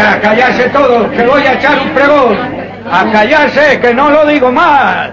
Venga, 0.00 0.14
a 0.14 0.20
callarse 0.22 0.70
todos, 0.70 1.10
que 1.10 1.26
voy 1.26 1.42
a 1.42 1.52
echar 1.52 1.78
un 1.78 1.90
pregón. 1.92 2.38
A 2.90 3.12
callarse, 3.12 3.78
que 3.80 3.92
no 3.92 4.08
lo 4.08 4.26
digo 4.26 4.50
más. 4.50 5.10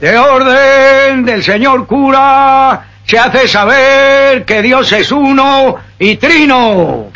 De 0.00 0.18
orden 0.18 1.24
del 1.24 1.42
señor 1.42 1.86
cura, 1.86 2.88
se 3.06 3.18
hace 3.18 3.48
saber 3.48 4.44
que 4.44 4.60
Dios 4.60 4.92
es 4.92 5.10
uno 5.10 5.76
y 5.98 6.16
trino. 6.16 7.10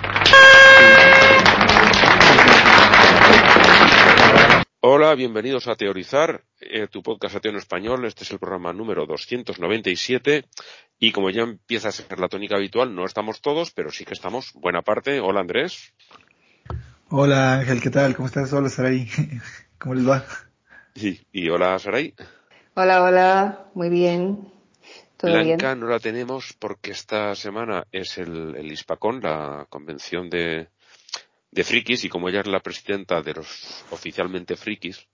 Hola, 4.80 5.14
bienvenidos 5.14 5.66
a 5.66 5.76
Teorizar, 5.76 6.42
eh, 6.60 6.88
tu 6.90 7.02
podcast 7.02 7.36
ateo 7.36 7.52
en 7.52 7.58
español. 7.58 8.04
Este 8.04 8.24
es 8.24 8.30
el 8.30 8.38
programa 8.38 8.72
número 8.72 9.06
297 9.06 10.44
y 11.06 11.12
como 11.12 11.28
ya 11.28 11.42
empieza 11.42 11.88
a 11.88 11.92
ser 11.92 12.18
la 12.18 12.28
tónica 12.28 12.56
habitual, 12.56 12.94
no 12.94 13.04
estamos 13.04 13.42
todos, 13.42 13.70
pero 13.72 13.90
sí 13.90 14.06
que 14.06 14.14
estamos 14.14 14.54
buena 14.54 14.80
parte. 14.80 15.20
Hola 15.20 15.40
Andrés. 15.40 15.92
Hola 17.10 17.58
Ángel, 17.58 17.82
¿qué 17.82 17.90
tal? 17.90 18.16
¿Cómo 18.16 18.26
estás? 18.26 18.50
Hola 18.54 18.70
Saray. 18.70 19.06
¿Cómo 19.78 19.96
les 19.96 20.08
va? 20.08 20.24
Sí, 20.94 21.20
y 21.30 21.50
hola 21.50 21.78
Saray. 21.78 22.14
Hola, 22.72 23.02
hola, 23.02 23.66
muy 23.74 23.90
bien. 23.90 24.50
¿Todo 25.18 25.32
Blanca 25.32 25.74
bien? 25.74 25.80
no 25.80 25.88
la 25.88 25.98
tenemos 25.98 26.54
porque 26.58 26.92
esta 26.92 27.34
semana 27.34 27.86
es 27.92 28.16
el, 28.16 28.56
el 28.56 28.72
ISPACON, 28.72 29.20
la 29.20 29.66
convención 29.68 30.30
de, 30.30 30.68
de 31.50 31.64
frikis, 31.64 32.04
y 32.04 32.08
como 32.08 32.30
ella 32.30 32.40
es 32.40 32.46
la 32.46 32.60
presidenta 32.60 33.20
de 33.20 33.34
los 33.34 33.84
oficialmente 33.90 34.56
frikis, 34.56 35.06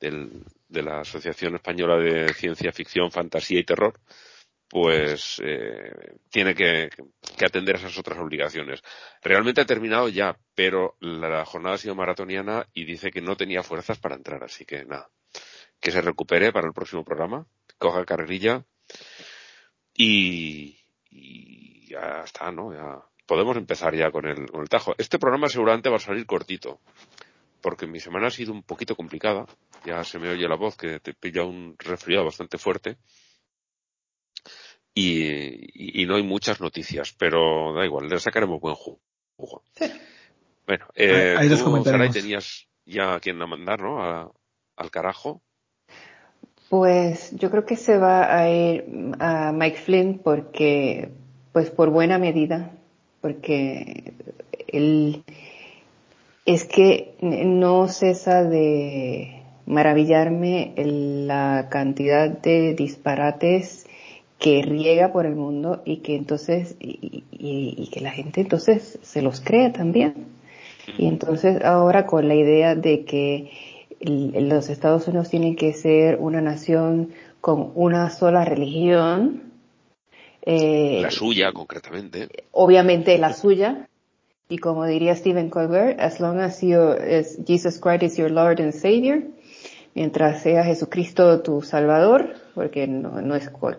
del, 0.00 0.42
de 0.68 0.82
la 0.82 1.00
Asociación 1.00 1.56
Española 1.56 1.98
de 1.98 2.32
Ciencia 2.32 2.72
Ficción, 2.72 3.10
Fantasía 3.10 3.60
y 3.60 3.64
Terror, 3.64 3.92
pues 4.68 5.40
eh, 5.42 6.18
tiene 6.30 6.54
que, 6.54 6.90
que 7.36 7.44
atender 7.46 7.76
esas 7.76 7.96
otras 7.98 8.18
obligaciones. 8.18 8.82
Realmente 9.22 9.62
ha 9.62 9.66
terminado 9.66 10.08
ya, 10.08 10.38
pero 10.54 10.96
la, 11.00 11.44
jornada 11.44 11.76
ha 11.76 11.78
sido 11.78 11.94
maratoniana 11.94 12.66
y 12.74 12.84
dice 12.84 13.10
que 13.10 13.22
no 13.22 13.36
tenía 13.36 13.62
fuerzas 13.62 13.98
para 13.98 14.14
entrar, 14.14 14.44
así 14.44 14.64
que 14.64 14.84
nada, 14.84 15.08
que 15.80 15.90
se 15.90 16.02
recupere 16.02 16.52
para 16.52 16.66
el 16.66 16.74
próximo 16.74 17.04
programa, 17.04 17.46
coja 17.78 18.04
carrerilla 18.04 18.64
y, 19.94 20.78
y 21.10 21.88
ya 21.88 22.22
está, 22.24 22.52
¿no? 22.52 22.74
Ya 22.74 23.02
podemos 23.26 23.56
empezar 23.56 23.94
ya 23.94 24.10
con 24.10 24.26
el, 24.26 24.50
con 24.50 24.60
el 24.60 24.68
tajo. 24.68 24.94
Este 24.98 25.18
programa 25.18 25.48
seguramente 25.48 25.88
va 25.88 25.96
a 25.96 26.00
salir 26.00 26.26
cortito, 26.26 26.80
porque 27.62 27.86
mi 27.86 28.00
semana 28.00 28.26
ha 28.26 28.30
sido 28.30 28.52
un 28.52 28.62
poquito 28.62 28.96
complicada. 28.96 29.46
Ya 29.84 30.04
se 30.04 30.18
me 30.18 30.28
oye 30.30 30.46
la 30.46 30.56
voz 30.56 30.76
que 30.76 31.00
te 31.00 31.14
pilla 31.14 31.44
un 31.44 31.76
resfriado 31.78 32.26
bastante 32.26 32.58
fuerte. 32.58 32.98
Y, 35.00 36.06
no 36.06 36.16
hay 36.16 36.22
muchas 36.22 36.60
noticias, 36.60 37.14
pero 37.16 37.72
da 37.74 37.84
igual, 37.84 38.08
le 38.08 38.18
sacaremos 38.18 38.60
buen 38.60 38.74
jugo. 38.74 39.00
Bueno, 40.66 40.86
eh, 40.96 41.36
Ahí- 41.36 41.44
ahí 41.44 41.48
los 41.48 41.62
tú, 41.62 41.70
tenías 42.12 42.66
ya 42.84 43.14
a 43.14 43.20
quien 43.20 43.40
a 43.40 43.46
mandar, 43.46 43.80
¿no? 43.80 44.02
A- 44.02 44.32
al 44.76 44.90
carajo. 44.90 45.40
Pues 46.68 47.30
yo 47.36 47.50
creo 47.50 47.64
que 47.64 47.76
se 47.76 47.96
va 47.96 48.36
a 48.36 48.50
ir 48.50 48.84
a 49.20 49.52
Mike 49.52 49.78
Flynn 49.78 50.18
porque, 50.18 51.10
pues 51.52 51.70
por 51.70 51.90
buena 51.90 52.18
medida, 52.18 52.72
porque 53.20 54.12
él 54.66 55.22
es 56.44 56.64
que 56.64 57.14
no 57.20 57.88
cesa 57.88 58.42
de 58.42 59.42
maravillarme 59.66 60.72
el- 60.76 61.26
la 61.26 61.68
cantidad 61.70 62.28
de 62.28 62.74
disparates 62.74 63.87
que 64.38 64.62
riega 64.62 65.12
por 65.12 65.26
el 65.26 65.34
mundo 65.34 65.82
y 65.84 65.96
que 65.98 66.14
entonces, 66.16 66.76
y, 66.80 67.24
y- 67.32 67.74
y 67.76 67.88
que 67.90 68.00
la 68.00 68.10
gente 68.12 68.40
entonces 68.40 68.98
se 69.02 69.20
los 69.22 69.40
cree 69.40 69.70
también. 69.70 70.26
Y 70.96 71.06
entonces 71.06 71.62
ahora 71.64 72.06
con 72.06 72.28
la 72.28 72.34
idea 72.34 72.74
de 72.74 73.04
que 73.04 73.50
los 74.00 74.68
Estados 74.70 75.06
Unidos 75.08 75.28
tienen 75.28 75.56
que 75.56 75.72
ser 75.72 76.16
una 76.20 76.40
nación 76.40 77.10
con 77.40 77.72
una 77.74 78.10
sola 78.10 78.44
religión, 78.44 79.42
eh, 80.42 81.00
La 81.02 81.10
suya, 81.10 81.52
concretamente. 81.52 82.28
obviamente 82.52 83.18
la 83.18 83.32
suya, 83.32 83.88
y 84.48 84.58
como 84.58 84.86
diría 84.86 85.14
Stephen 85.14 85.50
Colbert, 85.50 86.00
as 86.00 86.20
long 86.20 86.38
as, 86.40 86.62
you, 86.62 86.78
as 86.80 87.38
Jesus 87.46 87.78
Christ 87.80 88.02
is 88.04 88.16
your 88.16 88.30
Lord 88.30 88.60
and 88.60 88.72
Savior, 88.72 89.22
mientras 89.94 90.42
sea 90.42 90.64
Jesucristo 90.64 91.42
tu 91.42 91.60
Salvador, 91.60 92.34
porque 92.58 92.88
no, 92.88 93.22
no 93.22 93.36
es 93.36 93.50
cual- 93.50 93.78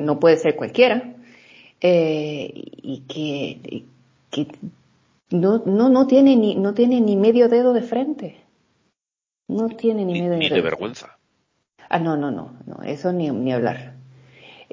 no, 0.00 0.20
puede 0.20 0.36
ser 0.36 0.54
cualquiera, 0.54 1.14
eh, 1.80 2.52
y 2.54 3.00
que, 3.08 3.84
no, 5.30 5.62
no, 5.64 5.88
no 5.88 6.06
tiene 6.06 6.36
ni, 6.36 6.54
no 6.54 6.74
tiene 6.74 7.00
ni 7.00 7.16
medio 7.16 7.48
dedo 7.48 7.72
de 7.72 7.80
frente. 7.80 8.36
No 9.48 9.70
tiene 9.70 10.04
ni, 10.04 10.12
Ni, 10.12 10.20
medio 10.20 10.36
ni 10.36 10.44
dedo 10.44 10.56
de 10.56 10.60
vergüenza. 10.60 11.16
Ah, 11.88 11.98
no, 11.98 12.18
no, 12.18 12.30
no, 12.30 12.52
no, 12.66 12.82
eso 12.82 13.14
ni, 13.14 13.30
ni 13.30 13.50
hablar. 13.50 13.94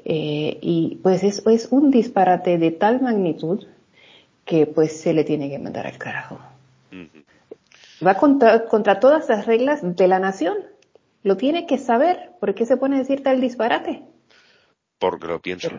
Eh, 0.04 0.58
y 0.60 0.98
pues 1.02 1.24
es, 1.24 1.42
es 1.46 1.68
un 1.70 1.90
disparate 1.90 2.58
de 2.58 2.72
tal 2.72 3.00
magnitud 3.00 3.64
que 4.44 4.66
pues 4.66 5.00
se 5.00 5.14
le 5.14 5.24
tiene 5.24 5.48
que 5.48 5.58
mandar 5.58 5.86
al 5.86 5.96
carajo. 5.96 6.38
Va 8.06 8.16
contra, 8.16 8.66
contra 8.66 9.00
todas 9.00 9.30
las 9.30 9.46
reglas 9.46 9.80
de 9.82 10.08
la 10.08 10.18
nación. 10.18 10.58
Lo 11.26 11.36
tiene 11.36 11.66
que 11.66 11.76
saber. 11.76 12.30
¿Por 12.38 12.54
qué 12.54 12.64
se 12.66 12.76
pone 12.76 12.94
a 12.94 12.98
decir 13.00 13.20
tal 13.24 13.40
disparate? 13.40 14.04
Porque 15.00 15.26
lo 15.26 15.42
pienso. 15.42 15.70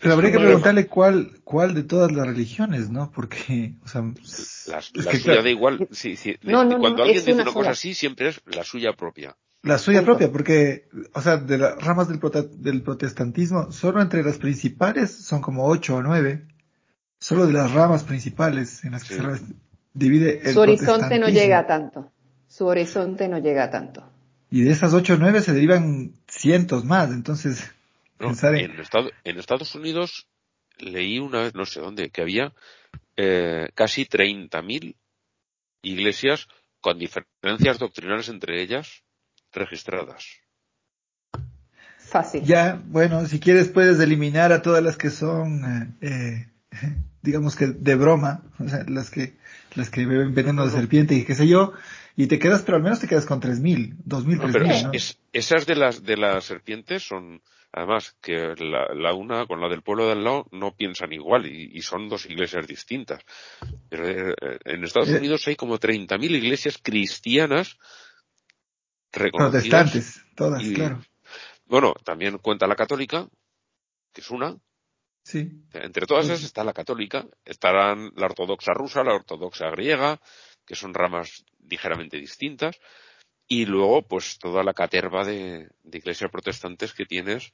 Pero 0.00 0.12
habría 0.12 0.32
que 0.32 0.38
preguntarle 0.38 0.86
cuál, 0.86 1.40
cuál 1.44 1.74
de 1.74 1.82
todas 1.82 2.12
las 2.12 2.26
religiones, 2.26 2.90
¿no? 2.90 3.10
Porque, 3.10 3.72
o 3.82 3.88
sea, 3.88 4.02
La, 4.02 4.78
es 4.80 4.92
la 4.94 5.10
que, 5.10 5.16
suya 5.16 5.22
claro, 5.24 5.42
da 5.44 5.48
igual. 5.48 5.88
Sí, 5.90 6.16
sí. 6.16 6.36
No, 6.42 6.62
no, 6.64 6.78
Cuando 6.78 6.98
no, 6.98 7.04
alguien 7.04 7.20
dice 7.24 7.32
una 7.32 7.44
una 7.44 7.52
cosa 7.54 7.70
así, 7.70 7.94
siempre 7.94 8.28
es 8.28 8.42
la 8.44 8.64
suya 8.64 8.92
propia. 8.92 9.34
la 9.62 9.78
suya 9.78 10.00
Punto. 10.00 10.12
propia, 10.12 10.30
porque, 10.30 10.88
o 11.14 11.22
sea, 11.22 11.38
de 11.38 11.56
las 11.56 11.82
ramas 11.82 12.08
del, 12.08 12.20
prota- 12.20 12.42
del 12.42 12.82
protestantismo, 12.82 13.72
solo 13.72 14.02
entre 14.02 14.22
las 14.22 14.36
principales 14.36 15.10
son 15.10 15.40
como 15.40 15.64
ocho 15.66 15.96
o 15.96 16.02
nueve. 16.02 16.46
Solo 17.18 17.46
de 17.46 17.54
las 17.54 17.72
ramas 17.72 18.04
principales 18.04 18.84
en 18.84 18.92
las 18.92 19.04
que 19.04 19.14
Sí. 19.14 19.20
se 19.22 19.54
divide 19.94 20.42
el 20.46 20.52
Su 20.52 20.60
horizonte 20.60 21.18
no 21.18 21.30
llega 21.30 21.60
a 21.60 21.66
tanto. 21.66 22.12
Su 22.56 22.68
horizonte 22.68 23.28
no 23.28 23.36
llega 23.38 23.64
a 23.64 23.70
tanto. 23.70 24.02
Y 24.50 24.62
de 24.62 24.70
esas 24.70 24.94
ocho 24.94 25.12
o 25.12 25.16
nueve 25.18 25.42
se 25.42 25.52
derivan 25.52 26.14
cientos 26.26 26.86
más, 26.86 27.10
entonces, 27.10 27.70
¿no? 28.18 28.28
pensar 28.28 28.54
en, 28.54 28.70
En, 28.70 28.80
Estado- 28.80 29.10
en 29.24 29.38
Estados 29.38 29.74
Unidos 29.74 30.26
leí 30.78 31.18
una 31.18 31.42
vez, 31.42 31.54
no 31.54 31.66
sé 31.66 31.80
dónde, 31.80 32.08
que 32.08 32.22
había 32.22 32.54
eh, 33.18 33.68
casi 33.74 34.06
30.000 34.06 34.96
iglesias 35.82 36.48
con 36.80 36.98
diferencias 36.98 37.78
doctrinales 37.78 38.30
entre 38.30 38.62
ellas 38.62 39.02
registradas. 39.52 40.24
Fácil. 41.98 42.42
Ya, 42.42 42.80
bueno, 42.86 43.26
si 43.26 43.38
quieres 43.38 43.68
puedes 43.68 44.00
eliminar 44.00 44.52
a 44.54 44.62
todas 44.62 44.82
las 44.82 44.96
que 44.96 45.10
son, 45.10 45.94
eh, 46.00 46.06
eh, 46.08 46.46
digamos 47.20 47.54
que 47.54 47.66
de 47.66 47.96
broma, 47.96 48.44
o 48.58 48.66
sea, 48.66 48.82
las 48.88 49.10
que, 49.10 49.34
las 49.74 49.90
que 49.90 50.06
beben 50.06 50.34
veneno 50.34 50.64
de 50.64 50.70
serpiente 50.70 51.14
y 51.14 51.24
qué 51.26 51.34
sé 51.34 51.46
yo, 51.46 51.74
y 52.16 52.26
te 52.26 52.38
quedas, 52.38 52.62
pero 52.62 52.76
al 52.78 52.82
menos 52.82 52.98
te 53.00 53.06
quedas 53.08 53.26
con 53.26 53.40
3.000, 53.40 53.94
2.000, 54.04 54.36
No, 54.38 54.52
pero 54.52 54.64
3.000, 54.64 54.70
es- 54.72 54.84
¿no? 54.84 54.90
es- 54.92 55.18
esas 55.32 55.66
de 55.66 55.76
las 55.76 56.02
de 56.02 56.16
las 56.16 56.44
serpientes 56.44 57.02
son 57.06 57.42
además 57.72 58.16
que 58.22 58.54
la, 58.58 58.94
la 58.94 59.12
una 59.12 59.46
con 59.46 59.60
la 59.60 59.68
del 59.68 59.82
pueblo 59.82 60.06
de 60.06 60.12
al 60.12 60.24
lado 60.24 60.46
no 60.50 60.74
piensan 60.74 61.12
igual 61.12 61.44
y, 61.46 61.70
y 61.76 61.82
son 61.82 62.08
dos 62.08 62.24
iglesias 62.24 62.66
distintas. 62.66 63.20
Pero, 63.90 64.08
eh, 64.08 64.34
eh, 64.40 64.58
en 64.64 64.82
Estados 64.84 65.10
Eh. 65.10 65.18
Unidos 65.18 65.46
hay 65.46 65.56
como 65.56 65.78
30.000 65.78 66.30
iglesias 66.34 66.78
cristianas 66.82 67.76
reconocidas. 69.12 69.68
Protestantes, 69.68 70.24
todas, 70.34 70.62
y- 70.62 70.74
claro. 70.74 71.02
Bueno, 71.66 71.94
también 72.04 72.38
cuenta 72.38 72.66
la 72.66 72.76
católica, 72.76 73.28
que 74.12 74.20
es 74.20 74.30
una. 74.30 74.56
Sí. 75.24 75.50
Entre 75.72 76.06
todas 76.06 76.26
esas 76.26 76.44
está 76.44 76.62
la 76.62 76.72
católica, 76.72 77.26
estarán 77.44 78.12
la 78.16 78.26
ortodoxa 78.26 78.72
rusa, 78.72 79.02
la 79.02 79.14
ortodoxa 79.14 79.68
griega, 79.70 80.20
que 80.66 80.74
son 80.74 80.92
ramas 80.94 81.44
ligeramente 81.68 82.18
distintas, 82.18 82.76
y 83.48 83.64
luego 83.66 84.02
pues 84.02 84.38
toda 84.38 84.62
la 84.64 84.74
caterva 84.74 85.24
de, 85.24 85.68
de 85.84 85.98
iglesias 85.98 86.30
protestantes 86.30 86.92
que 86.92 87.06
tienes. 87.06 87.52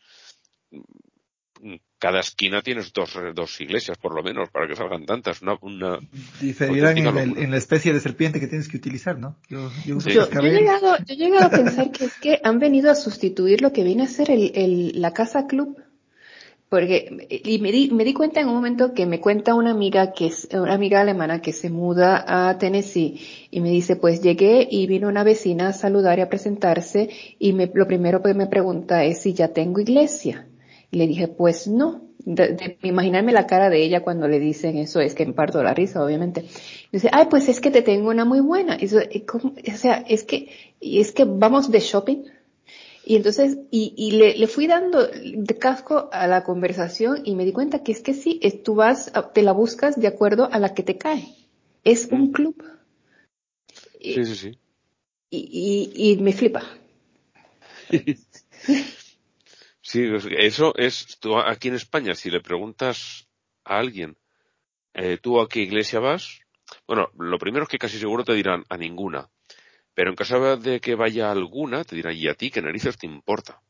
mm, 0.71 1.77
Cada 1.99 2.21
esquina 2.21 2.63
tienes 2.63 2.93
dos, 2.93 3.17
dos 3.35 3.61
iglesias 3.61 3.97
por 3.99 4.15
lo 4.15 4.23
menos 4.23 4.51
para 4.51 4.67
que 4.67 4.75
salgan 4.75 5.07
tantas. 5.07 5.43
Una, 5.43 5.57
una, 5.61 6.01
Diferirán 6.41 6.99
en, 6.99 7.05
el- 7.19 7.39
en 7.39 7.51
la 7.53 7.57
especie 7.59 7.93
de 7.93 8.01
serpiente 8.01 8.41
que 8.41 8.49
tienes 8.49 8.69
que 8.69 8.77
utilizar, 8.79 9.19
¿no? 9.19 9.39
Yo, 9.49 9.71
yo 9.87 9.97
uso 9.99 10.09
Sí. 10.09 10.15
Yo, 10.17 10.29
yo 10.31 10.41
he 10.41 10.51
llegado, 10.61 10.97
yo 10.99 11.15
he 11.15 11.17
llegado 11.17 11.47
a 11.47 11.51
pensar 11.51 11.93
que 11.93 12.07
es 12.07 12.15
que 12.15 12.41
han 12.43 12.59
venido 12.59 12.91
a 12.91 12.95
sustituir 12.97 13.61
lo 13.63 13.73
que 13.73 13.85
viene 13.85 14.03
a 14.05 14.09
ser 14.09 14.31
el, 14.31 14.51
el- 14.57 15.01
la 15.01 15.13
casa 15.13 15.47
club. 15.47 15.81
Porque, 16.73 17.29
y 17.45 17.59
me 17.59 17.71
di, 17.71 17.91
me 17.91 18.03
di 18.03 18.15
cuenta 18.15 18.41
en 18.41 18.49
un 18.49 18.55
momento 18.55 18.95
que 18.95 19.05
me 19.05 19.21
cuenta 19.21 19.55
una 19.55 19.73
amiga 19.73 20.13
que 20.13 20.29
es, 20.29 20.49
una 20.55 20.73
amiga 20.73 21.03
alemana 21.03 21.43
que 21.43 21.53
se 21.53 21.69
muda 21.69 22.25
a 22.27 22.57
Tennessee 22.57 23.21
y 23.51 23.61
me 23.61 23.69
dice, 23.69 23.97
pues 23.97 24.23
llegué 24.23 24.67
y 24.71 24.87
vino 24.87 25.09
una 25.09 25.23
vecina 25.23 25.69
a 25.69 25.73
saludar 25.75 26.19
y 26.19 26.23
a 26.23 26.31
presentarse 26.31 27.11
y 27.39 27.53
me, 27.53 27.71
lo 27.75 27.87
primero 27.87 28.23
que 28.23 28.33
me 28.33 28.47
pregunta 28.47 29.05
es 29.05 29.21
si 29.21 29.35
ya 29.35 29.49
tengo 29.49 29.81
iglesia. 29.81 30.49
Y 30.91 30.97
le 30.97 31.07
dije, 31.07 31.29
pues 31.29 31.69
no. 31.69 32.05
Imaginarme 32.83 33.33
la 33.33 33.47
cara 33.47 33.69
de 33.69 33.85
ella 33.85 34.03
cuando 34.03 34.27
le 34.27 34.41
dicen 34.41 34.79
eso 34.79 35.01
es 35.01 35.15
que 35.15 35.27
me 35.27 35.35
parto 35.35 35.63
la 35.63 35.75
risa, 35.75 36.03
obviamente. 36.03 36.47
Dice, 36.91 37.11
ay, 37.13 37.27
pues 37.29 37.51
es 37.51 37.61
que 37.61 37.71
te 37.71 37.83
tengo 37.83 38.09
una 38.09 38.25
muy 38.25 38.41
buena. 38.41 38.79
Y, 38.81 38.87
o 38.87 39.77
sea, 39.77 40.07
es 40.09 40.25
que, 40.25 40.49
es 40.81 41.13
que 41.13 41.27
vamos 41.27 41.71
de 41.71 41.81
shopping. 41.81 42.23
Y 43.05 43.17
entonces, 43.17 43.59
y, 43.71 43.95
y 43.97 44.13
le, 44.13 44.37
le, 44.37 44.47
fui 44.47 44.67
dando 44.67 45.07
de 45.07 45.59
casco 45.59 46.09
a 46.13 46.27
la 46.27 46.45
conversación 46.45 47.23
y 47.25 47.35
me 47.35 47.45
di 47.45 47.53
cuenta 47.53 47.83
que 47.83 47.93
es 47.93 48.01
que 48.01 48.15
sí, 48.15 48.39
es, 48.43 48.63
tú 48.63 48.77
vas, 48.77 49.13
te 49.35 49.43
la 49.43 49.53
buscas 49.53 50.01
de 50.01 50.07
acuerdo 50.07 50.49
a 50.53 50.59
la 50.59 50.75
que 50.75 50.83
te 50.83 50.99
cae. 50.99 51.35
Es 51.83 52.09
un 52.13 52.31
club. 52.31 52.63
Sí, 54.01 54.25
sí, 54.25 54.37
sí. 54.37 54.59
Y, 55.31 55.91
y, 55.97 56.13
y 56.13 56.17
me 56.19 56.33
flipa. 56.33 56.63
Sí, 59.85 60.09
eso 60.39 60.73
es, 60.77 61.19
tú 61.19 61.37
aquí 61.37 61.69
en 61.69 61.75
España, 61.75 62.15
si 62.15 62.31
le 62.31 62.41
preguntas 62.41 63.29
a 63.65 63.79
alguien, 63.79 64.17
eh, 64.95 65.19
¿tú 65.21 65.41
a 65.41 65.49
qué 65.49 65.61
iglesia 65.61 65.99
vas? 65.99 66.41
Bueno, 66.87 67.11
lo 67.19 67.37
primero 67.37 67.65
es 67.65 67.69
que 67.69 67.79
casi 67.79 67.99
seguro 67.99 68.25
te 68.25 68.33
dirán 68.33 68.65
a 68.69 68.77
ninguna. 68.77 69.29
Pero 69.95 70.11
en 70.11 70.17
caso 70.17 70.57
de 70.57 70.81
que 70.81 70.95
vaya 70.95 71.31
alguna, 71.31 71.85
te 71.85 71.97
dirán, 71.97 72.15
¿y 72.15 72.29
a 72.29 72.35
ti 72.35 72.51
qué 72.51 72.63
narices 72.63 72.97
te 72.97 73.07
importa? 73.07 73.61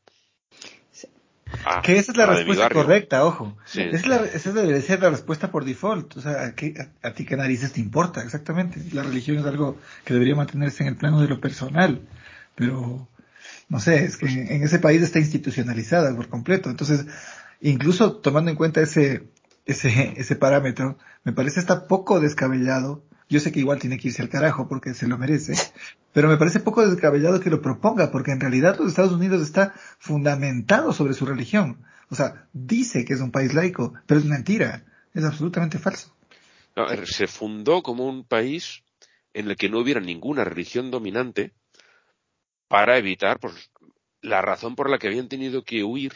Ah, 1.65 1.81
que 1.83 1.97
esa 1.97 2.11
es 2.11 2.17
la 2.17 2.25
respuesta 2.25 2.69
correcta, 2.69 3.25
ojo. 3.25 3.57
esa 3.73 4.51
debería 4.51 4.81
ser 4.81 5.01
la 5.01 5.09
respuesta 5.09 5.51
por 5.51 5.65
default. 5.65 6.17
O 6.17 6.21
sea, 6.21 6.45
¿a, 6.45 6.55
qué, 6.55 6.73
a, 7.01 7.13
ti 7.13 7.25
qué 7.25 7.37
narices 7.37 7.73
te 7.73 7.79
importa? 7.79 8.21
Exactamente. 8.21 8.81
La 8.91 9.03
religión 9.03 9.37
es 9.37 9.45
algo 9.45 9.77
que 10.03 10.13
debería 10.13 10.35
mantenerse 10.35 10.83
en 10.83 10.89
el 10.89 10.95
plano 10.95 11.21
de 11.21 11.27
lo 11.27 11.39
personal. 11.39 12.01
Pero 12.55 13.07
no 13.69 13.79
sé, 13.79 14.03
es 14.03 14.17
que 14.17 14.27
en 14.27 14.63
ese 14.63 14.79
país 14.79 15.01
está 15.01 15.19
institucionalizada 15.19 16.15
por 16.15 16.27
completo. 16.27 16.69
Entonces, 16.69 17.05
incluso 17.61 18.17
tomando 18.17 18.51
en 18.51 18.57
cuenta 18.57 18.81
ese, 18.81 19.29
ese, 19.65 20.13
ese 20.17 20.35
parámetro, 20.35 20.97
me 21.23 21.33
parece 21.33 21.59
está 21.59 21.87
poco 21.87 22.19
descabellado. 22.19 23.03
Yo 23.29 23.39
sé 23.39 23.51
que 23.51 23.59
igual 23.59 23.79
tiene 23.79 23.97
que 23.97 24.09
irse 24.09 24.21
al 24.21 24.29
carajo 24.29 24.67
porque 24.67 24.93
se 24.93 25.07
lo 25.07 25.17
merece, 25.17 25.53
pero 26.13 26.29
me 26.29 26.37
parece 26.37 26.59
poco 26.59 26.87
descabellado 26.87 27.39
que 27.39 27.49
lo 27.49 27.61
proponga 27.61 28.11
porque 28.11 28.31
en 28.31 28.39
realidad 28.39 28.77
los 28.79 28.89
Estados 28.89 29.13
Unidos 29.13 29.41
está 29.41 29.73
fundamentado 29.99 30.93
sobre 30.93 31.13
su 31.13 31.25
religión. 31.25 31.83
O 32.09 32.15
sea, 32.15 32.47
dice 32.53 33.05
que 33.05 33.13
es 33.13 33.21
un 33.21 33.31
país 33.31 33.53
laico, 33.53 33.93
pero 34.05 34.19
es 34.19 34.25
mentira, 34.25 34.85
es 35.13 35.23
absolutamente 35.23 35.79
falso. 35.79 36.15
se 37.05 37.27
fundó 37.27 37.81
como 37.81 38.07
un 38.07 38.25
país 38.25 38.83
en 39.33 39.49
el 39.49 39.55
que 39.55 39.69
no 39.69 39.79
hubiera 39.79 39.99
ninguna 39.99 40.43
religión 40.43 40.91
dominante 40.91 41.53
para 42.67 42.97
evitar 42.97 43.39
pues, 43.39 43.71
la 44.21 44.41
razón 44.41 44.75
por 44.75 44.89
la 44.89 44.97
que 44.97 45.07
habían 45.07 45.27
tenido 45.27 45.63
que 45.63 45.83
huir 45.83 46.13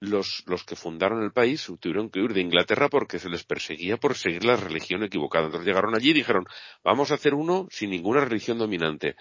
los, 0.00 0.44
los 0.46 0.64
que 0.64 0.76
fundaron 0.76 1.22
el 1.22 1.32
país 1.32 1.66
tuvieron 1.80 2.10
que 2.10 2.20
huir 2.20 2.32
de 2.32 2.40
Inglaterra 2.40 2.88
porque 2.88 3.18
se 3.18 3.28
les 3.28 3.44
perseguía 3.44 3.96
por 3.96 4.16
seguir 4.16 4.44
la 4.44 4.56
religión 4.56 5.02
equivocada. 5.02 5.46
Entonces 5.46 5.66
llegaron 5.66 5.94
allí 5.94 6.10
y 6.10 6.14
dijeron, 6.14 6.44
vamos 6.84 7.10
a 7.10 7.14
hacer 7.14 7.34
uno 7.34 7.66
sin 7.70 7.90
ninguna 7.90 8.24
religión 8.24 8.58
dominante. 8.58 9.16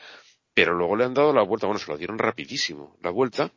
Pero 0.54 0.74
luego 0.74 0.96
le 0.96 1.06
han 1.06 1.14
dado 1.14 1.34
la 1.34 1.44
vuelta, 1.44 1.68
bueno, 1.68 1.80
se 1.80 1.92
lo 1.92 1.98
dieron 1.98 2.18
rapidísimo, 2.18 2.98
la 3.02 3.12
vuelta. 3.12 3.52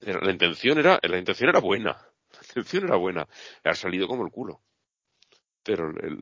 La 0.00 0.30
intención 0.30 0.78
era, 0.78 0.98
la 1.02 1.18
intención 1.18 1.50
era 1.50 1.60
buena. 1.60 1.96
La 2.32 2.38
intención 2.48 2.84
era 2.84 2.96
buena. 2.96 3.28
Ha 3.64 3.74
salido 3.74 4.06
como 4.06 4.24
el 4.24 4.30
culo. 4.30 4.60
Pero 5.62 5.90
el, 5.90 6.20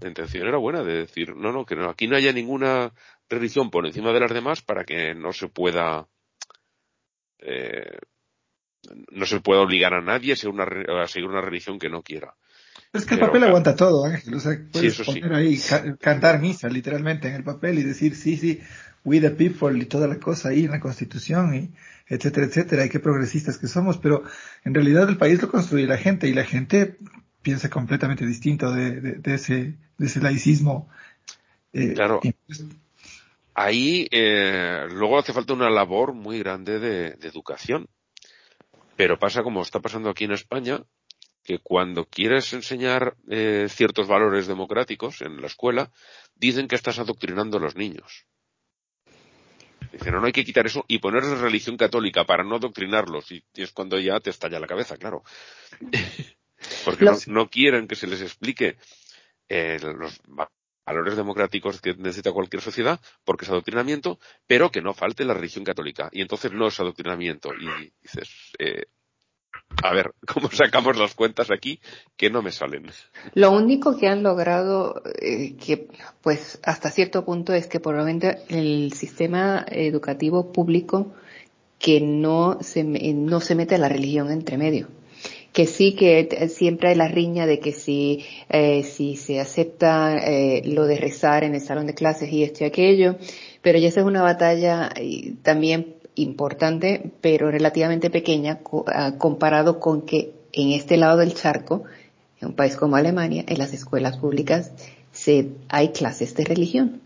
la 0.00 0.08
intención 0.08 0.46
era 0.46 0.58
buena 0.58 0.82
de 0.82 0.98
decir, 0.98 1.34
no, 1.34 1.50
no, 1.50 1.64
que 1.64 1.74
no, 1.74 1.88
aquí 1.88 2.06
no 2.06 2.16
haya 2.16 2.32
ninguna 2.32 2.92
religión 3.28 3.70
por 3.70 3.86
encima 3.86 4.12
de 4.12 4.20
las 4.20 4.32
demás 4.32 4.62
para 4.62 4.84
que 4.84 5.14
no 5.14 5.32
se 5.32 5.48
pueda 5.48 6.06
eh, 7.38 7.98
no 9.10 9.26
se 9.26 9.40
pueda 9.40 9.60
obligar 9.60 9.94
a 9.94 10.02
nadie 10.02 10.32
a 10.32 10.36
seguir 10.36 10.54
una, 10.54 10.64
a 11.02 11.06
seguir 11.06 11.28
una 11.28 11.40
religión 11.40 11.78
que 11.78 11.88
no 11.88 12.02
quiera. 12.02 12.34
es 12.92 13.04
que 13.04 13.14
el 13.14 13.20
papel 13.20 13.44
aguanta 13.44 13.76
todo, 13.76 14.04
Ángel. 14.04 14.34
O 14.34 14.40
sea, 14.40 14.58
puedes 14.72 15.00
poner 15.00 15.32
ahí, 15.32 15.58
cantar 16.00 16.40
misa 16.40 16.68
literalmente 16.68 17.28
en 17.28 17.34
el 17.34 17.44
papel 17.44 17.78
y 17.78 17.82
decir, 17.82 18.14
sí, 18.14 18.36
sí, 18.36 18.60
we 19.04 19.20
the 19.20 19.30
people 19.30 19.76
y 19.78 19.86
toda 19.86 20.06
la 20.06 20.18
cosa 20.18 20.50
ahí 20.50 20.64
en 20.64 20.70
la 20.70 20.80
constitución 20.80 21.54
y 21.54 21.70
etcétera, 22.08 22.46
etcétera. 22.46 22.84
Y 22.86 22.88
qué 22.88 23.00
progresistas 23.00 23.58
que 23.58 23.68
somos, 23.68 23.98
pero 23.98 24.22
en 24.64 24.74
realidad 24.74 25.08
el 25.08 25.16
país 25.16 25.40
lo 25.40 25.50
construye 25.50 25.86
la 25.86 25.98
gente 25.98 26.28
y 26.28 26.34
la 26.34 26.44
gente 26.44 26.96
piensa 27.42 27.70
completamente 27.70 28.26
distinto 28.26 28.72
de, 28.72 29.00
de, 29.00 29.34
ese, 29.34 29.74
de 29.98 30.06
ese 30.06 30.20
laicismo. 30.20 30.88
Eh, 31.72 31.92
claro 31.94 32.20
ahí 33.58 34.06
eh, 34.12 34.86
luego 34.90 35.18
hace 35.18 35.32
falta 35.32 35.52
una 35.52 35.68
labor 35.68 36.14
muy 36.14 36.38
grande 36.38 36.78
de, 36.78 37.06
educación. 37.26 37.88
Pero 38.98 39.16
pasa 39.16 39.44
como 39.44 39.62
está 39.62 39.78
pasando 39.78 40.10
aquí 40.10 40.24
en 40.24 40.32
España, 40.32 40.82
que 41.44 41.60
cuando 41.60 42.06
quieres 42.06 42.52
enseñar 42.52 43.16
eh, 43.30 43.68
ciertos 43.70 44.08
valores 44.08 44.48
democráticos 44.48 45.22
en 45.22 45.40
la 45.40 45.46
escuela, 45.46 45.92
dicen 46.34 46.66
que 46.66 46.74
estás 46.74 46.98
adoctrinando 46.98 47.58
a 47.58 47.60
los 47.60 47.76
niños. 47.76 48.26
Dicen, 49.92 50.14
no, 50.14 50.20
no 50.20 50.26
hay 50.26 50.32
que 50.32 50.44
quitar 50.44 50.66
eso 50.66 50.84
y 50.88 50.98
ponerles 50.98 51.38
religión 51.38 51.76
católica 51.76 52.24
para 52.24 52.42
no 52.42 52.56
adoctrinarlos. 52.56 53.30
Y, 53.30 53.44
es 53.54 53.70
cuando 53.70 54.00
ya 54.00 54.18
te 54.18 54.30
estalla 54.30 54.58
la 54.58 54.66
cabeza, 54.66 54.96
claro. 54.96 55.22
Porque 56.84 57.04
no, 57.04 57.16
no, 57.28 57.48
quieren 57.48 57.86
que 57.86 57.94
se 57.94 58.08
les 58.08 58.20
explique 58.20 58.78
eh, 59.48 59.78
los 59.80 60.20
valores 60.88 61.16
democráticos 61.16 61.80
que 61.80 61.94
necesita 61.94 62.32
cualquier 62.32 62.62
sociedad, 62.62 62.98
porque 63.24 63.44
es 63.44 63.50
adoctrinamiento, 63.50 64.18
pero 64.46 64.70
que 64.70 64.80
no 64.80 64.94
falte 64.94 65.24
la 65.24 65.34
religión 65.34 65.64
católica. 65.64 66.08
Y 66.12 66.22
entonces 66.22 66.52
no 66.52 66.68
es 66.68 66.80
adoctrinamiento. 66.80 67.50
Y 67.52 67.92
dices, 68.02 68.28
eh, 68.58 68.86
a 69.82 69.92
ver, 69.92 70.14
¿cómo 70.26 70.50
sacamos 70.50 70.96
las 70.96 71.14
cuentas 71.14 71.50
aquí 71.50 71.80
que 72.16 72.30
no 72.30 72.40
me 72.42 72.52
salen? 72.52 72.86
Lo 73.34 73.50
único 73.52 73.98
que 73.98 74.08
han 74.08 74.22
logrado, 74.22 75.02
eh, 75.20 75.56
que 75.56 75.88
pues 76.22 76.58
hasta 76.62 76.90
cierto 76.90 77.24
punto 77.24 77.52
es 77.52 77.66
que 77.66 77.80
menos 77.80 78.38
el 78.48 78.92
sistema 78.94 79.64
educativo 79.68 80.52
público 80.52 81.12
que 81.78 82.00
no 82.00 82.58
se, 82.62 82.82
no 82.82 83.40
se 83.40 83.54
mete 83.54 83.78
la 83.78 83.88
religión 83.88 84.30
entre 84.30 84.58
medio 84.58 84.88
que 85.52 85.66
sí 85.66 85.94
que 85.94 86.48
siempre 86.48 86.90
hay 86.90 86.94
la 86.94 87.08
riña 87.08 87.46
de 87.46 87.58
que 87.58 87.72
si, 87.72 88.24
eh, 88.48 88.82
si 88.82 89.16
se 89.16 89.40
acepta 89.40 90.18
eh, 90.18 90.62
lo 90.64 90.84
de 90.84 90.98
rezar 90.98 91.44
en 91.44 91.54
el 91.54 91.60
salón 91.60 91.86
de 91.86 91.94
clases 91.94 92.32
y 92.32 92.42
esto 92.42 92.64
y 92.64 92.66
aquello, 92.66 93.16
pero 93.62 93.78
ya 93.78 93.88
esa 93.88 94.00
es 94.00 94.06
una 94.06 94.22
batalla 94.22 94.90
también 95.42 95.96
importante, 96.14 97.10
pero 97.20 97.50
relativamente 97.50 98.10
pequeña 98.10 98.60
ah, 98.86 99.14
comparado 99.18 99.80
con 99.80 100.02
que 100.02 100.32
en 100.52 100.72
este 100.72 100.96
lado 100.96 101.18
del 101.18 101.34
charco, 101.34 101.84
en 102.40 102.48
un 102.48 102.54
país 102.54 102.76
como 102.76 102.96
Alemania, 102.96 103.44
en 103.46 103.58
las 103.58 103.72
escuelas 103.72 104.18
públicas 104.18 104.72
se, 105.12 105.50
hay 105.68 105.88
clases 105.88 106.34
de 106.34 106.44
religión, 106.44 107.00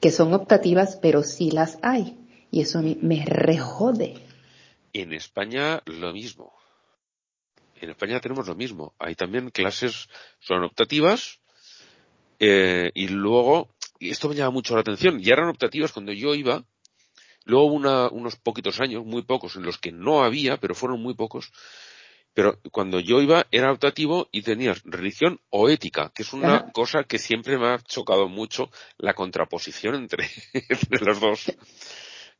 que 0.00 0.10
son 0.10 0.34
optativas, 0.34 0.98
pero 1.00 1.22
sí 1.22 1.50
las 1.50 1.78
hay. 1.82 2.16
Y 2.50 2.62
eso 2.62 2.80
me 2.82 3.24
rejode. 3.26 4.14
En 4.94 5.12
España 5.12 5.82
lo 5.84 6.12
mismo 6.12 6.52
en 7.80 7.90
España 7.90 8.20
tenemos 8.20 8.46
lo 8.46 8.54
mismo. 8.54 8.94
Hay 8.98 9.14
también 9.14 9.50
clases, 9.50 10.08
son 10.38 10.64
optativas, 10.64 11.40
eh, 12.38 12.90
y 12.94 13.08
luego, 13.08 13.68
y 13.98 14.10
esto 14.10 14.28
me 14.28 14.34
llama 14.34 14.50
mucho 14.50 14.74
la 14.74 14.80
atención, 14.80 15.20
ya 15.20 15.34
eran 15.34 15.48
optativas 15.48 15.92
cuando 15.92 16.12
yo 16.12 16.34
iba, 16.34 16.64
luego 17.44 17.66
hubo 17.66 18.10
unos 18.10 18.36
poquitos 18.36 18.80
años, 18.80 19.04
muy 19.04 19.22
pocos, 19.22 19.56
en 19.56 19.62
los 19.62 19.78
que 19.78 19.92
no 19.92 20.22
había, 20.22 20.58
pero 20.58 20.74
fueron 20.74 21.02
muy 21.02 21.14
pocos, 21.14 21.52
pero 22.34 22.60
cuando 22.70 23.00
yo 23.00 23.20
iba 23.20 23.46
era 23.50 23.72
optativo 23.72 24.28
y 24.30 24.42
tenías 24.42 24.82
religión 24.84 25.40
o 25.50 25.68
ética, 25.68 26.12
que 26.14 26.22
es 26.22 26.32
una 26.32 26.70
cosa 26.70 27.02
que 27.02 27.18
siempre 27.18 27.58
me 27.58 27.66
ha 27.66 27.78
chocado 27.78 28.28
mucho 28.28 28.70
la 28.96 29.14
contraposición 29.14 29.96
entre, 29.96 30.28
entre 30.52 31.04
los 31.04 31.18
dos 31.18 31.52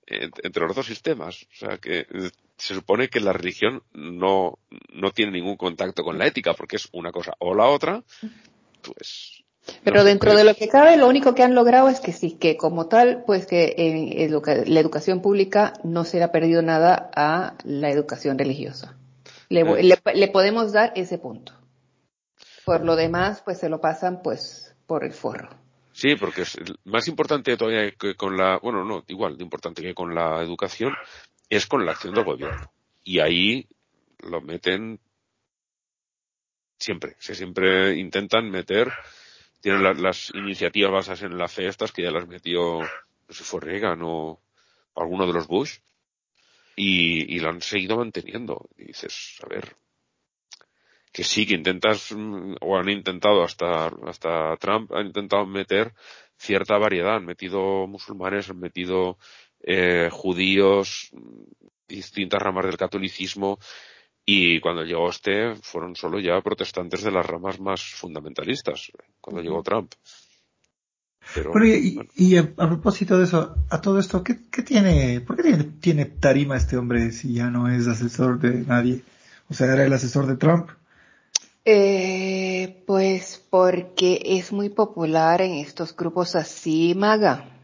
entre 0.08 0.66
los 0.66 0.74
dos 0.74 0.86
sistemas. 0.86 1.46
O 1.52 1.56
sea, 1.56 1.78
que 1.78 2.00
eh, 2.00 2.30
se 2.56 2.74
supone 2.74 3.08
que 3.08 3.20
la 3.20 3.32
religión 3.32 3.82
no, 3.92 4.58
no 4.92 5.10
tiene 5.12 5.32
ningún 5.32 5.56
contacto 5.56 6.02
con 6.02 6.18
la 6.18 6.26
ética, 6.26 6.54
porque 6.54 6.76
es 6.76 6.88
una 6.92 7.12
cosa 7.12 7.32
o 7.38 7.54
la 7.54 7.66
otra, 7.66 8.02
pues. 8.82 9.44
Pero 9.84 10.02
dentro 10.02 10.34
de 10.34 10.44
lo 10.44 10.54
que 10.54 10.68
cabe, 10.68 10.96
lo 10.96 11.08
único 11.08 11.34
que 11.34 11.42
han 11.42 11.54
logrado 11.54 11.90
es 11.90 12.00
que 12.00 12.12
sí, 12.12 12.32
que 12.32 12.56
como 12.56 12.86
tal, 12.88 13.22
pues 13.26 13.46
que 13.46 13.74
en 13.76 14.30
la 14.72 14.80
educación 14.80 15.20
pública 15.20 15.74
no 15.84 16.04
se 16.04 16.16
le 16.16 16.24
ha 16.24 16.32
perdido 16.32 16.62
nada 16.62 17.10
a 17.14 17.54
la 17.64 17.90
educación 17.90 18.38
religiosa. 18.38 18.96
Le, 19.50 19.60
eh. 19.60 19.98
le 20.14 20.28
podemos 20.28 20.72
dar 20.72 20.92
ese 20.96 21.18
punto. 21.18 21.52
Por 22.64 22.84
lo 22.84 22.96
demás, 22.96 23.42
pues 23.44 23.58
se 23.58 23.68
lo 23.68 23.80
pasan 23.80 24.22
pues 24.22 24.74
por 24.86 25.04
el 25.04 25.12
forro. 25.12 25.50
Sí, 25.98 26.14
porque 26.14 26.42
es 26.42 26.56
más 26.84 27.08
importante 27.08 27.56
todavía 27.56 27.90
que 27.90 28.14
con 28.14 28.36
la, 28.36 28.58
bueno, 28.58 28.84
no, 28.84 29.02
igual 29.08 29.36
de 29.36 29.42
importante 29.42 29.82
que 29.82 29.94
con 29.94 30.14
la 30.14 30.40
educación 30.44 30.94
es 31.50 31.66
con 31.66 31.84
la 31.84 31.90
acción 31.90 32.14
del 32.14 32.22
gobierno. 32.22 32.70
Y 33.02 33.18
ahí 33.18 33.66
lo 34.20 34.40
meten 34.40 35.00
siempre, 36.78 37.16
se 37.18 37.34
siempre 37.34 37.96
intentan 37.98 38.48
meter, 38.48 38.92
tienen 39.60 39.82
las 40.00 40.30
iniciativas 40.34 40.92
basadas 40.92 41.22
en 41.22 41.36
la 41.36 41.48
fe 41.48 41.68
que 41.92 42.02
ya 42.04 42.12
las 42.12 42.28
metió, 42.28 42.78
no 42.82 42.86
sé 43.30 43.38
si 43.38 43.42
fue 43.42 43.60
Reagan 43.60 43.98
o 44.04 44.40
alguno 44.94 45.26
de 45.26 45.32
los 45.32 45.48
Bush, 45.48 45.78
y, 46.76 47.34
y 47.34 47.40
lo 47.40 47.48
han 47.48 47.60
seguido 47.60 47.96
manteniendo. 47.96 48.68
Y 48.76 48.84
dices, 48.84 49.40
a 49.42 49.48
ver, 49.48 49.74
que 51.18 51.24
sí, 51.24 51.46
que 51.46 51.54
intentas, 51.54 52.12
mm, 52.14 52.58
o 52.60 52.78
han 52.78 52.88
intentado 52.88 53.42
hasta, 53.42 53.88
hasta 54.06 54.56
Trump, 54.58 54.92
han 54.92 55.06
intentado 55.06 55.44
meter 55.46 55.92
cierta 56.36 56.78
variedad, 56.78 57.16
han 57.16 57.24
metido 57.24 57.88
musulmanes, 57.88 58.48
han 58.50 58.60
metido 58.60 59.18
eh, 59.60 60.10
judíos, 60.12 61.10
distintas 61.88 62.40
ramas 62.40 62.66
del 62.66 62.76
catolicismo, 62.76 63.58
y 64.24 64.60
cuando 64.60 64.84
llegó 64.84 65.10
este 65.10 65.56
fueron 65.56 65.96
solo 65.96 66.20
ya 66.20 66.40
protestantes 66.40 67.02
de 67.02 67.10
las 67.10 67.26
ramas 67.26 67.58
más 67.58 67.82
fundamentalistas, 67.82 68.92
cuando 69.20 69.42
llegó 69.42 69.60
Trump. 69.64 69.94
Pero, 71.34 71.66
y, 71.66 72.36
a, 72.36 72.54
propósito 72.54 73.18
de 73.18 73.24
eso, 73.24 73.56
a 73.68 73.80
todo 73.80 73.98
esto, 73.98 74.22
¿qué, 74.22 74.38
qué 74.52 74.62
tiene, 74.62 75.20
por 75.22 75.34
qué 75.34 75.42
tiene, 75.42 75.64
tiene, 75.80 76.04
tarima 76.04 76.56
este 76.56 76.76
hombre 76.76 77.10
si 77.10 77.34
ya 77.34 77.50
no 77.50 77.68
es 77.68 77.88
asesor 77.88 78.38
de 78.38 78.64
nadie? 78.64 79.02
O 79.48 79.54
sea, 79.54 79.72
era 79.72 79.84
el 79.84 79.92
asesor 79.92 80.28
de 80.28 80.36
Trump. 80.36 80.77
Eh, 81.70 82.82
pues 82.86 83.46
porque 83.50 84.22
es 84.24 84.52
muy 84.52 84.70
popular 84.70 85.42
en 85.42 85.56
estos 85.56 85.94
grupos 85.94 86.34
así, 86.34 86.94
maga. 86.96 87.60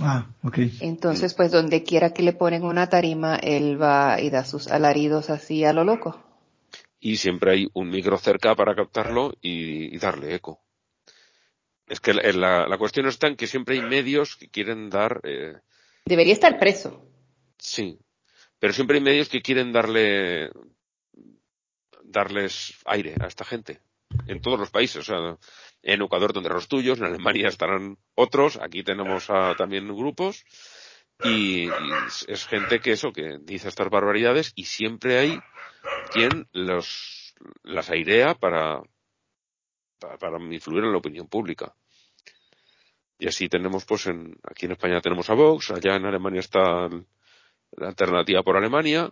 Ah, 0.00 0.26
ok. 0.42 0.58
Entonces, 0.80 1.32
pues 1.32 1.52
donde 1.52 1.84
quiera 1.84 2.12
que 2.12 2.24
le 2.24 2.32
ponen 2.32 2.64
una 2.64 2.88
tarima, 2.88 3.36
él 3.36 3.80
va 3.80 4.20
y 4.20 4.30
da 4.30 4.44
sus 4.44 4.66
alaridos 4.66 5.30
así 5.30 5.62
a 5.62 5.72
lo 5.72 5.84
loco. 5.84 6.20
Y 6.98 7.18
siempre 7.18 7.52
hay 7.52 7.68
un 7.72 7.88
micro 7.88 8.18
cerca 8.18 8.56
para 8.56 8.74
captarlo 8.74 9.32
y, 9.40 9.96
darle 9.98 10.34
eco. 10.34 10.60
Es 11.86 12.00
que 12.00 12.14
la, 12.14 12.66
la, 12.66 12.78
cuestión 12.78 13.06
está 13.06 13.28
en 13.28 13.36
que 13.36 13.46
siempre 13.46 13.76
hay 13.76 13.82
medios 13.82 14.34
que 14.34 14.48
quieren 14.48 14.90
dar... 14.90 15.20
Eh... 15.22 15.54
Debería 16.04 16.32
estar 16.32 16.58
preso. 16.58 17.08
Sí, 17.58 18.00
pero 18.58 18.72
siempre 18.72 18.96
hay 18.96 19.04
medios 19.04 19.28
que 19.28 19.40
quieren 19.40 19.70
darle 19.70 20.50
darles 22.08 22.78
aire 22.84 23.14
a 23.20 23.26
esta 23.26 23.44
gente 23.44 23.80
en 24.26 24.40
todos 24.40 24.58
los 24.58 24.70
países. 24.70 24.96
O 24.96 25.02
sea, 25.02 25.38
en 25.82 26.02
Ecuador 26.02 26.32
tendrán 26.32 26.56
los 26.56 26.68
tuyos, 26.68 26.98
en 26.98 27.04
Alemania 27.04 27.48
estarán 27.48 27.98
otros, 28.14 28.58
aquí 28.60 28.82
tenemos 28.82 29.26
también 29.56 29.88
grupos 29.88 30.44
y, 31.24 31.68
es 32.28 32.46
gente 32.46 32.80
que 32.80 32.92
eso, 32.92 33.12
que 33.12 33.38
dice 33.40 33.68
estas 33.68 33.88
barbaridades 33.88 34.52
y 34.54 34.64
siempre 34.64 35.18
hay 35.18 35.40
quien 36.12 36.48
los, 36.52 37.34
las 37.62 37.90
airea 37.90 38.34
para, 38.34 38.82
para, 39.98 40.38
influir 40.38 40.84
en 40.84 40.92
la 40.92 40.98
opinión 40.98 41.28
pública. 41.28 41.74
Y 43.18 43.28
así 43.28 43.48
tenemos, 43.48 43.86
pues, 43.86 44.06
en, 44.08 44.36
aquí 44.42 44.66
en 44.66 44.72
España 44.72 45.00
tenemos 45.00 45.30
a 45.30 45.34
Vox, 45.34 45.70
allá 45.70 45.96
en 45.96 46.04
Alemania 46.04 46.40
está 46.40 46.88
la 47.72 47.88
alternativa 47.88 48.42
por 48.42 48.58
Alemania, 48.58 49.10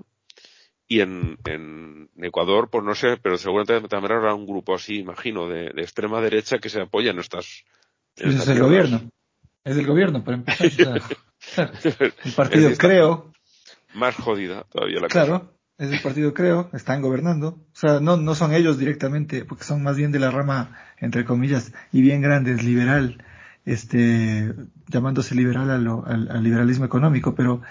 y 0.86 1.00
en, 1.00 1.38
en 1.46 2.10
Ecuador, 2.18 2.68
pues 2.70 2.84
no 2.84 2.94
sé, 2.94 3.16
pero 3.22 3.38
seguramente 3.38 3.88
también 3.88 4.12
habrá 4.12 4.34
un 4.34 4.46
grupo 4.46 4.74
así, 4.74 4.98
imagino, 4.98 5.48
de, 5.48 5.70
de 5.70 5.82
extrema 5.82 6.20
derecha 6.20 6.58
que 6.58 6.68
se 6.68 6.82
apoya 6.82 7.10
en 7.10 7.18
estas. 7.18 7.64
es 8.16 8.48
el 8.48 8.60
gobierno. 8.60 9.10
Es 9.64 9.78
el 9.78 9.86
gobierno, 9.86 10.22
para 10.22 10.36
empezar. 10.36 11.00
el 11.98 12.32
partido 12.36 12.70
Creo. 12.76 13.32
Más 13.94 14.14
jodida 14.16 14.64
todavía 14.64 15.00
la 15.00 15.08
Claro, 15.08 15.54
es 15.78 15.90
el 15.90 16.00
partido 16.02 16.34
Creo, 16.34 16.68
están 16.74 17.00
gobernando. 17.00 17.48
O 17.72 17.76
sea, 17.76 18.00
no, 18.00 18.18
no 18.18 18.34
son 18.34 18.52
ellos 18.52 18.78
directamente, 18.78 19.44
porque 19.46 19.64
son 19.64 19.82
más 19.82 19.96
bien 19.96 20.12
de 20.12 20.18
la 20.18 20.30
rama, 20.30 20.76
entre 20.98 21.24
comillas, 21.24 21.72
y 21.92 22.02
bien 22.02 22.20
grandes, 22.20 22.62
liberal, 22.62 23.24
este, 23.64 24.52
llamándose 24.88 25.34
liberal 25.34 25.70
al, 25.70 26.28
al 26.30 26.42
liberalismo 26.44 26.84
económico, 26.84 27.34
pero 27.34 27.62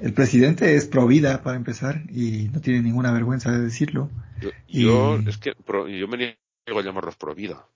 el 0.00 0.12
presidente 0.12 0.74
es 0.74 0.86
pro 0.86 1.06
vida, 1.06 1.42
para 1.42 1.56
empezar, 1.56 2.02
y 2.10 2.48
no 2.52 2.60
tiene 2.60 2.82
ninguna 2.82 3.12
vergüenza 3.12 3.50
de 3.50 3.60
decirlo. 3.60 4.10
Yo, 4.68 5.18
es 5.26 5.38
que 5.38 5.52
yo 5.66 6.08
me 6.08 6.16
niego 6.16 6.80
a 6.80 6.82
llamarlos 6.82 7.16
pro 7.16 7.34
vida. 7.34 7.66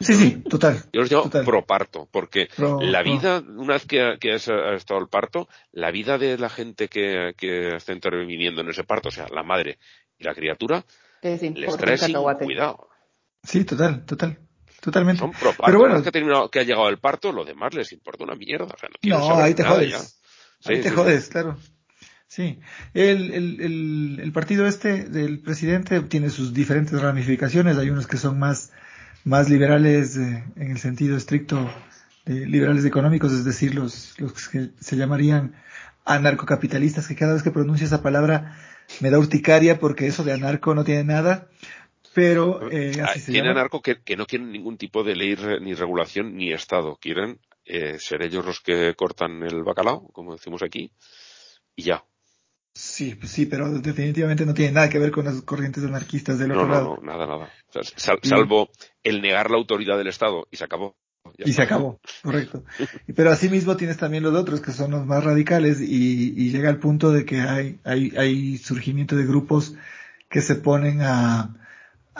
Sí, 0.00 0.14
sí, 0.14 0.30
total. 0.48 0.82
Yo 0.92 1.00
los 1.00 1.10
llamo 1.10 1.30
pro 1.30 1.64
parto, 1.64 2.08
porque 2.10 2.48
la 2.58 3.02
vida, 3.02 3.42
una 3.46 3.74
vez 3.74 3.86
que, 3.86 4.16
que 4.20 4.32
ha 4.32 4.36
estado 4.36 5.00
el 5.00 5.08
parto, 5.08 5.48
la 5.72 5.90
vida 5.90 6.18
de 6.18 6.38
la 6.38 6.48
gente 6.48 6.88
que, 6.88 7.34
que 7.36 7.76
está 7.76 7.92
interviniendo 7.92 8.60
en 8.62 8.68
ese 8.70 8.84
parto, 8.84 9.08
o 9.08 9.12
sea, 9.12 9.26
la 9.28 9.42
madre 9.42 9.78
y 10.18 10.24
la 10.24 10.34
criatura, 10.34 10.84
les 11.22 11.76
trae 11.76 11.98
sin 11.98 12.14
cuidado. 12.14 12.88
Sí, 13.42 13.64
total, 13.64 14.04
total. 14.04 14.38
Totalmente. 14.80 15.20
Son 15.20 15.32
pro 15.32 15.50
parto. 15.50 15.64
Pero 15.66 15.78
bueno, 15.78 16.02
que, 16.02 16.10
que 16.50 16.60
ha 16.60 16.62
llegado 16.62 16.88
el 16.88 16.98
parto, 16.98 17.32
lo 17.32 17.44
demás 17.44 17.74
les 17.74 17.92
importa 17.92 18.24
una 18.24 18.34
mierda. 18.34 18.64
O 18.74 18.78
sea, 18.78 18.88
no, 19.02 19.18
no 19.18 19.34
ahí 19.36 19.54
te 19.54 19.62
jodes. 19.62 20.19
Ahí 20.64 20.80
te 20.80 20.90
jodes, 20.90 21.28
claro. 21.28 21.56
Sí, 22.26 22.60
el, 22.94 23.32
el, 23.32 24.20
el, 24.20 24.32
partido 24.32 24.64
este 24.66 25.02
del 25.02 25.40
presidente 25.40 26.00
tiene 26.02 26.30
sus 26.30 26.54
diferentes 26.54 27.00
ramificaciones. 27.00 27.76
Hay 27.76 27.90
unos 27.90 28.06
que 28.06 28.18
son 28.18 28.38
más, 28.38 28.72
más 29.24 29.50
liberales 29.50 30.16
eh, 30.16 30.44
en 30.54 30.70
el 30.70 30.78
sentido 30.78 31.16
estricto 31.16 31.68
de 32.26 32.46
liberales 32.46 32.84
económicos, 32.84 33.32
es 33.32 33.44
decir, 33.44 33.74
los, 33.74 34.14
los 34.20 34.48
que 34.48 34.70
se 34.78 34.96
llamarían 34.96 35.56
anarcocapitalistas, 36.04 37.08
que 37.08 37.16
cada 37.16 37.32
vez 37.32 37.42
que 37.42 37.50
pronuncio 37.50 37.84
esa 37.84 38.00
palabra 38.00 38.56
me 39.00 39.10
da 39.10 39.18
urticaria 39.18 39.80
porque 39.80 40.06
eso 40.06 40.22
de 40.22 40.32
anarco 40.32 40.74
no 40.74 40.84
tiene 40.84 41.02
nada. 41.02 41.48
Pero 42.14 42.70
eh, 42.70 43.02
así 43.02 43.20
se 43.20 43.32
tiene 43.32 43.50
anarco 43.50 43.82
que, 43.82 44.00
que 44.02 44.16
no 44.16 44.26
quieren 44.26 44.52
ningún 44.52 44.76
tipo 44.76 45.04
de 45.04 45.16
ley 45.16 45.36
ni 45.60 45.74
regulación 45.74 46.36
ni 46.36 46.52
Estado. 46.52 46.96
Quieren 47.00 47.38
eh, 47.72 47.98
ser 48.00 48.22
ellos 48.22 48.44
los 48.44 48.60
que 48.60 48.94
cortan 48.96 49.44
el 49.44 49.62
bacalao, 49.62 50.08
como 50.12 50.32
decimos 50.32 50.62
aquí, 50.62 50.92
y 51.76 51.84
ya. 51.84 52.04
Sí, 52.74 53.16
sí, 53.24 53.46
pero 53.46 53.70
definitivamente 53.80 54.44
no 54.44 54.54
tiene 54.54 54.72
nada 54.72 54.88
que 54.88 54.98
ver 54.98 55.12
con 55.12 55.24
las 55.24 55.42
corrientes 55.42 55.84
anarquistas 55.84 56.38
del 56.38 56.52
otro 56.52 56.66
lado. 56.66 56.96
No, 56.96 57.02
nada, 57.02 57.26
nada. 57.26 57.52
salvo 57.96 58.70
el 59.04 59.22
negar 59.22 59.50
la 59.50 59.56
autoridad 59.56 59.96
del 59.98 60.08
Estado 60.08 60.48
y 60.50 60.56
se 60.56 60.64
acabó. 60.64 60.96
y 61.38 61.52
se 61.52 61.62
acabó, 61.62 62.00
correcto. 62.22 62.64
Pero 63.14 63.30
asimismo 63.30 63.76
tienes 63.76 63.98
también 63.98 64.24
los 64.24 64.34
otros 64.34 64.60
que 64.60 64.72
son 64.72 64.90
los 64.90 65.06
más 65.06 65.22
radicales 65.22 65.80
y, 65.80 66.34
y 66.36 66.50
llega 66.50 66.70
al 66.70 66.78
punto 66.78 67.12
de 67.12 67.24
que 67.24 67.40
hay, 67.40 67.78
hay, 67.84 68.12
hay 68.16 68.58
surgimiento 68.58 69.14
de 69.14 69.26
grupos 69.26 69.74
que 70.28 70.42
se 70.42 70.56
ponen 70.56 71.02
a, 71.02 71.59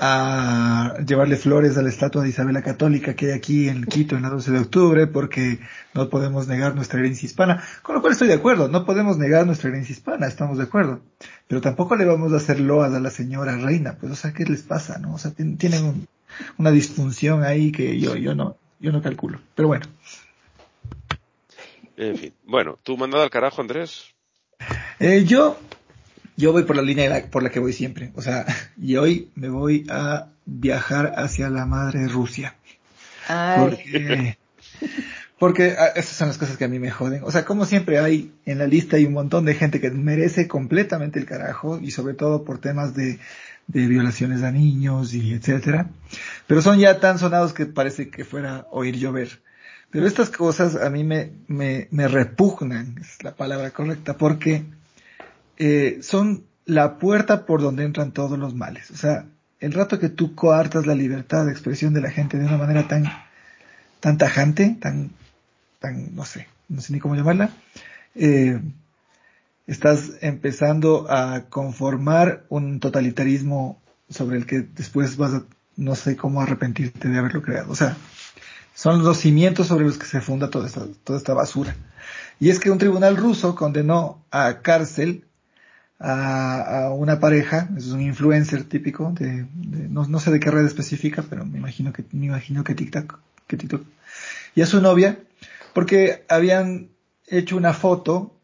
a 0.03 0.95
llevarle 1.07 1.37
flores 1.37 1.77
a 1.77 1.83
la 1.83 1.91
estatua 1.91 2.23
de 2.23 2.31
Isabel 2.31 2.55
la 2.55 2.63
Católica 2.63 3.15
que 3.15 3.27
hay 3.27 3.33
aquí 3.33 3.69
en 3.69 3.85
Quito 3.85 4.17
en 4.17 4.23
la 4.23 4.31
12 4.31 4.51
de 4.51 4.59
octubre 4.59 5.07
porque 5.07 5.61
no 5.93 6.09
podemos 6.09 6.49
negar 6.49 6.75
nuestra 6.75 7.01
herencia 7.01 7.27
hispana, 7.27 7.63
con 7.83 7.95
lo 7.95 8.01
cual 8.01 8.15
estoy 8.15 8.29
de 8.29 8.35
acuerdo, 8.35 8.69
no 8.69 8.87
podemos 8.87 9.19
negar 9.19 9.45
nuestra 9.45 9.69
herencia 9.69 9.93
hispana, 9.93 10.27
estamos 10.27 10.57
de 10.57 10.65
acuerdo, 10.65 11.03
pero 11.47 11.61
tampoco 11.61 11.97
le 11.97 12.07
vamos 12.07 12.33
a 12.33 12.37
hacer 12.37 12.61
loas 12.61 12.95
a 12.95 13.01
la 13.01 13.11
señora 13.11 13.59
reina, 13.59 13.99
pues 14.01 14.11
o 14.13 14.17
sea, 14.17 14.33
¿qué 14.33 14.45
les 14.45 14.63
pasa, 14.63 14.99
no? 14.99 15.13
O 15.13 15.19
sea, 15.19 15.33
tienen 15.33 16.07
una 16.57 16.71
disfunción 16.71 17.45
ahí 17.45 17.71
que 17.71 18.01
yo, 18.01 18.17
yo 18.17 18.35
no, 18.35 18.57
yo 18.79 18.93
no 18.93 19.03
calculo, 19.03 19.39
pero 19.55 19.69
bueno. 19.69 19.85
En 21.99 22.17
fin, 22.17 22.33
bueno, 22.47 22.79
¿tú 22.83 22.97
mandada 22.97 23.25
al 23.25 23.31
carajo, 23.31 23.61
Andrés? 23.61 24.15
Eh, 24.99 25.25
yo 25.27 25.59
yo 26.41 26.53
voy 26.53 26.65
por 26.65 26.77
la 26.77 26.83
línea 26.83 27.27
por 27.31 27.43
la 27.43 27.51
que 27.51 27.61
voy 27.61 27.73
siempre. 27.73 28.11
O 28.15 28.23
sea, 28.23 28.47
y 28.81 28.97
hoy 28.97 29.31
me 29.35 29.49
voy 29.49 29.87
a 29.91 30.29
viajar 30.45 31.15
hacia 31.17 31.51
la 31.51 31.67
madre 31.67 32.09
Rusia. 32.09 32.57
Porque, 33.59 34.39
porque 35.39 35.77
ah, 35.79 35.93
esas 35.95 36.17
son 36.17 36.29
las 36.29 36.39
cosas 36.39 36.57
que 36.57 36.65
a 36.65 36.69
mí 36.69 36.81
me 36.81 36.91
joden. 36.91 37.23
O 37.23 37.31
sea, 37.31 37.45
como 37.45 37.65
siempre 37.65 38.01
hay 38.01 38.33
en 38.45 38.59
la 38.59 38.67
lista 38.67 38.97
hay 38.97 39.05
un 39.05 39.13
montón 39.13 39.45
de 39.45 39.55
gente 39.55 39.81
que 39.81 39.91
merece 39.91 40.49
completamente 40.49 41.21
el 41.21 41.27
carajo 41.27 41.79
y 41.81 41.93
sobre 41.93 42.15
todo 42.15 42.45
por 42.45 42.59
temas 42.59 42.95
de, 42.95 43.21
de 43.69 43.87
violaciones 43.87 44.43
a 44.43 44.51
niños 44.51 45.15
y 45.15 45.33
etcétera. 45.33 45.91
Pero 46.49 46.61
son 46.61 46.81
ya 46.81 46.99
tan 46.99 47.21
sonados 47.21 47.53
que 47.53 47.67
parece 47.67 48.11
que 48.11 48.25
fuera 48.25 48.67
oír 48.71 48.97
llover. 48.97 49.41
Pero 49.91 50.07
estas 50.07 50.31
cosas 50.31 50.77
a 50.77 50.89
mí 50.91 51.05
me, 51.05 51.33
me, 51.47 51.89
me 51.91 52.09
repugnan, 52.09 52.97
es 53.01 53.23
la 53.23 53.35
palabra 53.35 53.71
correcta, 53.71 54.17
porque 54.17 54.65
eh, 55.63 55.99
son 56.01 56.47
la 56.65 56.99
puerta 56.99 57.45
por 57.45 57.61
donde 57.61 57.85
entran 57.85 58.13
todos 58.13 58.39
los 58.39 58.55
males. 58.55 58.91
O 58.91 58.97
sea, 58.97 59.27
el 59.61 59.75
rato 59.75 59.99
que 59.99 60.09
tú 60.09 60.35
coartas 60.35 60.87
la 60.87 60.95
libertad 60.95 61.45
de 61.45 61.53
expresión 61.53 61.93
de 61.93 62.01
la 62.01 62.11
gente 62.11 62.39
de 62.39 62.47
una 62.47 62.57
manera 62.57 62.89
tan, 62.89 63.05
tan 64.01 64.17
tajante, 64.17 64.79
tan, 64.81 65.11
tan, 65.79 66.17
no 66.17 66.25
sé, 66.25 66.49
no 66.71 66.81
sé 66.81 66.95
ni 66.95 66.99
cómo 66.99 67.15
llamarla, 67.15 67.51
eh, 68.15 68.59
estás 69.67 70.13
empezando 70.23 71.07
a 71.11 71.43
conformar 71.51 72.47
un 72.49 72.81
totalitarismo 72.81 73.83
sobre 74.09 74.39
el 74.39 74.47
que 74.47 74.61
después 74.61 75.19
vas 75.19 75.35
a, 75.35 75.45
no 75.77 75.95
sé 75.95 76.17
cómo 76.17 76.41
arrepentirte 76.41 77.07
de 77.07 77.19
haberlo 77.19 77.43
creado. 77.43 77.71
O 77.71 77.77
sea, 77.77 77.99
son 78.75 79.05
los 79.05 79.19
cimientos 79.19 79.67
sobre 79.67 79.85
los 79.85 79.99
que 79.99 80.07
se 80.07 80.23
funda 80.23 80.49
toda 80.49 80.69
esta, 80.69 80.87
toda 81.05 81.19
esta 81.19 81.35
basura. 81.35 81.77
Y 82.39 82.49
es 82.49 82.59
que 82.59 82.71
un 82.71 82.79
tribunal 82.79 83.19
ruso 83.19 83.55
condenó 83.55 84.25
a 84.31 84.63
cárcel 84.63 85.27
a, 86.01 86.91
una 86.95 87.21
pareja, 87.21 87.69
es 87.77 87.89
un 87.89 88.01
influencer 88.01 88.65
típico 88.65 89.13
de, 89.13 89.47
no, 89.55 90.07
no, 90.07 90.19
sé 90.19 90.31
de 90.31 90.41
qué 90.41 90.51
red 90.51 90.65
específica, 90.65 91.23
pero 91.29 91.45
me 91.45 91.59
imagino 91.59 91.93
que, 91.93 92.05
me 92.13 92.27
imagino 92.27 92.65
que 92.65 92.75
TikTok, 92.75 93.21
que 93.47 93.57
TikTok. 93.59 93.83
Y 94.55 94.63
a 94.63 94.67
su 94.67 94.81
novia, 94.81 95.19
porque 95.75 96.25
habían 96.29 96.89
hecho 97.27 97.57
una 97.57 97.75
foto 97.75 98.35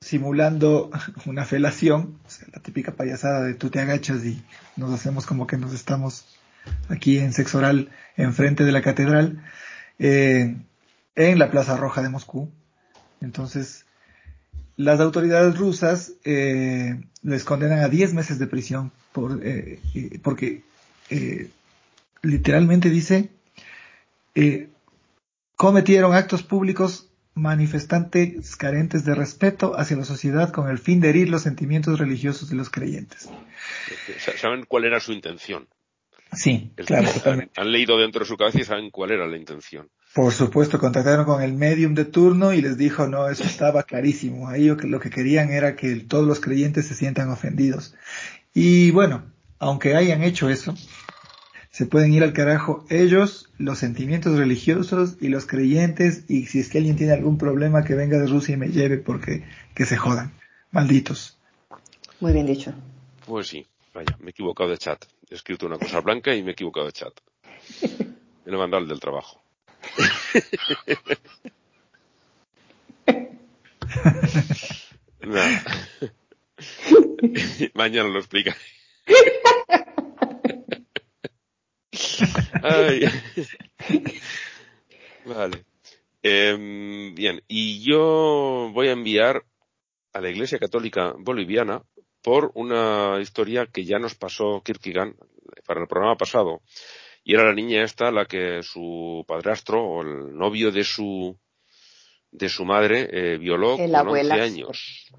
simulando 0.00 0.90
una 1.26 1.44
felación, 1.44 2.18
o 2.26 2.30
sea, 2.30 2.48
la 2.52 2.60
típica 2.60 2.92
payasada 2.92 3.42
de 3.42 3.54
tú 3.54 3.70
te 3.70 3.80
agachas 3.80 4.24
y 4.24 4.42
nos 4.76 4.92
hacemos 4.92 5.26
como 5.26 5.46
que 5.46 5.56
nos 5.56 5.72
estamos 5.72 6.26
aquí 6.88 7.18
en 7.18 7.32
sexo 7.32 7.58
oral 7.58 7.90
enfrente 8.16 8.64
de 8.64 8.72
la 8.72 8.82
catedral, 8.82 9.44
eh, 10.00 10.56
en 11.14 11.38
la 11.38 11.50
Plaza 11.52 11.76
Roja 11.76 12.02
de 12.02 12.08
Moscú. 12.08 12.50
Entonces, 13.20 13.85
las 14.76 15.00
autoridades 15.00 15.56
rusas 15.56 16.12
eh, 16.24 17.00
les 17.22 17.44
condenan 17.44 17.80
a 17.80 17.88
10 17.88 18.14
meses 18.14 18.38
de 18.38 18.46
prisión 18.46 18.92
por, 19.12 19.40
eh, 19.42 19.80
porque 20.22 20.62
eh, 21.10 21.48
literalmente 22.22 22.90
dice 22.90 23.30
eh, 24.34 24.68
cometieron 25.56 26.14
actos 26.14 26.42
públicos 26.42 27.08
manifestantes 27.34 28.56
carentes 28.56 29.04
de 29.04 29.14
respeto 29.14 29.78
hacia 29.78 29.96
la 29.96 30.04
sociedad 30.04 30.52
con 30.52 30.70
el 30.70 30.78
fin 30.78 31.00
de 31.00 31.10
herir 31.10 31.28
los 31.28 31.42
sentimientos 31.42 31.98
religiosos 31.98 32.48
de 32.48 32.56
los 32.56 32.70
creyentes. 32.70 33.28
¿Saben 34.38 34.64
cuál 34.66 34.84
era 34.84 35.00
su 35.00 35.12
intención? 35.12 35.68
Sí, 36.32 36.72
claro. 36.76 37.08
Han, 37.56 37.72
leído 37.72 37.98
dentro 37.98 38.20
de 38.20 38.26
su 38.26 38.36
cabeza 38.36 38.60
y 38.60 38.64
saben 38.64 38.90
cuál 38.90 39.12
era 39.12 39.26
la 39.26 39.36
intención. 39.36 39.90
Por 40.16 40.32
supuesto, 40.32 40.78
contactaron 40.78 41.26
con 41.26 41.42
el 41.42 41.52
medium 41.52 41.92
de 41.92 42.06
turno 42.06 42.54
y 42.54 42.62
les 42.62 42.78
dijo, 42.78 43.06
no, 43.06 43.28
eso 43.28 43.44
estaba 43.44 43.82
clarísimo. 43.82 44.48
Ahí 44.48 44.64
lo 44.64 44.98
que 44.98 45.10
querían 45.10 45.50
era 45.50 45.76
que 45.76 45.94
todos 45.96 46.26
los 46.26 46.40
creyentes 46.40 46.86
se 46.86 46.94
sientan 46.94 47.28
ofendidos. 47.28 47.94
Y 48.54 48.92
bueno, 48.92 49.30
aunque 49.58 49.94
hayan 49.94 50.22
hecho 50.22 50.48
eso, 50.48 50.74
se 51.70 51.84
pueden 51.84 52.14
ir 52.14 52.24
al 52.24 52.32
carajo 52.32 52.86
ellos, 52.88 53.50
los 53.58 53.78
sentimientos 53.78 54.38
religiosos 54.38 55.18
y 55.20 55.28
los 55.28 55.44
creyentes, 55.44 56.24
y 56.28 56.46
si 56.46 56.60
es 56.60 56.70
que 56.70 56.78
alguien 56.78 56.96
tiene 56.96 57.12
algún 57.12 57.36
problema 57.36 57.84
que 57.84 57.94
venga 57.94 58.16
de 58.16 58.26
Rusia 58.26 58.54
y 58.54 58.56
me 58.56 58.68
lleve 58.68 58.96
porque 58.96 59.44
que 59.74 59.84
se 59.84 59.98
jodan. 59.98 60.32
Malditos. 60.70 61.36
Muy 62.20 62.32
bien 62.32 62.46
dicho. 62.46 62.72
Pues 63.26 63.48
sí, 63.48 63.66
vaya, 63.92 64.16
me 64.20 64.28
he 64.28 64.30
equivocado 64.30 64.70
de 64.70 64.78
chat. 64.78 65.04
He 65.28 65.34
escrito 65.34 65.66
una 65.66 65.76
cosa 65.76 66.00
blanca 66.00 66.34
y 66.34 66.42
me 66.42 66.48
he 66.48 66.52
equivocado 66.52 66.86
de 66.86 66.92
chat. 66.92 67.12
Me 68.46 68.52
lo 68.52 68.58
he 68.58 68.60
mandado 68.60 68.82
el 68.84 68.88
del 68.88 69.00
trabajo. 69.00 69.42
Mañana 77.74 78.08
lo 78.08 78.18
explica. 78.18 78.56
vale. 85.24 85.64
Em, 86.22 87.14
bien, 87.14 87.42
y 87.46 87.84
yo 87.88 88.70
voy 88.72 88.88
a 88.88 88.92
enviar 88.92 89.44
a 90.12 90.20
la 90.20 90.30
Iglesia 90.30 90.58
Católica 90.58 91.14
Boliviana 91.18 91.82
por 92.22 92.50
una 92.54 93.20
historia 93.20 93.66
que 93.66 93.84
ya 93.84 93.98
nos 93.98 94.14
pasó 94.16 94.62
Kierkegaard 94.64 95.14
para 95.66 95.82
el 95.82 95.86
programa 95.86 96.16
pasado. 96.16 96.62
Y 97.28 97.34
era 97.34 97.44
la 97.44 97.54
niña 97.54 97.82
esta 97.82 98.12
la 98.12 98.26
que 98.26 98.62
su 98.62 99.24
padrastro 99.26 99.84
o 99.84 100.02
el 100.02 100.32
novio 100.38 100.70
de 100.70 100.84
su 100.84 101.36
de 102.30 102.48
su 102.48 102.64
madre 102.64 103.08
eh, 103.10 103.36
violó 103.36 103.76
con 103.76 104.08
11 104.08 104.40
años. 104.40 105.10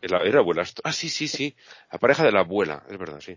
Era, 0.00 0.22
era 0.22 0.38
abuelastro. 0.38 0.80
Ah, 0.86 0.94
sí, 0.94 1.10
sí, 1.10 1.28
sí. 1.28 1.54
La 1.92 1.98
pareja 1.98 2.24
de 2.24 2.32
la 2.32 2.40
abuela, 2.40 2.86
es 2.88 2.96
verdad, 2.96 3.20
sí. 3.20 3.36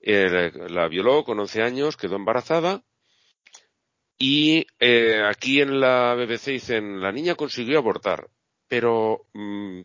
Eh, 0.00 0.50
la 0.70 0.88
violó 0.88 1.22
con 1.22 1.38
11 1.38 1.62
años, 1.62 1.96
quedó 1.96 2.16
embarazada 2.16 2.82
y 4.18 4.66
eh, 4.80 5.22
aquí 5.24 5.60
en 5.60 5.78
la 5.78 6.16
BBC 6.16 6.50
dicen, 6.50 7.00
la 7.00 7.12
niña 7.12 7.36
consiguió 7.36 7.78
abortar, 7.78 8.28
pero 8.66 9.28
mmm, 9.34 9.82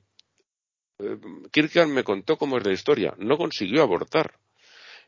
me 1.87 2.03
contó 2.03 2.37
cómo 2.37 2.57
es 2.57 2.65
la 2.65 2.73
historia, 2.73 3.13
no 3.19 3.37
consiguió 3.37 3.83
abortar. 3.83 4.39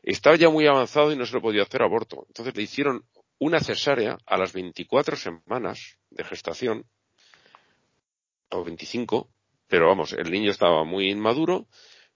Estaba 0.04 0.36
ya 0.36 0.50
muy 0.50 0.66
avanzado 0.66 1.12
y 1.12 1.16
no 1.16 1.24
se 1.24 1.34
lo 1.34 1.40
podía 1.40 1.62
hacer 1.62 1.82
aborto. 1.82 2.24
Entonces 2.28 2.54
le 2.54 2.62
hicieron 2.62 3.04
una 3.38 3.60
cesárea 3.60 4.18
a 4.26 4.36
las 4.36 4.52
24 4.52 5.16
semanas 5.16 5.98
de 6.10 6.24
gestación, 6.24 6.86
o 8.50 8.64
25, 8.64 9.30
pero 9.66 9.88
vamos, 9.88 10.12
el 10.12 10.30
niño 10.30 10.50
estaba 10.50 10.84
muy 10.84 11.10
inmaduro 11.10 11.66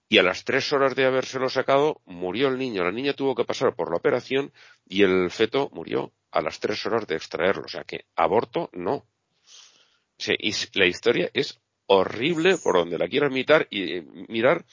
y 0.07 0.17
a 0.17 0.23
las 0.23 0.43
tres 0.43 0.71
horas 0.71 0.95
de 0.95 1.05
habérselo 1.05 1.49
sacado 1.49 2.01
murió 2.05 2.47
el 2.47 2.57
niño. 2.57 2.83
La 2.83 2.91
niña 2.91 3.13
tuvo 3.13 3.35
que 3.35 3.45
pasar 3.45 3.75
por 3.75 3.91
la 3.91 3.97
operación 3.97 4.53
y 4.85 5.03
el 5.03 5.29
feto 5.29 5.69
murió 5.73 6.13
a 6.31 6.41
las 6.41 6.59
tres 6.59 6.85
horas 6.85 7.05
de 7.07 7.15
extraerlo. 7.15 7.63
O 7.65 7.67
sea 7.67 7.83
que 7.83 8.05
aborto 8.15 8.69
no. 8.73 9.05
la 10.73 10.85
historia 10.85 11.29
es 11.33 11.59
horrible 11.85 12.57
por 12.57 12.75
donde 12.75 12.97
la 12.97 13.07
quiero 13.07 13.29
mirar 13.29 13.67
y, 13.69 13.97
eh, 13.97 14.05
mirar 14.27 14.65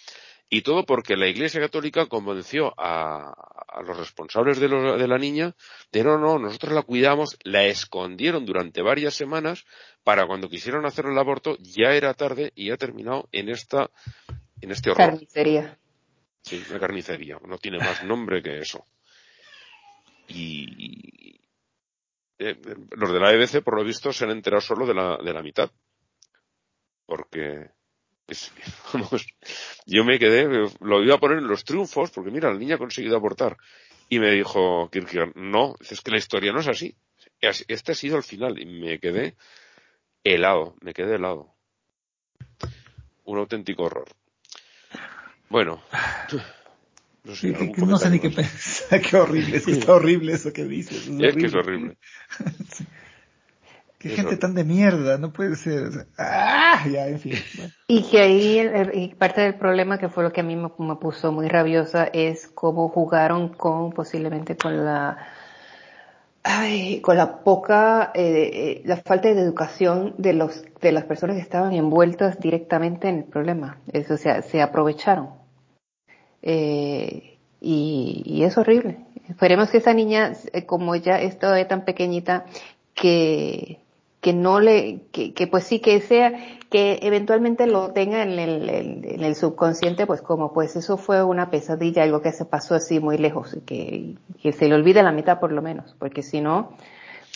y 0.48 0.62
todo 0.62 0.86
porque 0.86 1.16
la 1.16 1.26
Iglesia 1.26 1.60
Católica 1.60 2.06
convenció 2.06 2.72
a, 2.78 3.34
los 3.84 3.98
responsables 3.98 4.58
de, 4.60 4.68
de, 4.68 5.08
la 5.08 5.18
niña 5.18 5.54
de 5.92 6.04
no, 6.04 6.18
no, 6.18 6.38
nosotros 6.38 6.72
la 6.72 6.82
cuidamos, 6.82 7.36
la 7.42 7.64
escondieron 7.64 8.46
durante 8.46 8.80
varias 8.82 9.14
semanas 9.14 9.64
para 10.04 10.26
cuando 10.26 10.48
quisieron 10.48 10.86
hacer 10.86 11.06
el 11.06 11.18
aborto 11.18 11.56
ya 11.58 11.92
era 11.92 12.14
tarde 12.14 12.52
y 12.54 12.70
ha 12.70 12.76
terminado 12.76 13.28
en 13.32 13.48
esta 13.48 13.90
en 14.60 14.70
este 14.70 14.90
horror. 14.90 15.10
Carnicería. 15.10 15.78
Sí, 16.42 16.64
una 16.70 16.78
carnicería. 16.78 17.38
No 17.46 17.58
tiene 17.58 17.78
más 17.78 18.04
nombre 18.04 18.42
que 18.42 18.58
eso. 18.58 18.86
Y 20.28 21.40
eh, 22.38 22.56
los 22.90 23.12
de 23.12 23.20
la 23.20 23.32
EBC, 23.32 23.62
por 23.62 23.76
lo 23.76 23.84
visto, 23.84 24.12
se 24.12 24.24
han 24.24 24.30
enterado 24.30 24.60
solo 24.60 24.86
de 24.86 24.94
la, 24.94 25.16
de 25.16 25.32
la 25.32 25.42
mitad. 25.42 25.70
Porque, 27.04 27.70
vamos, 28.92 29.26
yo 29.86 30.04
me 30.04 30.18
quedé, 30.18 30.46
lo 30.80 31.04
iba 31.04 31.14
a 31.14 31.20
poner 31.20 31.38
en 31.38 31.48
los 31.48 31.64
triunfos, 31.64 32.10
porque 32.10 32.30
mira, 32.30 32.52
la 32.52 32.58
niña 32.58 32.74
ha 32.76 32.78
conseguido 32.78 33.16
abortar. 33.16 33.56
Y 34.08 34.18
me 34.18 34.30
dijo 34.30 34.88
Kierkegaard, 34.90 35.34
no, 35.34 35.74
es 35.80 36.00
que 36.00 36.12
la 36.12 36.18
historia 36.18 36.52
no 36.52 36.60
es 36.60 36.68
así. 36.68 36.96
Este 37.40 37.92
ha 37.92 37.94
sido 37.94 38.16
el 38.16 38.22
final. 38.22 38.58
Y 38.58 38.66
me 38.66 38.98
quedé 38.98 39.36
helado, 40.22 40.76
me 40.80 40.94
quedé 40.94 41.16
helado. 41.16 41.54
Un 43.24 43.38
auténtico 43.38 43.84
horror. 43.84 44.08
Bueno. 45.48 45.82
No 47.24 47.34
sé, 47.34 47.48
no 47.76 47.98
sé 47.98 48.10
ni 48.10 48.20
qué 48.20 48.30
pensar, 48.30 49.00
qué 49.00 49.16
horrible, 49.16 49.56
es 49.56 49.64
que 49.66 49.72
está 49.72 49.94
horrible 49.94 50.32
eso 50.32 50.52
que 50.52 50.64
dices. 50.64 51.08
Es, 51.08 51.34
que 51.34 51.46
es 51.46 51.54
horrible. 51.54 51.98
Qué 53.98 54.10
gente 54.10 54.36
tan 54.36 54.54
de 54.54 54.64
mierda, 54.64 55.16
no 55.18 55.32
puede 55.32 55.56
ser. 55.56 56.06
¡Ah! 56.18 56.84
Ya, 56.90 57.08
en 57.08 57.18
fin. 57.18 57.34
Y 57.88 58.02
que 58.02 58.20
ahí 58.20 59.14
parte 59.18 59.40
del 59.40 59.54
problema 59.54 59.98
que 59.98 60.08
fue 60.08 60.22
lo 60.22 60.32
que 60.32 60.42
a 60.42 60.44
mí 60.44 60.56
me, 60.56 60.96
puso 60.96 61.32
muy 61.32 61.48
rabiosa 61.48 62.04
es 62.04 62.46
cómo 62.48 62.88
jugaron 62.88 63.48
con 63.48 63.92
posiblemente 63.92 64.56
con 64.56 64.84
la 64.84 65.16
ay, 66.42 67.00
con 67.00 67.16
la 67.16 67.40
poca, 67.42 68.12
eh, 68.14 68.50
eh, 68.52 68.82
la 68.84 68.98
falta 68.98 69.28
de 69.28 69.40
educación 69.40 70.14
de 70.16 70.32
los, 70.32 70.64
de 70.80 70.92
las 70.92 71.04
personas 71.04 71.36
que 71.36 71.42
estaban 71.42 71.72
envueltas 71.72 72.38
directamente 72.38 73.08
en 73.08 73.18
el 73.18 73.24
problema. 73.24 73.78
Eso, 73.92 74.14
o 74.14 74.16
sea, 74.16 74.42
se 74.42 74.62
aprovecharon. 74.62 75.30
Eh, 76.42 77.38
y, 77.60 78.22
y, 78.24 78.44
es 78.44 78.56
horrible. 78.56 78.98
Esperemos 79.28 79.70
que 79.70 79.78
esa 79.78 79.92
niña, 79.92 80.34
eh, 80.52 80.66
como 80.66 80.94
ella 80.94 81.20
es 81.20 81.36
todavía 81.38 81.66
tan 81.66 81.84
pequeñita, 81.84 82.44
que, 82.94 83.80
que 84.20 84.32
no 84.32 84.60
le, 84.60 85.02
que, 85.12 85.34
que, 85.34 85.46
pues 85.46 85.64
sí 85.64 85.80
que 85.80 86.00
sea, 86.00 86.32
que 86.70 86.98
eventualmente 87.02 87.66
lo 87.66 87.92
tenga 87.92 88.22
en 88.22 88.38
el, 88.38 88.68
en 88.68 89.22
el 89.22 89.34
subconsciente, 89.34 90.06
pues 90.06 90.22
como 90.22 90.52
pues 90.52 90.76
eso 90.76 90.96
fue 90.96 91.22
una 91.22 91.50
pesadilla, 91.50 92.02
algo 92.02 92.22
que 92.22 92.32
se 92.32 92.44
pasó 92.44 92.74
así 92.74 92.98
muy 92.98 93.18
lejos, 93.18 93.54
y 93.54 93.60
que, 93.60 94.14
que 94.42 94.52
se 94.52 94.68
le 94.68 94.74
olvide 94.74 95.02
la 95.02 95.12
mitad 95.12 95.38
por 95.38 95.52
lo 95.52 95.62
menos, 95.62 95.94
porque 95.98 96.22
si 96.22 96.40
no, 96.40 96.76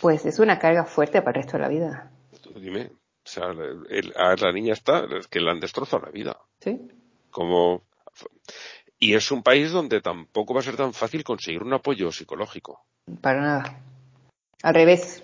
pues 0.01 0.27
es 0.27 0.39
una 0.39 0.59
carga 0.59 0.85
fuerte 0.85 1.23
para 1.23 1.39
el 1.39 1.45
resto 1.45 1.59
de 1.59 1.63
la 1.63 1.69
vida. 1.69 2.11
Dime, 2.57 2.91
o 3.25 3.29
sea, 3.29 3.45
el, 3.91 4.13
a 4.17 4.35
la 4.35 4.53
niña 4.53 4.73
está, 4.73 5.05
es 5.19 5.29
que 5.29 5.41
le 5.41 5.51
han 5.51 5.61
destrozado 5.61 6.05
la 6.05 6.11
vida. 6.11 6.39
Sí. 6.61 6.81
Como, 7.31 7.83
y 8.99 9.15
es 9.15 9.31
un 9.31 9.43
país 9.43 9.71
donde 9.71 10.01
tampoco 10.01 10.55
va 10.55 10.61
a 10.61 10.65
ser 10.65 10.77
tan 10.77 10.93
fácil 10.93 11.23
conseguir 11.23 11.63
un 11.63 11.73
apoyo 11.73 12.11
psicológico. 12.11 12.85
Para 13.21 13.41
nada. 13.41 13.83
Al 14.63 14.75
revés. 14.75 15.23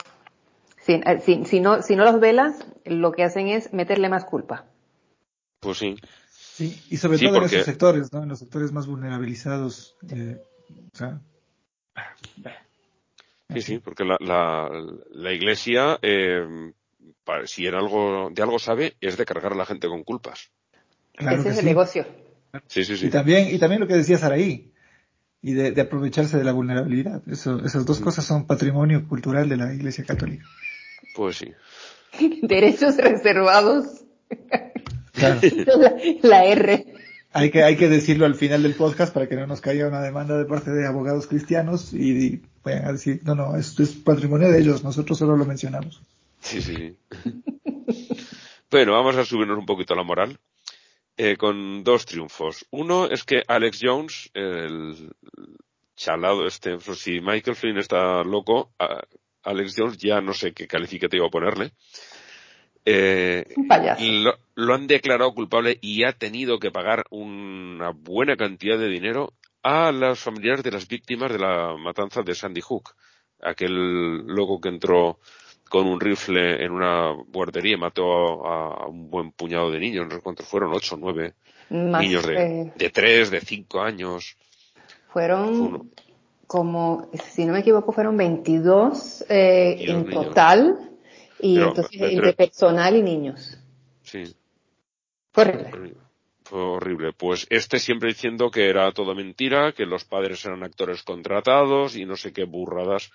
Si, 0.87 0.92
eh, 0.92 1.20
si, 1.20 1.44
si, 1.46 1.59
no, 1.59 1.83
si 1.83 1.96
no 1.96 2.05
los 2.05 2.20
velas, 2.20 2.64
lo 2.85 3.11
que 3.11 3.25
hacen 3.25 3.49
es 3.49 3.72
meterle 3.72 4.09
más 4.09 4.25
culpa. 4.25 4.66
Pues 5.59 5.79
sí. 5.79 5.96
Sí, 6.31 6.81
y 6.90 6.96
sobre 6.96 7.18
todo 7.18 7.38
en 7.38 7.42
esos 7.42 7.64
sectores, 7.64 8.12
¿no? 8.12 8.22
En 8.22 8.29
los 8.29 8.38
sectores 8.38 8.70
más 8.70 8.87
vulnerabilizados. 8.87 9.96
Eh, 10.09 10.40
o 10.92 10.96
sea... 10.96 11.20
Sí, 13.53 13.62
sí, 13.62 13.79
porque 13.79 14.05
la, 14.05 14.16
la, 14.20 14.70
la 15.11 15.33
iglesia, 15.33 15.99
eh, 16.03 16.72
si 17.46 17.66
en 17.66 17.75
algo, 17.75 18.31
de 18.33 18.42
algo 18.42 18.61
sabe, 18.61 18.94
es 19.01 19.16
de 19.16 19.25
cargar 19.25 19.55
a 19.55 19.57
la 19.57 19.66
gente 19.66 19.88
con 19.88 20.05
culpas. 20.05 20.53
Claro 21.14 21.40
Ese 21.40 21.49
es 21.49 21.59
el 21.59 21.64
negocio. 21.64 22.07
Sí, 22.68 22.85
sí, 22.85 22.96
sí. 22.96 23.07
Y 23.07 23.11
también, 23.11 23.53
y 23.53 23.59
también 23.59 23.81
lo 23.81 23.88
que 23.88 23.94
decía 23.94 24.18
Saraí, 24.18 24.72
y 25.42 25.53
de, 25.53 25.72
de, 25.72 25.81
aprovecharse 25.81 26.38
de 26.38 26.44
la 26.44 26.53
vulnerabilidad. 26.53 27.22
Eso, 27.29 27.64
esas 27.64 27.85
dos 27.87 27.99
cosas 27.99 28.25
son 28.25 28.46
patrimonio 28.46 29.07
cultural 29.09 29.49
de 29.49 29.57
la 29.57 29.75
Iglesia 29.75 30.05
Católica. 30.05 30.46
Pues 31.14 31.37
sí. 31.37 31.52
Derechos 32.42 32.96
reservados. 32.96 34.04
Claro. 35.12 35.40
la, 35.76 35.96
la 36.22 36.44
R. 36.44 36.87
Hay 37.32 37.50
que, 37.50 37.62
hay 37.62 37.76
que 37.76 37.88
decirlo 37.88 38.24
al 38.24 38.35
final 38.35 38.62
del 38.62 38.74
podcast 38.74 39.12
para 39.12 39.28
que 39.28 39.37
no 39.37 39.46
nos 39.46 39.61
caiga 39.61 39.88
una 39.88 40.00
demanda 40.00 40.38
de 40.38 40.46
parte 40.46 40.70
de 40.70 40.87
abogados 40.87 41.26
cristianos 41.26 41.92
y, 41.92 42.11
y 42.12 42.42
vayan 42.64 42.87
a 42.87 42.92
decir, 42.92 43.20
no, 43.24 43.35
no, 43.35 43.56
esto 43.56 43.82
es 43.82 43.92
patrimonio 43.92 44.50
de 44.50 44.59
ellos, 44.59 44.82
nosotros 44.82 45.18
solo 45.18 45.37
lo 45.37 45.44
mencionamos. 45.44 46.00
Sí, 46.40 46.62
sí. 46.62 46.96
bueno, 48.70 48.92
vamos 48.92 49.16
a 49.16 49.24
subirnos 49.24 49.59
un 49.59 49.66
poquito 49.66 49.94
la 49.94 50.02
moral. 50.02 50.38
Eh, 51.18 51.38
con 51.38 51.82
dos 51.82 52.04
triunfos. 52.04 52.66
Uno 52.70 53.06
es 53.06 53.24
que 53.24 53.42
Alex 53.48 53.78
Jones, 53.80 54.30
el 54.35 55.14
chalado 55.94 56.46
este, 56.46 56.78
si 56.78 57.20
Michael 57.22 57.56
Flynn 57.56 57.78
está 57.78 58.22
loco, 58.22 58.70
a 58.78 59.00
Alex 59.46 59.74
Jones 59.76 59.98
ya 59.98 60.20
no 60.20 60.35
sé 60.35 60.52
qué 60.52 60.66
calificativo 60.66 61.30
ponerle. 61.30 61.72
Eh, 62.85 63.44
lo, 63.98 64.35
lo 64.54 64.74
han 64.74 64.87
declarado 64.87 65.35
culpable 65.35 65.76
y 65.80 66.04
ha 66.04 66.12
tenido 66.12 66.59
que 66.59 66.70
pagar 66.70 67.04
una 67.11 67.90
buena 67.90 68.37
cantidad 68.37 68.78
de 68.78 68.88
dinero 68.88 69.32
a 69.62 69.90
los 69.90 70.20
familiares 70.20 70.62
de 70.62 70.70
las 70.70 70.87
víctimas 70.87 71.32
de 71.32 71.38
la 71.38 71.76
matanza 71.76 72.22
de 72.22 72.35
Sandy 72.35 72.61
Hook. 72.61 72.94
Aquel 73.42 74.18
loco 74.26 74.61
que 74.61 74.68
entró 74.68 75.18
con 75.68 75.87
un 75.88 76.00
rifle 76.00 76.64
en 76.64 76.70
una 76.70 77.12
guardería 77.26 77.74
y 77.74 77.80
mató 77.80 78.46
a, 78.46 78.85
a 78.85 78.87
un 78.87 79.11
buen 79.11 79.32
puñado 79.32 79.70
de 79.70 79.80
niños, 79.80 80.06
no 80.06 80.14
sé 80.14 80.20
cuántos 80.22 80.46
fueron, 80.46 80.72
ocho 80.72 80.94
o 80.94 80.98
nueve 80.98 81.35
Más, 81.70 82.00
niños 82.00 82.24
de, 82.24 82.72
de 82.76 82.90
tres, 82.90 83.30
de 83.30 83.40
cinco 83.40 83.80
años. 83.80 84.37
fueron. 85.09 85.90
Como, 86.46 87.11
si 87.32 87.44
no 87.44 87.52
me 87.52 87.61
equivoco, 87.61 87.92
fueron 87.92 88.16
22 88.16 89.24
eh, 89.28 89.76
22 89.78 89.88
en 89.88 90.06
niños. 90.06 90.24
total. 90.24 90.90
Y 91.40 91.54
Pero, 91.56 91.68
entonces 91.68 92.00
de 92.00 92.12
entre 92.12 92.32
personal 92.32 92.96
y 92.96 93.02
niños. 93.02 93.59
Sí. 94.02 94.35
Fue 95.32 95.44
horrible. 95.44 95.94
Fue 96.44 96.61
horrible. 96.61 97.12
Pues 97.12 97.46
este 97.50 97.78
siempre 97.78 98.09
diciendo 98.09 98.50
que 98.50 98.68
era 98.68 98.90
todo 98.92 99.14
mentira, 99.14 99.72
que 99.72 99.85
los 99.85 100.04
padres 100.04 100.44
eran 100.46 100.62
actores 100.62 101.02
contratados 101.02 101.96
y 101.96 102.04
no 102.04 102.16
sé 102.16 102.32
qué 102.32 102.44
burradas 102.44 103.11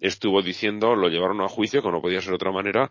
estuvo 0.00 0.42
diciendo, 0.42 0.96
lo 0.96 1.08
llevaron 1.08 1.40
a 1.40 1.48
juicio, 1.48 1.80
que 1.80 1.90
no 1.90 2.02
podía 2.02 2.20
ser 2.20 2.30
de 2.30 2.36
otra 2.36 2.50
manera, 2.50 2.90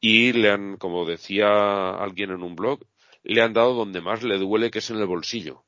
y 0.00 0.32
le 0.32 0.50
han, 0.50 0.76
como 0.78 1.04
decía 1.04 1.90
alguien 1.90 2.30
en 2.30 2.42
un 2.42 2.56
blog, 2.56 2.80
le 3.22 3.42
han 3.42 3.52
dado 3.52 3.74
donde 3.74 4.00
más 4.00 4.22
le 4.22 4.38
duele, 4.38 4.70
que 4.70 4.78
es 4.78 4.90
en 4.90 4.96
el 4.96 5.06
bolsillo. 5.06 5.64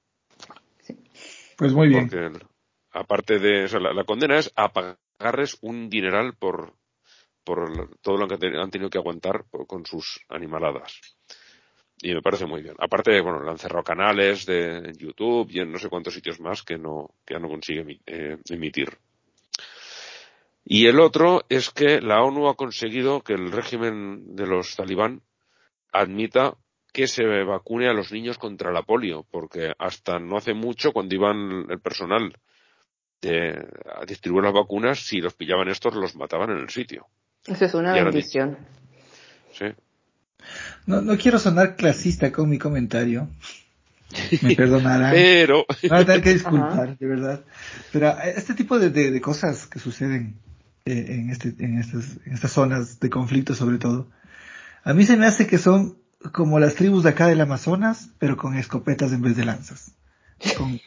Pues 1.57 1.73
muy 1.73 1.89
bien. 1.89 2.09
Porque 2.09 2.47
aparte 2.93 3.39
de, 3.39 3.69
la, 3.81 4.05
condena 4.05 4.39
es 4.39 4.53
a 4.57 4.73
pagarles 4.73 5.59
un 5.63 5.89
dineral 5.89 6.35
por, 6.37 6.75
todo 7.45 8.17
lo 8.17 8.29
que 8.29 8.35
han 8.35 8.41
te- 8.41 8.59
han 8.59 8.71
tenido 8.71 8.91
que 8.91 8.99
aguantar 8.99 9.45
con 9.67 9.87
sus 9.87 10.21
animaladas. 10.29 11.01
Y 12.01 12.15
me 12.15 12.23
parece 12.23 12.47
muy 12.47 12.63
bien. 12.63 12.77
Aparte, 12.79 13.21
bueno, 13.21 13.43
le 13.43 13.51
han 13.51 13.59
cerrado 13.59 13.83
canales 13.83 14.47
de 14.47 14.93
YouTube 14.97 15.49
y 15.51 15.61
en 15.61 15.73
no 15.73 15.79
sé 15.79 15.89
cuántos 15.89 16.15
sitios 16.15 16.39
más 16.39 16.63
que 16.63 16.79
no, 16.79 17.15
que 17.25 17.35
ya 17.35 17.41
no 17.41 17.49
consigue 17.49 18.01
eh, 18.07 18.39
emitir. 18.51 18.99
Y 20.65 20.87
el 20.87 21.01
otro 21.01 21.43
es 21.49 21.71
que 21.71 22.01
la 22.01 22.23
ONU 22.23 22.49
ha 22.49 22.55
conseguido 22.55 23.23
que 23.23 23.33
el 23.33 23.51
régimen 23.51 24.37
de 24.37 24.47
los 24.47 24.77
talibán 24.77 25.23
admita 25.93 26.57
que 26.93 27.07
se 27.07 27.25
vacune 27.45 27.89
a 27.89 27.95
los 27.95 28.13
niños 28.13 28.39
contra 28.39 28.73
la 28.73 28.83
polio, 28.83 29.25
porque 29.31 29.73
hasta 29.79 30.19
no 30.19 30.37
hace 30.37 30.55
mucho, 30.55 30.93
cuando 30.93 31.15
iban 31.15 31.67
el 31.69 31.81
personal 31.81 32.35
de- 33.21 33.67
a 34.01 34.05
distribuir 34.07 34.45
las 34.45 34.53
vacunas, 34.55 34.99
si 35.01 35.21
los 35.21 35.35
pillaban 35.35 35.69
estos, 35.69 35.95
los 35.95 36.15
mataban 36.17 36.51
en 36.51 36.59
el 36.59 36.71
sitio. 36.71 37.07
Eso 37.47 37.65
es 37.65 37.75
una 37.75 37.95
bendición. 38.11 38.59
¿sí? 39.53 39.65
No, 40.87 41.01
no 41.03 41.17
quiero 41.17 41.39
sonar 41.39 41.77
clasista 41.77 42.31
con 42.33 42.49
mi 42.49 42.59
comentario. 42.59 43.29
Me 44.43 44.55
perdonarán. 44.55 45.11
Pero, 45.15 45.67
Me 45.83 45.89
van 45.89 46.03
a 46.03 46.07
tener 46.07 46.23
que 46.23 46.33
disculpar, 46.35 46.97
de 46.97 47.07
verdad. 47.07 47.45
Pero 47.93 48.17
este 48.21 48.55
tipo 48.55 48.79
de, 48.79 48.91
de- 48.91 49.11
de 49.11 49.21
cosas 49.21 49.67
que 49.67 49.79
suceden 49.79 50.37
eh, 50.85 51.07
en, 51.09 51.31
este, 51.31 51.55
en, 51.59 51.79
estas, 51.79 52.17
en 52.25 52.33
estas 52.33 52.53
zonas 52.53 53.01
de 53.01 53.11
conflicto 53.11 53.55
sobre 53.55 53.79
todo, 53.79 54.09
a 54.85 54.95
mí 54.95 55.05
se 55.05 55.17
me 55.17 55.27
hace 55.27 55.47
que 55.47 55.59
son 55.59 55.99
como 56.33 56.59
las 56.59 56.75
tribus 56.77 57.03
de 57.05 57.11
acá 57.11 57.27
del 57.27 57.41
Amazonas, 57.41 58.11
pero 58.19 58.37
con 58.37 58.57
escopetas 58.57 59.13
en 59.13 59.23
vez 59.23 59.37
de 59.37 59.45
lanzas. 59.45 59.93
Con- 60.57 60.81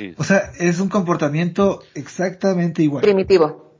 sí, 0.00 0.14
o 0.16 0.24
sea, 0.24 0.52
es 0.58 0.80
un 0.80 0.88
comportamiento 0.88 1.82
exactamente 1.94 2.82
igual. 2.82 3.02
Primitivo. 3.02 3.74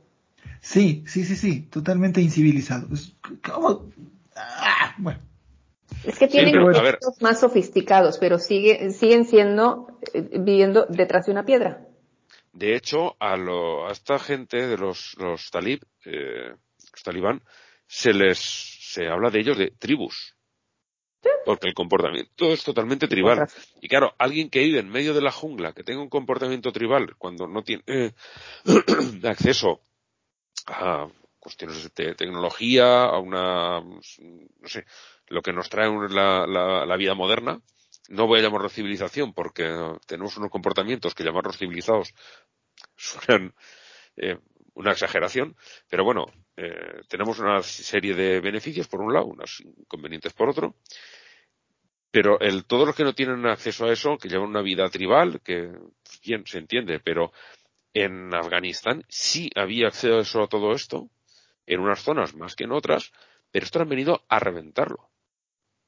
Sí, 0.59 1.03
sí, 1.07 1.25
sí, 1.25 1.35
sí, 1.35 1.61
totalmente 1.63 2.21
incivilizado. 2.21 2.87
Es. 2.93 3.15
Ah, 4.35 4.93
bueno, 4.97 5.19
Es 6.03 6.19
que 6.19 6.27
tienen 6.27 6.53
pero, 6.53 6.67
métodos 6.67 7.21
más 7.21 7.39
sofisticados, 7.39 8.17
pero 8.19 8.37
sigue, 8.37 8.91
siguen 8.91 9.25
siendo, 9.25 9.87
eh, 10.13 10.21
viviendo 10.39 10.85
detrás 10.87 11.25
de 11.25 11.31
una 11.31 11.45
piedra. 11.45 11.87
De 12.53 12.75
hecho, 12.75 13.15
a, 13.19 13.37
lo, 13.37 13.87
a 13.87 13.91
esta 13.91 14.19
gente 14.19 14.67
de 14.67 14.77
los, 14.77 15.15
los 15.17 15.49
talib, 15.49 15.79
eh, 16.05 16.53
los 16.91 17.03
talibán, 17.03 17.41
se 17.87 18.13
les 18.13 18.37
se 18.37 19.07
habla 19.07 19.29
de 19.29 19.39
ellos 19.39 19.57
de 19.57 19.71
tribus. 19.71 20.35
Porque 21.45 21.67
el 21.67 21.73
comportamiento 21.73 22.51
es 22.51 22.63
totalmente 22.63 23.07
tribal. 23.07 23.47
Y 23.81 23.87
claro, 23.87 24.13
alguien 24.17 24.49
que 24.49 24.59
vive 24.59 24.79
en 24.79 24.89
medio 24.89 25.13
de 25.13 25.21
la 25.21 25.31
jungla, 25.31 25.73
que 25.73 25.83
tenga 25.83 26.01
un 26.01 26.09
comportamiento 26.09 26.71
tribal, 26.71 27.15
cuando 27.17 27.47
no 27.47 27.63
tiene 27.63 27.83
eh, 27.87 28.11
acceso 29.23 29.81
a 30.67 31.07
cuestiones 31.39 31.91
de 31.95 32.15
tecnología, 32.15 33.03
a 33.05 33.19
una, 33.19 33.81
no 33.81 34.67
sé, 34.67 34.85
lo 35.27 35.41
que 35.41 35.53
nos 35.53 35.69
trae 35.69 35.89
la, 36.09 36.45
la, 36.45 36.85
la 36.85 36.97
vida 36.97 37.15
moderna, 37.15 37.59
no 38.09 38.27
voy 38.27 38.39
a 38.39 38.43
llamarlo 38.43 38.69
civilización 38.69 39.33
porque 39.33 39.73
tenemos 40.05 40.37
unos 40.37 40.51
comportamientos 40.51 41.15
que 41.15 41.23
llamarlos 41.23 41.57
civilizados 41.57 42.13
suenan 42.95 43.55
eh, 44.17 44.37
una 44.73 44.91
exageración, 44.91 45.55
pero 45.89 46.03
bueno, 46.03 46.25
eh, 46.63 47.01
tenemos 47.07 47.39
una 47.39 47.61
serie 47.63 48.13
de 48.13 48.39
beneficios 48.39 48.87
por 48.87 49.01
un 49.01 49.13
lado, 49.13 49.25
unos 49.25 49.61
inconvenientes 49.61 50.33
por 50.33 50.49
otro, 50.49 50.75
pero 52.11 52.39
el, 52.39 52.65
todos 52.65 52.85
los 52.85 52.95
que 52.95 53.03
no 53.03 53.13
tienen 53.13 53.45
acceso 53.45 53.85
a 53.85 53.91
eso, 53.93 54.17
que 54.17 54.29
llevan 54.29 54.49
una 54.49 54.61
vida 54.61 54.89
tribal, 54.89 55.41
que 55.41 55.71
bien 56.23 56.45
se 56.45 56.59
entiende, 56.59 56.99
pero 56.99 57.31
en 57.93 58.33
Afganistán 58.33 59.03
sí 59.07 59.49
había 59.55 59.87
acceso 59.87 60.43
a 60.43 60.47
todo 60.47 60.73
esto, 60.73 61.09
en 61.65 61.79
unas 61.79 62.01
zonas 62.01 62.35
más 62.35 62.55
que 62.55 62.65
en 62.65 62.73
otras, 62.73 63.11
pero 63.51 63.65
estos 63.65 63.81
han 63.81 63.89
venido 63.89 64.23
a 64.29 64.39
reventarlo. 64.39 65.09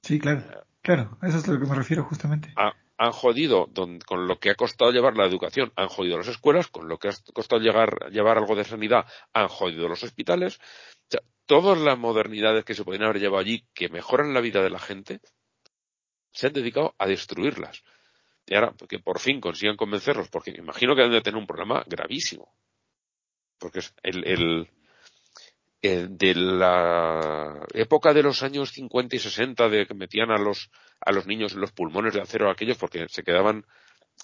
sí, 0.01 0.19
claro, 0.19 0.43
claro, 0.81 1.17
eso 1.21 1.37
es 1.37 1.47
a 1.47 1.51
lo 1.51 1.59
que 1.59 1.65
me 1.65 1.75
refiero 1.75 2.03
justamente. 2.03 2.53
Ha- 2.55 2.73
han 3.03 3.11
jodido 3.11 3.69
con 4.05 4.27
lo 4.27 4.39
que 4.39 4.49
ha 4.49 4.55
costado 4.55 4.91
llevar 4.91 5.17
la 5.17 5.25
educación, 5.25 5.73
han 5.75 5.89
jodido 5.89 6.17
las 6.17 6.29
escuelas, 6.29 6.69
con 6.69 6.87
lo 6.87 6.97
que 6.97 7.09
ha 7.09 7.11
costado 7.33 7.61
llegar, 7.61 8.09
llevar 8.11 8.37
algo 8.37 8.55
de 8.55 8.63
sanidad, 8.63 9.05
han 9.33 9.49
jodido 9.49 9.89
los 9.89 10.03
hospitales. 10.03 10.57
O 10.57 11.07
sea, 11.09 11.21
todas 11.45 11.77
las 11.77 11.99
modernidades 11.99 12.63
que 12.63 12.73
se 12.73 12.85
podían 12.85 13.03
haber 13.03 13.19
llevado 13.19 13.39
allí, 13.39 13.65
que 13.73 13.89
mejoran 13.89 14.33
la 14.33 14.39
vida 14.39 14.63
de 14.63 14.69
la 14.69 14.79
gente, 14.79 15.19
se 16.31 16.47
han 16.47 16.53
dedicado 16.53 16.95
a 16.97 17.05
destruirlas. 17.05 17.83
Y 18.45 18.55
ahora, 18.55 18.73
que 18.87 18.99
por 18.99 19.19
fin 19.19 19.41
consigan 19.41 19.75
convencerlos, 19.75 20.29
porque 20.29 20.53
me 20.53 20.59
imagino 20.59 20.95
que 20.95 21.01
deben 21.01 21.17
de 21.17 21.21
tener 21.21 21.37
un 21.37 21.47
problema 21.47 21.83
gravísimo. 21.85 22.55
Porque 23.59 23.79
es 23.79 23.93
el, 24.03 24.69
el 25.83 26.17
de 26.17 26.33
la 26.33 27.67
época 27.73 28.13
de 28.13 28.23
los 28.23 28.41
años 28.41 28.71
50 28.71 29.17
y 29.17 29.19
60 29.19 29.67
de 29.67 29.85
que 29.85 29.93
metían 29.93 30.31
a 30.31 30.37
los, 30.37 30.71
a 31.01 31.11
los 31.11 31.27
niños 31.27 31.53
en 31.53 31.59
los 31.59 31.73
pulmones 31.73 32.13
de 32.13 32.21
acero 32.21 32.49
aquellos 32.49 32.77
porque 32.77 33.05
se 33.09 33.21
quedaban, 33.21 33.65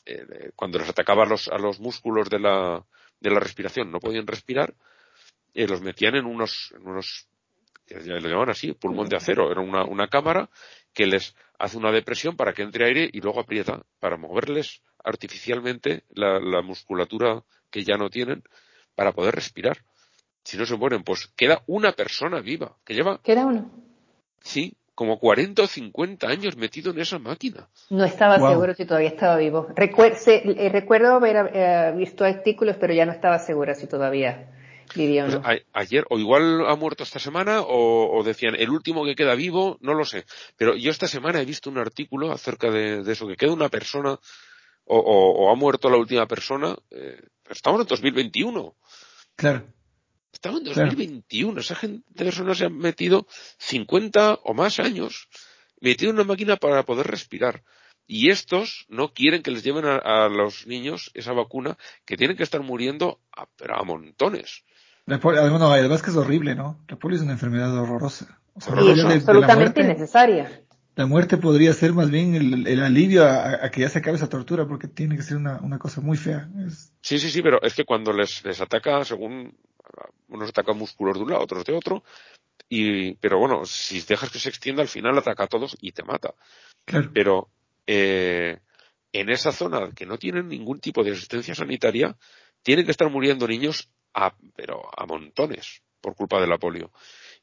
eh, 0.05 0.51
cuando 0.55 0.79
les 0.79 0.87
atacaba 0.87 1.25
los, 1.25 1.49
a 1.49 1.57
los 1.57 1.81
músculos 1.81 2.29
de 2.29 2.39
la, 2.39 2.85
de 3.19 3.29
la 3.29 3.41
respiración, 3.41 3.91
no 3.91 3.99
podían 3.99 4.25
respirar, 4.25 4.73
eh, 5.53 5.67
los 5.67 5.81
metían 5.81 6.15
en 6.15 6.25
unos, 6.25 6.73
en 6.77 6.87
unos, 6.87 7.27
ya 7.87 7.99
lo 7.99 8.29
llamaban 8.29 8.51
así, 8.51 8.71
pulmón 8.71 9.09
de 9.09 9.17
acero, 9.17 9.51
era 9.51 9.59
una, 9.59 9.83
una 9.83 10.07
cámara 10.07 10.49
que 10.93 11.07
les 11.07 11.35
hace 11.59 11.77
una 11.77 11.91
depresión 11.91 12.37
para 12.37 12.53
que 12.53 12.61
entre 12.61 12.85
aire 12.85 13.09
y 13.11 13.19
luego 13.19 13.41
aprieta 13.41 13.83
para 13.99 14.15
moverles 14.15 14.81
artificialmente 15.03 16.05
la 16.11 16.61
musculatura 16.61 17.43
que 17.69 17.83
ya 17.83 17.97
no 17.97 18.09
tienen 18.09 18.43
para 18.95 19.11
poder 19.11 19.35
respirar. 19.35 19.83
Si 20.43 20.57
no 20.57 20.65
se 20.65 20.75
mueren, 20.75 21.03
pues 21.03 21.27
queda 21.35 21.61
una 21.67 21.91
persona 21.91 22.39
viva 22.41 22.75
que 22.85 22.93
lleva, 22.93 23.19
Queda 23.21 23.45
uno. 23.45 23.69
sí, 24.41 24.75
como 24.95 25.17
40 25.19 25.63
o 25.63 25.67
50 25.67 26.27
años 26.27 26.57
metido 26.57 26.91
en 26.91 26.99
esa 26.99 27.19
máquina. 27.19 27.69
No 27.89 28.03
estaba 28.05 28.37
Wow. 28.37 28.49
seguro 28.51 28.73
si 28.73 28.85
todavía 28.85 29.09
estaba 29.09 29.37
vivo. 29.37 29.67
Recuer- 29.75 30.15
se- 30.15 30.43
eh, 30.65 30.69
recuerdo 30.69 31.13
haber 31.13 31.51
eh, 31.53 31.93
visto 31.95 32.25
artículos, 32.25 32.75
pero 32.79 32.93
ya 32.93 33.05
no 33.05 33.11
estaba 33.11 33.39
segura 33.39 33.75
si 33.75 33.87
todavía 33.87 34.49
vivía 34.95 35.23
o 35.25 35.27
Pues 35.27 35.39
no. 35.39 35.47
a- 35.47 35.79
ayer, 35.79 36.05
o 36.09 36.17
igual 36.19 36.65
ha 36.67 36.75
muerto 36.75 37.03
esta 37.03 37.19
semana, 37.19 37.61
o, 37.61 38.17
o 38.17 38.23
decían 38.23 38.55
el 38.55 38.69
último 38.71 39.05
que 39.05 39.15
queda 39.15 39.35
vivo, 39.35 39.77
no 39.81 39.93
lo 39.93 40.03
sé. 40.03 40.25
Pero 40.57 40.75
yo 40.75 40.89
esta 40.91 41.07
semana 41.07 41.39
he 41.41 41.45
visto 41.45 41.69
un 41.69 41.77
artículo 41.77 42.31
acerca 42.31 42.69
de, 42.71 43.03
de 43.03 43.11
eso, 43.11 43.27
que 43.27 43.35
queda 43.37 43.53
una 43.53 43.69
persona, 43.69 44.13
o, 44.85 44.97
o- 44.97 45.45
o 45.45 45.51
ha 45.51 45.55
muerto 45.55 45.89
la 45.89 45.97
última 45.97 46.25
persona. 46.25 46.75
eh, 46.91 47.21
estamos 47.49 47.79
en 47.81 47.87
2021. 47.87 48.75
Claro, 49.35 49.63
Estamos 50.31 50.59
en 50.61 50.65
Claro. 50.73 50.89
2021. 50.89 51.59
Esa 51.59 51.75
gente 51.75 52.05
de 52.09 52.25
personas 52.25 52.57
se 52.57 52.65
han 52.65 52.77
metido 52.77 53.27
50 53.57 54.39
o 54.43 54.53
más 54.53 54.79
años 54.79 55.27
metido 55.81 56.11
en 56.11 56.17
una 56.17 56.25
máquina 56.25 56.57
para 56.57 56.83
poder 56.83 57.07
respirar. 57.07 57.63
Y 58.07 58.29
estos 58.31 58.85
no 58.89 59.13
quieren 59.13 59.43
que 59.43 59.51
les 59.51 59.63
lleven 59.63 59.85
a, 59.85 60.27
los 60.29 60.65
niños 60.65 61.11
esa 61.13 61.31
vacuna 61.31 61.77
que 62.05 62.17
tienen 62.17 62.37
que 62.37 62.43
estar 62.43 62.61
muriendo 62.61 63.19
a, 63.35 63.45
pero 63.55 63.77
a 63.77 63.83
montones. 63.83 64.63
además, 65.05 65.59
no, 65.59 65.71
además 65.71 66.01
que 66.01 66.09
es 66.09 66.17
horrible, 66.17 66.55
¿no? 66.55 66.79
La 66.87 66.95
polio 66.95 67.17
es 67.17 67.23
una 67.23 67.33
enfermedad 67.33 67.71
horrorosa. 67.77 68.39
y 68.55 68.99
absolutamente 68.99 69.81
innecesaria. 69.81 70.63
La 70.99 71.05
muerte 71.05 71.37
podría 71.37 71.71
ser 71.71 71.93
más 71.93 72.11
bien 72.11 72.35
el, 72.35 72.83
alivio 72.83 73.25
a, 73.25 73.71
que 73.71 73.79
ya 73.79 73.87
se 73.87 73.99
acabe 73.99 74.17
esa 74.17 74.27
tortura, 74.27 74.67
porque 74.67 74.89
tiene 74.89 75.15
que 75.15 75.21
ser 75.21 75.37
una, 75.37 75.61
una 75.61 75.79
cosa 75.79 76.01
muy 76.01 76.17
fea. 76.17 76.49
Sí, 76.99 77.19
sí, 77.19 77.29
sí, 77.29 77.41
pero 77.41 77.61
es 77.61 77.73
que 77.73 77.85
cuando 77.85 78.11
les, 78.11 78.43
les 78.43 78.59
ataca, 78.59 79.05
según 79.05 79.57
unos 80.27 80.49
atacan 80.49 80.77
músculos 80.77 81.15
de 81.15 81.23
un 81.23 81.29
lado, 81.29 81.41
otros 81.41 81.63
de 81.63 81.73
otro, 81.73 82.03
y, 82.67 83.13
pero 83.13 83.39
bueno, 83.39 83.63
si 83.63 84.01
dejas 84.01 84.29
que 84.29 84.39
se 84.39 84.49
extienda, 84.49 84.81
al 84.81 84.89
final 84.89 85.17
ataca 85.17 85.45
a 85.45 85.47
todos 85.47 85.77
y 85.79 85.93
te 85.93 86.03
mata. 86.03 86.33
Pero 87.13 87.47
eh, 87.87 88.59
en 89.13 89.29
esa 89.29 89.53
zona 89.53 89.91
que 89.95 90.05
no 90.05 90.17
tienen 90.17 90.49
ningún 90.49 90.81
tipo 90.81 91.01
de 91.05 91.11
asistencia 91.11 91.55
sanitaria, 91.55 92.17
tienen 92.61 92.83
que 92.83 92.91
estar 92.91 93.09
muriendo 93.09 93.47
niños 93.47 93.89
a, 94.13 94.35
pero 94.53 94.81
a 94.97 95.05
montones 95.05 95.81
por 96.01 96.13
culpa 96.17 96.41
de 96.41 96.47
la 96.47 96.57
polio. 96.57 96.91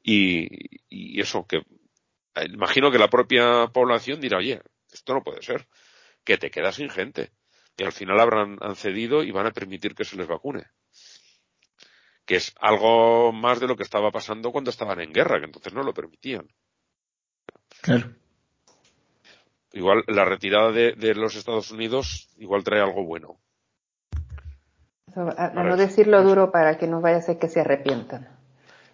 Y, 0.02 0.46
y 0.90 1.22
eso, 1.22 1.46
que 1.46 1.62
imagino 2.44 2.90
que 2.90 2.98
la 2.98 3.08
propia 3.08 3.68
población 3.68 4.20
dirá, 4.20 4.38
oye, 4.38 4.60
esto 4.92 5.14
no 5.14 5.22
puede 5.22 5.42
ser, 5.42 5.66
que 6.24 6.38
te 6.38 6.50
quedas 6.50 6.76
sin 6.76 6.90
gente. 6.90 7.30
Y 7.76 7.84
al 7.84 7.92
final 7.92 8.18
habrán 8.20 8.58
cedido 8.74 9.22
y 9.22 9.30
van 9.30 9.46
a 9.46 9.52
permitir 9.52 9.94
que 9.94 10.04
se 10.04 10.16
les 10.16 10.26
vacune 10.26 10.64
que 12.26 12.36
es 12.36 12.54
algo 12.60 13.32
más 13.32 13.60
de 13.60 13.68
lo 13.68 13.76
que 13.76 13.84
estaba 13.84 14.10
pasando 14.10 14.50
cuando 14.50 14.70
estaban 14.70 15.00
en 15.00 15.12
guerra, 15.12 15.38
que 15.38 15.46
entonces 15.46 15.72
no 15.72 15.82
lo 15.84 15.94
permitían. 15.94 16.46
Claro. 17.80 18.10
Igual 19.72 20.02
la 20.08 20.24
retirada 20.24 20.72
de, 20.72 21.14
los 21.14 21.36
Estados 21.36 21.70
Unidos 21.70 22.28
igual 22.36 22.64
trae 22.64 22.80
algo 22.80 23.04
bueno. 23.04 23.38
A, 25.14 25.62
no 25.62 25.76
decirlo 25.76 26.22
duro 26.22 26.50
para 26.50 26.76
que 26.76 26.86
no 26.86 27.00
vaya 27.00 27.18
a 27.18 27.22
ser 27.22 27.38
que 27.38 27.48
se 27.48 27.60
arrepientan. 27.60 28.28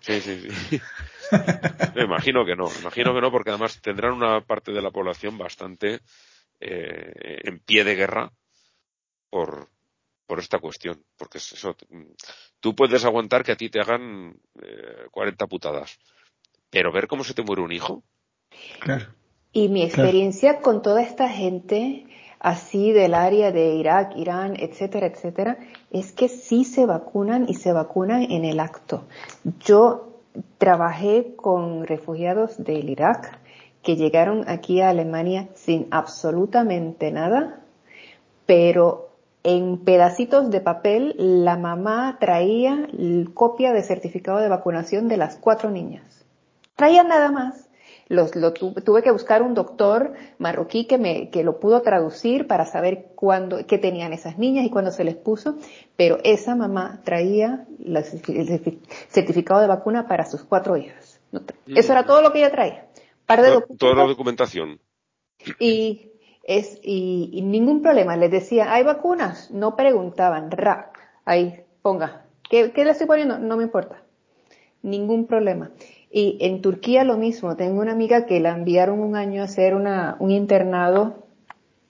Sí, 0.01 0.21
sí, 0.21 0.49
sí. 0.51 0.81
Me 1.95 2.05
imagino 2.05 2.45
que 2.45 2.57
no, 2.57 2.69
imagino 2.81 3.15
que 3.15 3.21
no, 3.21 3.31
porque 3.31 3.51
además 3.51 3.81
tendrán 3.81 4.13
una 4.13 4.41
parte 4.43 4.73
de 4.73 4.83
la 4.83 4.91
población 4.91 5.39
bastante 5.39 6.01
eh, 6.61 7.41
en 7.45 7.59
pie 7.61 7.85
de 7.85 7.95
guerra 7.95 8.33
por, 9.31 9.69
por 10.27 10.39
esta 10.39 10.59
cuestión, 10.59 11.03
porque 11.17 11.39
es 11.39 11.53
eso, 11.53 11.77
tú 12.61 12.75
puedes 12.75 13.05
aguantar 13.05 13.45
que 13.45 13.53
a 13.53 13.57
ti 13.57 13.69
te 13.69 13.81
hagan 13.81 14.35
eh, 14.63 15.07
40 15.11 15.47
putadas, 15.47 15.99
pero 16.71 16.93
ver 16.93 17.07
cómo 17.07 17.25
se 17.25 17.35
te 17.35 17.43
muere 17.43 17.63
un 17.63 17.73
hijo. 17.73 18.03
Claro. 18.81 19.07
Y 19.53 19.69
mi 19.69 19.83
experiencia 19.83 20.61
con 20.61 20.81
toda 20.81 21.03
esta 21.03 21.29
gente 21.29 22.07
así 22.43 22.93
del 22.93 23.15
área 23.15 23.53
de 23.53 23.75
Irak, 23.77 24.17
Irán, 24.17 24.57
etcétera, 24.59 25.07
etcétera, 25.07 25.59
es 25.91 26.13
que 26.13 26.29
sí 26.29 26.65
se 26.65 26.87
vacunan 26.87 27.47
y 27.49 27.55
se 27.55 27.73
vacunan 27.73 28.23
en 28.31 28.45
el 28.45 28.59
acto. 28.59 29.07
Yo 29.61 30.12
trabajé 30.59 31.35
con 31.37 31.87
refugiados 31.87 32.63
del 32.63 32.89
Irak 32.91 33.39
que 33.83 33.97
llegaron 33.97 34.49
aquí 34.49 34.81
a 34.81 34.91
Alemania 34.91 35.49
sin 35.55 35.89
absolutamente 35.91 37.11
nada, 37.11 37.61
pero 38.47 39.11
en 39.43 39.79
pedacitos 39.79 40.51
de 40.51 40.61
papel 40.61 41.15
la 41.19 41.57
mamá 41.57 42.17
traía 42.21 42.89
copia 43.35 43.73
de 43.73 43.83
certificado 43.83 44.39
de 44.39 44.49
vacunación 44.49 45.09
de 45.09 45.17
las 45.17 45.37
cuatro 45.37 45.71
niñas. 45.71 46.25
Traía 46.77 47.03
nada 47.03 47.31
más. 47.33 47.62
Los, 48.13 48.37
lo 48.37 48.53
tuve, 48.53 49.03
que 49.03 49.11
buscar 49.11 49.41
un 49.41 49.55
doctor 49.55 50.13
marroquí 50.37 50.85
que 50.85 50.99
me, 50.99 51.31
que 51.31 51.43
lo 51.43 51.59
pudo 51.59 51.81
traducir 51.81 52.47
para 52.47 52.67
saber 52.67 53.13
cuándo, 53.15 53.67
qué 53.67 53.79
tenían 53.79 54.13
esas 54.13 54.37
niñas 54.37 54.67
y 54.67 54.71
cuándo 54.71 54.91
se 54.91 55.03
les 55.03 55.17
puso, 55.17 55.57
pero 55.97 56.19
esa 56.23 56.55
mamá 56.55 57.01
traía 57.05 57.67
el 57.83 58.05
certificado 59.09 59.63
de 59.63 59.67
vacuna 59.67 60.09
para 60.09 60.27
sus 60.27 60.45
cuatro 60.45 60.77
hijas. 60.77 61.23
Eso 61.67 61.93
era 61.93 62.05
todo 62.05 62.21
lo 62.21 62.33
que 62.33 62.41
ella 62.41 62.51
traía. 62.51 62.87
Par 63.25 63.41
de 63.41 63.63
Toda 63.79 63.95
la 63.95 64.07
documentación. 64.07 64.79
Y 65.59 66.13
es, 66.45 66.81
y, 66.83 67.41
ningún 67.41 67.81
problema. 67.81 68.19
Les 68.19 68.31
decía, 68.31 68.75
¿hay 68.75 68.85
vacunas? 68.85 69.51
No 69.51 69.75
preguntaban, 69.75 70.51
ra, 70.51 70.93
ahí, 71.25 71.65
ponga. 71.81 72.27
¿Qué, 72.51 72.73
¿Qué 72.73 72.85
le 72.85 72.91
estoy 72.91 73.07
poniendo? 73.07 73.39
No 73.39 73.57
me 73.57 73.63
importa. 73.63 74.03
Ningún 74.83 75.27
problema. 75.27 75.71
Y 76.13 76.37
en 76.41 76.61
Turquía 76.61 77.05
lo 77.05 77.17
mismo. 77.17 77.57
Tengo 77.57 77.81
una 77.81 77.93
amiga 77.93 78.27
que 78.27 78.39
la 78.39 78.51
enviaron 78.51 79.01
un 79.01 79.17
año 79.17 79.41
a 79.41 79.47
hacer 79.47 79.75
una, 79.75 80.17
un 80.19 80.31
internado 80.31 81.25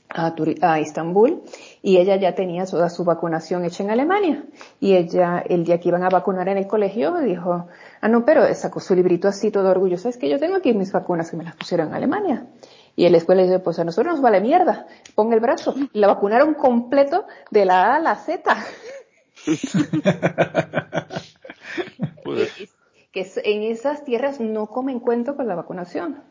a, 0.08 0.32
a 0.61 0.78
Estambul 0.78 1.42
y 1.82 1.96
ella 1.96 2.14
ya 2.16 2.35
tenía 2.35 2.64
toda 2.64 2.88
su 2.88 3.02
vacunación 3.02 3.64
hecha 3.64 3.82
en 3.82 3.90
Alemania. 3.90 4.44
Y 4.78 4.94
ella, 4.94 5.42
el 5.48 5.64
día 5.64 5.80
que 5.80 5.88
iban 5.88 6.04
a 6.04 6.08
vacunar 6.08 6.48
en 6.48 6.58
el 6.58 6.68
colegio, 6.68 7.18
dijo, 7.18 7.66
ah, 8.00 8.08
no, 8.08 8.24
pero 8.24 8.54
sacó 8.54 8.78
su 8.78 8.94
librito 8.94 9.26
así 9.26 9.50
todo 9.50 9.70
orgulloso. 9.70 10.08
Es 10.08 10.16
que 10.16 10.28
yo 10.28 10.38
tengo 10.38 10.54
aquí 10.54 10.72
mis 10.72 10.92
vacunas 10.92 11.28
que 11.28 11.37
me 11.37 11.42
las 11.42 11.56
pusieron 11.56 11.88
en 11.88 11.94
Alemania. 11.94 12.46
Y 12.94 13.06
en 13.06 13.12
la 13.12 13.18
escuela 13.18 13.42
dice, 13.42 13.58
pues 13.58 13.80
a 13.80 13.85
nosotros 13.85 14.14
nos 14.14 14.22
vale 14.22 14.40
mierda, 14.40 14.87
ponga 15.16 15.35
el 15.35 15.40
brazo. 15.40 15.74
Y 15.92 15.98
la 15.98 16.06
vacunaron 16.06 16.54
completo 16.54 17.24
de 17.50 17.64
la 17.64 17.87
A 17.87 17.96
a 17.96 18.00
la 18.00 18.14
Z. 18.14 18.56
que 23.12 23.31
en 23.44 23.62
esas 23.62 24.05
tierras 24.05 24.40
no 24.40 24.66
comen 24.66 25.01
cuento 25.01 25.37
con 25.37 25.46
la 25.46 25.55
vacunación. 25.55 26.22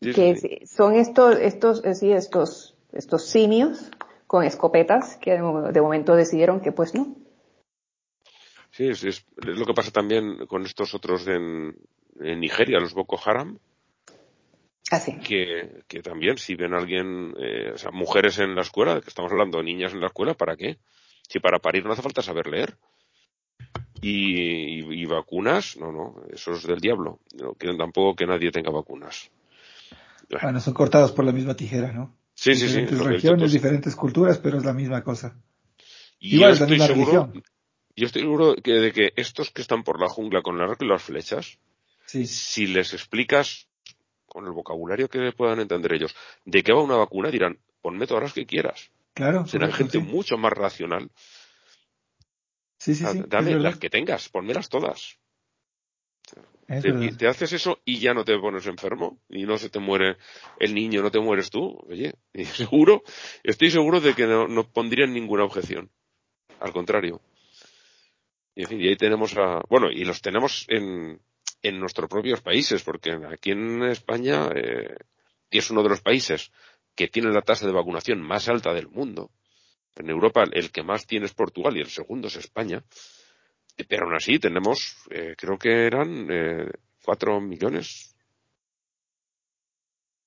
Que 0.00 0.62
son 0.66 0.94
estos, 0.94 1.36
estos, 1.38 1.82
sí, 1.98 2.12
estos, 2.12 2.76
estos 2.92 3.26
simios 3.26 3.90
con 4.26 4.44
escopetas 4.44 5.16
que 5.16 5.32
de, 5.32 5.80
momento 5.80 6.14
decidieron 6.14 6.60
que 6.60 6.72
pues 6.72 6.94
no. 6.94 7.16
Sí, 8.70 8.88
es, 8.88 9.26
lo 9.36 9.66
que 9.66 9.74
pasa 9.74 9.90
también 9.90 10.46
con 10.46 10.64
estos 10.64 10.94
otros 10.94 11.26
en, 11.26 11.74
en 12.20 12.40
Nigeria, 12.40 12.78
los 12.78 12.94
Boko 12.94 13.18
Haram, 13.24 13.58
Ah, 14.90 15.00
que, 15.22 15.82
que, 15.86 16.00
también, 16.00 16.38
si 16.38 16.54
ven 16.54 16.72
a 16.72 16.78
alguien, 16.78 17.34
eh, 17.38 17.72
o 17.74 17.78
sea, 17.78 17.90
mujeres 17.90 18.38
en 18.38 18.54
la 18.54 18.62
escuela, 18.62 19.00
que 19.02 19.08
estamos 19.08 19.30
hablando 19.30 19.58
de 19.58 19.64
niñas 19.64 19.92
en 19.92 20.00
la 20.00 20.06
escuela, 20.06 20.32
¿para 20.32 20.56
qué? 20.56 20.78
Si 21.28 21.40
para 21.40 21.58
parir 21.58 21.84
no 21.84 21.92
hace 21.92 22.00
falta 22.00 22.22
saber 22.22 22.46
leer. 22.46 22.78
Y, 24.00 25.02
y, 25.02 25.06
vacunas, 25.06 25.76
no, 25.76 25.90
no, 25.90 26.22
eso 26.32 26.52
es 26.52 26.62
del 26.64 26.78
diablo. 26.78 27.18
No 27.34 27.54
quieren 27.54 27.76
tampoco 27.76 28.14
que 28.14 28.26
nadie 28.26 28.52
tenga 28.52 28.70
vacunas. 28.70 29.30
Bueno, 30.42 30.60
son 30.60 30.74
cortados 30.74 31.12
por 31.12 31.24
la 31.24 31.32
misma 31.32 31.54
tijera, 31.54 31.92
¿no? 31.92 32.14
Sí, 32.34 32.54
sí, 32.54 32.68
sí. 32.68 32.80
Diferentes 32.82 33.00
regiones, 33.00 33.52
diferentes 33.52 33.96
culturas, 33.96 34.38
pero 34.38 34.58
es 34.58 34.64
la 34.64 34.72
misma 34.72 35.02
cosa. 35.02 35.36
Y 36.20 36.36
Igual, 36.36 36.56
yo 36.56 36.64
estoy 36.64 36.80
seguro, 36.80 37.32
yo 37.96 38.06
estoy 38.06 38.22
seguro 38.22 38.54
que, 38.54 38.72
de 38.74 38.92
que 38.92 39.12
estos 39.16 39.50
que 39.50 39.62
están 39.62 39.82
por 39.82 40.00
la 40.00 40.08
jungla 40.08 40.42
con 40.42 40.58
las 40.58 40.80
y 40.80 40.84
las 40.84 41.02
flechas, 41.02 41.58
sí. 42.06 42.26
si 42.26 42.66
les 42.66 42.92
explicas 42.92 43.68
con 44.26 44.46
el 44.46 44.52
vocabulario 44.52 45.08
que 45.08 45.32
puedan 45.32 45.58
entender 45.58 45.94
ellos, 45.94 46.14
de 46.44 46.62
qué 46.62 46.72
va 46.72 46.82
una 46.82 46.96
vacuna, 46.96 47.30
dirán, 47.30 47.58
ponme 47.82 48.06
todas 48.06 48.22
las 48.22 48.32
que 48.32 48.46
quieras. 48.46 48.90
Claro. 49.14 49.46
Será 49.46 49.72
gente 49.72 49.98
mucho 49.98 50.36
más 50.36 50.52
racional. 50.52 51.10
Sí, 52.78 52.94
sí, 52.94 53.04
sí. 53.04 53.24
Dame 53.26 53.58
las 53.58 53.78
que 53.78 53.90
tengas, 53.90 54.28
ponmelas 54.28 54.68
todas. 54.68 55.18
Te, 56.66 57.12
te, 57.12 57.26
haces 57.26 57.54
eso 57.54 57.80
y 57.86 57.98
ya 57.98 58.12
no 58.12 58.24
te 58.24 58.38
pones 58.38 58.66
enfermo 58.66 59.18
y 59.30 59.44
no 59.44 59.56
se 59.56 59.70
te 59.70 59.78
muere 59.78 60.18
el 60.60 60.74
niño, 60.74 61.00
no 61.02 61.10
te 61.10 61.18
mueres 61.18 61.48
tú. 61.48 61.78
Oye, 61.88 62.14
seguro, 62.52 63.02
estoy 63.42 63.70
seguro 63.70 64.00
de 64.00 64.14
que 64.14 64.26
no, 64.26 64.46
no 64.46 64.70
pondrían 64.70 65.14
ninguna 65.14 65.44
objeción. 65.44 65.90
Al 66.60 66.72
contrario. 66.72 67.22
Y, 68.54 68.62
en 68.62 68.68
fin, 68.68 68.80
y 68.80 68.88
ahí 68.88 68.96
tenemos 68.96 69.34
a, 69.38 69.62
bueno, 69.70 69.90
y 69.90 70.04
los 70.04 70.20
tenemos 70.20 70.66
en, 70.68 71.20
en 71.62 71.80
nuestros 71.80 72.08
propios 72.08 72.42
países, 72.42 72.82
porque 72.82 73.12
aquí 73.12 73.52
en 73.52 73.82
España 73.84 74.50
eh, 74.54 74.94
es 75.50 75.70
uno 75.70 75.82
de 75.82 75.88
los 75.88 76.02
países 76.02 76.52
que 76.94 77.08
tiene 77.08 77.30
la 77.30 77.42
tasa 77.42 77.66
de 77.66 77.72
vacunación 77.72 78.20
más 78.20 78.48
alta 78.48 78.74
del 78.74 78.88
mundo. 78.88 79.30
En 79.98 80.10
Europa 80.10 80.44
el 80.50 80.70
que 80.70 80.82
más 80.82 81.06
tiene 81.06 81.26
es 81.26 81.34
Portugal 81.34 81.76
y 81.76 81.80
el 81.80 81.88
segundo 81.88 82.28
es 82.28 82.36
España. 82.36 82.82
Pero 83.88 84.06
aún 84.06 84.14
así 84.14 84.38
tenemos, 84.38 84.96
eh, 85.10 85.34
creo 85.36 85.58
que 85.58 85.86
eran 85.86 86.28
eh, 86.30 86.70
cuatro 87.04 87.40
millones, 87.40 88.16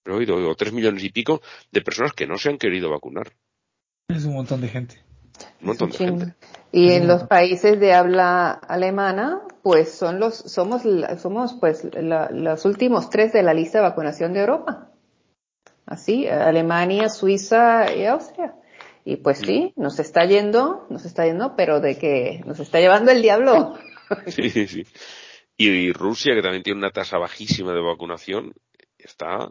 he 0.06 0.12
oído, 0.12 0.36
o 0.36 0.56
tres 0.56 0.74
millones 0.74 1.04
y 1.04 1.10
pico 1.10 1.42
de 1.72 1.82
personas 1.82 2.14
que 2.14 2.28
no 2.28 2.38
se 2.38 2.50
han 2.50 2.58
querido 2.58 2.90
vacunar. 2.90 3.34
Es 4.08 4.26
un 4.26 4.34
montón 4.34 4.62
de 4.62 4.68
gente. 4.68 5.04
Un 5.62 5.68
montón 5.68 5.90
de 5.90 5.98
gente. 5.98 6.36
Y 6.72 6.92
en 6.92 7.08
los 7.08 7.24
países 7.24 7.80
de 7.80 7.94
habla 7.94 8.52
alemana, 8.52 9.42
pues 9.64 9.94
son 9.94 10.20
los, 10.20 10.36
somos, 10.36 10.84
somos 11.22 11.54
pues 11.60 11.88
los 11.94 12.66
últimos 12.66 13.10
tres 13.10 13.34
de 13.34 13.44
la 13.44 13.54
lista 13.54 13.80
de 13.80 13.84
vacunación 13.84 14.34
de 14.34 14.42
Europa. 14.42 14.92
Así, 15.86 16.28
Alemania, 16.28 17.10
Suiza 17.10 17.94
y 17.94 18.06
Austria. 18.06 18.56
Y 19.04 19.18
pues 19.18 19.40
sí, 19.40 19.74
nos 19.76 20.00
está 20.00 20.26
yendo, 20.26 20.86
nos 20.90 21.06
está 21.06 21.26
yendo, 21.26 21.56
pero 21.56 21.80
de 21.80 21.98
que 21.98 22.42
nos 22.46 22.60
está 22.60 22.80
llevando 22.80 23.12
el 23.12 23.22
diablo. 23.22 23.78
Sí, 24.28 24.50
sí, 24.50 24.68
sí. 24.68 24.84
Y, 25.56 25.94
Rusia, 25.94 26.36
que 26.36 26.42
también 26.42 26.64
tiene 26.64 26.80
una 26.80 26.92
tasa 26.92 27.18
bajísima 27.18 27.72
de 27.72 27.80
vacunación, 27.80 28.54
está. 28.98 29.50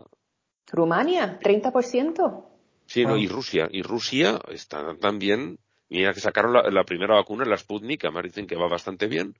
Rumania, 0.67 1.39
30%. 1.41 2.45
Sí, 2.85 3.07
no, 3.07 3.17
y 3.17 3.29
Rusia. 3.29 3.69
Y 3.71 3.83
Rusia 3.83 4.41
está 4.49 4.97
también. 4.99 5.59
Mira 5.89 6.13
que 6.13 6.21
sacaron 6.21 6.53
la, 6.53 6.85
primera 6.85 7.15
vacuna, 7.15 7.45
la 7.45 7.57
Sputnik, 7.57 8.05
además 8.05 8.25
dicen 8.25 8.47
que 8.47 8.57
va 8.57 8.69
bastante 8.69 9.07
bien. 9.07 9.35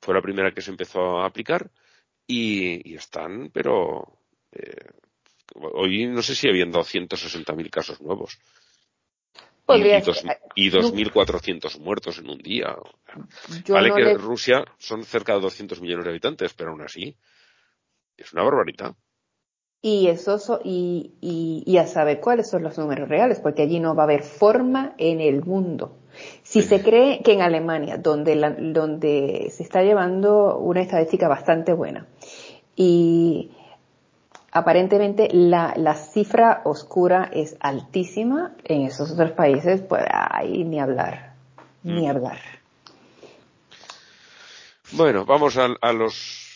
Fue 0.00 0.14
la 0.14 0.22
primera 0.22 0.52
que 0.52 0.60
se 0.60 0.70
empezó 0.70 1.18
a 1.18 1.26
aplicar. 1.26 1.70
Y, 2.26 2.94
están, 2.94 3.50
pero. 3.52 4.20
Eh, 4.52 4.90
hoy 5.54 6.06
no 6.06 6.22
sé 6.22 6.34
si 6.34 6.48
habían 6.48 6.70
260.000 6.70 7.70
casos 7.70 8.00
nuevos. 8.02 8.38
Y, 10.54 10.70
2.400 10.70 11.78
muertos 11.80 12.18
en 12.18 12.30
un 12.30 12.38
día. 12.38 12.76
vale 13.68 13.92
que 13.94 14.14
Rusia 14.14 14.64
son 14.78 15.04
cerca 15.04 15.34
de 15.34 15.40
200 15.40 15.80
millones 15.80 16.04
de 16.04 16.10
habitantes, 16.10 16.54
pero 16.54 16.70
aún 16.70 16.82
así 16.82 17.16
es 18.16 18.32
una 18.32 18.44
barbaridad. 18.44 18.94
Y 19.80 20.08
eso 20.08 20.60
y, 20.64 21.14
y, 21.20 21.62
y, 21.64 21.76
a 21.76 21.86
saber 21.86 22.18
cuáles 22.18 22.50
son 22.50 22.64
los 22.64 22.76
números 22.78 23.08
reales, 23.08 23.38
porque 23.38 23.62
allí 23.62 23.78
no 23.78 23.94
va 23.94 24.02
a 24.02 24.06
haber 24.06 24.24
forma 24.24 24.94
en 24.98 25.20
el 25.20 25.44
mundo. 25.44 25.98
Si 26.42 26.62
se 26.62 26.82
cree 26.82 27.22
que 27.22 27.34
en 27.34 27.42
Alemania, 27.42 27.96
donde, 27.96 28.34
la, 28.34 28.50
donde 28.50 29.50
se 29.52 29.62
está 29.62 29.84
llevando 29.84 30.58
una 30.58 30.82
estadística 30.82 31.28
bastante 31.28 31.74
buena, 31.74 32.08
y 32.74 33.52
aparentemente 34.52 35.28
la, 35.32 35.74
la 35.76 35.94
cifra 35.94 36.62
oscura 36.64 37.30
es 37.32 37.56
altísima, 37.60 38.56
en 38.64 38.82
esos 38.82 39.10
otros 39.12 39.32
países, 39.32 39.82
pues 39.82 40.02
ahí 40.10 40.64
ni 40.64 40.80
hablar, 40.80 41.34
ni 41.82 42.06
mm. 42.06 42.10
hablar. 42.10 42.38
Bueno, 44.92 45.24
vamos 45.24 45.56
a, 45.58 45.68
a 45.80 45.92
los 45.92 46.48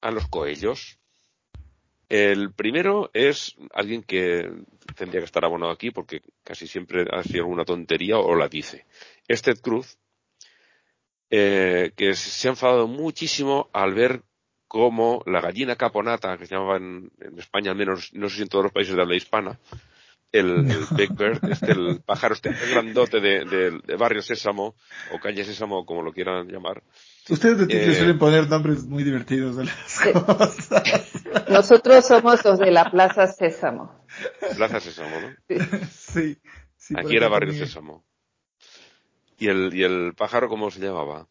a 0.00 0.10
los 0.10 0.28
coellos. 0.28 0.98
El 2.08 2.52
primero 2.52 3.10
es 3.12 3.56
alguien 3.72 4.02
que 4.02 4.50
tendría 4.96 5.20
que 5.20 5.26
estar 5.26 5.44
abonado 5.44 5.70
aquí 5.70 5.90
porque 5.90 6.22
casi 6.42 6.66
siempre 6.66 7.04
hace 7.12 7.38
alguna 7.38 7.64
tontería 7.64 8.18
o 8.18 8.34
la 8.34 8.48
dice. 8.48 8.86
Este 9.26 9.54
Cruz, 9.56 9.98
eh, 11.30 11.92
que 11.94 12.14
se 12.14 12.48
ha 12.48 12.52
enfadado 12.52 12.86
muchísimo 12.86 13.68
al 13.74 13.94
ver 13.94 14.22
cómo 14.68 15.22
la 15.26 15.40
gallina 15.40 15.76
caponata, 15.76 16.36
que 16.38 16.46
se 16.46 16.54
llamaba 16.54 16.76
en, 16.76 17.10
España 17.36 17.72
al 17.72 17.76
menos, 17.76 18.10
no 18.12 18.28
sé 18.28 18.36
si 18.36 18.42
en 18.42 18.48
todos 18.48 18.64
los 18.64 18.72
países 18.72 18.94
de 18.94 19.02
habla 19.02 19.16
hispana, 19.16 19.58
el, 20.30 20.66
Big 20.90 21.14
Bird, 21.14 21.40
este, 21.50 21.72
el 21.72 22.02
pájaro 22.04 22.34
este 22.34 22.50
grandote 22.70 23.18
de, 23.18 23.44
de, 23.46 23.96
Barrio 23.96 24.20
Sésamo, 24.20 24.74
o 25.12 25.18
Calle 25.18 25.42
Sésamo, 25.44 25.86
como 25.86 26.02
lo 26.02 26.12
quieran 26.12 26.48
llamar, 26.48 26.82
Ustedes 27.30 27.58
de 27.58 27.66
Tigre 27.66 27.92
eh, 27.92 27.94
suelen 27.94 28.18
poner 28.18 28.48
nombres 28.48 28.84
muy 28.84 29.04
divertidos 29.04 29.56
de 29.56 29.64
las 29.66 30.00
cosas. 30.12 31.12
Nosotros 31.50 32.06
somos 32.06 32.42
los 32.44 32.58
de 32.58 32.70
la 32.70 32.90
Plaza 32.90 33.26
Sésamo. 33.26 34.02
Plaza 34.56 34.80
Sésamo, 34.80 35.10
¿no? 35.20 35.56
Sí. 35.90 36.38
Aquí 36.96 37.16
era 37.16 37.28
Barrio 37.28 37.52
Sésamo. 37.52 38.02
¿Y 39.38 39.48
el, 39.48 39.74
¿Y 39.74 39.84
el 39.84 40.14
pájaro 40.16 40.48
cómo 40.48 40.70
se 40.70 40.80
llamaba? 40.80 41.28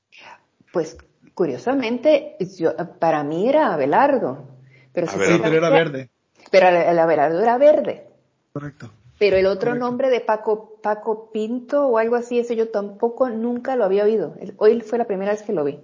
Pues, 0.71 0.97
curiosamente, 1.38 2.36
yo, 2.58 2.73
para 2.97 3.23
mí 3.23 3.47
era 3.47 3.71
Abelardo. 3.71 4.47
Pero, 4.91 5.06
sí, 5.06 5.17
pero 5.19 5.56
era 5.56 5.69
verde. 5.69 6.10
Pero 6.50 6.67
el, 6.69 6.97
Abelardo 6.97 7.39
era 7.39 7.60
verde. 7.60 8.08
Correcto. 8.52 8.91
Pero 9.19 9.38
el 9.38 9.45
otro 9.45 9.76
nombre 9.76 10.10
de 10.10 10.19
Paco, 10.19 10.80
Paco 10.82 11.30
Pinto 11.32 11.86
o 11.86 12.00
algo 12.00 12.15
así, 12.15 12.39
ese 12.39 12.56
yo 12.56 12.69
tampoco 12.69 13.30
nunca 13.30 13.76
lo 13.76 13.86
había 13.86 14.06
oído. 14.06 14.36
Hoy 14.58 14.82
fue 14.82 14.97
la 14.97 15.06
primera 15.06 15.32
vez 15.32 15.43
que 15.43 15.54
lo 15.54 15.63
vi. 15.63 15.80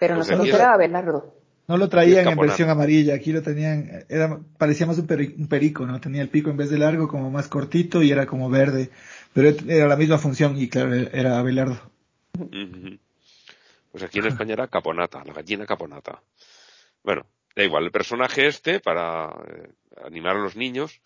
Pero 0.00 0.16
pues 0.16 0.28
nosotros 0.28 0.52
era 0.52 0.74
Abelardo. 0.74 1.32
No 1.68 1.76
lo 1.76 1.88
traían 1.88 2.26
en 2.26 2.36
versión 2.36 2.68
amarilla, 2.68 3.14
aquí 3.14 3.32
lo 3.32 3.40
tenían, 3.40 4.04
era, 4.08 4.40
parecía 4.58 4.84
más 4.84 4.98
un, 4.98 5.06
perico, 5.06 5.86
¿no? 5.86 6.00
Tenía 6.00 6.22
el 6.22 6.28
pico 6.28 6.50
en 6.50 6.56
vez 6.56 6.70
de 6.70 6.78
largo 6.78 7.06
como 7.06 7.30
más 7.30 7.46
cortito 7.46 8.02
y 8.02 8.10
era 8.10 8.26
como 8.26 8.50
verde, 8.50 8.90
pero 9.32 9.48
era 9.68 9.86
la 9.86 9.96
misma 9.96 10.18
función 10.18 10.58
y 10.58 10.68
claro, 10.68 10.92
era 10.92 11.38
Abelardo. 11.38 11.78
Pues 13.92 14.04
aquí 14.04 14.18
en 14.20 14.26
España 14.26 14.54
era 14.54 14.68
Caponata, 14.68 15.22
la 15.24 15.34
gallina 15.34 15.66
Caponata. 15.66 16.22
Bueno, 17.02 17.26
da 17.54 17.62
igual, 17.62 17.84
el 17.84 17.90
personaje 17.92 18.46
este, 18.46 18.80
para 18.80 19.26
eh, 19.46 19.68
animar 20.02 20.36
a 20.36 20.40
los 20.40 20.56
niños, 20.56 21.02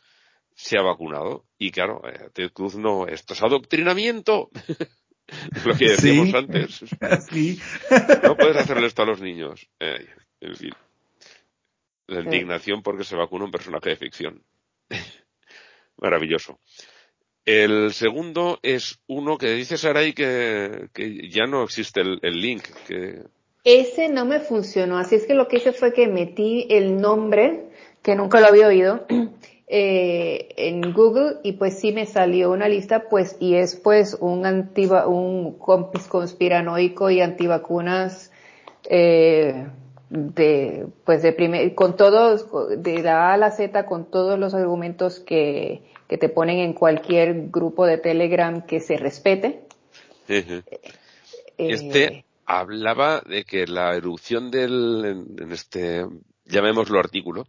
se 0.55 0.79
ha 0.79 0.83
vacunado. 0.83 1.45
Y 1.59 1.73
claro, 1.73 2.01
eh, 2.09 2.31
Ted 2.33 2.53
Cruz 2.53 2.77
no, 2.77 3.09
esto 3.09 3.35
es 3.35 3.43
adoctrinamiento. 3.43 4.51
lo 5.65 5.77
que 5.77 5.91
decíamos 5.91 6.33
antes. 6.33 6.85
No 8.23 8.37
puedes 8.37 8.57
hacerle 8.57 8.87
esto 8.87 9.03
a 9.03 9.07
los 9.07 9.21
niños. 9.21 9.69
en 9.81 10.57
fin. 10.57 10.73
La 12.07 12.21
indignación 12.21 12.83
porque 12.83 13.03
se 13.03 13.17
vacuna 13.17 13.47
un 13.47 13.51
personaje 13.51 13.91
de 13.91 13.97
ficción. 13.97 14.45
Maravilloso. 15.97 16.61
El 17.47 17.93
segundo 17.93 18.59
es 18.63 18.99
uno 19.07 19.39
que 19.39 19.53
dice 19.53 19.77
Saray 19.77 20.15
que, 20.15 20.89
ya 21.31 21.47
no 21.47 21.63
existe 21.63 22.01
el, 22.01 22.41
link. 22.41 22.65
Que... 22.89 23.23
Ese 23.63 24.09
no 24.09 24.25
me 24.25 24.41
funcionó, 24.41 24.99
así 24.99 25.15
es 25.15 25.27
que 25.27 25.35
lo 25.35 25.47
que 25.47 25.59
hice 25.59 25.73
fue 25.73 25.93
que 25.93 26.09
metí 26.09 26.67
el 26.71 27.01
nombre, 27.01 27.69
que 28.03 28.17
nunca 28.17 28.41
lo 28.41 28.49
había 28.49 28.67
oído, 28.67 29.07
eh, 29.69 30.49
en 30.57 30.93
Google 30.93 31.37
y 31.45 31.53
pues 31.53 31.79
sí 31.79 31.93
me 31.93 32.07
salió 32.07 32.51
una 32.51 32.69
lista 32.69 33.09
pues 33.09 33.37
y 33.39 33.55
es 33.55 33.77
pues 33.77 34.17
un 34.21 34.45
antiva, 34.45 35.07
un 35.07 35.57
conspiranoico 35.57 37.11
y 37.11 37.21
antivacunas 37.21 38.33
eh, 38.91 39.69
de 40.11 40.87
pues 41.05 41.23
de 41.23 41.33
primer 41.33 41.75
con 41.77 41.97
todos 41.97 42.49
de 42.77 43.09
A 43.09 43.33
a 43.33 43.37
la 43.37 43.53
Z 43.53 43.87
con 43.87 44.11
todos 44.11 44.39
los 44.39 44.55
argumentos 44.55 45.21
que, 45.21 45.83
que 46.09 46.19
te 46.19 46.29
ponen 46.29 46.59
en 46.59 46.73
cualquier 46.73 47.49
grupo 47.49 47.87
de 47.87 47.99
Telegram 47.99 48.65
que 48.67 48.81
se 48.81 48.97
respete. 48.97 49.67
Eh, 50.29 50.63
este 51.59 52.25
hablaba 52.45 53.21
de 53.21 53.45
que 53.45 53.67
la 53.67 53.95
erupción 53.97 54.51
del 54.51 55.25
en 55.39 55.53
este 55.53 56.05
llamémoslo 56.45 56.99
artículo 56.99 57.47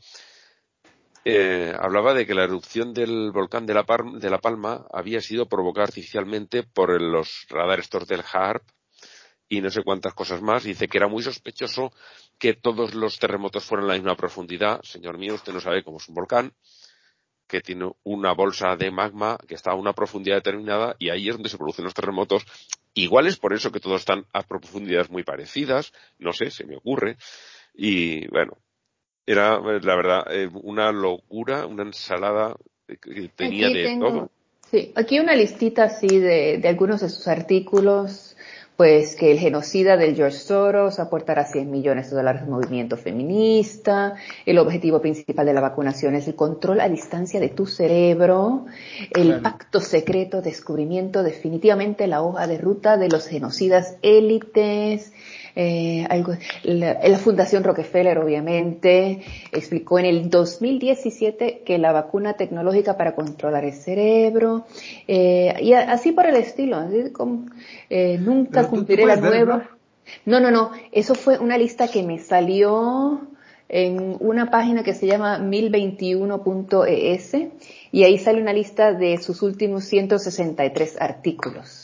eh, 1.30 1.74
hablaba 1.78 2.14
de 2.14 2.26
que 2.26 2.34
la 2.34 2.46
erupción 2.46 2.94
del 2.94 3.32
volcán 3.34 3.66
de 3.66 3.74
la, 3.74 3.86
de 4.14 4.30
la, 4.30 4.38
Palma 4.38 4.86
había 4.94 5.20
sido 5.20 5.46
provocada 5.46 5.88
artificialmente 5.88 6.64
por 6.64 7.02
los 7.02 7.46
radares 7.50 7.90
del 8.08 8.24
HARP 8.32 8.64
y 9.50 9.60
no 9.60 9.70
sé 9.70 9.84
cuántas 9.84 10.14
cosas 10.14 10.42
más. 10.42 10.64
Dice 10.64 10.88
que 10.88 10.98
era 10.98 11.10
muy 11.10 11.22
sospechoso 11.22 11.92
que 12.38 12.54
todos 12.54 12.94
los 12.94 13.20
terremotos 13.20 13.66
fueran 13.66 13.86
a 13.86 13.90
la 13.90 13.94
misma 13.96 14.16
profundidad. 14.16 14.82
Señor 14.84 15.18
mío, 15.18 15.36
usted 15.36 15.52
no 15.52 15.60
sabe 15.60 15.84
cómo 15.84 15.98
es 15.98 16.08
un 16.08 16.16
volcán, 16.16 16.54
que 17.48 17.62
tiene 17.62 17.92
una 18.04 18.34
bolsa 18.34 18.76
de 18.76 18.92
magma 18.92 19.38
que 19.48 19.56
está 19.56 19.72
a 19.72 19.76
una 19.76 19.94
profundidad 19.94 20.38
determinada 20.38 20.96
y 21.00 21.10
ahí 21.10 21.30
es 21.30 21.36
donde 21.36 21.50
se 21.50 21.58
producen 21.58 21.86
los 21.86 21.94
terremotos. 21.94 22.46
Igual 22.94 23.28
es 23.28 23.38
por 23.38 23.54
eso 23.54 23.72
que 23.72 23.80
todos 23.80 24.02
están 24.02 24.26
a 24.34 24.44
profundidades 24.44 25.10
muy 25.10 25.24
parecidas, 25.24 25.94
no 26.20 26.34
sé, 26.34 26.52
se 26.52 26.66
me 26.66 26.76
ocurre. 26.76 27.18
Y 27.74 28.28
bueno, 28.28 28.58
era, 29.26 29.60
la 29.60 29.96
verdad, 29.96 30.24
eh, 30.32 30.50
una 30.64 30.92
locura, 30.92 31.66
una 31.66 31.84
ensalada 31.84 32.56
que 32.88 33.30
tenía 33.36 33.70
de 33.70 33.98
todo. 34.00 34.32
Sí, 34.70 34.92
aquí 34.96 35.20
una 35.20 35.36
listita 35.36 35.86
así 35.86 36.08
de, 36.08 36.58
de 36.58 36.68
algunos 36.68 37.02
de 37.02 37.10
sus 37.10 37.28
artículos 37.28 38.27
pues 38.78 39.16
que 39.16 39.32
el 39.32 39.40
genocida 39.40 39.98
del 39.98 40.16
George 40.16 40.38
Soros 40.38 41.00
aportará 41.00 41.46
100 41.46 41.70
millones 41.70 42.12
de 42.12 42.16
dólares 42.16 42.44
al 42.44 42.50
movimiento 42.50 42.96
feminista, 42.96 44.14
el 44.46 44.60
objetivo 44.60 45.02
principal 45.02 45.48
de 45.48 45.54
la 45.54 45.62
vacunación 45.62 46.14
es 46.14 46.28
el 46.28 46.36
control 46.36 46.80
a 46.80 46.88
distancia 46.88 47.40
de 47.40 47.50
tu 47.50 47.66
cerebro, 47.66 48.68
el 49.16 49.42
pacto 49.42 49.80
secreto, 49.80 50.44
descubrimiento 50.44 51.24
definitivamente 51.24 52.06
la 52.06 52.22
hoja 52.22 52.46
de 52.46 52.60
ruta 52.60 52.98
de 52.98 53.10
los 53.10 53.26
genocidas 53.26 53.98
élites, 54.04 55.12
eh, 55.60 56.06
algo, 56.12 56.34
la, 56.66 57.00
la, 57.04 57.18
Fundación 57.18 57.64
Rockefeller 57.64 58.20
obviamente 58.20 59.24
explicó 59.52 59.98
en 59.98 60.06
el 60.06 60.30
2017 60.30 61.64
que 61.66 61.80
la 61.80 61.92
vacuna 61.92 62.34
tecnológica 62.34 62.96
para 62.96 63.16
controlar 63.16 63.66
el 63.66 63.74
cerebro, 63.74 64.68
eh, 65.08 65.56
y 65.60 65.74
así 65.74 66.12
por 66.12 66.28
el 66.28 66.36
estilo, 66.36 66.86
como, 67.12 67.48
eh, 67.90 68.20
nunca 68.20 68.68
cumpliré 68.68 69.08
la 69.08 69.16
nueva. 69.16 69.68
No, 70.26 70.40
no, 70.40 70.52
no, 70.52 70.74
eso 70.92 71.16
fue 71.16 71.40
una 71.40 71.58
lista 71.58 71.88
que 71.88 72.04
me 72.04 72.20
salió 72.20 73.28
en 73.68 74.16
una 74.20 74.52
página 74.52 74.84
que 74.84 74.94
se 74.94 75.08
llama 75.08 75.40
1021.es 75.40 77.36
y 77.92 78.04
ahí 78.04 78.20
sale 78.20 78.44
una 78.44 78.54
lista 78.54 78.94
de 78.94 79.18
sus 79.18 79.42
últimos 79.42 79.86
163 79.86 81.02
artículos. 81.02 81.77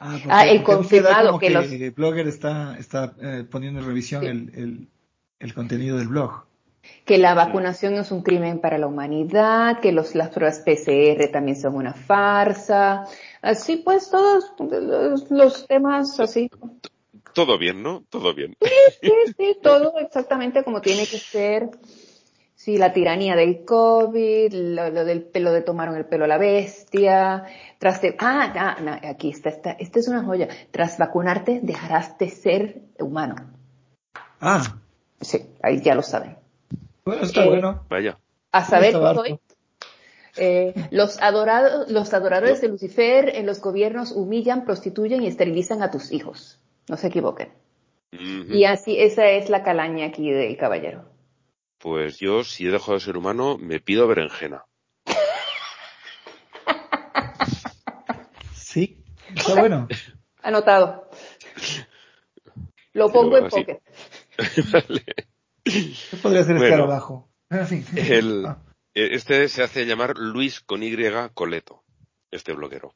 Ah, 0.00 0.18
ah 0.28 0.46
el 0.46 0.62
confirmado 0.62 1.38
que, 1.38 1.50
los... 1.50 1.70
El 1.70 1.90
blogger 1.92 2.26
está, 2.28 2.76
está 2.78 3.14
eh, 3.20 3.44
poniendo 3.50 3.80
en 3.80 3.86
revisión 3.86 4.24
el, 4.24 4.52
el, 4.54 4.88
el, 5.38 5.54
contenido 5.54 5.98
del 5.98 6.08
blog. 6.08 6.44
Que 7.04 7.18
la 7.18 7.34
vacunación 7.34 7.94
es 7.94 8.10
un 8.12 8.22
crimen 8.22 8.60
para 8.60 8.78
la 8.78 8.86
humanidad, 8.86 9.80
que 9.80 9.92
los, 9.92 10.14
las 10.14 10.30
pruebas 10.30 10.60
PCR 10.60 11.30
también 11.32 11.60
son 11.60 11.74
una 11.74 11.92
farsa. 11.92 13.04
Así 13.42 13.76
pues, 13.76 14.10
todos 14.10 14.52
los, 14.58 15.30
los 15.30 15.66
temas 15.66 16.18
así. 16.20 16.50
Todo 17.32 17.58
bien, 17.58 17.82
¿no? 17.82 18.04
Todo 18.08 18.34
bien. 18.34 18.56
Sí, 18.60 18.70
sí, 19.02 19.34
sí, 19.36 19.56
todo 19.62 19.98
exactamente 19.98 20.64
como 20.64 20.80
tiene 20.80 21.06
que 21.06 21.18
ser. 21.18 21.68
Sí, 22.66 22.78
la 22.78 22.92
tiranía 22.92 23.36
del 23.36 23.64
COVID, 23.64 24.52
lo, 24.52 24.90
lo 24.90 25.04
del 25.04 25.22
pelo 25.22 25.52
de 25.52 25.62
tomaron 25.62 25.94
el 25.94 26.04
pelo 26.04 26.24
a 26.24 26.26
la 26.26 26.36
bestia, 26.36 27.44
tras 27.78 28.02
de, 28.02 28.16
ah, 28.18 28.52
ah, 28.56 28.76
no, 28.82 29.08
aquí 29.08 29.30
está, 29.30 29.50
esta, 29.50 29.70
esta 29.70 30.00
es 30.00 30.08
una 30.08 30.24
joya. 30.24 30.48
Tras 30.72 30.98
vacunarte 30.98 31.60
dejarás 31.62 32.18
de 32.18 32.28
ser 32.28 32.80
humano. 32.98 33.36
Ah, 34.40 34.64
Sí, 35.20 35.46
ahí 35.62 35.80
ya 35.80 35.94
lo 35.94 36.02
saben. 36.02 36.38
bueno, 37.04 37.22
está 37.22 37.44
Eh, 37.44 37.48
bueno. 37.50 37.84
Vaya. 37.88 38.18
A 38.50 38.64
saber 38.64 38.96
Está 38.96 39.14
soy. 39.14 39.38
Eh, 40.36 40.74
los, 40.90 41.22
adorados, 41.22 41.88
los 41.88 42.12
adoradores 42.14 42.60
de 42.60 42.66
Lucifer 42.66 43.28
en 43.36 43.46
los 43.46 43.60
gobiernos 43.60 44.10
humillan, 44.10 44.64
prostituyen 44.64 45.22
y 45.22 45.28
esterilizan 45.28 45.84
a 45.84 45.92
tus 45.92 46.10
hijos. 46.10 46.58
No 46.88 46.96
se 46.96 47.06
equivoquen. 47.06 47.50
Y 48.10 48.64
así, 48.64 48.98
esa 48.98 49.28
es 49.28 49.50
la 49.50 49.62
calaña 49.62 50.06
aquí 50.06 50.32
del 50.32 50.56
caballero. 50.56 51.15
Pues 51.78 52.18
yo, 52.18 52.42
si 52.44 52.66
he 52.66 52.70
dejado 52.70 52.94
de 52.94 53.00
ser 53.00 53.16
humano, 53.16 53.58
me 53.58 53.80
pido 53.80 54.06
berenjena. 54.08 54.64
Sí, 58.54 59.04
está 59.34 59.54
bueno. 59.54 59.88
Anotado. 60.42 61.10
Lo 62.92 63.10
pongo 63.10 63.36
en 63.38 63.48
pocket. 63.48 63.80
Vale. 64.72 65.04
¿Qué 65.64 66.16
podría 66.22 66.44
ser 66.44 66.56
Bueno. 66.56 66.64
escarabajo? 66.74 67.30
En 67.50 67.66
fin. 67.66 67.84
El- 67.96 68.46
Ah, 68.46 68.58
Eh, 68.94 69.10
Este 69.12 69.48
se 69.48 69.62
hace 69.62 69.84
llamar 69.84 70.16
Luis 70.16 70.60
con 70.60 70.82
Y 70.82 70.96
Coleto, 71.34 71.84
este 72.30 72.54
bloguero. 72.54 72.94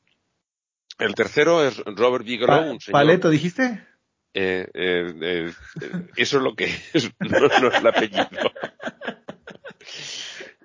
El 0.99 1.15
tercero 1.15 1.63
es 1.63 1.77
Robert 1.85 2.25
Bigelow, 2.25 2.49
pa- 2.59 2.71
un 2.71 2.81
señor... 2.81 2.93
¿Paleto 3.01 3.29
dijiste? 3.29 3.87
Eh, 4.33 4.69
eh, 4.75 5.15
eh, 5.21 5.53
eh, 5.81 6.07
eso 6.17 6.37
es 6.37 6.43
lo 6.43 6.55
que 6.55 6.67
es, 6.93 7.11
no, 7.19 7.41
no 7.41 7.69
es 7.69 7.75
el 7.75 7.87
apellido. 7.87 8.29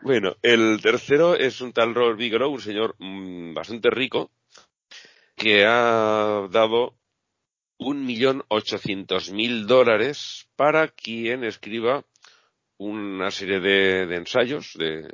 Bueno, 0.01 0.35
el 0.43 0.79
tercero 0.83 1.35
es 1.35 1.61
un 1.61 1.73
tal 1.73 1.95
Robert 1.95 2.19
Bigelow, 2.19 2.51
un 2.51 2.61
señor 2.61 2.95
mm, 2.99 3.55
bastante 3.55 3.89
rico, 3.89 4.31
que 5.35 5.65
ha 5.65 6.47
dado 6.51 6.95
un 7.77 8.05
millón 8.05 8.43
ochocientos 8.49 9.31
mil 9.31 9.65
dólares 9.65 10.47
para 10.55 10.89
quien 10.89 11.43
escriba 11.43 12.05
una 12.77 13.31
serie 13.31 13.59
de, 13.59 14.05
de 14.05 14.15
ensayos 14.15 14.73
de, 14.75 15.07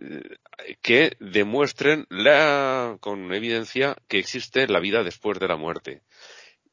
eh, 0.00 0.36
que 0.80 1.16
demuestren 1.18 2.06
la, 2.10 2.98
con 3.00 3.32
evidencia 3.34 3.96
que 4.06 4.18
existe 4.18 4.68
la 4.68 4.80
vida 4.80 5.02
después 5.02 5.40
de 5.40 5.48
la 5.48 5.56
muerte 5.56 6.02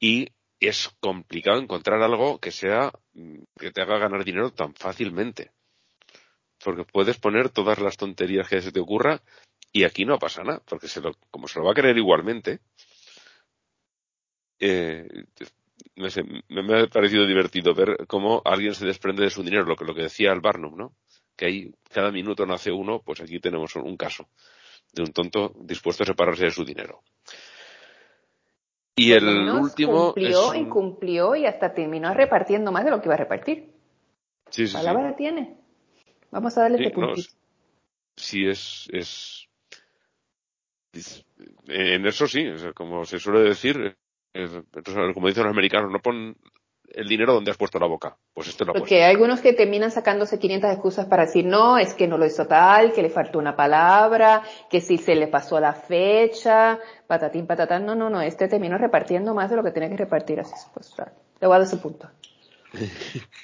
y 0.05 0.27
es 0.59 0.89
complicado 0.99 1.59
encontrar 1.59 2.03
algo 2.03 2.39
que 2.39 2.51
sea 2.51 2.91
mm, 3.13 3.39
que 3.59 3.71
te 3.71 3.81
haga 3.81 3.97
ganar 3.97 4.23
dinero 4.23 4.51
tan 4.51 4.75
fácilmente. 4.75 5.51
Porque 6.63 6.83
puedes 6.83 7.17
poner 7.17 7.49
todas 7.49 7.79
las 7.79 7.97
tonterías 7.97 8.47
que 8.47 8.61
se 8.61 8.71
te 8.71 8.79
ocurra 8.79 9.23
y 9.71 9.83
aquí 9.83 10.05
no 10.05 10.19
pasa 10.19 10.43
nada 10.43 10.61
porque 10.63 10.87
se 10.87 11.01
lo, 11.01 11.13
como 11.31 11.47
se 11.47 11.57
lo 11.57 11.65
va 11.65 11.71
a 11.71 11.73
creer 11.73 11.97
igualmente 11.97 12.59
eh, 14.59 15.07
no 15.95 16.09
sé, 16.09 16.23
me, 16.49 16.81
ha 16.81 16.87
parecido 16.87 17.25
divertido 17.25 17.73
ver 17.73 18.05
cómo 18.07 18.41
alguien 18.45 18.73
se 18.73 18.85
desprende 18.85 19.23
de 19.23 19.29
su 19.29 19.43
dinero 19.43 19.65
lo 19.65 19.75
que 19.75 19.85
lo 19.85 19.93
que 19.93 20.03
decía 20.03 20.31
el 20.31 20.39
Barnum 20.39 20.77
no 20.77 20.95
que 21.35 21.47
ahí 21.47 21.73
cada 21.91 22.11
minuto 22.11 22.45
nace 22.45 22.71
uno 22.71 23.01
pues 23.03 23.19
aquí 23.21 23.39
tenemos 23.39 23.75
un 23.75 23.97
caso 23.97 24.29
de 24.93 25.01
un 25.01 25.11
tonto 25.11 25.53
dispuesto 25.59 26.03
a 26.03 26.05
separarse 26.05 26.45
de 26.45 26.51
su 26.51 26.63
dinero 26.63 27.03
y 28.95 29.11
el 29.11 29.49
último 29.49 30.13
Cumplió 30.13 30.53
es 30.53 30.59
y 30.61 30.65
cumplió 30.65 31.35
y 31.35 31.45
hasta 31.45 31.73
terminó 31.73 32.13
repartiendo 32.13 32.71
más 32.71 32.85
de 32.85 32.91
lo 32.91 33.01
que 33.01 33.07
iba 33.07 33.15
a 33.15 33.17
repartir. 33.17 33.73
Sí, 34.49 34.67
sí, 34.67 34.67
sí. 34.67 34.73
Palabra 34.73 35.15
tiene. 35.15 35.57
Vamos 36.31 36.57
a 36.57 36.61
darle 36.61 36.77
Sí, 36.77 36.83
este 36.85 36.97
no, 36.99 37.07
puntito. 37.07 37.33
sí 38.15 38.47
es, 38.47 38.87
es, 38.91 39.47
es- 40.93 41.25
en 41.67 42.05
eso 42.05 42.27
sí, 42.27 42.45
como 42.73 43.05
se 43.05 43.19
suele 43.19 43.41
decir, 43.41 43.97
es- 44.33 44.61
como 45.13 45.27
dicen 45.27 45.43
los 45.43 45.51
americanos, 45.51 45.91
no 45.91 45.99
pon 45.99 46.37
el 46.93 47.07
dinero 47.07 47.33
donde 47.33 47.51
has 47.51 47.57
puesto 47.57 47.79
la 47.79 47.87
boca, 47.87 48.17
pues 48.33 48.47
este 48.47 48.63
lo 48.65 48.73
puesto. 48.73 48.83
Porque 48.83 49.03
hay 49.03 49.11
algunos 49.13 49.41
que 49.41 49.53
terminan 49.53 49.91
sacándose 49.91 50.39
500 50.39 50.71
excusas 50.71 51.05
para 51.07 51.25
decir, 51.25 51.45
no, 51.45 51.77
es 51.77 51.93
que 51.93 52.07
no 52.07 52.17
lo 52.17 52.25
hizo 52.25 52.45
tal, 52.47 52.93
que 52.93 53.01
le 53.01 53.09
faltó 53.09 53.39
una 53.39 53.55
palabra, 53.55 54.43
que 54.69 54.81
si 54.81 54.97
se 54.97 55.15
le 55.15 55.27
pasó 55.27 55.59
la 55.59 55.73
fecha, 55.73 56.79
patatín, 57.07 57.47
patatán. 57.47 57.85
No, 57.85 57.95
no, 57.95 58.09
no, 58.09 58.21
este 58.21 58.47
terminó 58.47 58.77
repartiendo 58.77 59.33
más 59.33 59.49
de 59.49 59.55
lo 59.55 59.63
que 59.63 59.71
tenía 59.71 59.89
que 59.89 59.97
repartir. 59.97 60.39
Así 60.39 60.53
es, 60.55 60.67
pues, 60.73 60.89
claro. 60.95 61.11
le 61.41 61.47
voy 61.47 61.55
a 61.55 61.59
dar 61.59 61.67
su 61.67 61.79
punto. 61.81 62.09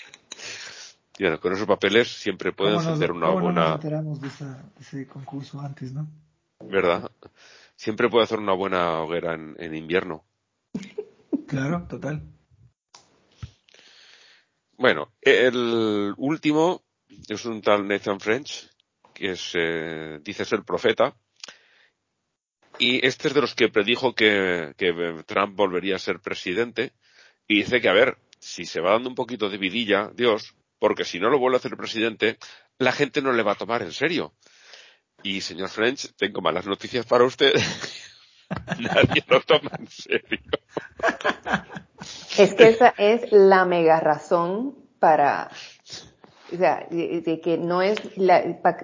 Y 1.19 1.23
bueno, 1.23 1.39
con 1.39 1.53
esos 1.53 1.67
papeles 1.67 2.07
siempre 2.07 2.51
pueden 2.51 2.75
¿Cómo 2.75 2.83
nos- 2.89 2.93
encender 2.93 3.11
una 3.11 3.27
cómo 3.27 3.39
no 3.39 3.43
buena, 3.45 3.61
nos 3.61 3.73
enteramos 3.75 4.21
de, 4.21 4.27
esa- 4.29 4.63
de 4.75 4.81
ese 4.81 5.07
concurso 5.07 5.59
antes, 5.59 5.93
no? 5.93 6.07
¿verdad? 6.61 7.11
Siempre 7.75 8.09
puede 8.09 8.23
hacer 8.23 8.39
una 8.39 8.53
buena 8.53 9.01
hoguera 9.01 9.35
en, 9.35 9.55
en 9.59 9.75
invierno. 9.75 10.23
Claro, 11.47 11.85
total. 11.87 12.23
Bueno, 14.81 15.13
el 15.21 16.11
último 16.17 16.83
es 17.27 17.45
un 17.45 17.61
tal 17.61 17.87
Nathan 17.87 18.19
French, 18.19 18.67
que 19.13 19.33
es, 19.33 19.51
eh, 19.53 20.17
dice 20.23 20.43
ser 20.43 20.63
profeta, 20.63 21.15
y 22.79 23.05
este 23.05 23.27
es 23.27 23.35
de 23.35 23.41
los 23.41 23.53
que 23.53 23.69
predijo 23.69 24.15
que, 24.15 24.73
Trump 25.27 25.55
volvería 25.55 25.97
a 25.97 25.99
ser 25.99 26.19
presidente, 26.19 26.93
y 27.47 27.57
dice 27.57 27.79
que, 27.79 27.89
a 27.89 27.93
ver, 27.93 28.17
si 28.39 28.65
se 28.65 28.81
va 28.81 28.93
dando 28.93 29.09
un 29.09 29.13
poquito 29.13 29.51
de 29.51 29.59
vidilla, 29.59 30.09
Dios, 30.15 30.55
porque 30.79 31.05
si 31.05 31.19
no 31.19 31.29
lo 31.29 31.37
vuelve 31.37 31.57
a 31.57 31.59
hacer 31.59 31.77
presidente, 31.77 32.39
la 32.79 32.91
gente 32.91 33.21
no 33.21 33.33
le 33.33 33.43
va 33.43 33.51
a 33.51 33.59
tomar 33.63 33.83
en 33.83 33.91
serio. 33.91 34.33
Y, 35.21 35.41
señor 35.41 35.69
French, 35.69 36.11
tengo 36.15 36.41
malas 36.41 36.65
noticias 36.65 37.05
para 37.05 37.23
usted. 37.23 37.53
Nadie 38.79 39.23
lo 39.27 39.41
toma 39.41 39.73
en 39.77 39.87
serio. 39.87 40.41
Es 42.37 42.53
que 42.53 42.69
esa 42.69 42.93
es 42.97 43.31
la 43.31 43.65
mega 43.65 43.99
razón 43.99 44.75
para, 44.99 45.49
o 46.51 46.57
sea, 46.57 46.87
de, 46.89 47.21
de 47.21 47.41
que 47.41 47.57
no 47.57 47.81
es, 47.81 47.99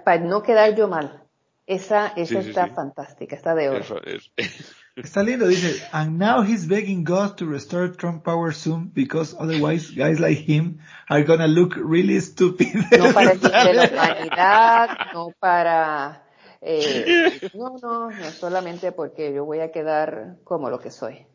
para 0.04 0.20
no 0.20 0.42
quedar 0.44 0.76
yo 0.76 0.88
mal. 0.88 1.24
Esa, 1.66 2.08
esa 2.16 2.36
Sí, 2.36 2.44
sí, 2.44 2.50
está 2.50 2.68
sí. 2.68 2.74
fantástica, 2.76 3.36
está 3.36 3.54
de 3.54 3.70
oro. 3.70 3.80
Eso 3.80 4.02
es. 4.06 4.32
Está 4.98 5.22
lindo, 5.22 5.48
dice, 5.48 5.80
and 5.92 6.18
now 6.18 6.42
he's 6.42 6.66
begging 6.66 7.04
God 7.04 7.38
to 7.38 7.46
restore 7.46 7.88
Trump 7.90 8.24
power 8.24 8.52
soon 8.52 8.90
because 8.96 9.36
otherwise 9.38 9.92
guys 9.92 10.20
like 10.20 10.40
him 10.40 10.80
are 11.08 11.24
gonna 11.24 11.48
look 11.48 11.76
really 11.78 12.20
stupid. 12.20 12.74
No 12.98 13.14
para 13.14 13.34
el 13.34 13.40
de 13.40 13.74
la 13.76 13.90
humanidad, 13.92 14.90
no 15.14 15.32
para, 15.40 16.24
eh, 16.62 17.40
no, 17.54 17.78
no, 17.80 18.10
no 18.10 18.32
solamente 18.32 18.92
porque 18.92 19.32
yo 19.32 19.46
voy 19.46 19.60
a 19.60 19.72
quedar 19.72 20.38
como 20.44 20.72
lo 20.72 20.80
que 20.80 20.90
soy. 20.90 21.28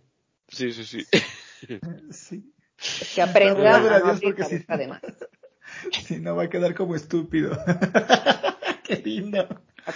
Sí, 0.48 0.72
sí, 0.72 0.84
sí. 0.84 1.06
Sí, 2.10 2.52
que 3.14 3.22
aprenda 3.22 3.76
a 3.76 3.80
no 4.00 4.06
abrir 4.10 4.34
cabeza 4.34 4.64
además. 4.68 5.00
si 6.06 6.18
no 6.20 6.36
va 6.36 6.44
a 6.44 6.48
quedar 6.50 6.74
como 6.74 6.94
estúpido. 6.96 7.56
Qué 8.84 8.96
lindo. 8.96 9.48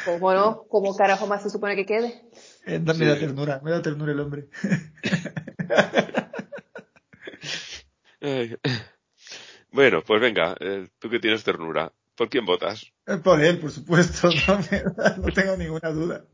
¿Cómo 0.04 0.32
no? 0.34 0.64
¿Cómo 0.68 0.96
carajo 0.96 1.26
más 1.26 1.42
se 1.42 1.50
supone 1.50 1.76
que 1.76 1.86
quede? 1.86 2.22
Eh, 2.66 2.78
me 2.80 2.94
Sí. 2.94 3.04
da 3.04 3.18
ternura, 3.18 3.60
me 3.62 3.70
da 3.70 3.82
ternura 3.82 4.12
el 4.12 4.20
hombre. 4.20 4.48
Ay. 8.20 8.56
Bueno, 9.70 10.02
pues 10.02 10.20
venga, 10.20 10.56
eh, 10.60 10.88
tú 10.98 11.10
que 11.10 11.18
tienes 11.20 11.44
ternura, 11.44 11.92
¿por 12.16 12.28
quién 12.28 12.44
votas? 12.46 12.92
Eh, 13.06 13.18
Por 13.18 13.42
él, 13.42 13.58
por 13.58 13.70
supuesto, 13.70 14.28
no, 14.48 14.58
me 14.70 14.82
da- 14.96 15.16
no 15.18 15.32
tengo 15.32 15.56
ninguna 15.56 15.90
duda. 15.90 16.24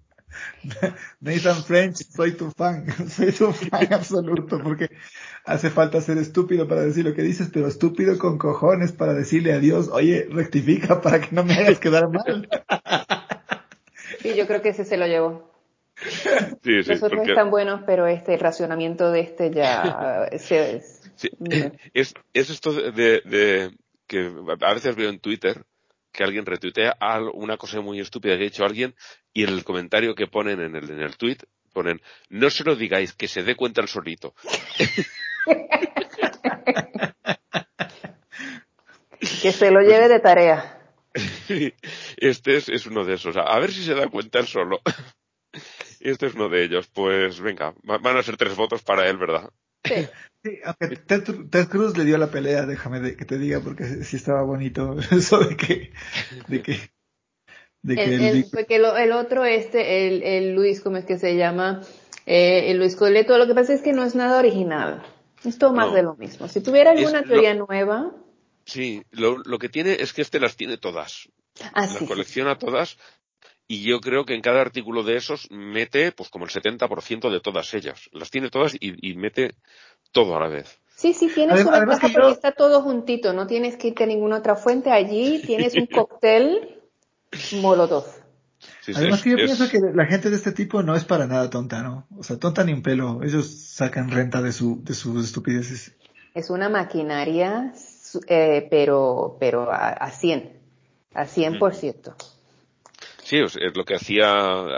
Nathan 1.21 1.63
French, 1.65 1.97
soy 2.15 2.33
tu 2.33 2.51
fan, 2.51 2.87
soy 3.11 3.33
tu 3.33 3.53
fan 3.53 3.93
absoluto, 3.93 4.59
porque 4.63 4.91
hace 5.45 5.71
falta 5.71 6.01
ser 6.01 6.19
estúpido 6.19 6.69
para 6.69 6.83
decir 6.83 7.05
lo 7.05 7.15
que 7.15 7.23
dices, 7.23 7.51
pero 7.53 7.67
estúpido 7.69 8.19
con 8.19 8.39
cojones 8.39 8.93
para 8.93 9.15
decirle 9.15 9.53
a 9.53 9.59
Dios, 9.59 9.89
oye, 9.93 10.27
rectifica 10.31 11.01
para 11.01 11.21
que 11.21 11.29
no 11.35 11.45
me 11.45 11.55
hagas 11.55 11.79
quedar 11.79 12.09
mal. 12.09 12.49
Sí, 14.21 14.35
yo 14.35 14.47
creo 14.47 14.63
que 14.63 14.71
ese 14.71 14.85
se 14.85 14.97
lo 14.97 15.07
llevó. 15.07 15.51
Sí, 16.63 16.83
sí, 16.83 16.91
Los 16.91 17.03
otros 17.03 17.11
porque 17.13 17.31
están 17.33 17.51
buenos, 17.51 17.83
pero 17.87 18.07
este, 18.07 18.35
el 18.35 18.41
racionamiento 18.41 19.11
de 19.13 19.21
este 19.21 19.51
ya 19.51 20.29
se, 20.39 20.81
sí, 21.17 21.29
es, 21.95 22.15
es 22.33 22.51
esto 22.51 22.73
de, 22.73 22.91
de- 22.93 23.21
de 23.25 23.71
que 24.07 24.31
a 24.61 24.75
veces 24.75 24.97
veo 24.97 25.11
en 25.11 25.21
Twitter 25.21 25.65
que 26.13 26.23
alguien 26.25 26.45
retuitea 26.47 26.97
una 27.35 27.57
cosa 27.57 27.81
muy 27.81 28.01
estúpida 28.01 28.37
que 28.37 28.43
ha 28.43 28.45
dicho 28.45 28.65
alguien 28.65 28.95
y 29.33 29.45
en 29.45 29.51
el 29.51 29.65
comentario 29.65 30.15
que 30.15 30.27
ponen 30.27 30.61
en 30.61 30.77
el, 30.77 30.91
en 30.91 31.01
el 31.01 31.17
tweet 31.17 31.39
ponen 31.73 32.01
no 32.29 32.51
se 32.51 32.65
lo 32.65 32.77
digáis, 32.77 33.15
que 33.15 33.29
se 33.29 33.43
dé 33.43 33.55
cuenta 33.57 33.81
el 33.81 33.89
solito. 33.89 34.35
que 39.43 39.53
se 39.53 39.71
lo 39.71 39.81
lleve 39.81 40.09
de 40.09 40.21
tarea. 40.21 40.79
Este 42.17 42.57
es, 42.57 42.69
es 42.69 42.87
uno 42.87 43.05
de 43.05 43.15
esos. 43.15 43.37
A 43.37 43.59
ver 43.59 43.73
si 43.73 43.85
se 43.85 43.95
da 43.95 44.09
cuenta 44.09 44.39
él 44.39 44.47
solo. 44.47 44.81
Este 46.01 46.27
es 46.27 46.35
uno 46.35 46.49
de 46.49 46.65
ellos. 46.65 46.89
Pues 46.89 47.41
venga, 47.41 47.75
va- 47.89 47.99
van 47.99 48.17
a 48.17 48.23
ser 48.23 48.37
tres 48.37 48.57
votos 48.57 48.83
para 48.83 49.09
él, 49.09 49.19
¿verdad? 49.19 49.51
Sí. 49.85 50.07
Sí, 50.45 50.59
aunque 50.65 50.97
Ted, 50.97 51.23
Ted 51.51 51.69
Cruz 51.69 51.97
le 51.97 52.05
dio 52.05 52.19
la 52.19 52.31
pelea, 52.31 52.67
déjame 52.67 53.01
de- 53.01 53.17
que 53.17 53.25
te 53.25 53.39
diga, 53.39 53.61
porque 53.61 53.85
sí 54.05 54.17
estaba 54.17 54.43
bonito 54.43 54.97
eso 55.11 55.39
de 55.39 55.57
que, 55.57 55.93
de 56.49 56.63
que, 56.63 56.91
de 57.83 57.95
que 57.95 58.05
El, 58.05 58.13
el 58.15 58.21
el- 58.23 58.35
Vic- 58.45 58.51
porque 58.53 58.79
lo- 58.81 58.97
el 58.97 59.13
otro, 59.13 59.45
este, 59.45 60.09
el, 60.09 60.23
el 60.25 60.55
Luis, 60.55 60.81
¿cómo 60.81 60.97
es 60.97 61.05
que 61.05 61.19
se 61.19 61.37
llama? 61.37 61.83
Eh, 62.27 62.71
el 62.71 62.79
Luis 62.79 62.97
Coleto, 62.97 63.39
lo 63.39 63.47
que 63.47 63.55
pasa 63.55 63.73
es 63.73 63.83
que 63.83 63.93
no 63.93 64.05
es 64.05 64.15
nada 64.17 64.39
original. 64.39 65.03
Es 65.45 65.59
todo 65.59 65.73
más 65.73 65.89
No. 65.89 65.95
de 65.95 66.03
lo 66.03 66.15
mismo. 66.17 66.47
Si 66.49 66.61
tuviera 66.61 66.91
alguna 66.93 67.21
Es 67.21 67.27
lo- 67.27 67.33
teoría 67.33 67.55
nueva, 67.55 68.13
Sí, 68.65 69.03
lo, 69.11 69.39
lo 69.39 69.59
que 69.59 69.69
tiene 69.69 69.95
es 70.01 70.13
que 70.13 70.23
este 70.23 70.39
las 70.39 70.57
tiene 70.57 70.77
todas. 70.79 71.29
ah, 71.73 71.83
las 71.83 71.91
sí, 71.93 71.99
sí, 72.01 72.07
colecciona 72.07 72.57
todas 72.59 72.97
y 73.75 73.83
yo 73.83 74.01
creo 74.01 74.25
que 74.27 74.35
en 74.35 74.43
cada 74.43 74.61
artículo 74.61 75.03
de 75.03 75.17
esos 75.17 75.49
mete 75.51 76.13
pues 76.13 76.29
como 76.29 76.45
el 76.45 76.51
70% 76.51 77.31
de 77.31 77.41
todas 77.41 77.73
ellas. 77.75 78.09
Las 78.13 78.31
tiene 78.31 78.51
todas 78.51 78.75
y, 78.75 78.95
y 79.11 79.15
mete 79.17 79.55
todo 80.13 80.37
a 80.37 80.41
la 80.41 80.49
vez. 80.49 80.79
Sí, 80.95 81.15
sí, 81.15 81.29
tiene 81.35 81.53
su 81.53 81.69
Además- 81.71 81.77
además 81.77 81.89
ventaja 82.01 82.07
que 82.09 82.13
yo- 82.15 82.21
porque 82.21 82.33
está 82.35 82.53
todo 82.53 82.83
juntito, 82.83 83.33
no 83.33 83.47
tienes 83.47 83.77
que 83.77 83.89
irte 83.89 84.05
a 84.05 84.07
ninguna 84.07 84.37
otra 84.39 84.57
fuente, 84.57 84.91
allí 84.91 85.41
tienes 85.47 85.75
un 85.75 85.87
cóctel 85.87 86.81
molotov. 87.61 88.05
Sí, 88.81 88.93
Además 88.95 89.19
es- 89.21 89.25
que 89.25 89.31
yo 89.31 89.37
es- 89.39 89.45
pienso 89.57 89.69
que 89.71 89.79
la 89.95 90.07
gente 90.07 90.31
de 90.31 90.37
este 90.37 90.53
tipo 90.53 90.83
no 90.83 90.95
es 90.95 91.05
para 91.05 91.27
nada 91.27 91.49
tonta, 91.51 91.83
¿no? 91.83 92.07
O 92.17 92.23
sea, 92.23 92.39
tonta 92.39 92.63
ni 92.65 92.73
un 92.73 92.83
pelo. 92.83 93.21
Ellos 93.23 93.47
sacan 93.49 94.11
renta 94.11 94.41
de 94.43 94.53
su, 94.53 94.83
de 94.85 94.95
sus 94.95 95.25
estupideces. 95.25 95.95
Es 96.35 96.51
una 96.51 96.69
maquinaria, 96.69 97.73
su- 97.75 98.21
eh, 98.29 98.67
pero, 98.71 99.37
pero 99.41 99.71
a, 99.73 99.89
a 99.89 100.11
100, 100.11 100.53
a 101.15 101.25
100%. 101.27 102.15
Sí, 103.33 103.39
es, 103.39 103.57
lo 103.75 103.87
que 103.87 103.95
hacía 103.95 104.29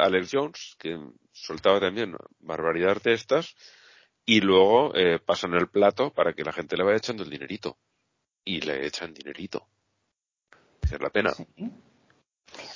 Alex 0.04 0.30
Jones, 0.32 0.76
que 0.78 0.96
soltaba 1.32 1.80
también 1.80 2.14
barbaridades 2.38 3.02
de 3.02 3.12
estas, 3.14 3.56
y 4.24 4.42
luego 4.42 4.94
eh, 4.94 5.18
pasan 5.18 5.54
el 5.54 5.66
plato 5.66 6.12
para 6.12 6.34
que 6.34 6.44
la 6.44 6.52
gente 6.52 6.76
le 6.76 6.84
vaya 6.84 6.98
echando 6.98 7.24
el 7.24 7.30
dinerito. 7.30 7.78
Y 8.44 8.60
le 8.60 8.86
echan 8.86 9.12
dinerito. 9.12 9.66
Es 10.84 11.00
la 11.00 11.10
pena. 11.10 11.30
Sí. 11.32 11.44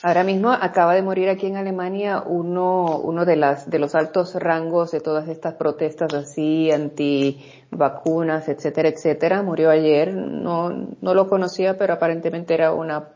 Ahora 0.03 0.25
mismo 0.25 0.51
acaba 0.51 0.97
de 0.97 1.03
morir 1.03 1.29
aquí 1.29 1.47
en 1.47 1.57
Alemania 1.57 2.25
uno, 2.27 2.99
uno 2.99 3.25
de 3.25 3.37
las, 3.37 3.71
de 3.71 3.79
los 3.79 3.95
altos 3.95 4.35
rangos 4.35 4.91
de 4.91 5.01
todas 5.01 5.29
estas 5.29 5.55
protestas 5.55 6.13
así, 6.13 6.73
anti 6.73 7.41
vacunas, 7.71 8.49
etcétera, 8.49 8.89
etcétera. 8.89 9.43
Murió 9.45 9.71
ayer. 9.71 10.13
No, 10.13 10.71
no 10.71 11.15
lo 11.15 11.29
conocía, 11.29 11.79
pero 11.79 11.95
aparentemente 11.95 12.55
era 12.55 12.73
una 12.73 13.11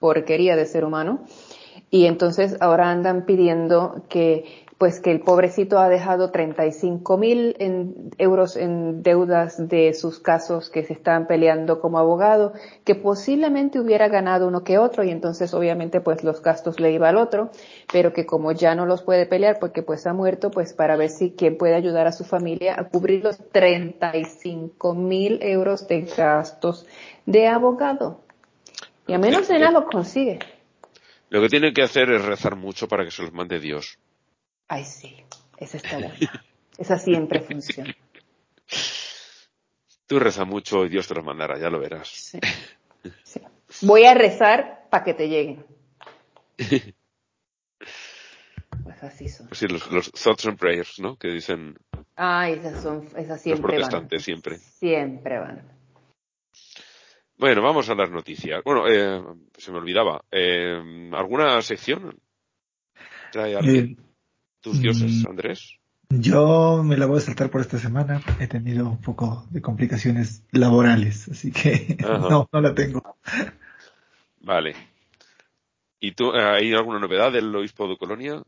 porquería 0.00 0.56
de 0.56 0.66
ser 0.66 0.84
humano. 0.84 1.24
Y 1.90 2.06
entonces 2.06 2.56
ahora 2.60 2.90
andan 2.90 3.24
pidiendo 3.24 4.02
que, 4.08 4.44
pues 4.76 5.00
que 5.00 5.10
el 5.10 5.20
pobrecito 5.20 5.78
ha 5.80 5.88
dejado 5.88 6.30
35 6.30 7.16
mil 7.16 7.56
en- 7.58 8.10
euros 8.18 8.56
en 8.56 9.02
deudas 9.02 9.68
de 9.68 9.92
sus 9.94 10.20
casos 10.20 10.70
que 10.70 10.84
se 10.84 10.92
están 10.92 11.26
peleando 11.26 11.80
como 11.80 11.98
abogado, 11.98 12.52
que 12.84 12.94
posiblemente 12.94 13.80
hubiera 13.80 14.06
ganado 14.08 14.46
uno 14.46 14.62
que 14.62 14.78
otro 14.78 15.02
y 15.02 15.10
entonces 15.10 15.52
obviamente 15.54 16.00
pues 16.00 16.22
los 16.22 16.42
gastos 16.42 16.78
le 16.78 16.92
iba 16.92 17.08
al 17.08 17.16
otro, 17.16 17.50
pero 17.92 18.12
que 18.12 18.24
como 18.26 18.52
ya 18.52 18.74
no 18.76 18.86
los 18.86 19.02
puede 19.02 19.26
pelear 19.26 19.58
porque 19.58 19.82
pues 19.82 20.06
ha 20.06 20.12
muerto, 20.12 20.50
pues 20.50 20.74
para 20.74 20.94
ver 20.96 21.08
si 21.10 21.30
quién 21.32 21.56
puede 21.58 21.74
ayudar 21.74 22.06
a 22.06 22.12
su 22.12 22.22
familia 22.24 22.78
a 22.78 22.84
cubrir 22.88 23.24
los 23.24 23.38
35 23.50 24.94
mil 24.94 25.38
euros 25.42 25.88
de 25.88 26.02
gastos 26.02 26.86
de 27.26 27.48
abogado. 27.48 28.20
Y 29.06 29.14
a 29.14 29.18
menos 29.18 29.48
de 29.48 29.58
nada 29.58 29.72
lo 29.72 29.86
consigue. 29.86 30.38
Lo 31.30 31.40
que 31.42 31.48
tienen 31.48 31.74
que 31.74 31.82
hacer 31.82 32.10
es 32.10 32.24
rezar 32.24 32.56
mucho 32.56 32.88
para 32.88 33.04
que 33.04 33.10
se 33.10 33.22
los 33.22 33.32
mande 33.32 33.60
Dios. 33.60 33.98
Ay, 34.68 34.84
sí, 34.84 35.16
esa 35.58 35.76
está 35.76 35.98
buena. 35.98 36.14
Esa 36.78 36.98
siempre 36.98 37.40
funciona. 37.40 37.94
Tú 40.06 40.18
reza 40.18 40.44
mucho 40.44 40.84
y 40.84 40.88
Dios 40.88 41.06
te 41.08 41.14
los 41.14 41.24
mandará, 41.24 41.58
ya 41.58 41.68
lo 41.70 41.80
verás. 41.80 42.08
Sí. 42.08 42.38
Sí. 43.22 43.40
Voy 43.82 44.04
a 44.04 44.14
rezar 44.14 44.86
para 44.90 45.04
que 45.04 45.14
te 45.14 45.28
lleguen. 45.28 45.64
Pues 48.82 49.02
así 49.02 49.28
son. 49.28 49.48
Pues 49.48 49.58
sí, 49.58 49.68
los, 49.68 49.90
los 49.90 50.10
thoughts 50.12 50.46
and 50.46 50.58
prayers, 50.58 50.98
¿no? 50.98 51.16
Que 51.16 51.28
dicen 51.28 51.76
Ay, 52.16 52.54
esas 52.54 52.82
son, 52.82 53.06
esas 53.08 53.28
los 53.28 53.40
siempre 53.40 53.62
van. 53.62 53.76
protestantes 53.80 54.22
siempre. 54.24 54.58
Siempre 54.58 55.38
van. 55.38 55.77
Bueno, 57.38 57.62
vamos 57.62 57.88
a 57.88 57.94
las 57.94 58.10
noticias. 58.10 58.62
Bueno, 58.64 58.88
eh, 58.88 59.22
se 59.56 59.70
me 59.70 59.78
olvidaba. 59.78 60.24
Eh, 60.30 61.10
¿Alguna 61.12 61.62
sección? 61.62 62.18
¿Trae 63.30 63.54
alguien? 63.54 63.96
Eh, 63.98 64.02
¿Tus 64.60 64.80
dioses, 64.80 65.22
mm, 65.24 65.30
Andrés? 65.30 65.78
yo 66.10 66.82
me 66.82 66.96
la 66.96 67.06
voy 67.06 67.18
a 67.18 67.20
saltar 67.20 67.48
por 67.50 67.60
esta 67.60 67.78
semana. 67.78 68.20
He 68.40 68.48
tenido 68.48 68.88
un 68.88 69.00
poco 69.00 69.46
de 69.50 69.62
complicaciones 69.62 70.42
laborales, 70.50 71.28
así 71.28 71.52
que 71.52 71.96
Ajá. 72.02 72.28
no, 72.28 72.48
no 72.52 72.60
la 72.60 72.74
tengo. 72.74 73.16
Vale. 74.40 74.74
¿Y 76.00 76.12
tú, 76.12 76.32
eh, 76.32 76.42
hay 76.42 76.72
alguna 76.72 76.98
novedad 76.98 77.30
del 77.30 77.54
obispo 77.54 77.86
de 77.88 77.96
Colonia? 77.96 78.42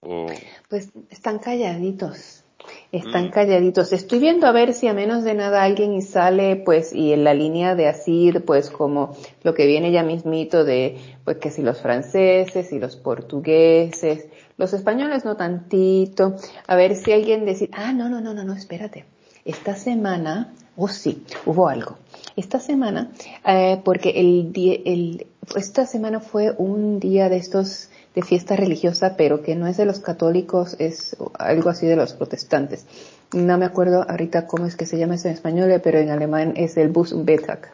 O... 0.00 0.26
Pues 0.68 0.90
están 1.10 1.38
calladitos. 1.38 2.45
Están 2.92 3.26
Mm. 3.26 3.30
calladitos. 3.30 3.92
Estoy 3.92 4.18
viendo 4.18 4.46
a 4.46 4.52
ver 4.52 4.72
si 4.72 4.88
a 4.88 4.94
menos 4.94 5.24
de 5.24 5.34
nada 5.34 5.62
alguien 5.62 5.94
y 5.94 6.02
sale, 6.02 6.56
pues, 6.56 6.92
y 6.92 7.12
en 7.12 7.24
la 7.24 7.34
línea 7.34 7.74
de 7.74 7.88
Asir, 7.88 8.44
pues, 8.44 8.70
como 8.70 9.16
lo 9.42 9.54
que 9.54 9.66
viene 9.66 9.92
ya 9.92 10.02
mismito 10.02 10.64
de, 10.64 10.96
pues, 11.24 11.38
que 11.38 11.50
si 11.50 11.62
los 11.62 11.80
franceses 11.80 12.72
y 12.72 12.78
los 12.78 12.96
portugueses, 12.96 14.26
los 14.56 14.72
españoles 14.72 15.24
no 15.24 15.36
tantito, 15.36 16.36
a 16.66 16.76
ver 16.76 16.96
si 16.96 17.12
alguien 17.12 17.44
decir, 17.44 17.70
ah, 17.72 17.92
no, 17.92 18.08
no, 18.08 18.20
no, 18.20 18.34
no, 18.34 18.44
no, 18.44 18.54
espérate. 18.54 19.04
Esta 19.44 19.76
semana, 19.76 20.54
oh 20.76 20.88
sí, 20.88 21.22
hubo 21.44 21.68
algo. 21.68 21.96
Esta 22.36 22.58
semana, 22.58 23.12
eh, 23.46 23.80
porque 23.84 24.10
el 24.10 24.52
día, 24.52 24.78
el, 24.84 25.26
esta 25.54 25.86
semana 25.86 26.20
fue 26.20 26.52
un 26.56 26.98
día 26.98 27.28
de 27.28 27.36
estos 27.36 27.90
de 28.16 28.22
fiesta 28.22 28.56
religiosa, 28.56 29.14
pero 29.16 29.42
que 29.42 29.54
no 29.54 29.66
es 29.66 29.76
de 29.76 29.84
los 29.84 30.00
católicos, 30.00 30.74
es 30.78 31.14
algo 31.38 31.68
así 31.68 31.86
de 31.86 31.96
los 31.96 32.14
protestantes. 32.14 32.86
No 33.34 33.58
me 33.58 33.66
acuerdo 33.66 34.06
ahorita 34.08 34.46
cómo 34.46 34.64
es 34.64 34.74
que 34.74 34.86
se 34.86 34.96
llama 34.96 35.16
eso 35.16 35.28
en 35.28 35.34
español, 35.34 35.80
pero 35.84 35.98
en 35.98 36.08
alemán 36.08 36.54
es 36.56 36.78
el 36.78 36.88
Busenbetag. 36.88 37.70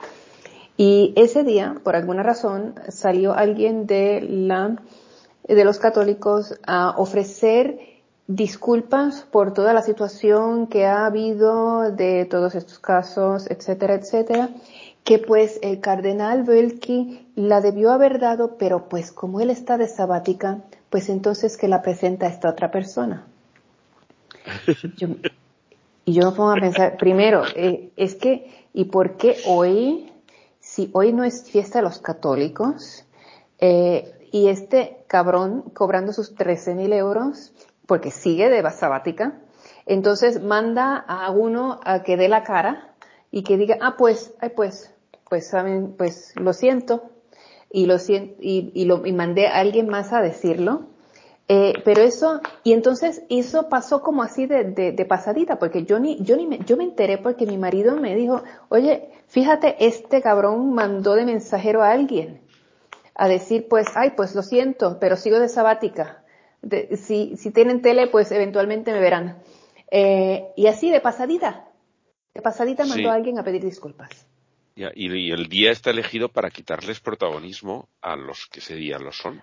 Y 0.77 1.13
ese 1.15 1.45
día, 1.45 1.77
por 1.85 1.95
alguna 1.95 2.25
razón, 2.25 2.75
salió 2.89 3.35
alguien 3.35 3.87
de 3.87 4.21
la, 4.21 4.83
de 5.47 5.65
los 5.65 5.79
católicos 5.79 6.59
a 6.67 6.91
ofrecer 6.99 7.79
disculpas 8.27 9.25
por 9.31 9.55
toda 9.55 9.73
la 9.73 9.83
situación 9.83 10.67
que 10.67 10.87
ha 10.87 11.07
habido 11.07 11.93
de 11.93 12.25
todos 12.25 12.57
estos 12.57 12.81
casos, 12.81 13.49
etcétera, 13.49 13.95
etcétera, 13.95 14.49
que 15.05 15.19
pues 15.19 15.59
el 15.63 15.81
cardenal 15.81 16.45
Wölki 16.49 17.27
la 17.35 17.61
debió 17.61 17.91
haber 17.91 18.19
dado, 18.21 18.57
pero 18.57 18.89
pues 18.89 19.11
como 19.13 19.41
él 19.41 19.51
está 19.51 19.77
de 19.79 19.89
sabática, 19.89 20.59
pues 20.91 21.09
entonces 21.09 21.57
que 21.57 21.69
la 21.69 21.83
presenta 21.83 22.27
esta 22.27 22.49
otra 22.49 22.71
persona. 22.71 23.27
Yo- 24.97 25.09
y 26.05 26.15
yo 26.15 26.31
me 26.31 26.37
pongo 26.37 26.51
a 26.51 26.57
pensar, 26.57 26.97
primero, 26.97 27.45
eh, 27.55 27.91
es 27.97 28.15
que, 28.17 28.67
¿y 28.73 28.87
por 28.87 29.17
qué 29.17 29.37
hoy, 29.47 30.11
si 30.61 30.91
hoy 30.93 31.13
no 31.13 31.25
es 31.25 31.51
fiesta 31.51 31.79
de 31.79 31.85
los 31.85 31.99
católicos, 31.99 33.05
eh, 33.61 34.29
y 34.33 34.49
este 34.49 35.05
cabrón 35.07 35.63
cobrando 35.75 36.13
sus 36.13 36.35
13 36.35 36.75
mil 36.75 36.93
euros, 36.93 37.53
porque 37.87 38.11
sigue 38.11 38.49
de 38.49 38.69
sabática, 38.71 39.39
entonces 39.87 40.43
manda 40.43 40.97
a 40.97 41.31
uno 41.31 41.79
a 41.85 42.03
que 42.03 42.17
dé 42.17 42.29
la 42.29 42.43
cara 42.43 42.95
y 43.31 43.43
que 43.43 43.57
diga, 43.57 43.79
ah, 43.81 43.97
pues, 43.97 44.33
ay, 44.41 44.51
pues, 44.57 44.92
pues 45.33 45.47
saben, 45.49 45.95
pues 45.97 46.35
lo 46.37 46.53
siento, 46.53 47.05
y 47.71 47.87
lo 47.87 47.99
siento, 47.99 48.35
y, 48.39 48.71
y 48.75 48.85
lo, 48.85 49.07
y 49.07 49.15
mandé 49.15 49.47
a 49.47 49.61
alguien 49.61 49.89
más 49.89 50.13
a 50.13 50.21
decirlo, 50.21 50.89
eh, 51.49 51.73
pero 51.87 52.03
eso, 52.03 52.43
y 52.65 52.75
entonces 52.75 53.23
eso 53.31 53.71
pasó 53.71 54.03
como 54.03 54.23
así 54.23 54.45
de, 54.45 54.65
de, 54.65 54.93
de 54.93 55.05
pasadita, 55.07 55.59
porque 55.59 55.85
yo 55.85 55.99
ni, 55.99 56.23
yo 56.23 56.37
ni 56.37 56.47
me, 56.47 56.59
yo 56.59 56.77
me 56.77 56.85
enteré 56.85 57.17
porque 57.17 57.47
mi 57.47 57.57
marido 57.57 57.97
me 57.97 58.15
dijo, 58.15 58.43
oye, 58.69 59.09
fíjate, 59.29 59.87
este 59.87 60.21
cabrón 60.21 60.75
mandó 60.75 61.15
de 61.15 61.25
mensajero 61.25 61.83
a 61.83 61.93
alguien 61.93 62.43
a 63.15 63.27
decir, 63.27 63.69
pues, 63.71 63.87
ay, 63.95 64.11
pues 64.15 64.35
lo 64.35 64.43
siento, 64.43 64.99
pero 65.01 65.17
sigo 65.17 65.39
de 65.41 65.49
sabática. 65.49 66.25
De- 66.61 66.99
si, 66.99 67.39
si 67.39 67.51
tienen 67.53 67.81
tele, 67.81 68.07
pues 68.09 68.31
eventualmente 68.33 68.93
me 68.93 69.01
verán. 69.01 69.39
Eh, 69.91 70.53
y 70.57 70.67
así 70.67 70.91
de 70.91 71.01
pasadita, 71.01 71.69
de 72.35 72.43
pasadita 72.43 72.85
mandó 72.85 73.05
Sí. 73.05 73.07
a 73.07 73.15
alguien 73.15 73.39
a 73.39 73.45
pedir 73.45 73.65
disculpas. 73.65 74.27
Y, 74.75 75.31
el 75.31 75.49
día 75.49 75.71
está 75.71 75.91
elegido 75.91 76.29
para 76.29 76.51
quitarles 76.51 77.01
protagonismo 77.01 77.89
a 78.01 78.17
los 78.17 78.47
que 78.47 78.61
ese 78.61 78.75
día 78.75 78.99
lo 78.99 79.13
son. 79.13 79.43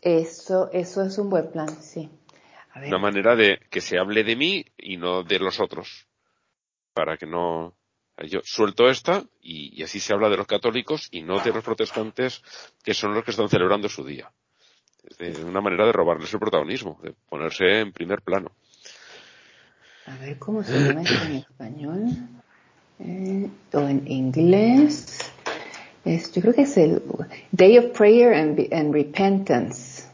Eso, 0.00 0.70
eso 0.72 1.02
es 1.02 1.18
un 1.18 1.30
buen 1.30 1.50
plan, 1.50 1.68
sí. 1.82 2.08
A 2.72 2.80
ver. 2.80 2.88
Una 2.88 2.98
manera 2.98 3.34
de 3.34 3.60
que 3.70 3.80
se 3.80 3.98
hable 3.98 4.24
de 4.24 4.36
mí 4.36 4.64
y 4.78 4.96
no 4.96 5.22
de 5.22 5.38
los 5.38 5.60
otros. 5.60 6.06
Para 6.94 7.16
que 7.16 7.26
no. 7.26 7.74
Yo 8.28 8.40
suelto 8.44 8.88
esta 8.88 9.24
y, 9.40 9.78
y 9.78 9.82
así 9.82 9.98
se 9.98 10.12
habla 10.12 10.28
de 10.28 10.36
los 10.36 10.46
católicos 10.46 11.08
y 11.10 11.22
no 11.22 11.40
de 11.40 11.52
los 11.52 11.64
protestantes 11.64 12.42
que 12.84 12.94
son 12.94 13.14
los 13.14 13.24
que 13.24 13.32
están 13.32 13.48
celebrando 13.48 13.88
su 13.88 14.04
día. 14.04 14.30
Es 15.18 15.38
una 15.40 15.60
manera 15.60 15.86
de 15.86 15.92
robarles 15.92 16.32
el 16.32 16.40
protagonismo, 16.40 17.00
de 17.02 17.12
ponerse 17.28 17.80
en 17.80 17.92
primer 17.92 18.22
plano. 18.22 18.52
A 20.06 20.16
ver 20.16 20.38
cómo 20.38 20.62
se 20.62 20.78
llama 20.78 21.02
esto 21.02 21.24
en 21.24 21.36
español. 21.36 22.04
O 23.72 23.80
en 23.88 24.02
inglés. 24.10 25.18
Es, 26.04 26.32
yo 26.32 26.42
creo 26.42 26.54
que 26.54 26.62
es 26.62 26.76
el 26.76 27.02
Day 27.52 27.78
of 27.78 27.96
Prayer 27.96 28.34
and, 28.34 28.72
and 28.72 28.92
Repentance. 28.92 30.04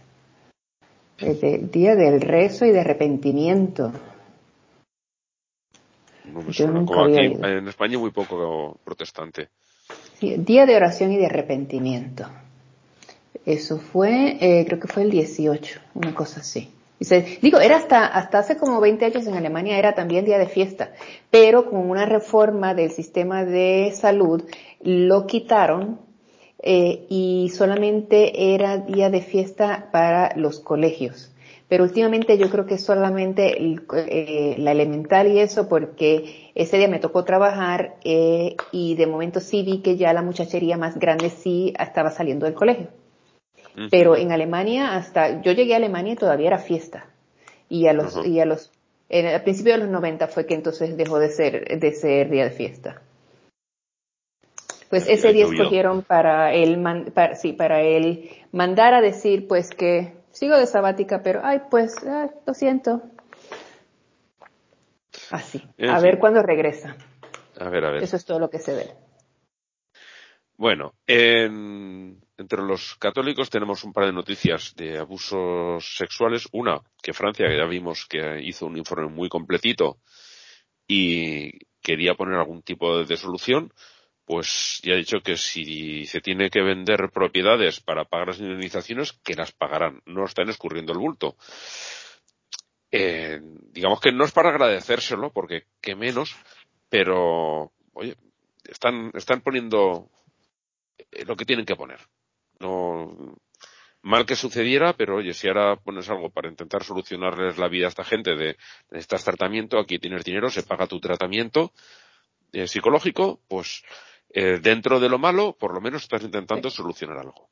El 1.19 1.41
de- 1.41 1.59
día 1.59 1.97
del 1.97 2.21
rezo 2.21 2.65
y 2.67 2.71
de 2.71 2.81
arrepentimiento. 2.81 3.93
No 6.33 6.43
me 6.43 6.53
Yo 6.53 6.67
nunca 6.69 6.93
Como 6.95 7.05
había 7.05 7.21
aquí, 7.23 7.35
oído. 7.35 7.49
en 7.49 7.69
España 7.69 7.99
muy 7.99 8.11
poco 8.11 8.79
protestante. 8.85 9.49
Sí, 10.21 10.37
Día 10.37 10.67
de 10.67 10.77
oración 10.77 11.13
y 11.13 11.17
de 11.17 11.27
arrepentimiento. 11.27 12.27
Eso 13.47 13.79
fue, 13.79 14.37
eh, 14.41 14.65
creo 14.67 14.79
que 14.79 14.89
fue 14.89 15.03
el 15.05 15.11
18, 15.11 15.81
una 15.95 16.15
cosa 16.15 16.41
así. 16.41 16.71
Digo, 17.41 17.61
era 17.61 17.77
hasta, 17.77 18.07
hasta 18.07 18.41
hace 18.41 18.57
como 18.57 18.81
20 18.81 19.05
años 19.05 19.27
en 19.27 19.35
Alemania 19.35 19.79
era 19.79 19.95
también 19.95 20.25
día 20.25 20.39
de 20.39 20.49
fiesta, 20.49 20.93
pero 21.31 21.71
con 21.71 21.89
una 21.89 22.07
reforma 22.07 22.75
del 22.75 22.91
sistema 22.91 23.45
de 23.45 23.93
salud 23.95 24.43
lo 24.81 25.27
quitaron 25.27 26.01
eh, 26.61 27.07
y 27.09 27.51
solamente 27.55 28.55
era 28.55 28.79
día 28.79 29.11
de 29.11 29.21
fiesta 29.21 29.91
para 29.93 30.35
los 30.35 30.59
colegios. 30.59 31.33
Pero 31.69 31.85
últimamente 31.85 32.37
yo 32.37 32.51
creo 32.51 32.67
que 32.67 32.79
solamente 32.79 33.57
eh, 33.61 34.57
la 34.59 34.73
elemental 34.73 35.31
y 35.31 35.39
eso 35.39 35.69
porque 35.69 36.51
ese 36.55 36.79
día 36.79 36.89
me 36.89 36.99
tocó 36.99 37.25
trabajar 37.25 37.97
eh, 38.05 38.57
y 38.73 38.97
de 38.97 39.07
momento 39.07 39.39
sí 39.39 39.63
vi 39.63 39.83
que 39.83 39.97
ya 39.97 40.13
la 40.13 40.23
muchachería 40.23 40.77
más 40.79 40.99
grande 40.99 41.31
sí 41.31 41.75
estaba 41.79 42.11
saliendo 42.11 42.47
del 42.47 42.55
colegio. 42.55 42.89
Pero 43.91 44.17
en 44.17 44.33
Alemania 44.33 44.97
hasta, 44.97 45.41
yo 45.43 45.53
llegué 45.53 45.75
a 45.75 45.77
Alemania 45.77 46.13
y 46.15 46.17
todavía 46.17 46.49
era 46.49 46.59
fiesta. 46.59 47.07
Y 47.69 47.87
a 47.87 47.93
los, 47.93 48.25
y 48.27 48.41
a 48.41 48.45
los, 48.47 48.73
en, 49.09 49.27
al 49.27 49.43
principio 49.43 49.73
de 49.73 49.79
los 49.79 49.89
90 49.89 50.29
fue 50.29 50.47
que 50.47 50.55
entonces 50.55 50.97
dejó 50.97 51.19
de 51.19 51.31
ser, 51.31 51.79
de 51.79 51.93
ser 51.93 52.31
día 52.31 52.45
de 52.45 52.51
fiesta. 52.51 53.03
Pues 54.91 55.07
ese 55.07 55.33
día 55.33 55.45
llovió. 55.45 55.63
escogieron 55.63 56.03
para 56.03 56.55
él, 56.55 56.79
man- 56.79 57.13
para, 57.15 57.35
sí, 57.37 57.53
para 57.53 57.83
él 57.83 58.31
mandar 58.53 58.95
a 58.95 59.01
decir 59.03 59.47
pues 59.47 59.71
que 59.71 60.15
sigo 60.31 60.57
de 60.57 60.67
sabática, 60.67 61.23
pero 61.23 61.41
ay 61.45 61.63
pues, 61.71 61.95
ay, 62.07 62.31
lo 62.47 62.55
siento. 62.55 63.03
Así. 65.31 65.63
A 65.79 66.01
ver 66.01 66.19
cuándo 66.19 66.43
regresa. 66.43 66.97
A 67.59 67.69
ver, 67.69 67.85
a 67.85 67.91
ver. 67.91 68.03
Eso 68.03 68.17
es 68.17 68.25
todo 68.25 68.39
lo 68.39 68.49
que 68.49 68.59
se 68.59 68.75
ve. 68.75 68.91
Bueno, 70.57 70.95
en- 71.07 72.21
entre 72.39 72.63
los 72.63 72.95
católicos 72.97 73.51
tenemos 73.51 73.85
un 73.85 73.93
par 73.93 74.07
de 74.07 74.13
noticias 74.13 74.75
de 74.77 74.99
abusos 74.99 75.97
sexuales. 75.97 76.49
Una, 76.53 76.81
que 77.03 77.13
Francia, 77.13 77.49
que 77.49 77.59
ya 77.59 77.67
vimos 77.67 78.07
que 78.07 78.41
hizo 78.43 78.67
un 78.67 78.77
informe 78.77 79.09
muy 79.09 79.29
completito 79.29 79.99
y 80.87 81.51
quería 81.83 82.15
poner 82.15 82.37
algún 82.37 82.63
tipo 82.63 83.05
de 83.05 83.17
solución, 83.17 83.73
pues 84.25 84.81
ya 84.85 84.95
ha 84.95 84.97
dicho 84.97 85.21
que 85.21 85.37
si 85.37 86.07
se 86.07 86.21
tiene 86.21 86.49
que 86.49 86.63
vender 86.63 87.11
propiedades 87.13 87.81
para 87.81 88.05
pagar 88.05 88.29
las 88.29 88.39
indemnizaciones, 88.39 89.13
que 89.25 89.35
las 89.35 89.53
pagarán. 89.53 90.01
No 90.07 90.25
están 90.25 90.49
escurriendo 90.49 90.93
el 90.93 90.99
bulto. 90.99 91.37
Eh, 92.91 93.41
digamos 93.73 94.01
que 94.01 94.13
no 94.13 94.25
es 94.25 94.33
para 94.33 94.51
agradecérselo, 94.51 95.33
porque 95.33 95.65
qué 95.81 95.97
menos, 95.97 96.37
pero, 96.89 97.73
oye, 97.95 98.17
están, 98.65 99.11
están 99.15 99.41
poniendo 99.41 100.09
eh, 101.11 101.25
lo 101.25 101.37
que 101.37 101.45
tienen 101.45 101.67
que 101.67 101.77
poner. 101.77 101.99
No, 102.61 103.37
mal 104.03 104.27
que 104.27 104.37
sucediera, 104.37 104.93
pero 104.95 105.17
oye, 105.17 105.33
si 105.35 105.49
ahora 105.49 105.77
pones 105.77 106.09
algo 106.11 106.31
para 106.31 106.49
intentar 106.49 106.83
solucionarles 106.85 107.59
la 107.59 107.69
vida 107.69 107.87
a 107.87 107.89
esta 107.89 108.05
gente 108.05 108.35
de 108.37 108.57
necesitas 108.91 109.25
tratamiento, 109.25 109.79
aquí 109.79 109.99
tienes 109.99 110.25
dinero, 110.25 110.51
se 110.51 110.63
paga 110.63 110.87
tu 110.87 110.99
tratamiento 111.01 111.73
eh, 112.53 112.67
psicológico, 112.67 113.41
pues 113.49 113.83
eh, 114.31 114.59
dentro 114.61 115.01
de 115.01 115.09
lo 115.09 115.19
malo, 115.19 115.57
por 115.59 115.75
lo 115.75 115.81
menos 115.81 116.03
estás 116.03 116.23
intentando 116.23 116.69
solucionar 116.71 117.19
algo. 117.19 117.51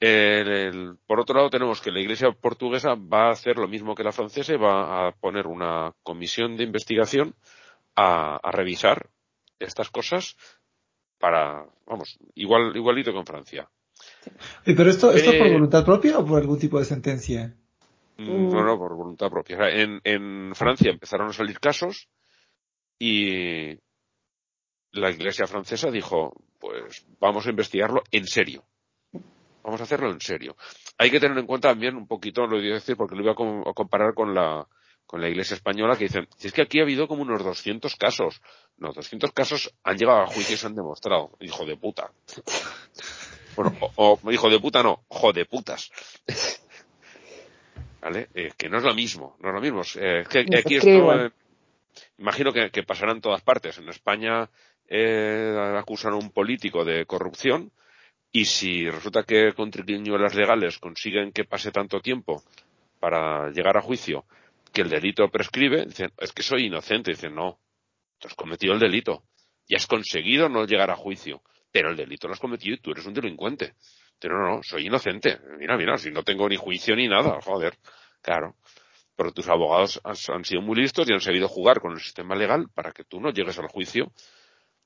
El- 0.00 0.48
el- 0.48 0.98
por 1.06 1.20
otro 1.20 1.36
lado, 1.36 1.50
tenemos 1.50 1.80
que 1.80 1.90
la 1.92 2.00
Iglesia 2.00 2.32
portuguesa 2.32 2.94
va 2.94 3.28
a 3.28 3.32
hacer 3.32 3.56
lo 3.56 3.68
mismo 3.68 3.94
que 3.94 4.02
la 4.04 4.12
francesa 4.12 4.52
y 4.52 4.56
va 4.58 5.08
a 5.08 5.12
poner 5.12 5.46
una 5.46 5.92
comisión 6.02 6.56
de 6.56 6.64
investigación 6.64 7.34
a, 7.96 8.36
a 8.36 8.50
revisar 8.50 9.08
estas 9.58 9.90
cosas 9.90 10.36
para, 11.18 11.64
vamos, 11.86 12.18
igual, 12.34 12.76
igualito 12.76 13.12
con 13.12 13.24
Francia. 13.24 13.70
Oye, 14.66 14.76
pero 14.76 14.90
esto, 14.90 15.12
¿esto 15.12 15.32
Eh, 15.32 15.38
por 15.38 15.52
voluntad 15.52 15.84
propia 15.84 16.18
o 16.18 16.24
por 16.24 16.40
algún 16.40 16.58
tipo 16.58 16.78
de 16.78 16.84
sentencia? 16.84 17.54
Mm, 18.16 18.48
No, 18.50 18.64
no, 18.64 18.78
por 18.78 18.94
voluntad 18.94 19.30
propia. 19.30 19.56
O 19.56 19.60
sea, 19.60 19.70
en, 19.70 20.00
en 20.04 20.54
Francia 20.54 20.90
empezaron 20.90 21.28
a 21.28 21.32
salir 21.32 21.58
casos 21.60 22.08
y 22.98 23.78
la 24.92 25.10
iglesia 25.10 25.46
francesa 25.46 25.90
dijo, 25.90 26.32
pues 26.60 27.04
vamos 27.18 27.46
a 27.46 27.50
investigarlo 27.50 28.02
en 28.10 28.26
serio. 28.26 28.64
Vamos 29.62 29.80
a 29.80 29.84
hacerlo 29.84 30.10
en 30.10 30.20
serio. 30.20 30.56
Hay 30.98 31.10
que 31.10 31.20
tener 31.20 31.36
en 31.38 31.46
cuenta 31.46 31.70
también 31.70 31.96
un 31.96 32.06
poquito, 32.06 32.42
lo 32.46 32.58
voy 32.58 32.70
a 32.70 32.74
decir 32.74 32.96
porque 32.96 33.16
lo 33.16 33.22
iba 33.22 33.32
a 33.32 33.74
comparar 33.74 34.14
con 34.14 34.34
la, 34.34 34.66
con 35.06 35.20
la 35.20 35.28
iglesia 35.28 35.54
española 35.54 35.96
que 35.96 36.04
dicen, 36.04 36.28
si 36.36 36.48
es 36.48 36.52
que 36.52 36.62
aquí 36.62 36.78
ha 36.80 36.82
habido 36.82 37.08
como 37.08 37.22
unos 37.22 37.42
200 37.42 37.96
casos. 37.96 38.40
No, 38.76 38.92
200 38.92 39.32
casos 39.32 39.74
han 39.82 39.96
llegado 39.96 40.20
a 40.22 40.26
juicio 40.26 40.54
y 40.54 40.58
se 40.58 40.66
han 40.66 40.74
demostrado. 40.74 41.30
Hijo 41.40 41.64
de 41.64 41.76
puta. 41.76 42.12
Bueno, 43.56 43.76
o, 43.96 44.18
o- 44.22 44.32
hijo 44.32 44.48
de 44.50 44.58
puta 44.60 44.82
no, 44.82 45.04
jo 45.08 45.32
de 45.32 45.44
putas. 45.46 45.90
¿Vale? 48.00 48.28
Eh, 48.34 48.52
que 48.56 48.68
no 48.68 48.78
es 48.78 48.84
lo 48.84 48.94
mismo, 48.94 49.36
no 49.40 49.48
es 49.48 49.54
lo 49.54 49.60
mismo. 49.60 49.82
Eh, 49.96 50.24
que 50.28 50.44
aquí 50.58 50.76
esto, 50.76 50.88
eh, 51.26 51.30
imagino 52.18 52.52
que, 52.52 52.70
que 52.70 52.82
pasará 52.82 53.12
en 53.12 53.20
todas 53.20 53.42
partes. 53.42 53.78
En 53.78 53.88
España 53.88 54.48
eh, 54.88 55.56
acusan 55.78 56.12
a 56.12 56.16
un 56.16 56.30
político 56.30 56.84
de 56.84 57.06
corrupción 57.06 57.72
y 58.30 58.44
si 58.44 58.90
resulta 58.90 59.22
que 59.22 59.52
con 59.54 59.70
triquiñuelas 59.70 60.34
legales 60.34 60.78
consiguen 60.78 61.32
que 61.32 61.44
pase 61.44 61.70
tanto 61.70 62.00
tiempo 62.00 62.42
para 63.00 63.50
llegar 63.50 63.76
a 63.76 63.82
juicio 63.82 64.24
que 64.72 64.82
el 64.82 64.90
delito 64.90 65.28
prescribe, 65.30 65.86
dicen, 65.86 66.10
es 66.18 66.32
que 66.32 66.42
soy 66.42 66.66
inocente. 66.66 67.12
Dicen, 67.12 67.34
no, 67.34 67.58
tú 68.18 68.26
has 68.28 68.34
cometido 68.34 68.74
el 68.74 68.80
delito 68.80 69.22
y 69.68 69.76
has 69.76 69.86
conseguido 69.86 70.48
no 70.48 70.66
llegar 70.66 70.90
a 70.90 70.96
juicio, 70.96 71.40
pero 71.74 71.90
el 71.90 71.96
delito 71.96 72.28
lo 72.28 72.34
has 72.34 72.40
cometido 72.40 72.76
y 72.76 72.78
tú 72.78 72.92
eres 72.92 73.04
un 73.04 73.14
delincuente. 73.14 73.74
Pero 74.20 74.38
no, 74.38 74.56
no, 74.56 74.62
soy 74.62 74.86
inocente. 74.86 75.40
Mira, 75.58 75.76
mira, 75.76 75.98
si 75.98 76.08
no 76.12 76.22
tengo 76.22 76.48
ni 76.48 76.54
juicio 76.54 76.94
ni 76.94 77.08
nada, 77.08 77.40
joder. 77.42 77.76
Claro. 78.22 78.54
Pero 79.16 79.32
tus 79.32 79.48
abogados 79.48 80.00
han, 80.04 80.44
sido 80.44 80.62
muy 80.62 80.76
listos 80.76 81.10
y 81.10 81.12
han 81.12 81.20
sabido 81.20 81.48
jugar 81.48 81.80
con 81.80 81.90
el 81.90 81.98
sistema 81.98 82.36
legal 82.36 82.68
para 82.72 82.92
que 82.92 83.02
tú 83.02 83.20
no 83.20 83.32
llegues 83.32 83.58
al 83.58 83.66
juicio. 83.66 84.12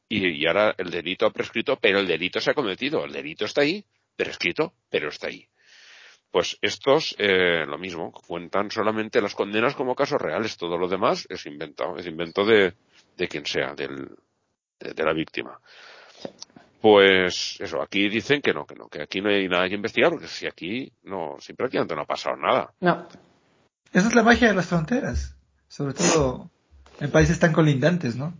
Y, 0.08 0.46
ahora 0.46 0.74
el 0.78 0.90
delito 0.90 1.26
ha 1.26 1.30
prescrito, 1.30 1.76
pero 1.76 1.98
el 1.98 2.06
delito 2.06 2.40
se 2.40 2.52
ha 2.52 2.54
cometido. 2.54 3.04
El 3.04 3.12
delito 3.12 3.44
está 3.44 3.60
ahí, 3.60 3.84
prescrito, 4.16 4.72
pero 4.88 5.10
está 5.10 5.26
ahí. 5.26 5.46
Pues 6.30 6.56
estos, 6.62 7.14
eh, 7.18 7.66
lo 7.66 7.76
mismo, 7.76 8.12
cuentan 8.12 8.70
solamente 8.70 9.20
las 9.20 9.34
condenas 9.34 9.74
como 9.74 9.94
casos 9.94 10.22
reales. 10.22 10.56
Todo 10.56 10.78
lo 10.78 10.88
demás 10.88 11.26
es 11.28 11.44
inventado, 11.44 11.98
es 11.98 12.06
invento 12.06 12.46
de, 12.46 12.72
de 13.14 13.28
quien 13.28 13.44
sea, 13.44 13.74
del, 13.74 14.08
de, 14.80 14.94
de 14.94 15.04
la 15.04 15.12
víctima. 15.12 15.60
Pues 16.80 17.56
eso, 17.58 17.82
aquí 17.82 18.08
dicen 18.08 18.40
que 18.40 18.52
no, 18.52 18.64
que 18.64 18.76
no, 18.76 18.88
que 18.88 19.02
aquí 19.02 19.20
no 19.20 19.30
hay 19.30 19.48
nada 19.48 19.68
que 19.68 19.74
investigar, 19.74 20.10
porque 20.10 20.28
si 20.28 20.46
aquí 20.46 20.92
no, 21.02 21.36
si 21.40 21.52
prácticamente 21.52 21.94
no 21.96 22.02
ha 22.02 22.06
pasado 22.06 22.36
nada. 22.36 22.72
No. 22.80 23.08
Esa 23.92 24.08
es 24.08 24.14
la 24.14 24.22
magia 24.22 24.48
de 24.48 24.54
las 24.54 24.66
fronteras. 24.66 25.34
Sobre 25.66 25.94
todo 25.94 26.50
en 27.00 27.10
países 27.10 27.38
tan 27.38 27.52
colindantes, 27.52 28.16
¿no? 28.16 28.34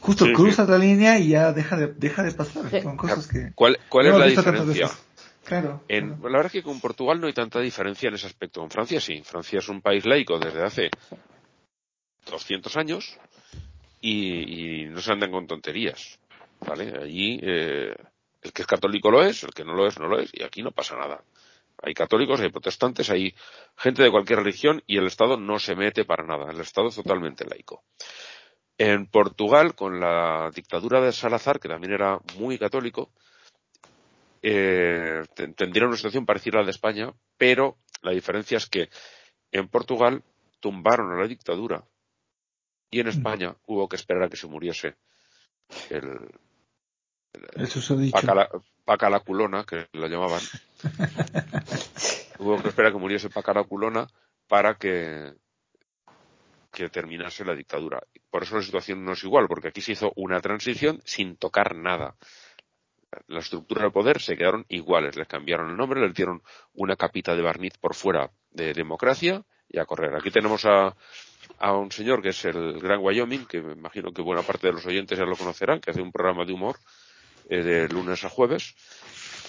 Justo 0.00 0.24
Sí, 0.24 0.32
cruzas 0.32 0.68
la 0.68 0.78
línea 0.78 1.18
y 1.18 1.28
ya 1.28 1.52
deja 1.52 1.76
de, 1.76 1.88
deja 1.88 2.22
de 2.22 2.32
pasar. 2.32 2.70
Sí. 2.70 2.80
Son 2.80 2.96
cosas 2.96 3.26
que... 3.26 3.52
¿Cuál, 3.54 3.78
cuál 3.88 4.06
no 4.06 4.12
es 4.14 4.18
la 4.18 4.26
diferencia? 4.26 4.90
Claro. 5.44 5.82
En, 5.88 6.08
claro. 6.08 6.28
la 6.28 6.38
verdad 6.38 6.46
es 6.46 6.52
que 6.52 6.62
con 6.62 6.80
Portugal 6.80 7.20
no 7.20 7.26
hay 7.26 7.32
tanta 7.32 7.60
diferencia 7.60 8.08
en 8.08 8.14
ese 8.14 8.26
aspecto. 8.26 8.62
En 8.62 8.70
Francia 8.70 9.00
sí. 9.00 9.20
Francia 9.24 9.58
es 9.58 9.68
un 9.68 9.82
país 9.82 10.06
laico 10.06 10.38
desde 10.38 10.62
hace 10.62 10.90
200 12.30 12.76
años 12.76 13.18
y, 14.00 14.82
y 14.82 14.84
no 14.86 15.00
se 15.00 15.12
andan 15.12 15.32
con 15.32 15.46
tonterías. 15.46 16.19
¿Vale? 16.66 16.92
Allí 17.02 17.40
eh, 17.42 17.94
el 18.42 18.52
que 18.52 18.62
es 18.62 18.68
católico 18.68 19.10
lo 19.10 19.22
es, 19.22 19.42
el 19.44 19.50
que 19.50 19.64
no 19.64 19.74
lo 19.74 19.86
es 19.86 19.98
no 19.98 20.08
lo 20.08 20.18
es 20.18 20.30
y 20.32 20.42
aquí 20.42 20.62
no 20.62 20.70
pasa 20.72 20.96
nada. 20.96 21.22
Hay 21.82 21.94
católicos, 21.94 22.40
hay 22.40 22.50
protestantes, 22.50 23.08
hay 23.08 23.34
gente 23.76 24.02
de 24.02 24.10
cualquier 24.10 24.40
religión 24.40 24.82
y 24.86 24.98
el 24.98 25.06
Estado 25.06 25.38
no 25.38 25.58
se 25.58 25.74
mete 25.74 26.04
para 26.04 26.24
nada. 26.24 26.50
El 26.50 26.60
Estado 26.60 26.88
es 26.88 26.94
totalmente 26.96 27.46
laico. 27.46 27.82
En 28.76 29.06
Portugal, 29.06 29.74
con 29.74 29.98
la 30.00 30.50
dictadura 30.54 31.00
de 31.00 31.12
Salazar, 31.12 31.58
que 31.58 31.68
también 31.68 31.94
era 31.94 32.18
muy 32.38 32.58
católico, 32.58 33.10
eh, 34.42 35.22
ten- 35.34 35.54
tendría 35.54 35.86
una 35.86 35.96
situación 35.96 36.26
parecida 36.26 36.58
a 36.58 36.60
la 36.60 36.66
de 36.66 36.70
España, 36.72 37.12
pero 37.36 37.76
la 38.02 38.12
diferencia 38.12 38.56
es 38.58 38.66
que 38.66 38.88
en 39.52 39.68
Portugal 39.68 40.22
tumbaron 40.60 41.12
a 41.12 41.20
la 41.20 41.26
dictadura 41.26 41.84
y 42.90 43.00
en 43.00 43.08
España 43.08 43.56
hubo 43.66 43.88
que 43.88 43.96
esperar 43.96 44.24
a 44.24 44.28
que 44.28 44.36
se 44.36 44.46
muriese 44.46 44.96
el 45.90 46.18
El 47.54 47.68
susodicho. 47.68 48.12
Paca 48.12 48.34
la, 48.34 48.48
Paca 48.84 49.10
la 49.10 49.20
culona, 49.20 49.64
que 49.64 49.88
lo 49.92 50.06
llamaban. 50.08 50.40
hubo 52.38 52.60
que 52.60 52.68
esperar 52.68 52.92
que 52.92 52.98
muriese 52.98 53.30
Paca 53.30 53.52
la 53.52 53.64
culona 53.64 54.06
para 54.48 54.74
que 54.74 55.34
que 56.72 56.88
terminase 56.88 57.44
la 57.44 57.54
dictadura. 57.54 58.00
Por 58.30 58.44
eso 58.44 58.56
la 58.56 58.62
situación 58.62 59.04
no 59.04 59.12
es 59.12 59.24
igual, 59.24 59.46
porque 59.48 59.68
aquí 59.68 59.80
se 59.80 59.92
hizo 59.92 60.12
una 60.16 60.40
transición 60.40 61.00
sin 61.04 61.36
tocar 61.36 61.74
nada. 61.74 62.14
La 63.26 63.40
estructura 63.40 63.82
del 63.82 63.92
poder 63.92 64.20
se 64.20 64.36
quedaron 64.36 64.66
iguales, 64.68 65.16
les 65.16 65.26
cambiaron 65.26 65.70
el 65.70 65.76
nombre, 65.76 66.00
les 66.00 66.14
dieron 66.14 66.42
una 66.74 66.94
capita 66.94 67.34
de 67.34 67.42
barniz 67.42 67.76
por 67.78 67.94
fuera 67.94 68.30
de 68.52 68.72
democracia 68.72 69.44
y 69.68 69.80
a 69.80 69.84
correr. 69.84 70.14
Aquí 70.14 70.30
tenemos 70.30 70.64
a, 70.64 70.94
a 71.58 71.72
un 71.72 71.90
señor 71.90 72.22
que 72.22 72.28
es 72.28 72.44
el 72.44 72.78
Gran 72.78 73.00
Wyoming, 73.00 73.46
que 73.46 73.60
me 73.62 73.72
imagino 73.72 74.12
que 74.12 74.22
buena 74.22 74.42
parte 74.42 74.68
de 74.68 74.74
los 74.74 74.86
oyentes 74.86 75.18
ya 75.18 75.24
lo 75.24 75.36
conocerán, 75.36 75.80
que 75.80 75.90
hace 75.90 76.00
un 76.00 76.12
programa 76.12 76.44
de 76.44 76.52
humor 76.52 76.76
eh, 77.50 77.62
de 77.62 77.88
lunes 77.88 78.24
a 78.24 78.30
jueves. 78.30 78.74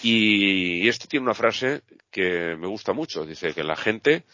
Y, 0.04 0.84
y 0.84 0.90
este 0.90 1.08
tiene 1.08 1.24
una 1.24 1.36
frase 1.36 1.84
que 2.10 2.56
me 2.58 2.68
gusta 2.68 2.92
mucho. 2.92 3.26
Dice 3.26 3.54
que 3.54 3.64
la 3.64 3.78
gente 3.78 4.26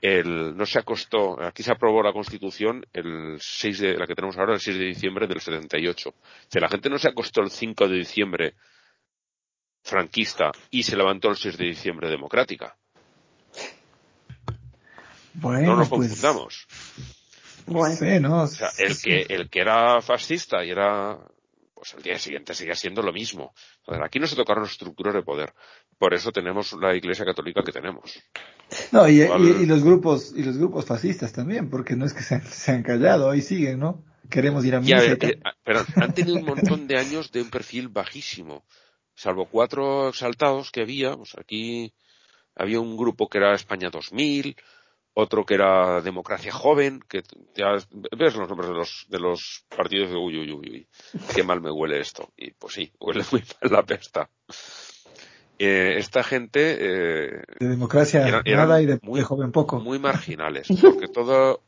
el, 0.00 0.56
no 0.56 0.64
se 0.64 0.78
acostó, 0.78 1.42
aquí 1.42 1.62
se 1.62 1.72
aprobó 1.72 2.02
la 2.02 2.12
Constitución 2.12 2.86
el 2.92 3.38
6 3.40 3.78
de, 3.80 3.96
la 3.96 4.06
que 4.06 4.14
tenemos 4.14 4.36
ahora, 4.38 4.54
el 4.54 4.60
6 4.60 4.78
de 4.78 4.84
diciembre 4.84 5.26
del 5.26 5.40
78. 5.40 6.08
O 6.10 6.58
la 6.58 6.68
gente 6.68 6.88
no 6.88 6.98
se 6.98 7.08
acostó 7.08 7.42
el 7.42 7.50
5 7.50 7.88
de 7.88 7.96
diciembre 7.96 8.54
franquista 9.82 10.52
y 10.70 10.82
se 10.82 10.96
levantó 10.96 11.28
el 11.30 11.36
6 11.36 11.56
de 11.58 11.66
diciembre 11.66 12.08
democrática. 12.08 12.76
Bueno, 15.34 15.68
no 15.68 15.76
nos 15.76 15.88
pues, 15.88 16.08
confundamos. 16.08 16.66
Bueno, 17.66 18.42
O 18.42 18.46
sea, 18.46 18.70
el 18.78 19.00
que, 19.00 19.26
el 19.28 19.50
que 19.50 19.60
era 19.60 20.00
fascista 20.00 20.64
y 20.64 20.70
era, 20.70 21.18
pues 21.78 21.94
al 21.94 22.02
día 22.02 22.18
siguiente 22.18 22.54
sigue 22.54 22.74
siendo 22.74 23.02
lo 23.02 23.12
mismo. 23.12 23.54
Entonces, 23.78 24.04
aquí 24.04 24.18
no 24.18 24.26
se 24.26 24.36
tocaron 24.36 24.64
estructuras 24.64 25.14
de 25.14 25.22
poder. 25.22 25.54
Por 25.96 26.12
eso 26.12 26.32
tenemos 26.32 26.72
la 26.74 26.94
Iglesia 26.96 27.24
Católica 27.24 27.62
que 27.62 27.72
tenemos. 27.72 28.20
No, 28.92 29.08
y, 29.08 29.22
y- 29.22 29.62
y 29.62 29.66
los 29.66 29.82
grupos, 29.84 30.32
y 30.36 30.42
los 30.42 30.56
grupos 30.58 30.84
fascistas 30.86 31.32
también, 31.32 31.70
porque 31.70 31.94
no 31.96 32.04
es 32.04 32.12
que 32.12 32.22
se 32.22 32.34
han, 32.36 32.46
se 32.46 32.72
han 32.72 32.82
callado, 32.82 33.30
ahí 33.30 33.40
siguen, 33.40 33.78
¿no? 33.78 34.04
Queremos 34.28 34.64
ir 34.64 34.74
a 34.74 34.80
misa 34.80 34.96
y 35.06 35.10
eh, 35.10 35.16
tal. 35.16 35.30
eh, 35.30 35.40
pero 35.64 35.80
han 35.96 36.12
tenido 36.14 36.36
un 36.36 36.44
montón 36.44 36.86
de 36.86 36.98
años 36.98 37.30
de 37.32 37.42
un 37.42 37.50
perfil 37.50 37.88
bajísimo. 37.88 38.64
Salvo 39.14 39.46
cuatro 39.46 40.08
exaltados 40.08 40.70
que 40.70 40.82
había, 40.82 41.16
pues 41.16 41.36
aquí 41.38 41.94
había 42.54 42.80
un 42.80 42.96
grupo 42.96 43.28
que 43.28 43.38
era 43.38 43.54
España 43.54 43.88
2000, 43.90 44.56
otro 45.20 45.44
que 45.44 45.54
era 45.54 46.00
Democracia 46.00 46.52
Joven, 46.52 47.00
que 47.08 47.22
ya 47.54 47.72
ves 48.16 48.36
los 48.36 48.48
nombres 48.48 48.68
de 48.70 48.74
los, 48.76 49.06
de 49.08 49.18
los 49.18 49.64
partidos 49.68 50.10
de 50.10 50.16
uy, 50.16 50.38
uy, 50.38 50.52
uy, 50.52 50.70
uy, 50.70 50.88
qué 51.34 51.42
mal 51.42 51.60
me 51.60 51.72
huele 51.72 51.98
esto. 51.98 52.32
Y 52.36 52.52
pues 52.52 52.74
sí, 52.74 52.92
huele 53.00 53.24
muy 53.32 53.40
mal 53.60 53.72
la 53.72 53.82
pesta. 53.82 54.30
Eh, 55.58 55.94
esta 55.98 56.22
gente 56.22 56.76
eh, 56.78 57.42
de 57.58 57.68
democracia 57.68 58.28
eran- 58.28 58.42
eran 58.44 58.68
nada 58.68 58.80
y 58.80 58.86
de, 58.86 59.00
muy- 59.02 59.18
de 59.18 59.24
joven 59.24 59.50
poco. 59.50 59.80
muy 59.80 59.98
marginales, 59.98 60.68
porque 60.80 61.08
todo, 61.08 61.62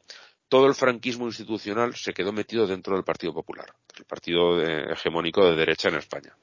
todo 0.48 0.66
el 0.68 0.74
franquismo 0.76 1.26
institucional 1.26 1.96
se 1.96 2.12
quedó 2.12 2.32
metido 2.32 2.68
dentro 2.68 2.94
del 2.94 3.02
Partido 3.02 3.32
Popular, 3.34 3.66
el 3.98 4.04
partido 4.04 4.62
eh, 4.62 4.92
hegemónico 4.92 5.44
de 5.44 5.56
derecha 5.56 5.88
en 5.88 5.96
España. 5.96 6.36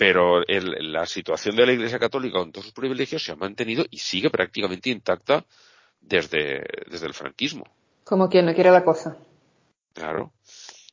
Pero 0.00 0.42
el- 0.48 0.92
la 0.94 1.04
situación 1.04 1.54
de 1.56 1.66
la 1.66 1.72
Iglesia 1.72 1.98
Católica 1.98 2.38
con 2.38 2.50
todos 2.52 2.64
sus 2.64 2.72
privilegios 2.72 3.22
se 3.22 3.32
ha 3.32 3.36
mantenido 3.36 3.84
y 3.90 3.98
sigue 3.98 4.30
prácticamente 4.30 4.88
intacta 4.88 5.44
desde, 6.00 6.64
desde 6.90 7.06
el 7.06 7.12
franquismo. 7.12 7.64
Como 8.04 8.30
quien 8.30 8.46
no 8.46 8.54
quiere 8.54 8.70
la 8.70 8.82
cosa. 8.82 9.18
Claro. 9.92 10.32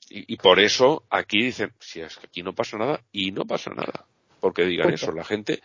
Y, 0.10 0.34
y 0.34 0.36
por 0.36 0.60
eso 0.60 1.06
aquí 1.10 1.42
dicen, 1.42 1.72
si 1.80 2.02
es 2.02 2.18
que 2.18 2.28
aquí 2.28 2.44
no 2.44 2.54
pasa 2.54 2.78
nada, 2.78 3.02
y 3.14 3.32
no 3.32 3.46
pasa 3.46 3.72
nada. 3.74 4.06
Porque 4.42 4.66
digan 4.66 4.88
Punto. 4.88 4.96
eso, 5.06 5.12
la 5.14 5.24
gente, 5.24 5.62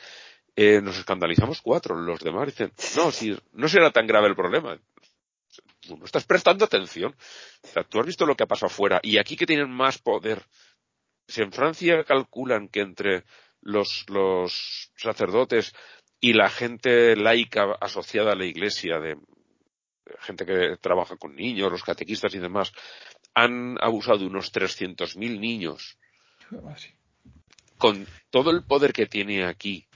eh, 0.55 0.80
nos 0.80 0.97
escandalizamos 0.99 1.62
cuatro, 1.62 1.97
los 1.97 2.20
demás 2.20 2.47
dicen, 2.47 2.72
no, 2.97 3.11
si 3.11 3.36
no 3.55 3.68
será 3.68 3.90
tan 3.90 4.07
grave 4.07 4.28
el 4.28 4.36
problema. 4.36 4.78
Tú 5.80 5.97
no 5.97 6.05
estás 6.05 6.24
prestando 6.24 6.64
atención. 6.64 7.12
O 7.64 7.66
sea, 7.66 7.82
tú 7.82 7.99
has 7.99 8.07
visto 8.07 8.24
lo 8.24 8.36
que 8.36 8.45
ha 8.45 8.47
pasado 8.47 8.68
afuera, 8.68 9.01
y 9.03 9.18
aquí 9.18 9.36
que 9.36 9.47
tienen 9.47 9.68
más 9.68 9.99
poder. 9.99 10.45
Si 11.27 11.43
en 11.43 11.53
Francia 11.53 12.05
calculan 12.05 12.68
que 12.68 12.81
entre 12.81 13.25
los, 13.61 14.05
los 14.09 14.93
sacerdotes 14.97 15.75
y 16.20 16.35
la 16.35 16.49
gente 16.49 17.16
laica 17.16 17.77
asociada 17.81 18.33
a 18.33 18.37
la 18.37 18.45
iglesia, 18.45 18.99
de 18.99 19.16
gente 20.20 20.45
que 20.45 20.77
trabaja 20.81 21.16
con 21.16 21.35
niños, 21.35 21.70
los 21.70 21.83
catequistas 21.83 22.35
y 22.35 22.39
demás, 22.39 22.73
han 23.35 23.77
abusado 23.81 24.18
de 24.18 24.27
unos 24.27 24.53
300.000 24.53 25.41
niños. 25.41 25.99
Con 27.79 28.07
todo 28.31 28.51
el 28.51 28.64
poder 28.64 28.93
que 28.93 29.07
tiene 29.07 29.45
aquí, 29.45 29.87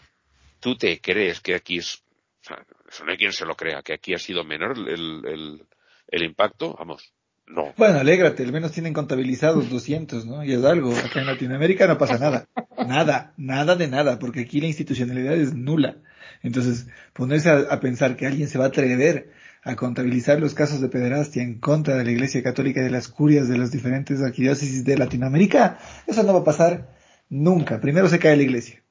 ¿tú 0.58 0.76
te 0.76 1.00
crees 1.00 1.40
que 1.40 1.54
aquí 1.54 1.78
es, 1.78 2.02
o 2.42 2.44
sea, 2.44 2.66
eso 2.88 3.04
no 3.04 3.12
hay 3.12 3.18
quien 3.18 3.32
se 3.32 3.46
lo 3.46 3.54
crea, 3.54 3.82
que 3.82 3.94
aquí 3.94 4.14
ha 4.14 4.18
sido 4.18 4.42
menor 4.42 4.76
el, 4.76 5.24
el, 5.26 5.66
el 6.08 6.22
impacto? 6.24 6.74
Vamos, 6.74 7.12
no. 7.48 7.72
Bueno, 7.76 7.98
alégrate, 8.00 8.42
al 8.42 8.52
menos 8.52 8.72
tienen 8.72 8.92
contabilizados 8.92 9.70
200, 9.70 10.26
¿no? 10.26 10.44
Y 10.44 10.52
es 10.52 10.64
algo. 10.64 10.94
Acá 10.96 11.20
en 11.20 11.26
Latinoamérica 11.26 11.86
no 11.86 11.96
pasa 11.98 12.18
nada. 12.18 12.46
Nada, 12.86 13.32
nada 13.36 13.76
de 13.76 13.88
nada, 13.88 14.18
porque 14.18 14.40
aquí 14.40 14.60
la 14.60 14.66
institucionalidad 14.66 15.34
es 15.34 15.54
nula. 15.54 15.96
Entonces, 16.42 16.86
ponerse 17.12 17.50
a, 17.50 17.58
a 17.70 17.80
pensar 17.80 18.16
que 18.16 18.26
alguien 18.26 18.48
se 18.48 18.58
va 18.58 18.64
a 18.64 18.68
atrever 18.68 19.30
a 19.62 19.74
contabilizar 19.74 20.38
los 20.38 20.54
casos 20.54 20.80
de 20.80 20.88
pederastia 20.88 21.42
en 21.42 21.58
contra 21.58 21.96
de 21.96 22.04
la 22.04 22.10
Iglesia 22.12 22.42
Católica 22.42 22.80
y 22.80 22.84
de 22.84 22.90
las 22.90 23.08
curias 23.08 23.48
de 23.48 23.58
las 23.58 23.72
diferentes 23.72 24.22
arquidiócesis 24.22 24.84
de 24.84 24.96
Latinoamérica, 24.96 25.78
eso 26.06 26.22
no 26.22 26.34
va 26.34 26.40
a 26.40 26.44
pasar 26.44 26.94
nunca. 27.28 27.80
Primero 27.80 28.08
se 28.08 28.18
cae 28.20 28.36
la 28.36 28.42
Iglesia. 28.44 28.82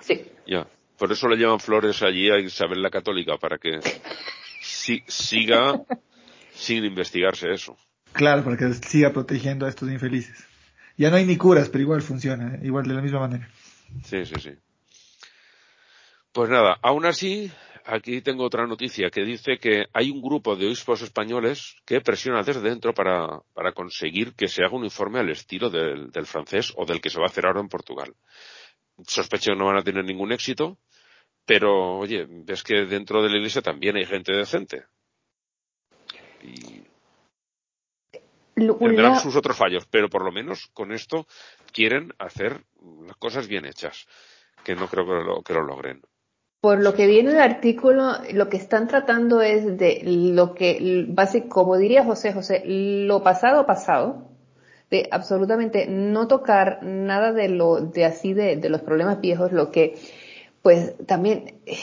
Sí. 0.00 0.22
Ya. 0.46 0.66
Por 0.98 1.12
eso 1.12 1.28
le 1.28 1.36
llevan 1.36 1.60
flores 1.60 2.02
allí 2.02 2.30
a 2.30 2.38
Isabel 2.38 2.82
la 2.82 2.90
Católica, 2.90 3.36
para 3.36 3.58
que 3.58 3.78
si- 4.62 5.02
siga 5.06 5.80
sin 6.54 6.84
investigarse 6.84 7.52
eso. 7.52 7.76
Claro, 8.16 8.42
para 8.42 8.56
que 8.56 8.72
siga 8.72 9.12
protegiendo 9.12 9.66
a 9.66 9.68
estos 9.68 9.90
infelices. 9.90 10.46
Ya 10.96 11.10
no 11.10 11.16
hay 11.16 11.26
ni 11.26 11.36
curas, 11.36 11.68
pero 11.68 11.82
igual 11.82 12.00
funciona, 12.00 12.54
¿eh? 12.54 12.60
igual 12.62 12.86
de 12.88 12.94
la 12.94 13.02
misma 13.02 13.20
manera. 13.20 13.46
Sí, 14.04 14.24
sí, 14.24 14.34
sí. 14.40 14.50
Pues 16.32 16.48
nada, 16.48 16.78
aún 16.82 17.04
así, 17.04 17.52
aquí 17.84 18.22
tengo 18.22 18.44
otra 18.44 18.66
noticia 18.66 19.10
que 19.10 19.22
dice 19.22 19.58
que 19.58 19.84
hay 19.92 20.10
un 20.10 20.22
grupo 20.22 20.56
de 20.56 20.66
obispos 20.66 21.02
españoles 21.02 21.76
que 21.84 22.00
presiona 22.00 22.42
desde 22.42 22.62
dentro 22.62 22.94
para, 22.94 23.40
para 23.52 23.72
conseguir 23.72 24.34
que 24.34 24.48
se 24.48 24.64
haga 24.64 24.76
un 24.76 24.84
informe 24.84 25.20
al 25.20 25.28
estilo 25.28 25.68
del, 25.68 26.10
del 26.10 26.26
francés 26.26 26.72
o 26.76 26.86
del 26.86 27.02
que 27.02 27.10
se 27.10 27.18
va 27.18 27.24
a 27.24 27.28
hacer 27.28 27.46
ahora 27.46 27.60
en 27.60 27.68
Portugal. 27.68 28.14
Sospecho 29.06 29.52
que 29.52 29.58
no 29.58 29.66
van 29.66 29.76
a 29.76 29.84
tener 29.84 30.04
ningún 30.04 30.32
éxito, 30.32 30.78
pero 31.44 31.98
oye, 31.98 32.26
ves 32.28 32.62
que 32.62 32.86
dentro 32.86 33.22
de 33.22 33.28
la 33.28 33.36
iglesia 33.36 33.60
también 33.60 33.96
hay 33.96 34.06
gente 34.06 34.32
decente. 34.32 34.84
Lo- 38.56 38.76
tendrán 38.76 39.20
sus 39.20 39.36
otros 39.36 39.56
fallos, 39.56 39.86
pero 39.90 40.08
por 40.08 40.24
lo 40.24 40.32
menos 40.32 40.68
con 40.72 40.92
esto 40.92 41.26
quieren 41.72 42.12
hacer 42.18 42.64
las 43.06 43.16
cosas 43.16 43.46
bien 43.48 43.66
hechas, 43.66 44.06
que 44.64 44.74
no 44.74 44.88
creo 44.88 45.06
que 45.06 45.12
lo, 45.12 45.42
que 45.42 45.54
lo 45.54 45.62
logren. 45.62 46.02
Por 46.60 46.80
lo 46.80 46.94
que 46.94 47.06
viene 47.06 47.30
el 47.30 47.38
artículo, 47.38 48.14
lo 48.32 48.48
que 48.48 48.56
están 48.56 48.88
tratando 48.88 49.40
es 49.42 49.78
de 49.78 50.00
lo 50.04 50.54
que, 50.54 51.06
como 51.48 51.76
diría 51.76 52.04
José 52.04 52.32
José, 52.32 52.62
lo 52.64 53.22
pasado 53.22 53.66
pasado, 53.66 54.30
de 54.90 55.08
absolutamente 55.10 55.86
no 55.86 56.28
tocar 56.28 56.82
nada 56.82 57.32
de 57.32 57.48
lo, 57.48 57.80
de 57.80 58.04
así 58.04 58.32
de, 58.32 58.56
de 58.56 58.68
los 58.68 58.80
problemas 58.82 59.20
viejos, 59.20 59.52
lo 59.52 59.70
que, 59.70 59.96
pues 60.62 60.94
también 61.06 61.60
eh, 61.66 61.76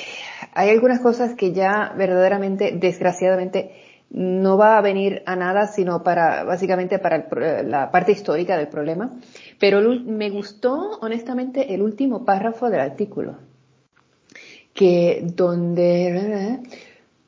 hay 0.53 0.69
algunas 0.69 0.99
cosas 1.01 1.36
que 1.36 1.53
ya 1.53 1.93
verdaderamente, 1.97 2.71
desgraciadamente, 2.74 3.76
no 4.14 4.57
va 4.57 4.78
a 4.78 4.82
venir 4.82 5.24
a 5.26 5.36
nada, 5.36 5.68
sino 5.68 6.03
para, 6.03 6.43
básicamente 6.43 6.99
para 6.99 7.16
el 7.18 7.72
la 7.72 7.91
parte 7.91 8.11
histórica 8.11 8.55
del 8.55 8.68
problema. 8.68 9.11
Pero 9.59 9.82
me 9.82 10.30
gustó, 10.30 10.99
honestamente, 11.01 11.74
el 11.74 11.82
último 11.82 12.24
párrafo 12.24 12.70
del 12.70 12.80
artículo 12.80 13.38
que 14.74 15.22
donde, 15.36 16.59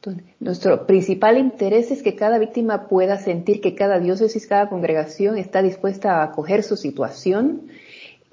donde 0.02 0.24
nuestro 0.40 0.86
principal 0.88 1.38
interés 1.38 1.92
es 1.92 2.02
que 2.02 2.16
cada 2.16 2.38
víctima 2.38 2.88
pueda 2.88 3.18
sentir 3.18 3.62
que 3.62 3.76
cada 3.76 4.00
diócesis, 4.00 4.48
cada 4.48 4.70
congregación 4.70 5.38
está 5.38 5.62
dispuesta 5.62 6.18
a 6.18 6.24
acoger 6.24 6.64
su 6.64 6.76
situación 6.76 7.68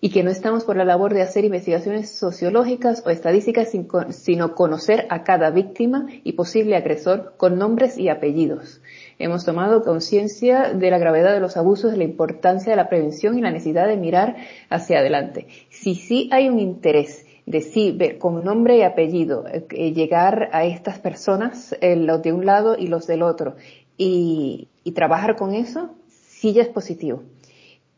y 0.05 0.11
que 0.11 0.25
no 0.25 0.31
estamos 0.33 0.65
por 0.65 0.77
la 0.77 0.85
labor 0.85 1.15
de 1.15 1.23
hacer 1.23 1.45
investigaciones 1.45 2.11
sociológicas 2.11 3.05
o 3.07 3.11
estadísticas 3.11 3.71
sino 4.11 4.55
conocer 4.57 5.07
a 5.11 5.23
cada 5.23 5.51
víctima 5.51 6.07
y 6.25 6.33
posible 6.33 6.75
agresor 6.75 7.35
con 7.37 7.57
nombres 7.57 7.97
y 7.97 8.09
apellidos. 8.09 8.83
Hemos 9.21 9.45
tomado 9.45 9.85
conciencia 9.85 10.75
de 10.75 10.91
la 10.91 10.99
gravedad 10.99 11.33
de 11.33 11.39
los 11.39 11.57
abusos, 11.57 11.93
de 11.93 11.99
la 11.99 12.05
importancia 12.05 12.73
de 12.73 12.77
la 12.77 12.89
prevención 12.89 13.39
y 13.39 13.43
la 13.43 13.53
necesidad 13.53 13.87
de 13.87 13.97
mirar 13.97 14.35
hacia 14.71 14.99
adelante. 14.99 15.47
Si 15.71 15.95
sí 15.95 16.29
hay 16.33 16.49
un 16.49 16.59
interés 16.59 17.25
de 17.47 17.61
sí 17.61 17.93
ver 17.93 18.19
con 18.19 18.43
nombre 18.45 18.79
y 18.79 18.83
apellido 18.83 19.45
eh, 19.47 19.93
llegar 19.93 20.49
a 20.53 20.65
estas 20.65 20.99
personas, 20.99 21.77
eh, 21.81 21.95
los 21.95 22.23
de 22.23 22.33
un 22.33 22.45
lado 22.45 22.77
y 22.77 22.89
los 22.89 23.07
del 23.07 23.23
otro, 23.23 23.55
y, 23.97 24.67
y 24.83 24.93
trabajar 24.93 25.37
con 25.37 25.55
eso, 25.55 25.91
sí 26.09 26.53
ya 26.53 26.63
es 26.63 26.69
positivo. 26.69 27.23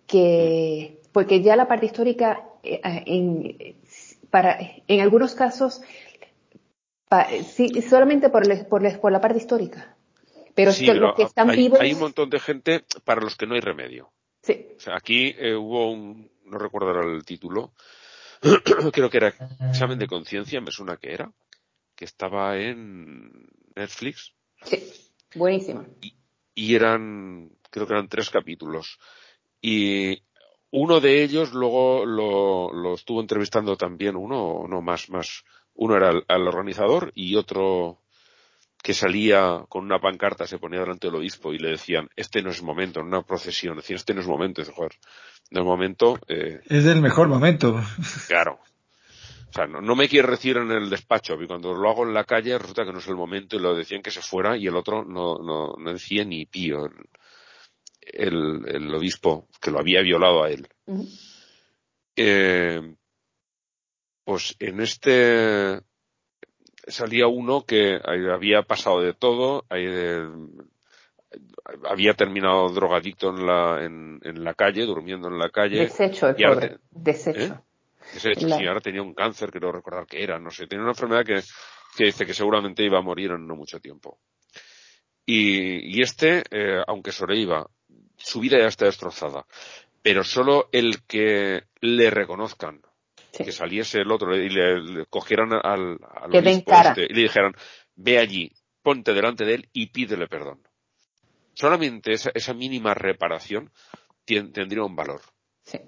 Que, 0.06 0.98
porque 1.14 1.42
ya 1.42 1.54
la 1.56 1.68
parte 1.68 1.86
histórica, 1.86 2.42
eh, 2.64 2.80
en, 3.06 3.76
para, 4.30 4.58
en 4.88 5.00
algunos 5.00 5.34
casos, 5.36 5.80
pa- 7.08 7.28
sí, 7.54 7.68
solamente 7.82 8.28
por, 8.30 8.42
el- 8.50 8.66
por, 8.66 9.12
la 9.12 9.20
parte 9.20 9.38
histórica. 9.38 9.96
Pero, 10.56 10.72
Sí, 10.72 10.84
es 10.84 10.90
que 10.90 10.92
pero 10.92 11.06
los 11.06 11.14
que 11.16 11.22
están 11.22 11.48
hay, 11.48 11.56
vivos, 11.56 11.80
hay 11.80 11.92
un 11.92 12.00
montón 12.00 12.30
de 12.30 12.40
gente 12.40 12.84
para 13.04 13.20
los 13.20 13.36
que 13.36 13.46
no 13.46 13.54
hay 13.54 13.60
remedio. 13.60 14.12
sí, 14.42 14.66
O 14.76 14.80
sea, 14.80 14.96
aquí 14.96 15.34
eh, 15.38 15.54
hubo 15.54 15.92
un, 15.92 16.30
no 16.46 16.58
recuerdo 16.58 16.88
ahora 16.88 17.12
el 17.12 17.24
título, 17.24 17.72
creo 18.92 19.08
que 19.08 19.16
era 19.16 19.28
examen 19.70 19.98
de 20.00 20.08
conciencia, 20.08 20.60
me 20.60 20.72
suena 20.72 20.96
que 20.96 21.12
era, 21.12 21.32
que 21.94 22.04
estaba 22.04 22.58
en 22.58 23.46
Netflix 23.76 24.34
sí, 24.64 24.92
buenísima. 25.36 25.86
y 26.56 26.74
eran, 26.74 27.50
creo 27.70 27.86
que 27.86 27.92
eran 27.92 28.08
tres 28.08 28.30
capítulos. 28.30 28.98
Y 29.60 30.22
uno 30.76 31.00
de 31.00 31.22
ellos 31.22 31.52
luego 31.52 32.04
lo, 32.04 32.72
lo 32.72 32.94
estuvo 32.94 33.20
entrevistando 33.20 33.76
también 33.76 34.16
uno, 34.16 34.66
no 34.68 34.82
más, 34.82 35.08
más, 35.08 35.44
uno 35.74 35.96
era 35.96 36.10
el, 36.10 36.24
al 36.26 36.48
organizador 36.48 37.12
y 37.14 37.36
otro 37.36 38.00
que 38.82 38.92
salía 38.92 39.64
con 39.68 39.84
una 39.84 40.00
pancarta, 40.00 40.48
se 40.48 40.58
ponía 40.58 40.80
delante 40.80 41.06
del 41.06 41.14
obispo 41.14 41.54
y 41.54 41.58
le 41.58 41.70
decían, 41.70 42.08
este 42.16 42.42
no 42.42 42.50
es 42.50 42.60
momento, 42.60 43.00
en 43.00 43.06
una 43.06 43.22
procesión, 43.22 43.76
decían, 43.76 43.96
este 43.96 44.14
no 44.14 44.20
es 44.20 44.26
momento, 44.26 44.62
dice, 44.62 44.74
joder, 44.74 44.92
no 45.52 45.60
es 45.60 45.66
momento, 45.66 46.18
eh, 46.26 46.60
Es 46.66 46.84
el 46.86 47.00
mejor 47.00 47.28
momento. 47.28 47.80
Claro. 48.26 48.58
O 49.48 49.52
sea, 49.52 49.68
no, 49.68 49.80
no 49.80 49.94
me 49.94 50.08
quiere 50.08 50.26
recibir 50.26 50.56
en 50.56 50.72
el 50.72 50.90
despacho, 50.90 51.40
y 51.40 51.46
cuando 51.46 51.72
lo 51.72 51.88
hago 51.88 52.02
en 52.02 52.12
la 52.12 52.24
calle 52.24 52.58
resulta 52.58 52.84
que 52.84 52.92
no 52.92 52.98
es 52.98 53.06
el 53.06 53.14
momento 53.14 53.54
y 53.54 53.60
lo 53.60 53.76
decían 53.76 54.02
que 54.02 54.10
se 54.10 54.20
fuera 54.20 54.56
y 54.56 54.66
el 54.66 54.74
otro 54.74 55.04
no, 55.04 55.38
no, 55.38 55.74
no 55.78 55.92
decía 55.92 56.24
ni 56.24 56.44
pío. 56.44 56.90
El, 58.06 58.62
el, 58.68 58.94
obispo 58.94 59.48
que 59.60 59.70
lo 59.70 59.78
había 59.78 60.02
violado 60.02 60.44
a 60.44 60.50
él. 60.50 60.68
Eh, 62.16 62.96
pues 64.24 64.56
en 64.58 64.80
este 64.80 65.80
salía 66.86 67.26
uno 67.26 67.64
que 67.64 67.98
había 68.04 68.62
pasado 68.62 69.00
de 69.00 69.14
todo, 69.14 69.64
eh, 69.70 70.28
había 71.88 72.14
terminado 72.14 72.68
drogadicto 72.68 73.30
en 73.30 73.46
la, 73.46 73.84
en, 73.84 74.20
en 74.22 74.44
la 74.44 74.54
calle, 74.54 74.84
durmiendo 74.84 75.28
en 75.28 75.38
la 75.38 75.50
calle. 75.50 75.80
Desecho 75.80 76.28
el 76.28 76.36
pobre, 76.36 76.68
te- 76.68 76.78
desecho. 76.90 77.64
Ese 78.14 78.32
hecho, 78.32 78.46
La- 78.46 78.58
sí, 78.58 78.66
ahora 78.66 78.80
tenía 78.80 79.02
un 79.02 79.14
cáncer, 79.14 79.50
quiero 79.50 79.72
recordar 79.72 80.06
que 80.06 80.22
era, 80.22 80.38
no 80.38 80.50
sé, 80.50 80.66
tenía 80.66 80.82
una 80.82 80.92
enfermedad 80.92 81.24
que, 81.24 81.40
que 81.96 82.04
dice 82.04 82.26
que 82.26 82.34
seguramente 82.34 82.84
iba 82.84 82.98
a 82.98 83.02
morir 83.02 83.30
en 83.32 83.46
no 83.46 83.56
mucho 83.56 83.80
tiempo. 83.80 84.18
Y, 85.26 85.96
y 85.98 86.02
este, 86.02 86.42
eh, 86.50 86.82
aunque 86.86 87.10
sobreviva, 87.12 87.66
su 88.24 88.40
vida 88.40 88.58
ya 88.58 88.66
está 88.68 88.86
destrozada. 88.86 89.46
Pero 90.02 90.24
solo 90.24 90.68
el 90.72 91.02
que 91.06 91.64
le 91.80 92.10
reconozcan, 92.10 92.80
Sí. 93.32 93.44
que 93.44 93.52
saliese 93.52 93.98
el 94.00 94.12
otro 94.12 94.36
y 94.36 94.48
le, 94.48 94.80
le 94.80 95.06
cogieran 95.06 95.52
al, 95.52 95.98
al 96.14 96.30
Que 96.30 96.38
este 96.38 97.02
y 97.02 97.14
le 97.14 97.22
dijeran, 97.22 97.52
ve 97.96 98.18
allí, 98.18 98.52
ponte 98.80 99.12
delante 99.12 99.44
de 99.44 99.54
él 99.54 99.68
y 99.72 99.86
pídele 99.88 100.28
perdón. 100.28 100.60
Solamente 101.54 102.12
esa, 102.12 102.30
esa 102.34 102.54
mínima 102.54 102.94
reparación 102.94 103.72
tien- 104.24 104.52
tendría 104.52 104.84
un 104.84 104.94
valor 104.94 105.20
Sí. 105.64 105.80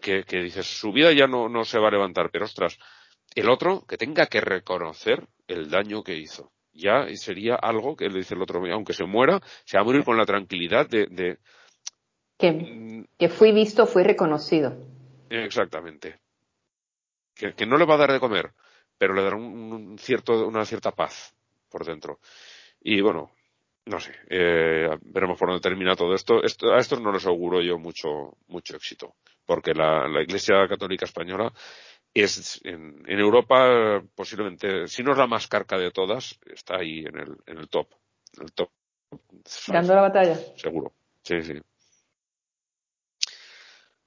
que, 0.00 0.24
que 0.24 0.38
dices, 0.42 0.66
su 0.66 0.92
vida 0.92 1.12
ya 1.12 1.26
no, 1.26 1.48
no 1.50 1.64
se 1.64 1.78
va 1.78 1.88
a 1.88 1.92
levantar, 1.92 2.30
pero 2.30 2.46
ostras, 2.46 2.78
el 3.34 3.50
otro 3.50 3.84
que 3.86 3.98
tenga 3.98 4.26
que 4.26 4.40
reconocer 4.40 5.26
el 5.48 5.68
daño 5.70 6.02
que 6.02 6.16
hizo. 6.16 6.52
Ya 6.74 7.06
sería 7.16 7.54
algo 7.56 7.96
que 7.96 8.08
le 8.08 8.18
dice 8.18 8.34
el 8.34 8.42
otro, 8.42 8.62
aunque 8.72 8.94
se 8.94 9.04
muera, 9.04 9.40
se 9.64 9.76
va 9.76 9.82
a 9.82 9.84
morir 9.84 10.04
con 10.04 10.16
la 10.16 10.24
tranquilidad 10.24 10.88
de, 10.88 11.06
de 11.06 11.38
Que, 12.38 12.50
mm, 12.52 13.04
que 13.18 13.28
fui 13.28 13.52
visto, 13.52 13.86
fui 13.86 14.02
reconocido. 14.02 14.74
exactamente. 15.28 16.18
Que, 17.34 17.54
que 17.54 17.66
no 17.66 17.76
le 17.76 17.84
va 17.86 17.94
a 17.94 17.98
dar 17.98 18.12
de 18.12 18.20
comer, 18.20 18.52
pero 18.98 19.14
le 19.14 19.22
dará 19.22 19.36
un, 19.36 19.72
un 19.72 19.98
cierto, 19.98 20.46
una 20.46 20.64
cierta 20.64 20.92
paz 20.92 21.34
por 21.70 21.84
dentro. 21.84 22.18
Y 22.80 23.00
bueno, 23.00 23.30
no 23.86 23.98
sé, 23.98 24.12
eh, 24.28 24.88
veremos 25.02 25.38
por 25.38 25.48
dónde 25.48 25.62
termina 25.62 25.96
todo 25.96 26.14
esto. 26.14 26.42
esto. 26.42 26.72
A 26.72 26.78
estos 26.78 27.00
no 27.00 27.12
les 27.12 27.26
auguro 27.26 27.60
yo 27.60 27.78
mucho, 27.78 28.36
mucho 28.48 28.76
éxito, 28.76 29.14
porque 29.44 29.72
la, 29.74 30.06
la 30.08 30.22
Iglesia 30.22 30.68
Católica 30.68 31.04
Española 31.04 31.52
es 32.14 32.60
en, 32.64 33.02
en 33.06 33.18
Europa 33.18 34.02
posiblemente, 34.14 34.86
si 34.88 35.02
no 35.02 35.12
es 35.12 35.18
la 35.18 35.26
más 35.26 35.48
carca 35.48 35.78
de 35.78 35.90
todas, 35.90 36.38
está 36.46 36.76
ahí 36.76 37.00
en 37.00 37.18
el, 37.18 37.36
en 37.46 37.58
el 37.58 37.68
top, 37.68 37.88
en 38.36 38.44
el 38.44 38.52
top, 38.52 38.70
Dando 39.68 39.94
la 39.94 40.02
batalla. 40.02 40.36
seguro. 40.56 40.92
Sí, 41.22 41.42
sí. 41.42 41.54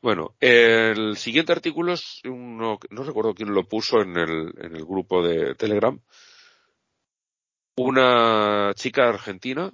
Bueno, 0.02 0.36
el 0.40 1.18
siguiente 1.18 1.52
artículo 1.52 1.94
es 1.94 2.22
uno, 2.26 2.78
no 2.92 3.04
recuerdo 3.04 3.34
quién 3.34 3.54
lo 3.54 3.68
puso 3.68 4.02
en 4.02 4.16
el, 4.18 4.54
en 4.58 4.76
el 4.76 4.86
grupo 4.86 5.24
de 5.26 5.56
Telegram. 5.56 6.00
Una 7.78 8.72
chica 8.76 9.10
argentina, 9.10 9.74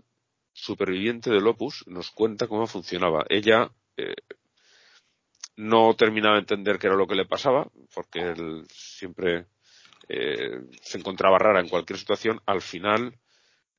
superviviente 0.54 1.30
del 1.30 1.48
Opus, 1.48 1.86
nos 1.88 2.12
cuenta 2.12 2.48
cómo 2.48 2.66
funcionaba. 2.66 3.26
Ella 3.30 3.72
eh, 3.98 4.16
no 5.70 5.96
terminaba 5.96 6.36
de 6.36 6.42
entender 6.42 6.78
qué 6.80 6.88
era 6.88 6.96
lo 6.96 7.08
que 7.08 7.16
le 7.16 7.26
pasaba, 7.26 7.68
porque 7.96 8.20
él 8.22 8.66
siempre 8.70 9.48
eh, 10.10 10.62
se 10.82 10.98
encontraba 11.00 11.40
rara 11.40 11.62
en 11.62 11.70
cualquier 11.70 12.00
situación. 12.00 12.42
Al 12.46 12.62
final, 12.62 13.16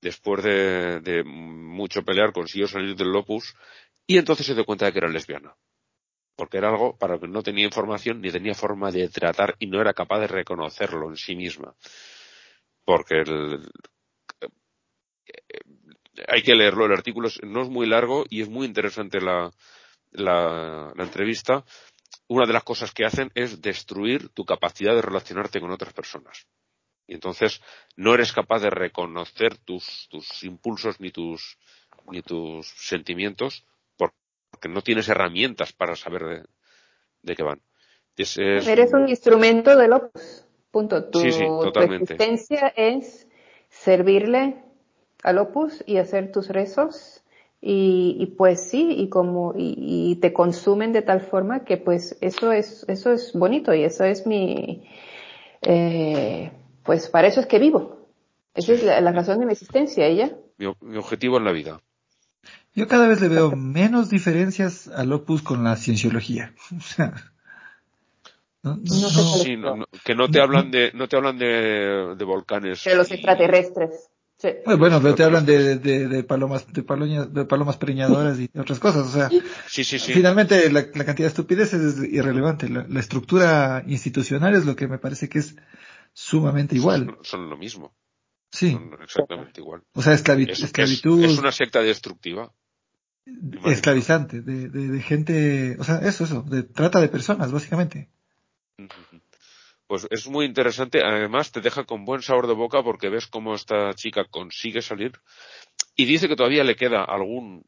después 0.00 0.44
de, 0.44 1.00
de 1.00 1.24
mucho 1.24 2.04
pelear, 2.04 2.32
consiguió 2.32 2.68
salir 2.68 2.96
del 2.96 3.16
Opus 3.16 3.54
y 4.06 4.18
entonces 4.18 4.46
se 4.46 4.54
dio 4.54 4.66
cuenta 4.66 4.86
de 4.86 4.92
que 4.92 4.98
era 5.00 5.08
lesbiana 5.08 5.54
porque 6.36 6.58
era 6.58 6.68
algo 6.70 6.98
para 6.98 7.14
lo 7.14 7.20
que 7.20 7.28
no 7.28 7.42
tenía 7.42 7.64
información 7.66 8.20
ni 8.20 8.30
tenía 8.30 8.54
forma 8.54 8.90
de 8.90 9.08
tratar 9.08 9.56
y 9.58 9.66
no 9.68 9.80
era 9.80 9.94
capaz 9.94 10.20
de 10.20 10.26
reconocerlo 10.28 11.08
en 11.10 11.16
sí 11.16 11.36
misma. 11.36 11.74
Porque 12.84 13.20
el- 13.22 13.62
eh, 15.26 15.60
hay 16.28 16.42
que 16.42 16.54
leerlo, 16.54 16.86
el 16.86 16.92
artículo 16.92 17.28
no 17.42 17.62
es 17.62 17.68
muy 17.68 17.86
largo 17.86 18.24
y 18.28 18.42
es 18.42 18.48
muy 18.48 18.66
interesante 18.66 19.20
la, 19.20 19.50
la, 20.12 20.92
la 20.94 21.04
entrevista. 21.04 21.64
Una 22.28 22.46
de 22.46 22.52
las 22.52 22.62
cosas 22.64 22.92
que 22.92 23.04
hacen 23.04 23.30
es 23.34 23.60
destruir 23.60 24.28
tu 24.30 24.44
capacidad 24.44 24.94
de 24.94 25.02
relacionarte 25.02 25.60
con 25.60 25.70
otras 25.70 25.92
personas. 25.92 26.46
Y 27.06 27.14
entonces 27.14 27.60
no 27.96 28.14
eres 28.14 28.32
capaz 28.32 28.60
de 28.60 28.70
reconocer 28.70 29.58
tus, 29.58 30.06
tus 30.08 30.44
impulsos 30.44 31.00
ni 31.00 31.10
tus, 31.10 31.58
ni 32.10 32.22
tus 32.22 32.68
sentimientos 32.68 33.66
porque 33.96 34.68
no 34.68 34.82
tienes 34.82 35.08
herramientas 35.08 35.72
para 35.72 35.96
saber 35.96 36.22
de, 36.24 36.44
de 37.22 37.36
qué 37.36 37.42
van. 37.42 37.60
Es- 38.16 38.38
Eres 38.38 38.92
un 38.92 39.08
instrumento 39.08 39.76
del 39.76 39.92
Opus. 39.92 40.46
Punto. 40.70 41.04
Tu, 41.10 41.20
Sí, 41.20 41.32
sí, 41.32 41.44
tu 41.44 41.60
totalmente. 41.62 42.14
existencia 42.14 42.68
es 42.76 43.26
servirle 43.68 44.62
al 45.22 45.38
Opus 45.38 45.82
y 45.86 45.98
hacer 45.98 46.30
tus 46.32 46.48
rezos. 46.48 47.21
Y, 47.64 48.16
y 48.18 48.26
pues 48.26 48.68
sí, 48.68 48.88
y 48.90 49.08
como, 49.08 49.54
y, 49.56 49.76
y 49.78 50.16
te 50.16 50.32
consumen 50.32 50.92
de 50.92 51.02
tal 51.02 51.20
forma 51.20 51.64
que 51.64 51.76
pues 51.76 52.18
eso 52.20 52.50
es, 52.50 52.84
eso 52.88 53.12
es 53.12 53.32
bonito 53.34 53.72
y 53.72 53.84
eso 53.84 54.02
es 54.04 54.26
mi, 54.26 54.82
eh, 55.62 56.50
pues 56.82 57.08
para 57.08 57.28
eso 57.28 57.38
es 57.40 57.46
que 57.46 57.60
vivo. 57.60 58.08
Esa 58.54 58.72
es 58.72 58.82
la, 58.82 59.00
la 59.00 59.12
razón 59.12 59.38
de 59.38 59.46
mi 59.46 59.52
existencia, 59.52 60.06
ella. 60.06 60.32
mi, 60.58 60.66
mi 60.80 60.96
objetivo 60.96 61.36
en 61.38 61.44
la 61.44 61.52
vida. 61.52 61.80
Yo 62.74 62.88
cada 62.88 63.06
vez 63.06 63.20
le 63.20 63.28
veo 63.28 63.52
menos 63.54 64.10
diferencias 64.10 64.88
al 64.88 65.12
Opus 65.12 65.42
con 65.42 65.62
la 65.62 65.76
cienciología. 65.76 66.54
O 66.76 66.80
sea, 66.80 67.14
no, 68.64 68.76
no-. 68.76 68.82
Sí, 68.82 69.56
no- 69.56 69.76
no- 69.76 69.86
que 70.04 70.14
no 70.14 70.28
te 70.30 70.40
hablan 70.40 70.70
de, 70.70 70.90
no 70.94 71.08
te 71.08 71.16
hablan 71.16 71.38
de, 71.38 72.14
de 72.16 72.24
volcanes. 72.24 72.82
De 72.84 72.94
los 72.96 73.10
y- 73.10 73.14
extraterrestres. 73.14 74.08
Sí. 74.42 74.48
Pues 74.64 74.76
bueno, 74.76 75.00
pero 75.00 75.14
te 75.14 75.22
hablan 75.22 75.46
de, 75.46 75.76
de, 75.78 76.08
de 76.08 76.24
palomas, 76.24 76.66
de 76.72 76.82
palomas, 76.82 77.32
de 77.32 77.44
palomas 77.44 77.76
preñadoras 77.76 78.40
y 78.40 78.50
otras 78.58 78.80
cosas. 78.80 79.06
O 79.06 79.10
sea, 79.10 79.28
Sí, 79.68 79.84
sí, 79.84 80.00
sí. 80.00 80.12
finalmente 80.12 80.68
la, 80.72 80.80
la 80.92 81.04
cantidad 81.04 81.26
de 81.26 81.28
estupideces 81.28 81.80
es 81.80 82.12
irrelevante. 82.12 82.68
La, 82.68 82.84
la 82.88 82.98
estructura 82.98 83.84
institucional 83.86 84.54
es 84.56 84.66
lo 84.66 84.74
que 84.74 84.88
me 84.88 84.98
parece 84.98 85.28
que 85.28 85.38
es 85.38 85.54
sumamente 86.12 86.74
igual. 86.74 87.04
Son, 87.06 87.18
son 87.22 87.50
lo 87.50 87.56
mismo. 87.56 87.94
Sí. 88.50 88.72
Son 88.72 88.90
exactamente 89.00 89.60
igual. 89.60 89.82
O 89.94 90.02
sea, 90.02 90.12
esclavi- 90.14 90.50
Es, 90.50 90.58
es- 90.58 90.64
esclavitud 90.64 91.22
es 91.24 91.38
una 91.38 91.52
secta 91.52 91.80
destructiva. 91.80 92.52
esclavizante 93.64 94.40
de, 94.42 94.68
de, 94.68 94.88
de 94.88 95.00
gente, 95.02 95.76
o 95.78 95.84
sea, 95.84 95.98
eso, 95.98 96.24
eso, 96.24 96.42
de 96.42 96.64
trata 96.64 97.00
de 97.00 97.08
personas, 97.08 97.52
básicamente. 97.52 98.10
Pues 99.86 100.06
es 100.10 100.28
muy 100.28 100.46
interesante. 100.46 101.02
Además, 101.04 101.52
te 101.52 101.60
deja 101.60 101.84
con 101.84 102.04
buen 102.04 102.22
sabor 102.22 102.46
de 102.46 102.54
boca 102.54 102.82
porque 102.82 103.08
ves 103.08 103.26
cómo 103.26 103.54
esta 103.54 103.92
chica 103.94 104.24
consigue 104.30 104.80
salir 104.80 105.12
y 105.96 106.04
dice 106.04 106.28
que 106.28 106.36
todavía 106.36 106.64
le 106.64 106.76
queda 106.76 107.04
algún 107.04 107.64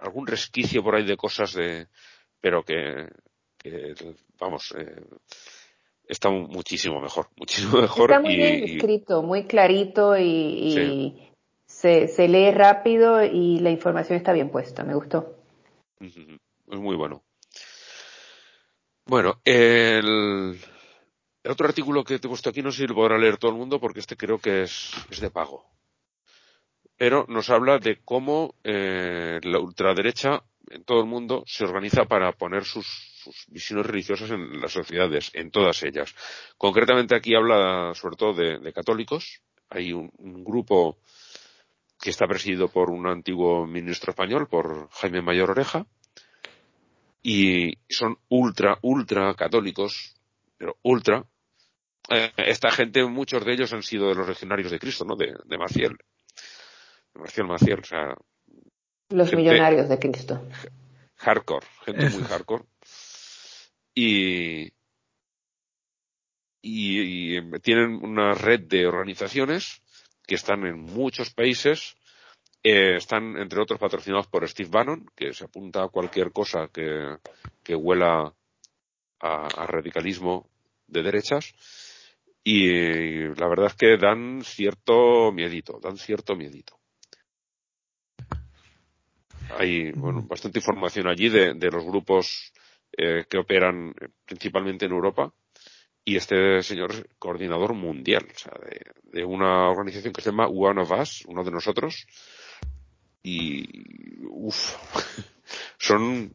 algún 0.00 0.26
resquicio 0.26 0.82
por 0.82 0.94
ahí 0.94 1.04
de 1.04 1.16
cosas 1.16 1.52
de, 1.54 1.88
pero 2.40 2.62
que, 2.62 3.08
que 3.58 3.94
vamos, 4.38 4.74
eh, 4.78 5.04
está 6.06 6.30
muchísimo 6.30 7.00
mejor, 7.00 7.28
muchísimo 7.36 7.80
mejor 7.80 8.10
Está 8.10 8.20
muy 8.20 8.34
y, 8.34 8.36
bien 8.36 8.64
escrito, 8.64 9.22
muy 9.22 9.44
clarito 9.44 10.16
y, 10.16 10.22
y 10.22 11.32
se, 11.66 12.08
se 12.08 12.28
lee 12.28 12.50
rápido 12.52 13.22
y 13.24 13.58
la 13.58 13.70
información 13.70 14.16
está 14.16 14.32
bien 14.32 14.50
puesta, 14.50 14.84
me 14.84 14.94
gustó. 14.94 15.36
Es 16.00 16.78
muy 16.78 16.96
bueno. 16.96 17.22
Bueno, 19.06 19.40
el, 19.44 20.58
el 21.42 21.52
otro 21.52 21.68
artículo 21.68 22.04
que 22.04 22.18
te 22.18 22.26
he 22.26 22.30
puesto 22.30 22.50
aquí 22.50 22.62
no 22.62 22.70
sé 22.70 22.78
si 22.78 22.86
lo 22.86 22.94
podrá 22.94 23.18
leer 23.18 23.36
todo 23.36 23.50
el 23.50 23.56
mundo 23.56 23.80
porque 23.80 24.00
este 24.00 24.16
creo 24.16 24.38
que 24.38 24.62
es, 24.62 24.92
es 25.10 25.20
de 25.20 25.30
pago. 25.30 25.64
pero 26.96 27.26
nos 27.28 27.50
habla 27.50 27.78
de 27.78 28.00
cómo 28.04 28.54
eh, 28.64 29.40
la 29.42 29.58
ultraderecha 29.58 30.42
en 30.70 30.84
todo 30.84 31.00
el 31.00 31.06
mundo 31.06 31.44
se 31.46 31.64
organiza 31.64 32.04
para 32.04 32.32
poner 32.32 32.64
sus, 32.64 32.86
visiones 33.48 33.86
religiosas 33.86 34.30
en 34.30 34.60
las 34.60 34.72
sociedades, 34.72 35.30
en 35.34 35.50
todas 35.50 35.82
ellas. 35.82 36.14
Concretamente 36.56 37.14
aquí 37.14 37.34
habla 37.34 37.92
sobre 37.94 38.16
todo 38.16 38.34
de, 38.34 38.72
católicos. 38.72 39.42
Hay 39.70 39.92
un, 39.92 40.10
grupo 40.44 40.98
que 42.00 42.10
está 42.10 42.26
presidido 42.26 42.68
por 42.68 42.90
un 42.90 43.06
antiguo 43.06 43.66
ministro 43.66 44.10
español, 44.10 44.48
por 44.48 44.88
Jaime 44.90 45.20
Mayor 45.20 45.50
Oreja, 45.50 45.86
y 47.22 47.74
son 47.88 48.18
ultra, 48.28 48.78
ultra 48.82 49.34
católicos, 49.34 50.14
pero 50.58 50.76
ultra. 50.82 51.24
Eh, 52.10 52.32
esta 52.36 52.70
gente, 52.70 53.04
muchos 53.04 53.44
de 53.44 53.52
ellos 53.52 53.72
han 53.72 53.82
sido 53.82 54.08
de 54.08 54.16
los 54.16 54.28
legionarios 54.28 54.70
de 54.70 54.78
Cristo, 54.78 55.04
¿no? 55.04 55.16
De, 55.16 55.34
de 55.44 55.58
Maciel. 55.58 55.96
De 57.14 57.20
Maciel 57.20 57.46
Maciel, 57.46 57.80
o 57.80 57.84
sea. 57.84 58.14
Los 59.10 59.32
millonarios 59.32 59.88
de 59.88 59.98
Cristo. 59.98 60.46
Hardcore, 61.16 61.66
gente 61.84 62.10
muy 62.10 62.22
hardcore. 62.24 62.64
Y, 63.94 64.72
y, 66.62 67.60
tienen 67.60 67.94
una 68.04 68.34
red 68.34 68.60
de 68.60 68.86
organizaciones 68.86 69.82
que 70.26 70.34
están 70.34 70.66
en 70.66 70.78
muchos 70.78 71.32
países 71.32 71.96
eh, 72.62 72.96
están, 72.96 73.36
entre 73.38 73.62
otros, 73.62 73.78
patrocinados 73.78 74.26
por 74.26 74.46
Steve 74.48 74.68
Bannon, 74.70 75.06
que 75.14 75.32
se 75.32 75.44
apunta 75.44 75.84
a 75.84 75.88
cualquier 75.88 76.32
cosa 76.32 76.68
que, 76.72 77.16
que 77.62 77.74
huela 77.74 78.34
a, 79.20 79.66
radicalismo 79.66 80.47
de 80.88 81.02
derechas. 81.02 81.54
Y 82.42 83.28
la 83.34 83.48
verdad 83.48 83.66
es 83.66 83.74
que 83.74 83.96
dan 83.96 84.42
cierto 84.42 85.30
miedito, 85.32 85.78
dan 85.82 85.96
cierto 85.96 86.34
miedito. 86.34 86.78
Hay 89.58 89.92
bueno, 89.92 90.22
bastante 90.22 90.58
información 90.58 91.08
allí 91.08 91.28
de, 91.28 91.54
de 91.54 91.70
los 91.70 91.84
grupos 91.84 92.52
eh, 92.96 93.24
que 93.28 93.38
operan 93.38 93.94
principalmente 94.24 94.86
en 94.86 94.92
Europa 94.92 95.32
y 96.04 96.16
este 96.16 96.62
señor 96.62 96.92
es 96.92 97.04
coordinador 97.18 97.74
mundial, 97.74 98.26
o 98.34 98.38
sea, 98.38 98.54
de, 98.64 98.80
de, 99.12 99.24
una 99.24 99.68
organización 99.68 100.14
que 100.14 100.22
se 100.22 100.30
llama 100.30 100.46
One 100.46 100.80
of 100.80 100.90
Us, 100.90 101.22
uno 101.26 101.44
de 101.44 101.50
nosotros, 101.50 102.06
y 103.22 103.66
uff, 104.26 104.74
son 105.78 106.34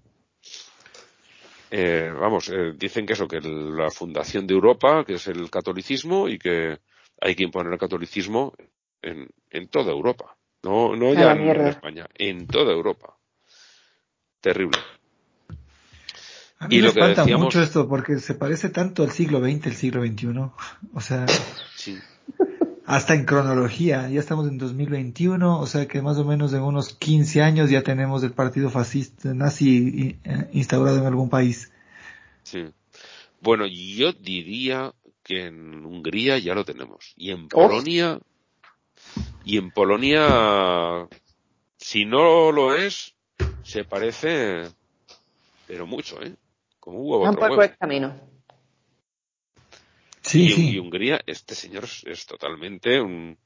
eh, 1.76 2.12
vamos, 2.12 2.50
eh, 2.50 2.74
dicen 2.78 3.08
que 3.08 3.14
eso, 3.14 3.28
que 3.28 3.42
la 3.42 3.90
fundación 3.90 4.46
de 4.46 4.54
Europa, 4.54 5.04
que 5.04 5.16
es 5.16 5.26
el 5.26 5.50
catolicismo 5.50 6.30
y 6.30 6.38
que 6.38 6.78
hay 7.20 7.34
que 7.34 7.44
imponer 7.44 7.74
el 7.74 7.80
catolicismo 7.80 8.54
en, 9.02 9.28
en 9.50 9.68
toda 9.70 9.92
Europa. 9.92 10.38
No, 10.62 10.96
no 10.96 11.16
ya 11.16 11.32
en 11.32 11.66
España, 11.66 12.08
en 12.14 12.46
toda 12.46 12.72
Europa. 12.72 13.18
Terrible. 14.40 14.78
A 16.60 16.68
mí 16.68 16.78
y 16.78 16.82
me 16.84 16.90
espanta 16.90 17.26
mucho 17.38 17.60
esto 17.60 17.90
porque 17.90 18.20
se 18.20 18.36
parece 18.36 18.70
tanto 18.70 19.02
al 19.02 19.10
siglo 19.10 19.40
XX, 19.40 19.66
el 19.66 19.74
siglo 19.74 20.06
XXI. 20.06 20.28
O 20.94 21.02
sea, 21.02 21.26
sí 21.76 21.98
hasta 22.86 23.16
en 23.16 23.26
cronología, 23.26 24.10
ya 24.10 24.20
estamos 24.20 24.48
en 24.48 24.58
2021, 24.58 25.60
o 25.60 25.66
sea 25.66 25.88
que 25.88 26.02
más 26.02 26.18
o 26.18 26.26
menos 26.26 26.54
en 26.54 26.62
unos 26.62 26.94
15 26.96 27.42
años 27.42 27.70
ya 27.70 27.82
tenemos 27.82 28.24
el 28.24 28.34
partido 28.34 28.70
fascista 28.70 29.34
nazi 29.34 30.20
eh, 30.24 30.50
instaurado 30.52 30.98
en 30.98 31.06
algún 31.06 31.30
país. 31.30 31.72
Sí. 32.44 32.66
Bueno, 33.42 33.66
yo 33.68 34.12
diría 34.14 34.94
que 35.24 35.48
en 35.48 35.86
Hungría 35.86 36.38
ya 36.40 36.54
lo 36.54 36.66
tenemos. 36.66 37.14
Y 37.16 37.32
en 37.32 37.48
Polonia, 37.48 38.20
y 39.46 39.58
en 39.58 39.72
Polonia, 39.72 41.08
si 41.78 42.06
no 42.06 42.52
lo 42.52 42.76
es, 42.76 43.16
se 43.64 43.86
parece, 43.86 44.64
pero 45.68 45.88
mucho, 45.88 46.22
¿eh? 46.22 46.36
Como 46.80 47.00
hubo 47.00 47.22
otro 47.22 47.42
huevo. 47.42 47.74
camino. 47.80 48.33
Sí, 50.24 50.76
y, 50.76 50.80
Hungría, 50.80 51.20
este 51.26 51.54
señor 51.54 51.84
es, 51.84 52.26
totalmente 52.26 53.00
un, 53.02 53.38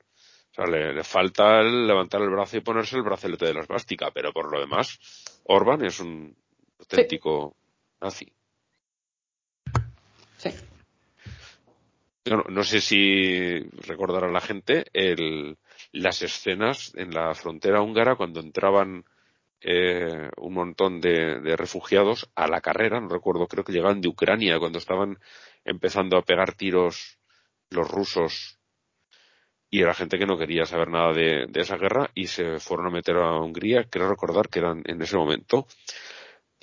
o 0.52 0.54
sea, 0.54 0.66
le, 0.66 1.04
falta 1.04 1.64
levantar 1.64 2.22
el 2.22 2.30
brazo 2.30 2.58
y 2.58 2.62
ponerse 2.62 2.96
el 2.96 3.04
bracelete 3.04 3.46
de 3.46 3.54
la 3.56 3.62
esvástica, 3.62 4.12
pero 4.12 4.32
por 4.32 4.52
lo 4.52 4.60
demás, 4.60 5.00
Orban 5.46 5.84
es 5.84 6.00
un 6.00 6.36
auténtico 6.80 7.56
nazi. 8.00 8.32
Sí. 10.38 10.52
no 12.26 12.64
sé 12.64 12.80
si 12.80 13.58
recordará 13.88 14.30
la 14.30 14.40
gente 14.40 14.86
el, 14.94 15.58
las 15.92 16.22
escenas 16.22 16.94
en 16.96 17.12
la 17.12 17.34
frontera 17.34 17.82
húngara 17.82 18.16
cuando 18.16 18.40
entraban 18.40 19.04
eh, 19.62 20.30
un 20.38 20.54
montón 20.54 21.02
de, 21.02 21.40
de, 21.40 21.56
refugiados 21.56 22.30
a 22.36 22.48
la 22.48 22.62
carrera, 22.62 23.00
no 23.00 23.10
recuerdo, 23.10 23.48
creo 23.48 23.64
que 23.64 23.74
llegaban 23.74 24.02
de 24.02 24.08
Ucrania 24.08 24.60
cuando 24.60 24.78
estaban 24.78 25.18
empezando 25.68 26.18
a 26.18 26.24
pegar 26.24 26.53
tiros 26.53 27.20
los 27.70 27.88
rusos 27.88 28.57
y 29.70 29.82
era 29.82 29.93
gente 29.93 30.18
que 30.18 30.26
no 30.26 30.38
quería 30.38 30.65
saber 30.65 30.89
nada 30.89 31.13
de, 31.13 31.47
esa 31.55 31.78
guerra 31.78 32.09
y 32.15 32.28
se 32.28 32.59
fueron 32.59 32.88
a 32.88 32.89
meter 32.89 33.18
a 33.18 33.39
Hungría, 33.39 33.84
creo 33.84 34.07
recordar 34.07 34.47
que 34.47 34.59
eran 34.59 34.82
en 34.86 35.01
ese 35.01 35.18
momento. 35.18 35.68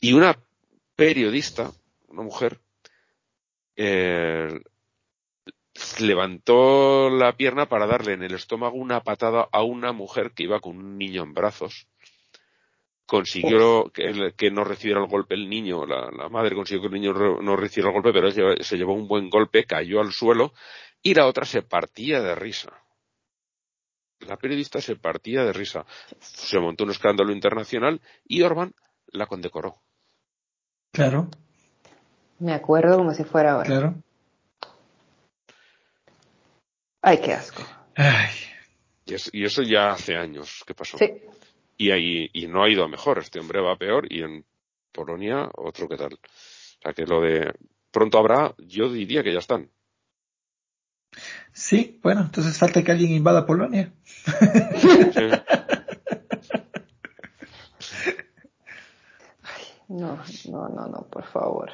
Y 0.01 0.15
una 0.15 0.35
periodista, 0.97 1.71
una 2.09 2.23
mujer, 2.23 2.61
eh, 3.77 4.49
levantó 6.01 7.11
la 7.11 7.37
pierna 7.37 7.69
para 7.69 7.87
darle 7.87 8.15
en 8.15 8.23
el 8.23 8.35
estómago 8.35 8.77
una 8.77 9.03
patada 9.03 9.49
a 9.53 9.63
una 9.63 9.93
mujer 9.93 10.33
que 10.33 10.45
iba 10.45 10.61
con 10.61 10.79
un 10.79 10.97
niño 10.97 11.25
en 11.25 11.35
brazos 11.35 11.87
consiguió 13.07 13.91
que, 13.93 14.51
no 14.51 14.65
recibiera 14.65 15.01
el 15.01 15.09
golpe 15.09 15.35
el 15.35 15.49
niño, 15.49 15.85
la, 15.87 16.29
madre 16.29 16.55
consiguió 16.55 16.83
que 16.83 16.95
el 16.95 17.01
niño 17.01 17.13
no 17.13 17.57
recibiera 17.57 17.91
el 17.91 17.95
golpe, 17.95 18.13
pero 18.13 18.31
se 18.63 18.77
llevó 18.77 18.95
un 18.95 19.07
buen 19.07 19.29
golpe, 19.29 19.65
cayó 19.65 20.01
al 20.01 20.13
suelo 20.13 20.53
y 21.03 21.15
la 21.15 21.27
otra 21.27 21.45
se 21.45 21.63
partía 21.63 22.21
de 22.21 22.35
risa. 22.35 22.73
La 24.21 24.37
periodista 24.39 24.81
se 24.81 24.97
partía 24.97 25.45
de 25.45 25.53
risa. 25.53 25.85
Se 26.19 26.59
montó 26.59 26.85
un 26.85 26.91
escándalo 26.91 27.31
internacional 27.31 28.01
y 28.25 28.43
Orban 28.43 28.75
la 29.09 29.27
condecoró. 29.27 29.77
Claro. 30.93 31.29
Me 32.39 32.55
acuerdo 32.55 32.97
como 32.97 33.13
si 33.13 33.25
fuera 33.25 33.53
ahora. 33.53 33.67
Claro. 33.67 33.95
Ay, 37.03 37.21
qué 37.21 37.35
asco. 37.35 37.63
Y, 39.05 39.41
y, 39.41 39.45
eso 39.45 39.63
ya 39.63 39.91
hace 39.91 40.17
años 40.17 40.65
que 40.67 40.75
pasó. 40.75 40.97
Sí 40.97 41.21
y, 41.77 41.91
ahí, 41.91 42.31
y 42.33 42.47
no 42.47 42.63
ha 42.63 42.69
ido 42.71 42.85
a 42.85 42.89
mejor. 42.89 43.19
Este 43.19 43.41
hombre 43.41 43.61
va 43.61 43.77
peor 43.77 44.11
y 44.11 44.23
en 44.23 44.45
Polonia 44.93 45.49
otro 45.57 45.89
que 45.89 45.97
tal. 45.97 46.15
O 46.15 46.19
sea 46.83 46.93
que 46.93 47.07
lo 47.07 47.21
de 47.21 47.53
pronto 47.91 48.19
habrá, 48.19 48.55
yo 48.59 48.93
diría 48.93 49.23
que 49.23 49.33
ya 49.33 49.39
están. 49.39 49.71
Sí, 51.53 52.01
bueno, 52.03 52.23
entonces 52.23 52.59
falta 52.59 52.83
que 52.83 52.91
alguien 52.91 53.13
invada 53.13 53.47
Polonia. 53.47 53.93
No, 59.87 60.19
no, 60.51 60.69
no, 60.71 60.89
no, 60.89 61.07
por 61.11 61.25
favor. 61.25 61.71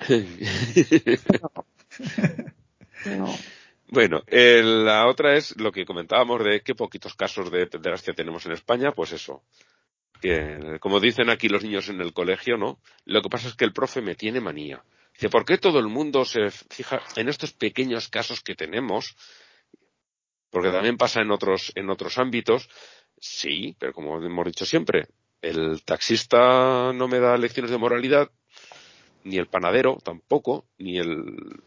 no. 3.06 3.28
Bueno, 3.92 4.22
eh, 4.26 4.62
la 4.64 5.06
otra 5.06 5.36
es 5.36 5.54
lo 5.60 5.70
que 5.70 5.84
comentábamos 5.84 6.42
de 6.42 6.62
qué 6.62 6.74
poquitos 6.74 7.14
casos 7.14 7.50
de 7.50 7.66
pederastia 7.66 8.14
tenemos 8.14 8.46
en 8.46 8.52
España, 8.52 8.92
pues 8.92 9.12
eso. 9.12 9.42
Que, 10.22 10.78
como 10.80 10.98
dicen 10.98 11.28
aquí 11.28 11.50
los 11.50 11.62
niños 11.62 11.90
en 11.90 12.00
el 12.00 12.14
colegio, 12.14 12.56
¿no? 12.56 12.80
Lo 13.04 13.20
que 13.20 13.28
pasa 13.28 13.48
es 13.48 13.54
que 13.54 13.66
el 13.66 13.74
profe 13.74 14.00
me 14.00 14.14
tiene 14.14 14.40
manía. 14.40 14.82
Dice, 15.12 15.28
¿por 15.28 15.44
qué 15.44 15.58
todo 15.58 15.78
el 15.78 15.88
mundo 15.88 16.24
se 16.24 16.50
fija 16.50 17.02
en 17.16 17.28
estos 17.28 17.52
pequeños 17.52 18.08
casos 18.08 18.40
que 18.40 18.54
tenemos? 18.54 19.14
Porque 20.48 20.70
también 20.70 20.96
pasa 20.96 21.20
en 21.20 21.30
otros, 21.30 21.70
en 21.74 21.90
otros 21.90 22.16
ámbitos. 22.16 22.70
Sí, 23.18 23.76
pero 23.78 23.92
como 23.92 24.24
hemos 24.24 24.46
dicho 24.46 24.64
siempre, 24.64 25.08
el 25.42 25.82
taxista 25.84 26.94
no 26.94 27.08
me 27.08 27.20
da 27.20 27.36
lecciones 27.36 27.70
de 27.70 27.76
moralidad, 27.76 28.30
ni 29.24 29.36
el 29.36 29.48
panadero 29.48 29.98
tampoco, 30.02 30.64
ni 30.78 30.98
el 30.98 31.62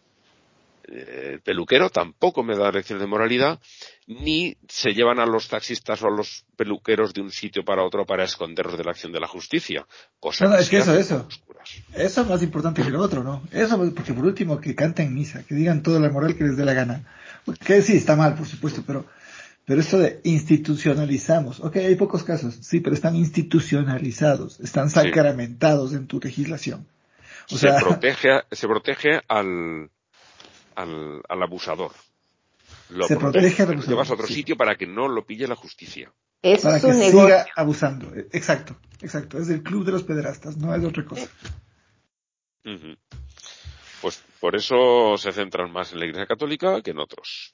el 0.88 1.42
peluquero 1.42 1.90
tampoco 1.90 2.44
me 2.44 2.56
da 2.56 2.72
lecciones 2.72 3.02
de 3.02 3.08
moralidad, 3.08 3.60
ni 4.08 4.56
se 4.68 4.94
llevan 4.94 5.20
a 5.20 5.26
los 5.26 5.48
taxistas 5.48 6.02
o 6.04 6.08
a 6.08 6.12
los 6.12 6.46
peluqueros 6.56 7.14
de 7.14 7.22
un 7.22 7.32
sitio 7.32 7.64
para 7.64 7.84
otro 7.84 8.06
para 8.06 8.24
esconderlos 8.24 8.78
de 8.78 8.84
la 8.84 8.92
acción 8.92 9.12
de 9.12 9.20
la 9.20 9.28
justicia. 9.28 9.86
Cosa 10.20 10.46
no, 10.46 10.56
es 10.56 10.70
que 10.70 10.78
eso, 10.78 10.96
eso. 10.96 11.28
Eso 11.96 12.22
es 12.22 12.28
más 12.28 12.44
importante 12.44 12.84
que 12.84 12.92
lo 12.92 13.02
otro, 13.02 13.24
¿no? 13.24 13.42
Eso, 13.52 13.78
porque 13.94 14.14
por 14.14 14.26
último, 14.26 14.60
que 14.60 14.76
canten 14.76 15.14
misa, 15.14 15.44
que 15.44 15.56
digan 15.56 15.82
toda 15.82 16.00
la 16.00 16.10
moral 16.10 16.36
que 16.36 16.44
les 16.44 16.58
dé 16.58 16.66
la 16.66 16.74
gana. 16.74 17.04
Que 17.66 17.82
sí, 17.82 17.98
está 17.98 18.16
mal, 18.16 18.36
por 18.36 18.48
supuesto, 18.48 18.84
pero, 18.86 19.06
pero 19.66 19.82
esto 19.82 19.98
de 19.98 20.20
institucionalizamos, 20.24 21.60
ok, 21.60 21.78
hay 21.78 21.96
pocos 21.96 22.24
casos, 22.24 22.56
sí, 22.62 22.80
pero 22.82 22.96
están 22.96 23.16
institucionalizados, 23.16 24.60
están 24.60 24.90
sacramentados 24.90 25.94
en 25.94 26.06
tu 26.08 26.20
legislación. 26.20 26.86
O 27.52 27.58
se 27.58 27.72
protege, 27.74 28.42
se 28.52 28.68
protege 28.68 29.22
al, 29.28 29.90
al, 30.76 31.22
al 31.28 31.44
abusador. 31.44 31.92
Lo 32.90 33.08
se 33.08 33.18
protege 33.18 33.64
al 33.64 33.70
abusador. 33.70 33.90
Llevas 33.90 34.10
a 34.10 34.14
otro 34.14 34.28
sitio 34.28 34.56
para 34.58 34.76
que 34.76 34.88
no 34.88 35.08
lo 35.08 35.26
pille 35.26 35.48
la 35.48 35.56
justicia. 35.56 36.12
Es 36.42 36.62
para 36.62 36.80
que 36.80 36.88
negocio. 36.88 37.22
siga 37.24 37.46
abusando. 37.56 38.12
Exacto, 38.32 38.78
exacto. 39.02 39.40
Es 39.40 39.50
el 39.50 39.64
club 39.64 39.86
de 39.86 39.92
los 39.92 40.04
pederastas, 40.04 40.58
no 40.58 40.74
es 40.76 40.84
otra 40.84 41.06
cosa. 41.06 41.28
Pues 44.02 44.24
por 44.40 44.56
eso 44.56 45.18
se 45.18 45.32
centran 45.32 45.72
más 45.72 45.94
en 45.94 46.00
la 46.00 46.06
Iglesia 46.06 46.28
Católica 46.28 46.82
que 46.82 46.92
en 46.92 47.00
otros. 47.00 47.52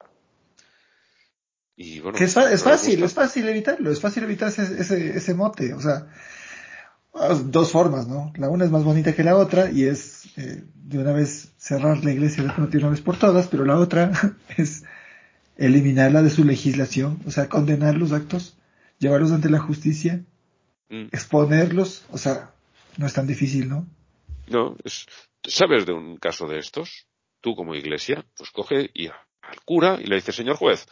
Y 1.76 2.00
bueno, 2.00 2.18
Que 2.18 2.26
es, 2.26 2.36
es 2.36 2.66
no 2.66 2.72
fácil, 2.72 3.04
es 3.04 3.14
fácil 3.14 3.48
evitarlo, 3.48 3.92
es 3.92 4.00
fácil 4.00 4.24
evitar 4.24 4.50
ese, 4.50 4.64
ese, 4.80 5.18
ese 5.18 5.34
mote, 5.34 5.74
o 5.74 5.82
sea, 5.82 6.08
dos 7.46 7.72
formas, 7.72 8.08
¿no? 8.08 8.32
La 8.38 8.50
una 8.50 8.66
es 8.66 8.72
más 8.72 8.84
bonita 8.84 9.14
que 9.16 9.24
la 9.24 9.36
otra 9.38 9.70
y 9.72 9.84
es 9.84 10.26
eh, 10.38 10.64
de 10.76 10.98
una 11.00 11.12
vez 11.12 11.52
cerrar 11.58 12.04
la 12.04 12.12
iglesia 12.12 12.44
de 12.44 12.78
una 12.78 12.90
vez 12.90 13.02
por 13.02 13.18
todas, 13.18 13.48
pero 13.48 13.66
la 13.66 13.78
otra 13.78 14.12
es 14.58 14.84
eliminarla 15.58 16.22
de 16.22 16.30
su 16.30 16.44
legislación, 16.46 17.20
o 17.28 17.32
sea, 17.32 17.50
condenar 17.50 17.96
los 17.96 18.12
actos, 18.12 18.56
llevarlos 19.00 19.32
ante 19.32 19.50
la 19.50 19.60
justicia, 19.60 20.22
Mm. 20.94 21.08
exponerlos, 21.14 22.04
o 22.12 22.18
sea, 22.18 22.52
no 22.98 23.06
es 23.06 23.14
tan 23.14 23.26
difícil, 23.26 23.70
¿no? 23.70 23.88
No, 24.50 24.76
es, 24.84 25.06
¿sabes 25.42 25.86
de 25.86 25.94
un 25.94 26.18
caso 26.18 26.48
de 26.48 26.60
estos? 26.60 27.08
Tú 27.40 27.56
como 27.56 27.76
iglesia, 27.76 28.26
pues 28.36 28.52
coge 28.52 28.90
y 28.94 29.08
a- 29.08 29.16
al 29.42 29.62
cura 29.64 29.98
y 30.02 30.08
le 30.08 30.16
dice, 30.16 30.34
señor 30.34 30.58
juez, 30.58 30.86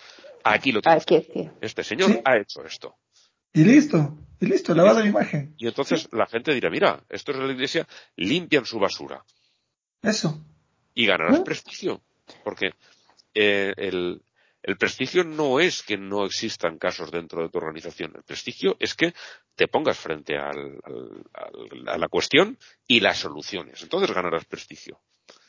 aquí 0.46 0.72
lo 0.72 0.80
tienes. 0.82 1.04
Aquí 1.04 1.16
es 1.16 1.50
Este 1.60 1.84
señor 1.84 2.12
Sí. 2.12 2.20
ha 2.24 2.38
hecho 2.38 2.64
esto. 2.64 2.96
Y 3.54 3.64
listo, 3.64 4.18
y 4.40 4.46
listo, 4.46 4.74
lavado 4.76 5.00
de 5.02 5.10
imagen. 5.10 5.54
Y 5.58 5.68
entonces 5.68 6.08
la 6.12 6.28
gente 6.28 6.54
dirá, 6.54 6.70
mira, 6.70 7.04
esto 7.10 7.32
es 7.32 7.38
la 7.40 7.52
iglesia, 7.52 7.88
limpian 8.16 8.66
su 8.66 8.80
basura. 8.80 9.24
Eso. 10.02 10.44
Y 10.94 11.06
ganarás 11.06 11.40
¿Mm? 11.40 11.44
prestigio. 11.44 12.02
Porque 12.44 12.72
eh, 13.34 13.74
el, 13.78 14.22
el 14.64 14.78
prestigio 14.78 15.24
no 15.24 15.60
es 15.60 15.82
que 15.82 15.98
no 15.98 16.26
existan 16.26 16.78
casos 16.78 17.12
dentro 17.12 17.42
de 17.42 17.50
tu 17.50 17.58
organización. 17.58 18.14
El 18.16 18.24
prestigio 18.24 18.78
es 18.80 18.94
que 18.94 19.14
te 19.56 19.68
pongas 19.68 19.98
frente 19.98 20.38
al- 20.38 20.80
al- 20.84 21.24
al- 21.34 21.90
a 21.90 21.98
la 21.98 22.08
cuestión 22.08 22.58
y 22.88 23.00
las 23.00 23.18
soluciones. 23.18 23.82
Entonces 23.82 24.12
ganarás 24.14 24.46
prestigio. 24.46 25.00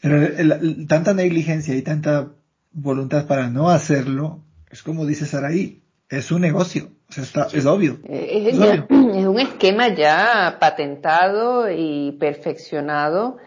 Pero 0.00 0.16
el- 0.22 0.52
el- 0.52 0.86
tanta 0.88 1.12
negligencia 1.14 1.74
y 1.76 1.82
tanta 1.82 2.32
voluntad 2.72 3.26
para 3.26 3.48
no 3.50 3.68
hacerlo, 3.70 4.42
es 4.70 4.82
como 4.82 5.06
dice 5.06 5.26
Saraí, 5.26 5.82
es 6.08 6.30
un 6.30 6.40
negocio, 6.40 6.89
está, 7.16 7.48
es 7.52 7.66
obvio. 7.66 7.98
Eh, 8.08 8.46
Es, 8.48 8.54
Es 8.54 8.58
ya- 8.58 8.86
obvio. 8.88 9.12
es 9.14 9.26
un 9.26 9.38
esquema 9.40 9.88
ya 9.94 10.56
patentado 10.60 11.70
y 11.70 12.12
perfeccionado. 12.20 13.38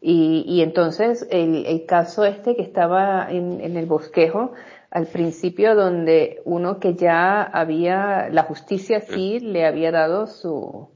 Y, 0.00 0.44
y 0.46 0.62
entonces 0.62 1.26
el, 1.30 1.66
el 1.66 1.84
caso 1.84 2.24
este 2.24 2.56
que 2.56 2.62
estaba 2.62 3.30
en, 3.30 3.60
en 3.60 3.76
el 3.76 3.84
bosquejo, 3.86 4.52
al 4.90 5.06
principio 5.06 5.74
donde 5.74 6.40
uno 6.44 6.80
que 6.80 6.94
ya 6.94 7.42
había, 7.42 8.28
la 8.30 8.44
justicia 8.44 9.00
sí 9.02 9.38
le 9.40 9.66
había 9.66 9.92
dado 9.92 10.26
su, 10.26 10.88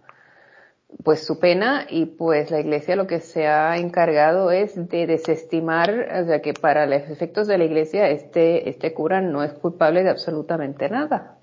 pues 1.05 1.25
su 1.27 1.39
pena 1.39 1.87
y 1.89 2.07
pues 2.07 2.51
la 2.51 2.61
iglesia 2.61 2.97
lo 2.97 3.07
que 3.07 3.21
se 3.21 3.47
ha 3.47 3.77
encargado 3.77 4.51
es 4.51 4.75
de 4.89 5.07
desestimar, 5.07 5.91
o 6.23 6.27
sea 6.27 6.41
que 6.41 6.55
para 6.55 6.87
los 6.87 7.03
efectos 7.11 7.47
de 7.47 7.59
la 7.59 7.65
iglesia 7.65 8.09
este, 8.09 8.69
este 8.71 8.95
cura 8.95 9.21
no 9.21 9.43
es 9.45 9.53
culpable 9.53 10.03
de 10.03 10.11
absolutamente 10.11 10.89
nada. 10.89 11.37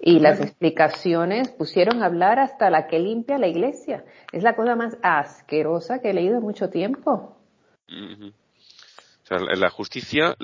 Y 0.00 0.20
las 0.20 0.40
explicaciones 0.40 1.50
pusieron 1.50 2.02
a 2.02 2.06
hablar 2.06 2.38
hasta 2.38 2.70
la 2.70 2.86
que 2.86 2.98
limpia 2.98 3.38
la 3.38 3.48
iglesia. 3.48 4.04
Es 4.32 4.42
la 4.42 4.56
cosa 4.56 4.76
más 4.76 4.96
asquerosa 5.02 6.00
que 6.00 6.10
he 6.10 6.14
leído 6.14 6.36
en 6.36 6.42
mucho 6.42 6.70
tiempo. 6.70 7.36
Ujú. 7.88 8.28
O 8.28 9.26
sea, 9.26 9.38
la 9.38 9.70
justicia 9.70 10.36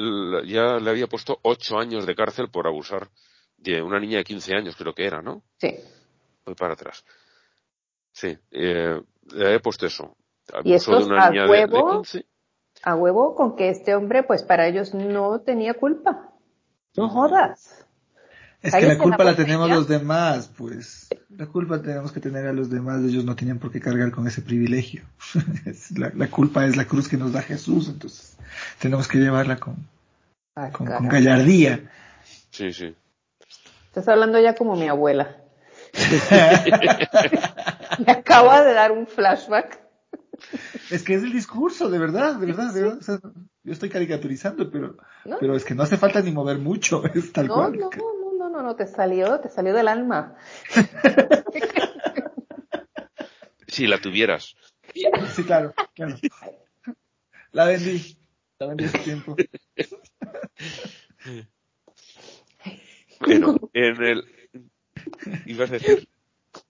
ya 0.46 0.78
le 0.78 0.90
había 0.90 1.06
puesto 1.08 1.38
ocho 1.42 1.78
años 1.78 2.06
de 2.06 2.14
cárcel 2.14 2.48
por 2.50 2.66
abusar 2.66 3.08
de 3.58 3.82
una 3.82 3.98
niña 3.98 4.18
de 4.18 4.24
15 4.24 4.54
años, 4.54 4.76
creo 4.76 4.94
que 4.94 5.06
era, 5.06 5.22
¿no? 5.22 5.42
Sí. 5.58 5.74
Voy 6.44 6.54
para 6.54 6.74
atrás. 6.74 7.04
Sí, 8.12 8.36
eh, 8.52 9.00
le 9.32 9.46
había 9.46 9.58
puesto 9.60 9.86
eso. 9.86 10.16
Y 10.64 10.74
estos 10.74 11.00
de 11.08 11.12
una 11.12 11.26
a 11.26 11.30
niña 11.30 11.42
de- 11.46 11.48
de, 11.48 11.64
huevo. 11.64 11.96
15. 12.02 12.26
A 12.84 12.94
huevo 12.94 13.34
con 13.34 13.56
que 13.56 13.70
este 13.70 13.94
hombre, 13.94 14.22
pues 14.22 14.42
para 14.42 14.66
ellos 14.68 14.94
no 14.94 15.40
tenía 15.40 15.74
culpa. 15.74 16.30
No 16.96 17.08
jodas. 17.08 17.85
Es 18.62 18.74
que 18.74 18.86
la 18.86 18.98
culpa 18.98 19.22
la 19.22 19.36
tenemos 19.36 19.70
los 19.70 19.86
demás, 19.86 20.50
pues. 20.56 21.08
La 21.30 21.46
culpa 21.46 21.80
tenemos 21.80 22.12
que 22.12 22.20
tener 22.20 22.46
a 22.46 22.52
los 22.52 22.70
demás, 22.70 23.02
ellos 23.04 23.24
no 23.24 23.36
tenían 23.36 23.58
por 23.58 23.70
qué 23.70 23.80
cargar 23.80 24.10
con 24.10 24.26
ese 24.26 24.42
privilegio. 24.42 25.02
Es 25.66 25.96
la, 25.98 26.10
la 26.14 26.28
culpa 26.28 26.66
es 26.66 26.76
la 26.76 26.86
cruz 26.86 27.08
que 27.08 27.16
nos 27.16 27.32
da 27.32 27.42
Jesús, 27.42 27.88
entonces 27.88 28.36
tenemos 28.78 29.08
que 29.08 29.18
llevarla 29.18 29.58
con, 29.58 29.76
con, 30.72 31.08
gallardía. 31.08 31.90
Sí, 32.50 32.72
sí. 32.72 32.94
Estás 33.86 34.08
hablando 34.08 34.40
ya 34.40 34.54
como 34.54 34.76
mi 34.76 34.88
abuela. 34.88 35.36
Me 38.06 38.12
acaba 38.12 38.62
de 38.62 38.74
dar 38.74 38.92
un 38.92 39.06
flashback. 39.06 39.80
Es 40.90 41.02
que 41.02 41.14
es 41.14 41.22
el 41.22 41.32
discurso, 41.32 41.88
de 41.88 41.98
verdad, 41.98 42.36
de 42.36 42.46
verdad, 42.46 42.72
de 42.72 42.82
verdad. 42.82 42.98
O 42.98 43.02
sea, 43.02 43.18
yo 43.64 43.72
estoy 43.72 43.88
caricaturizando, 43.88 44.70
pero, 44.70 44.96
¿No? 45.24 45.38
pero 45.40 45.56
es 45.56 45.64
que 45.64 45.74
no 45.74 45.82
hace 45.82 45.96
falta 45.96 46.20
ni 46.20 46.30
mover 46.30 46.58
mucho, 46.58 47.02
es 47.14 47.32
tal 47.32 47.46
No, 47.48 47.54
cual. 47.54 47.78
no, 47.78 47.90
no, 48.56 48.62
no, 48.62 48.76
te 48.76 48.86
salió, 48.86 49.38
te 49.40 49.50
salió 49.50 49.74
del 49.74 49.88
alma. 49.88 50.34
Si 53.68 53.86
la 53.86 53.98
tuvieras. 53.98 54.56
Sí, 54.94 55.44
claro, 55.44 55.74
claro. 55.94 56.16
La 57.52 57.66
vendí, 57.66 58.16
la 58.58 58.68
vendí 58.68 58.84
hace 58.84 58.98
tiempo. 59.00 59.36
Bueno, 63.20 63.56
en 63.72 64.02
el... 64.02 64.24
¿Ibas 65.46 65.70
a 65.70 65.74
decir? 65.74 66.08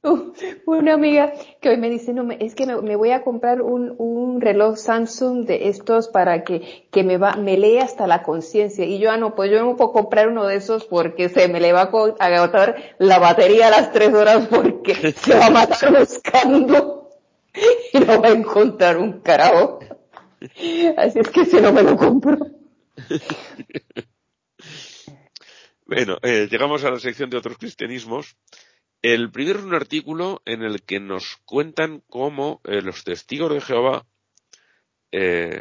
Una 0.66 0.94
amiga 0.94 1.32
que 1.60 1.68
hoy 1.70 1.76
me 1.78 1.90
dice, 1.90 2.12
no, 2.12 2.24
me- 2.24 2.38
es 2.40 2.54
que 2.54 2.66
me, 2.66 2.80
me 2.80 2.96
voy 2.96 3.10
a 3.10 3.22
comprar 3.22 3.60
un, 3.62 3.94
un 3.98 4.40
reloj 4.40 4.76
Samsung 4.76 5.46
de 5.46 5.68
estos 5.68 6.08
para 6.08 6.44
que, 6.44 6.86
que 6.90 7.02
me 7.02 7.18
va, 7.18 7.34
me 7.36 7.56
lee 7.56 7.78
hasta 7.78 8.06
la 8.06 8.22
conciencia. 8.22 8.84
Y 8.84 8.98
yo, 8.98 9.10
ah, 9.10 9.16
no, 9.16 9.34
pues 9.34 9.50
yo 9.50 9.60
no 9.64 9.76
puedo 9.76 9.92
comprar 9.92 10.28
uno 10.28 10.46
de 10.46 10.56
esos 10.56 10.84
porque 10.84 11.28
se 11.28 11.48
me 11.48 11.60
le 11.60 11.72
va 11.72 11.82
a 11.82 12.26
agotar 12.26 12.76
la 12.98 13.18
batería 13.18 13.68
a 13.68 13.70
las 13.70 13.92
tres 13.92 14.12
horas 14.14 14.46
porque 14.48 14.94
se 15.16 15.34
va 15.34 15.46
a 15.46 15.50
matar 15.50 15.98
buscando 15.98 17.10
y 17.92 17.98
no 18.00 18.20
va 18.20 18.28
a 18.28 18.32
encontrar 18.32 18.98
un 18.98 19.20
carajo. 19.20 19.80
Así 20.96 21.18
es 21.20 21.28
que 21.30 21.44
si 21.44 21.60
no 21.60 21.72
me 21.72 21.82
lo 21.82 21.96
compro. 21.96 22.36
Bueno, 25.84 26.18
eh, 26.22 26.48
llegamos 26.50 26.84
a 26.84 26.90
la 26.90 26.98
sección 26.98 27.30
de 27.30 27.36
otros 27.36 27.58
cristianismos. 27.58 28.36
El 29.02 29.30
primero 29.30 29.58
es 29.58 29.64
un 29.64 29.74
artículo 29.74 30.42
en 30.44 30.62
el 30.62 30.82
que 30.82 31.00
nos 31.00 31.36
cuentan 31.44 32.02
cómo 32.08 32.60
eh, 32.64 32.82
los 32.82 33.04
testigos 33.04 33.52
de 33.52 33.60
Jehová 33.60 34.06
eh, 35.12 35.60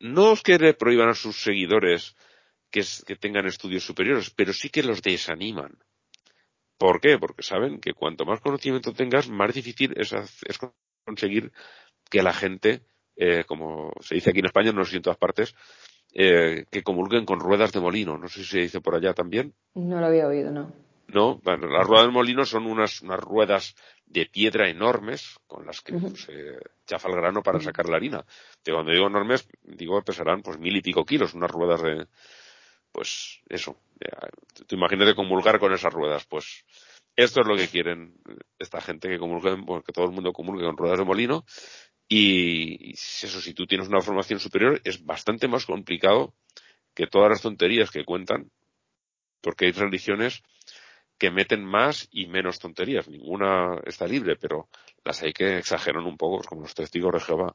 no 0.00 0.32
es 0.32 0.42
que 0.42 0.58
le 0.58 0.74
prohíban 0.74 1.08
a 1.08 1.14
sus 1.14 1.42
seguidores 1.42 2.14
que, 2.70 2.84
tengan 3.16 3.46
estudios 3.46 3.84
superiores, 3.84 4.30
pero 4.30 4.52
sí 4.52 4.68
que 4.68 4.82
los 4.82 5.02
desaniman. 5.02 5.78
¿Por 6.76 7.00
qué? 7.00 7.18
Porque 7.18 7.42
saben 7.42 7.80
que 7.80 7.94
cuanto 7.94 8.24
más 8.24 8.40
conocimiento 8.40 8.92
tengas, 8.92 9.28
más 9.28 9.52
difícil 9.52 9.94
es, 9.96 10.12
es 10.12 10.58
conseguir 11.04 11.52
que 12.08 12.22
la 12.22 12.32
gente, 12.32 12.82
eh, 13.16 13.44
como 13.44 13.92
se 14.00 14.14
dice 14.14 14.30
aquí 14.30 14.38
en 14.40 14.46
España, 14.46 14.72
no 14.72 14.84
sé 14.84 14.92
si 14.92 14.96
en 14.98 15.02
todas 15.02 15.18
partes, 15.18 15.54
eh, 16.12 16.64
que 16.70 16.82
comulguen 16.82 17.24
con 17.24 17.40
ruedas 17.40 17.72
de 17.72 17.80
molino. 17.80 18.16
No 18.16 18.28
sé 18.28 18.40
si 18.40 18.46
se 18.46 18.58
dice 18.60 18.80
por 18.80 18.94
allá 18.94 19.12
también. 19.14 19.54
No 19.74 20.00
lo 20.00 20.06
había 20.06 20.26
oído, 20.26 20.50
no. 20.50 20.72
No, 21.08 21.40
bueno, 21.42 21.68
las 21.68 21.86
ruedas 21.86 22.06
de 22.06 22.12
molino 22.12 22.44
son 22.44 22.66
unas, 22.66 23.00
unas 23.00 23.18
ruedas 23.18 23.74
de 24.04 24.26
piedra 24.26 24.68
enormes 24.68 25.38
con 25.46 25.64
las 25.66 25.80
que 25.80 25.94
Ujú. 25.94 26.14
se 26.16 26.58
chafa 26.86 27.08
el 27.08 27.16
grano 27.16 27.42
para 27.42 27.60
sacar 27.60 27.88
la 27.88 27.96
harina. 27.96 28.24
De 28.62 28.72
cuando 28.72 28.92
digo 28.92 29.06
enormes, 29.06 29.48
digo 29.62 30.02
pesarán 30.02 30.42
pues 30.42 30.58
mil 30.58 30.76
y 30.76 30.82
pico 30.82 31.04
kilos, 31.04 31.32
unas 31.32 31.50
ruedas 31.50 31.82
de, 31.82 32.06
pues 32.92 33.40
eso. 33.48 33.76
ya, 34.00 34.28
Tú 34.66 34.76
imagínate 34.76 35.14
comulgar 35.14 35.58
con 35.58 35.72
esas 35.72 35.92
ruedas, 35.92 36.26
pues 36.26 36.64
esto 37.16 37.40
es 37.40 37.46
lo 37.46 37.56
que 37.56 37.68
quieren 37.68 38.14
esta 38.58 38.80
gente 38.80 39.08
que 39.08 39.18
comulguen, 39.18 39.64
bueno, 39.64 39.82
que 39.82 39.92
todo 39.92 40.04
el 40.04 40.12
mundo 40.12 40.32
comulgue 40.32 40.66
con 40.66 40.76
ruedas 40.76 40.98
de 40.98 41.04
molino 41.04 41.44
y, 42.06 42.90
y 42.90 42.92
eso, 42.92 43.40
si 43.40 43.54
tú 43.54 43.66
tienes 43.66 43.88
una 43.88 44.00
formación 44.02 44.40
superior 44.40 44.80
es 44.84 45.04
bastante 45.04 45.48
más 45.48 45.64
complicado 45.64 46.34
que 46.94 47.06
todas 47.06 47.30
las 47.30 47.42
tonterías 47.42 47.90
que 47.90 48.04
cuentan, 48.04 48.50
porque 49.40 49.66
hay 49.66 49.72
religiones 49.72 50.42
que 51.18 51.30
meten 51.30 51.64
más 51.64 52.08
y 52.12 52.26
menos 52.26 52.58
tonterías. 52.58 53.08
Ninguna 53.08 53.80
está 53.84 54.06
libre, 54.06 54.36
pero 54.36 54.68
las 55.04 55.22
hay 55.22 55.32
que 55.32 55.58
exageran 55.58 56.04
un 56.04 56.16
poco, 56.16 56.36
pues 56.36 56.46
como 56.46 56.62
los 56.62 56.74
testigos 56.74 57.12
de 57.12 57.20
Jehová. 57.20 57.54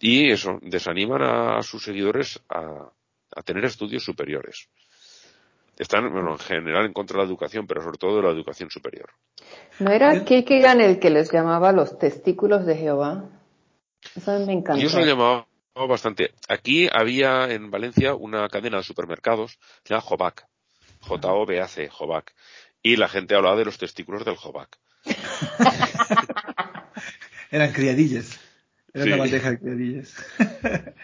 Y 0.00 0.30
eso, 0.30 0.58
desaniman 0.62 1.22
a 1.22 1.62
sus 1.62 1.84
seguidores 1.84 2.42
a, 2.48 2.90
a 3.36 3.42
tener 3.42 3.64
estudios 3.64 4.02
superiores. 4.02 4.68
Están, 5.78 6.12
bueno, 6.12 6.32
en 6.32 6.38
general 6.38 6.84
en 6.84 6.92
contra 6.92 7.16
de 7.16 7.22
la 7.22 7.28
educación, 7.28 7.66
pero 7.66 7.82
sobre 7.82 7.96
todo 7.96 8.16
de 8.16 8.22
la 8.22 8.30
educación 8.30 8.70
superior. 8.70 9.10
¿No 9.78 9.90
era. 9.90 10.24
Kierkegaard 10.24 10.80
el 10.80 10.98
que 10.98 11.08
les 11.08 11.32
llamaba 11.32 11.72
los 11.72 11.98
testículos 11.98 12.66
de 12.66 12.76
Jehová? 12.76 13.24
Eso 14.14 14.38
me 14.40 14.52
encanta. 14.52 14.82
Yo 14.82 14.90
se 14.90 14.98
lo 15.00 15.06
llamaba 15.06 15.46
bastante. 15.74 16.32
Aquí 16.48 16.88
había 16.92 17.50
en 17.50 17.70
Valencia 17.70 18.14
una 18.14 18.48
cadena 18.48 18.78
de 18.78 18.82
supermercados, 18.82 19.58
se 19.84 19.94
llama 19.94 20.02
Jovac. 20.02 20.46
J-O-B-A-C, 21.00 21.88
Jovac. 21.88 22.34
Y 22.82 22.96
la 22.96 23.08
gente 23.08 23.34
hablaba 23.34 23.56
de 23.56 23.64
los 23.64 23.78
testículos 23.78 24.24
del 24.24 24.36
Jovac. 24.36 24.78
Eran 27.50 27.72
criadillas. 27.72 28.38
Era 28.92 29.04
una 29.04 29.16
bandeja 29.16 29.50
de 29.50 29.58
criadillas. 29.58 30.14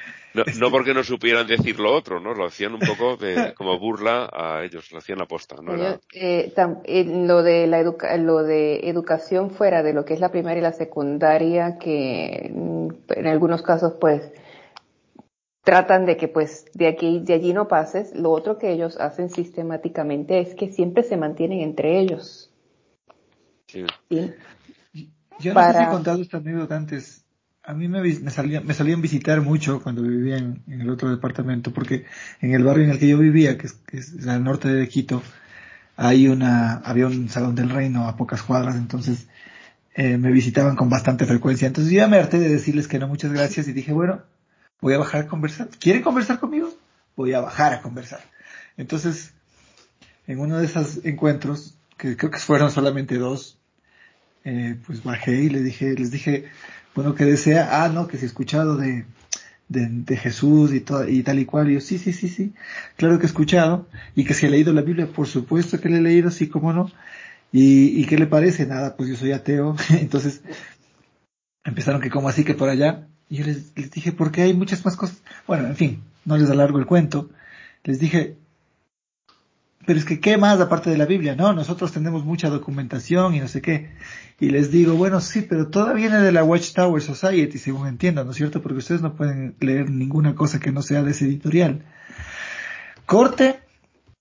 No, 0.58 0.70
porque 0.70 0.92
no 0.92 1.02
supieran 1.02 1.46
decir 1.46 1.80
lo 1.80 1.94
otro, 1.94 2.20
¿no? 2.20 2.34
Lo 2.34 2.46
hacían 2.46 2.74
un 2.74 2.80
poco 2.80 3.16
de, 3.16 3.54
como 3.56 3.78
burla 3.78 4.28
a 4.32 4.64
ellos, 4.64 4.90
lo 4.92 4.98
hacían 4.98 5.20
aposta, 5.20 5.56
¿no? 5.62 5.74
Era... 5.74 6.00
Eh, 6.12 6.52
eh, 6.84 7.04
lo 7.04 7.42
de 7.42 7.66
la 7.66 7.82
lo 7.82 8.42
de 8.42 8.88
educación 8.88 9.50
fuera 9.50 9.82
de 9.82 9.92
lo 9.92 10.04
que 10.04 10.14
es 10.14 10.20
la 10.20 10.30
primaria 10.30 10.58
y 10.58 10.62
la 10.62 10.72
secundaria, 10.72 11.78
que 11.78 12.50
mm, 12.52 12.88
en 13.08 13.26
algunos 13.26 13.62
casos, 13.62 13.94
pues, 14.00 14.22
tratan 15.66 16.06
de 16.06 16.16
que, 16.16 16.28
pues, 16.28 16.66
de 16.74 16.86
aquí, 16.86 17.20
de 17.24 17.34
allí 17.34 17.52
no 17.52 17.66
pases. 17.66 18.14
Lo 18.14 18.30
otro 18.30 18.56
que 18.56 18.70
ellos 18.70 18.96
hacen 19.00 19.30
sistemáticamente 19.30 20.38
es 20.38 20.54
que 20.54 20.70
siempre 20.70 21.02
se 21.02 21.16
mantienen 21.16 21.58
entre 21.58 21.98
ellos. 21.98 22.52
Sí. 23.66 23.84
Yo 25.40 25.54
no 25.54 25.62
sé 25.64 25.78
si 25.78 25.82
he 25.82 25.88
contado 25.88 26.22
esta 26.22 26.36
anécdota 26.36 26.76
antes 26.76 27.26
a 27.64 27.74
mí 27.74 27.88
me, 27.88 28.00
me, 28.00 28.30
salía, 28.30 28.60
me 28.60 28.74
salían 28.74 29.02
visitar 29.02 29.40
mucho 29.40 29.82
cuando 29.82 30.02
vivía 30.02 30.38
en, 30.38 30.62
el 30.68 30.88
otro 30.88 31.10
departamento, 31.10 31.72
porque 31.72 32.04
en 32.40 32.54
el 32.54 32.62
barrio 32.62 32.84
en 32.84 32.90
el 32.90 33.00
que 33.00 33.08
yo 33.08 33.18
vivía, 33.18 33.58
que 33.58 33.66
es, 33.66 33.72
que 33.72 33.98
es 33.98 34.24
al 34.28 34.44
norte 34.44 34.68
de 34.68 34.88
Quito, 34.88 35.20
hay 35.96 36.28
una, 36.28 36.74
había 36.74 37.08
un 37.08 37.28
salón 37.28 37.56
del 37.56 37.70
reino 37.70 38.06
a 38.06 38.16
pocas 38.16 38.44
cuadras, 38.44 38.76
entonces 38.76 39.26
eh, 39.96 40.16
me 40.16 40.30
visitaban 40.30 40.76
con 40.76 40.88
bastante 40.88 41.26
frecuencia. 41.26 41.66
Entonces 41.66 41.92
yo 41.92 41.98
ya 41.98 42.06
me 42.06 42.18
harté 42.18 42.38
de 42.38 42.50
decirles 42.50 42.86
que 42.86 43.00
no, 43.00 43.08
muchas 43.08 43.32
gracias, 43.32 43.66
y 43.66 43.72
dije, 43.72 43.92
bueno, 43.92 44.22
voy 44.80 44.94
a 44.94 44.98
bajar 44.98 45.22
a 45.22 45.26
conversar. 45.26 45.68
¿Quieren 45.78 46.02
conversar 46.02 46.38
conmigo? 46.38 46.72
Voy 47.16 47.32
a 47.32 47.40
bajar 47.40 47.72
a 47.72 47.82
conversar. 47.82 48.20
Entonces, 48.76 49.32
en 50.26 50.38
uno 50.38 50.58
de 50.58 50.66
esos 50.66 51.04
encuentros, 51.04 51.78
que 51.96 52.16
creo 52.16 52.30
que 52.30 52.38
fueron 52.38 52.70
solamente 52.70 53.16
dos, 53.16 53.58
eh, 54.44 54.76
pues 54.86 55.02
bajé 55.02 55.42
y 55.42 55.48
le 55.48 55.62
dije, 55.62 55.94
les 55.94 56.10
dije, 56.10 56.46
bueno, 56.94 57.14
que 57.14 57.24
desea, 57.24 57.84
ah, 57.84 57.88
no, 57.88 58.06
que 58.06 58.16
se 58.16 58.24
ha 58.24 58.28
escuchado 58.28 58.76
de, 58.76 59.06
de, 59.68 60.16
Jesús 60.16 60.72
y, 60.72 60.80
todo, 60.80 61.08
y 61.08 61.22
tal 61.22 61.38
y 61.38 61.44
cual. 61.44 61.70
Y 61.70 61.74
yo, 61.74 61.80
sí, 61.80 61.98
sí, 61.98 62.12
sí, 62.12 62.28
sí, 62.28 62.54
claro 62.96 63.18
que 63.18 63.24
he 63.24 63.26
escuchado. 63.26 63.88
Y 64.14 64.24
que 64.24 64.34
si 64.34 64.46
he 64.46 64.50
leído 64.50 64.72
la 64.72 64.82
Biblia, 64.82 65.06
por 65.06 65.26
supuesto 65.26 65.80
que 65.80 65.88
le 65.88 65.98
he 65.98 66.02
leído, 66.02 66.30
sí, 66.30 66.48
cómo 66.48 66.72
no. 66.72 66.90
¿Y, 67.52 68.00
y 68.00 68.06
qué 68.06 68.18
le 68.18 68.26
parece? 68.26 68.66
Nada, 68.66 68.96
pues 68.96 69.08
yo 69.08 69.16
soy 69.16 69.32
ateo. 69.32 69.76
Entonces, 69.90 70.42
empezaron 71.64 72.00
que 72.00 72.10
como 72.10 72.28
así, 72.28 72.44
que 72.44 72.54
por 72.54 72.68
allá. 72.68 73.08
Y 73.28 73.36
yo 73.36 73.44
les, 73.44 73.72
les 73.76 73.90
dije, 73.90 74.12
porque 74.12 74.42
hay 74.42 74.54
muchas 74.54 74.84
más 74.84 74.96
cosas. 74.96 75.22
Bueno, 75.46 75.66
en 75.66 75.76
fin, 75.76 76.02
no 76.24 76.36
les 76.36 76.50
alargo 76.50 76.78
el 76.78 76.86
cuento. 76.86 77.30
Les 77.84 77.98
dije, 77.98 78.36
pero 79.86 80.00
es 80.00 80.04
que, 80.04 80.18
¿qué 80.18 80.36
más 80.36 80.60
aparte 80.60 80.90
de 80.90 80.98
la 80.98 81.06
Biblia? 81.06 81.36
No, 81.36 81.52
nosotros 81.52 81.92
tenemos 81.92 82.24
mucha 82.24 82.50
documentación 82.50 83.36
y 83.36 83.40
no 83.40 83.46
sé 83.46 83.62
qué. 83.62 83.92
Y 84.40 84.50
les 84.50 84.72
digo, 84.72 84.94
bueno, 84.96 85.20
sí, 85.20 85.42
pero 85.42 85.68
todo 85.68 85.94
viene 85.94 86.18
de 86.18 86.32
la 86.32 86.42
Watchtower 86.42 87.00
Society, 87.00 87.56
según 87.58 87.86
entiendo, 87.86 88.24
¿no 88.24 88.32
es 88.32 88.36
cierto? 88.36 88.60
Porque 88.60 88.78
ustedes 88.78 89.00
no 89.00 89.14
pueden 89.14 89.54
leer 89.60 89.88
ninguna 89.88 90.34
cosa 90.34 90.58
que 90.58 90.72
no 90.72 90.82
sea 90.82 91.04
de 91.04 91.12
ese 91.12 91.26
editorial. 91.26 91.84
Corte, 93.06 93.60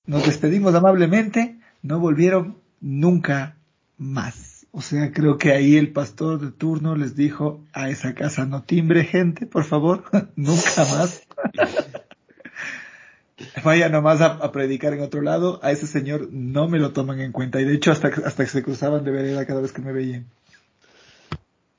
nos 0.06 0.28
despedimos 0.28 0.76
amablemente, 0.76 1.58
no 1.82 2.00
volvieron 2.00 2.58
nunca 2.80 3.56
más. 3.98 4.55
O 4.78 4.82
sea, 4.82 5.14
creo 5.14 5.38
que 5.38 5.54
ahí 5.54 5.78
el 5.78 5.94
pastor 5.94 6.42
de 6.42 6.52
turno 6.52 6.98
les 6.98 7.16
dijo, 7.16 7.62
a 7.72 7.90
esa 7.90 8.14
casa 8.14 8.46
no 8.46 8.64
timbre 8.64 9.06
gente, 9.06 9.46
por 9.46 9.64
favor, 9.64 10.04
nunca 10.36 10.84
más. 10.92 11.26
vaya 13.64 13.88
nomás 13.88 14.20
a, 14.20 14.52
predicar 14.52 14.92
en 14.92 15.00
otro 15.00 15.22
lado, 15.22 15.62
a 15.64 15.72
ese 15.72 15.88
señor 15.88 16.28
no 16.30 16.68
me 16.68 16.78
lo 16.78 16.92
toman 16.92 17.22
en 17.22 17.32
cuenta. 17.32 17.62
Y 17.62 17.64
de 17.64 17.74
hecho 17.74 17.94
hasta, 17.94 18.10
hasta 18.10 18.44
que 18.44 18.50
se 18.50 18.64
cruzaban 18.64 19.06
de 19.06 19.12
vereda 19.12 19.46
cada 19.46 19.62
vez 19.62 19.72
que 19.72 19.82
me 19.82 19.94
veían. 19.94 20.26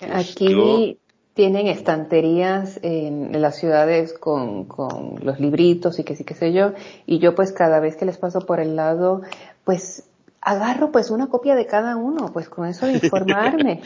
Aquí 0.01 0.98
tienen 1.35 1.66
estanterías 1.66 2.81
en, 2.82 3.43
las 3.43 3.56
ciudades 3.56 4.14
con, 4.14 4.64
con 4.64 5.16
los 5.23 5.39
libritos 5.39 5.98
y 5.98 6.05
que 6.05 6.16
sí 6.16 6.24
que 6.24 6.32
sé 6.32 6.55
yo. 6.55 6.73
Y 7.05 7.18
yo 7.18 7.35
pues 7.35 7.52
cada 7.52 7.78
vez 7.78 7.94
que 7.94 8.06
les 8.06 8.16
paso 8.16 8.40
por 8.40 8.59
el 8.59 8.74
lado, 8.74 9.20
pues 9.64 10.05
agarro 10.47 10.93
pues 10.93 11.10
una 11.10 11.27
copia 11.27 11.56
de 11.56 11.66
cada 11.66 11.97
uno, 11.97 12.32
pues 12.32 12.48
con 12.48 12.66
eso 12.66 12.86
de 12.86 12.93
informarme. 13.02 13.82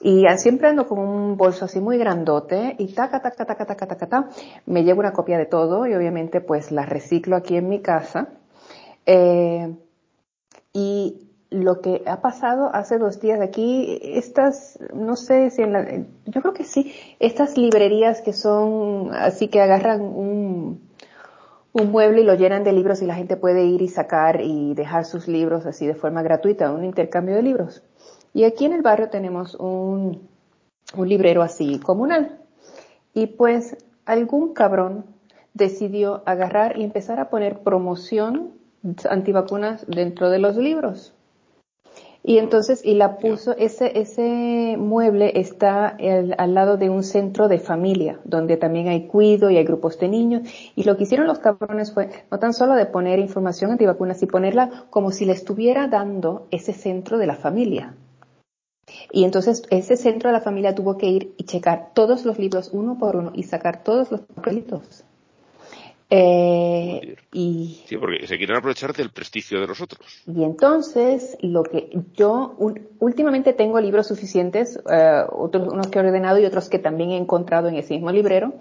Y 0.00 0.26
siempre 0.36 0.68
ando 0.68 0.86
con 0.86 0.98
un 0.98 1.36
bolso 1.36 1.64
así 1.64 1.80
muy 1.80 1.98
grandote 1.98 2.76
y 2.78 2.92
taca, 2.92 3.20
taca, 3.20 3.46
taca, 3.46 3.64
taca, 3.64 3.86
taca, 3.86 3.96
taca. 3.96 4.28
Me 4.66 4.84
llevo 4.84 5.00
una 5.00 5.12
copia 5.12 5.38
de 5.38 5.46
todo 5.46 5.86
y 5.86 5.94
obviamente 5.94 6.40
pues 6.40 6.70
la 6.70 6.84
reciclo 6.84 7.36
aquí 7.36 7.56
en 7.56 7.68
mi 7.68 7.80
casa. 7.80 8.28
Eh, 9.06 9.74
y 10.74 11.30
lo 11.50 11.80
que 11.80 12.02
ha 12.06 12.20
pasado 12.20 12.70
hace 12.74 12.98
dos 12.98 13.18
días 13.18 13.40
aquí, 13.40 13.98
estas, 14.02 14.78
no 14.94 15.16
sé 15.16 15.50
si 15.50 15.62
en 15.62 15.72
la, 15.72 15.88
yo 16.26 16.42
creo 16.42 16.52
que 16.52 16.64
sí, 16.64 16.92
estas 17.18 17.56
librerías 17.56 18.20
que 18.20 18.34
son 18.34 19.10
así 19.14 19.48
que 19.48 19.62
agarran 19.62 20.02
un, 20.02 20.87
un 21.72 21.90
mueble 21.90 22.22
y 22.22 22.24
lo 22.24 22.34
llenan 22.34 22.64
de 22.64 22.72
libros 22.72 23.02
y 23.02 23.06
la 23.06 23.14
gente 23.14 23.36
puede 23.36 23.64
ir 23.64 23.82
y 23.82 23.88
sacar 23.88 24.40
y 24.40 24.74
dejar 24.74 25.04
sus 25.04 25.28
libros 25.28 25.66
así 25.66 25.86
de 25.86 25.94
forma 25.94 26.22
gratuita, 26.22 26.72
un 26.72 26.84
intercambio 26.84 27.36
de 27.36 27.42
libros. 27.42 27.82
Y 28.32 28.44
aquí 28.44 28.64
en 28.64 28.72
el 28.72 28.82
barrio 28.82 29.10
tenemos 29.10 29.54
un, 29.54 30.28
un 30.96 31.08
librero 31.08 31.42
así 31.42 31.78
comunal. 31.78 32.38
Y 33.14 33.26
pues 33.26 33.76
algún 34.04 34.54
cabrón 34.54 35.04
decidió 35.54 36.22
agarrar 36.26 36.78
y 36.78 36.84
empezar 36.84 37.20
a 37.20 37.30
poner 37.30 37.60
promoción 37.60 38.52
antivacunas 39.10 39.84
dentro 39.88 40.30
de 40.30 40.38
los 40.38 40.56
libros. 40.56 41.14
Y 42.28 42.36
entonces, 42.36 42.84
y 42.84 42.92
la 42.92 43.16
puso, 43.16 43.56
ese, 43.56 43.98
ese 43.98 44.76
mueble 44.76 45.40
está 45.40 45.96
al 46.36 46.52
lado 46.52 46.76
de 46.76 46.90
un 46.90 47.02
centro 47.02 47.48
de 47.48 47.58
familia, 47.58 48.20
donde 48.24 48.58
también 48.58 48.86
hay 48.88 49.06
cuido 49.06 49.48
y 49.48 49.56
hay 49.56 49.64
grupos 49.64 49.98
de 49.98 50.08
niños. 50.08 50.42
Y 50.76 50.84
lo 50.84 50.98
que 50.98 51.04
hicieron 51.04 51.26
los 51.26 51.38
cabrones 51.38 51.94
fue 51.94 52.10
no 52.30 52.38
tan 52.38 52.52
solo 52.52 52.74
de 52.74 52.84
poner 52.84 53.18
información 53.18 53.70
antivacunas, 53.70 54.22
y 54.22 54.26
ponerla 54.26 54.84
como 54.90 55.10
si 55.10 55.24
le 55.24 55.32
estuviera 55.32 55.88
dando 55.88 56.46
ese 56.50 56.74
centro 56.74 57.16
de 57.16 57.28
la 57.28 57.36
familia. 57.36 57.94
Y 59.10 59.24
entonces 59.24 59.62
ese 59.70 59.96
centro 59.96 60.28
de 60.28 60.34
la 60.34 60.42
familia 60.42 60.74
tuvo 60.74 60.98
que 60.98 61.06
ir 61.06 61.34
y 61.38 61.44
checar 61.44 61.92
todos 61.94 62.26
los 62.26 62.38
libros 62.38 62.68
uno 62.74 62.98
por 62.98 63.16
uno 63.16 63.32
y 63.32 63.44
sacar 63.44 63.82
todos 63.82 64.12
los 64.12 64.20
papelitos. 64.20 65.02
Eh, 66.10 67.16
y, 67.32 67.82
sí, 67.86 67.98
porque 67.98 68.26
se 68.26 68.38
quieren 68.38 68.56
aprovechar 68.56 68.94
del 68.94 69.10
prestigio 69.10 69.60
de 69.60 69.66
los 69.66 69.80
otros. 69.82 70.22
Y 70.26 70.42
entonces, 70.42 71.36
lo 71.42 71.62
que 71.62 71.90
yo 72.14 72.56
últimamente 72.98 73.52
tengo 73.52 73.78
libros 73.80 74.06
suficientes, 74.06 74.80
eh, 74.90 75.24
otros 75.30 75.68
unos 75.68 75.88
que 75.88 75.98
he 75.98 76.02
ordenado 76.02 76.38
y 76.38 76.46
otros 76.46 76.70
que 76.70 76.78
también 76.78 77.10
he 77.10 77.18
encontrado 77.18 77.68
en 77.68 77.74
ese 77.74 77.94
mismo 77.94 78.10
librero, 78.10 78.54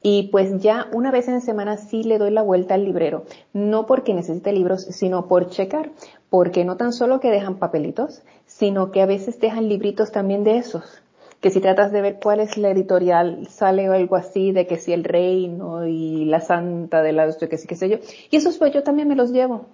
y 0.00 0.28
pues 0.28 0.60
ya 0.60 0.88
una 0.92 1.10
vez 1.10 1.28
en 1.28 1.40
semana 1.40 1.76
sí 1.76 2.04
le 2.04 2.18
doy 2.18 2.30
la 2.30 2.42
vuelta 2.42 2.74
al 2.74 2.84
librero, 2.84 3.24
no 3.52 3.86
porque 3.86 4.14
necesite 4.14 4.52
libros, 4.52 4.82
sino 4.82 5.26
por 5.26 5.48
checar, 5.48 5.90
porque 6.30 6.64
no 6.64 6.76
tan 6.76 6.92
solo 6.92 7.20
que 7.20 7.30
dejan 7.30 7.58
papelitos, 7.58 8.22
sino 8.46 8.90
que 8.90 9.00
a 9.02 9.06
veces 9.06 9.40
dejan 9.40 9.68
libritos 9.68 10.12
también 10.12 10.44
de 10.44 10.58
esos. 10.58 11.01
Que 11.42 11.50
si 11.50 11.60
tratas 11.60 11.92
de 11.92 12.00
ver 12.00 12.18
cuál 12.22 12.40
es 12.40 12.56
la 12.56 12.70
editorial, 12.70 13.46
sale 13.48 13.86
algo 13.88 14.16
así 14.16 14.52
de 14.52 14.66
que 14.66 14.78
si 14.78 14.94
el 14.94 15.04
reino 15.04 15.86
y 15.86 16.24
la 16.24 16.40
santa 16.40 17.02
de 17.02 17.12
la, 17.12 17.30
que 17.36 17.58
sí, 17.58 17.66
qué 17.66 17.76
sé 17.76 17.90
yo. 17.90 17.98
Y 18.30 18.36
esos 18.36 18.56
pues 18.56 18.72
yo 18.72 18.82
también 18.82 19.08
me 19.08 19.16
los 19.16 19.30
llevo. 19.30 19.66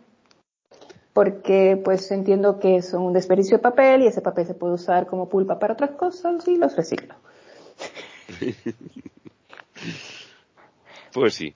Porque 1.13 1.81
pues 1.85 2.11
entiendo 2.11 2.59
que 2.59 2.83
son 2.83 3.03
un 3.03 3.13
desperdicio 3.13 3.59
de 3.59 3.63
papel 3.63 4.03
y 4.03 4.07
ese 4.07 4.23
papel 4.23 4.47
se 4.47 4.55
puede 4.55 4.75
usar 4.75 5.07
como 5.07 5.29
pulpa 5.29 5.61
para 5.61 5.75
otras 5.75 5.91
cosas 5.91 6.49
y 6.49 6.57
los 6.57 6.75
reciclo. 6.75 7.15
pues 11.13 11.35
sí, 11.35 11.55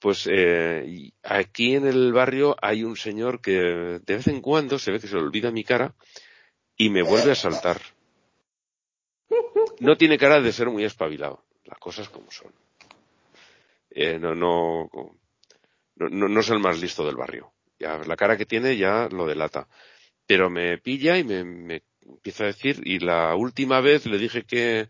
pues 0.00 0.26
eh, 0.32 1.12
aquí 1.22 1.74
en 1.74 1.86
el 1.86 2.12
barrio 2.12 2.56
hay 2.60 2.84
un 2.84 2.96
señor 2.96 3.42
que 3.42 3.52
de 3.52 4.14
vez 4.16 4.26
en 4.28 4.40
cuando 4.40 4.78
se 4.78 4.90
ve 4.90 4.98
que 4.98 5.06
se 5.06 5.16
olvida 5.16 5.50
mi 5.50 5.62
cara 5.62 5.94
y 6.76 6.88
me 6.88 7.02
vuelve 7.02 7.32
a 7.32 7.34
saltar. 7.34 7.78
No 9.80 9.96
tiene 9.96 10.18
cara 10.18 10.40
de 10.40 10.52
ser 10.52 10.68
muy 10.68 10.84
espabilado, 10.84 11.44
las 11.64 11.78
cosas 11.78 12.08
como 12.08 12.30
son. 12.30 12.52
Eh, 13.90 14.18
no, 14.18 14.34
no, 14.34 14.90
no, 15.96 16.28
no, 16.28 16.40
es 16.40 16.50
el 16.50 16.60
más 16.60 16.80
listo 16.80 17.04
del 17.04 17.16
barrio. 17.16 17.52
Ya, 17.78 17.98
la 17.98 18.16
cara 18.16 18.36
que 18.36 18.46
tiene 18.46 18.76
ya 18.76 19.08
lo 19.10 19.26
delata. 19.26 19.66
Pero 20.26 20.50
me 20.50 20.78
pilla 20.78 21.18
y 21.18 21.24
me, 21.24 21.44
me 21.44 21.82
empieza 22.06 22.44
a 22.44 22.48
decir, 22.48 22.80
y 22.84 22.98
la 22.98 23.34
última 23.34 23.80
vez 23.80 24.06
le 24.06 24.18
dije 24.18 24.44
que, 24.44 24.88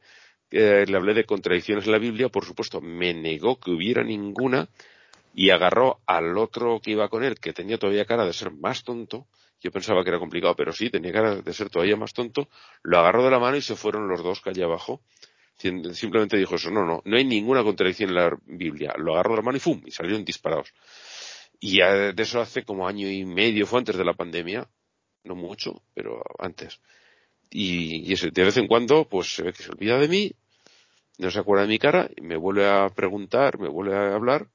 que 0.49 0.85
le 0.87 0.97
hablé 0.97 1.15
de 1.15 1.25
contradicciones 1.25 1.87
en 1.87 1.93
la 1.93 1.99
Biblia, 1.99 2.29
por 2.29 2.45
supuesto, 2.45 2.81
me 2.81 3.15
negó 3.15 3.59
que 3.59 3.71
hubiera 3.71 4.03
ninguna, 4.03 4.69
y 5.35 5.51
agarró 5.51 6.01
al 6.07 6.37
otro 6.37 6.81
que 6.81 6.91
iba 6.93 7.09
con 7.09 7.25
él, 7.25 7.39
que 7.39 7.53
tenía 7.53 7.79
todavía 7.79 8.05
cara 8.05 8.27
de 8.27 8.33
ser 8.33 8.51
más 8.51 8.83
tonto, 8.83 9.27
yo 9.61 9.71
pensaba 9.71 10.03
que 10.03 10.11
era 10.11 10.19
complicado, 10.19 10.55
pero 10.57 10.73
sí, 10.73 10.91
tenía 10.91 11.13
cara 11.13 11.37
de 11.37 11.53
ser 11.53 11.69
todavía 11.69 11.97
más 11.97 12.13
tonto, 12.13 12.49
lo 12.83 12.99
agarró 12.99 13.25
de 13.25 13.31
la 13.31 13.39
mano 13.39 13.57
y 13.57 13.63
se 13.63 13.77
fueron 13.77 14.09
los 14.09 14.23
dos 14.23 14.41
calle 14.41 14.65
abajo. 14.65 15.03
Simplemente 15.57 16.39
dijo 16.39 16.55
eso, 16.55 16.71
no, 16.71 16.87
no, 16.87 17.03
no 17.05 17.17
hay 17.17 17.25
ninguna 17.25 17.63
contradicción 17.63 18.11
en 18.11 18.17
la 18.17 18.39
Biblia. 18.47 18.95
Lo 18.97 19.13
agarró 19.13 19.33
de 19.33 19.37
la 19.37 19.43
mano 19.43 19.59
y 19.59 19.61
¡fum! 19.61 19.83
y 19.85 19.91
salieron 19.91 20.25
disparados. 20.25 20.73
Y 21.61 21.81
de 21.81 22.15
eso 22.17 22.41
hace 22.41 22.65
como 22.65 22.89
año 22.89 23.11
y 23.11 23.27
medio, 23.27 23.67
fue 23.67 23.81
antes 23.81 23.97
de 23.97 24.05
la 24.05 24.15
pandemia, 24.15 24.67
no 25.25 25.35
mucho, 25.35 25.83
pero 25.93 26.23
antes. 26.39 26.81
Y, 27.51 28.15
de 28.15 28.45
vez 28.45 28.57
en 28.57 28.67
cuando, 28.67 29.07
pues 29.07 29.35
se 29.35 29.43
ve 29.43 29.53
que 29.53 29.63
se 29.63 29.71
olvida 29.71 29.99
de 29.99 30.09
mí, 30.09 30.33
no 31.19 31.31
se 31.31 31.39
acuerda 31.39 31.65
de 31.65 31.69
mi 31.69 31.79
cara, 31.79 32.09
y 32.17 32.23
me 32.23 32.37
vuelve 32.37 32.67
a 32.67 32.89
preguntar, 32.89 33.59
me 33.59 33.69
vuelve 33.69 33.95
a 33.95 34.15
hablar, 34.15 34.49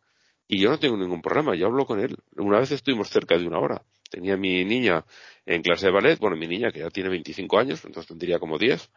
y 0.47 0.61
yo 0.61 0.69
no 0.69 0.79
tengo 0.79 0.97
ningún 0.97 1.21
problema, 1.21 1.55
yo 1.55 1.67
hablo 1.67 1.85
con 1.85 1.99
él. 1.99 2.17
Una 2.37 2.59
vez 2.59 2.71
estuvimos 2.71 3.09
cerca 3.09 3.37
de 3.37 3.47
una 3.47 3.59
hora. 3.59 3.83
Tenía 4.15 4.37
mi 4.37 4.63
niña 4.63 5.03
en 5.45 5.61
clase 5.61 5.87
de 5.87 5.91
ballet, 5.91 6.17
bueno, 6.17 6.37
mi 6.37 6.47
niña 6.47 6.71
que 6.71 6.79
ya 6.79 6.89
tiene 6.89 7.09
25 7.09 7.59
años, 7.59 7.83
entonces 7.83 8.07
tendría 8.07 8.39
como 8.39 8.57
10, 8.57 8.89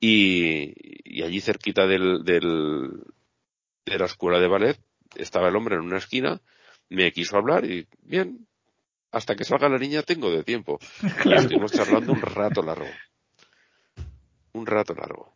y, 0.00 0.74
y 1.02 1.22
allí 1.22 1.40
cerquita 1.40 1.86
del, 1.86 2.22
del, 2.24 2.90
de 3.86 3.98
la 3.98 4.04
escuela 4.04 4.38
de 4.40 4.48
ballet 4.48 4.78
estaba 5.16 5.48
el 5.48 5.56
hombre 5.56 5.76
en 5.76 5.80
una 5.80 5.96
esquina, 5.96 6.42
me 6.90 7.10
quiso 7.12 7.38
hablar 7.38 7.64
y 7.64 7.88
bien, 8.02 8.46
hasta 9.12 9.34
que 9.34 9.44
salga 9.44 9.70
la 9.70 9.78
niña 9.78 10.02
tengo 10.02 10.30
de 10.30 10.44
tiempo. 10.44 10.78
Y 11.24 11.32
estuvimos 11.32 11.72
charlando 11.72 12.12
un 12.12 12.20
rato 12.20 12.60
largo. 12.62 12.84
Un 14.52 14.66
rato 14.66 14.92
largo. 14.92 15.32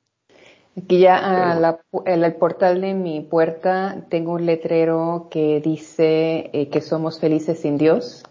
Aquí 0.76 1.00
ya 1.00 1.16
a 1.16 1.54
la, 1.54 1.80
en 2.04 2.24
el 2.24 2.34
portal 2.34 2.82
de 2.82 2.92
mi 2.92 3.22
puerta 3.22 4.04
tengo 4.10 4.32
un 4.32 4.44
letrero 4.44 5.28
que 5.30 5.62
dice 5.64 6.50
eh, 6.52 6.68
que 6.68 6.82
somos 6.82 7.18
felices 7.18 7.60
sin 7.60 7.78
Dios 7.78 8.22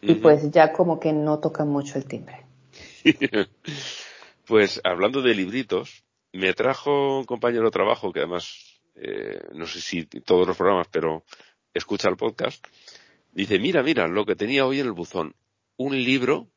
y 0.00 0.14
pues 0.14 0.50
ya 0.50 0.72
como 0.72 1.00
que 1.00 1.12
no 1.12 1.38
toca 1.38 1.64
mucho 1.64 1.98
el 1.98 2.04
timbre. 2.06 2.44
pues 4.46 4.80
hablando 4.84 5.22
de 5.22 5.34
libritos, 5.34 6.04
me 6.32 6.52
trajo 6.52 7.18
un 7.18 7.24
compañero 7.24 7.64
de 7.64 7.70
trabajo 7.70 8.12
que 8.12 8.20
además, 8.20 8.80
eh, 8.94 9.40
no 9.54 9.66
sé 9.66 9.80
si 9.80 10.04
todos 10.04 10.46
los 10.46 10.56
programas, 10.56 10.88
pero 10.90 11.24
escucha 11.74 12.08
el 12.08 12.16
podcast. 12.16 12.64
Dice, 13.32 13.58
mira, 13.58 13.82
mira, 13.82 14.06
lo 14.08 14.24
que 14.24 14.36
tenía 14.36 14.66
hoy 14.66 14.80
en 14.80 14.86
el 14.86 14.92
buzón. 14.92 15.34
Un 15.76 15.96
libro, 15.96 16.48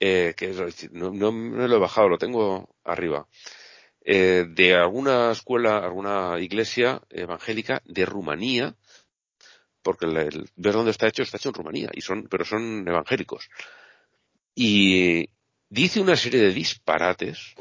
eh, 0.00 0.34
que 0.36 0.54
no, 0.92 1.12
no 1.12 1.68
lo 1.68 1.76
he 1.76 1.78
bajado, 1.78 2.08
lo 2.08 2.18
tengo 2.18 2.74
arriba. 2.84 3.26
eh, 4.04 4.46
de 4.48 4.74
alguna 4.74 5.30
escuela, 5.30 5.78
alguna 5.78 6.38
iglesia 6.40 7.02
evangélica 7.10 7.82
de 7.84 8.04
Rumanía, 8.04 8.74
porque 9.82 10.06
el, 10.06 10.16
el- 10.16 10.50
ver 10.56 10.72
dónde 10.74 10.90
está 10.92 11.08
hecho, 11.08 11.22
está 11.22 11.36
hecho 11.38 11.48
en 11.50 11.54
Rumanía, 11.54 11.90
y 11.92 12.00
son, 12.00 12.28
pero 12.30 12.44
son 12.44 12.86
evangélicos. 12.86 13.48
Y 14.54 15.28
dice 15.70 16.00
una 16.00 16.16
serie 16.16 16.40
de 16.40 16.52
disparates, 16.52 17.54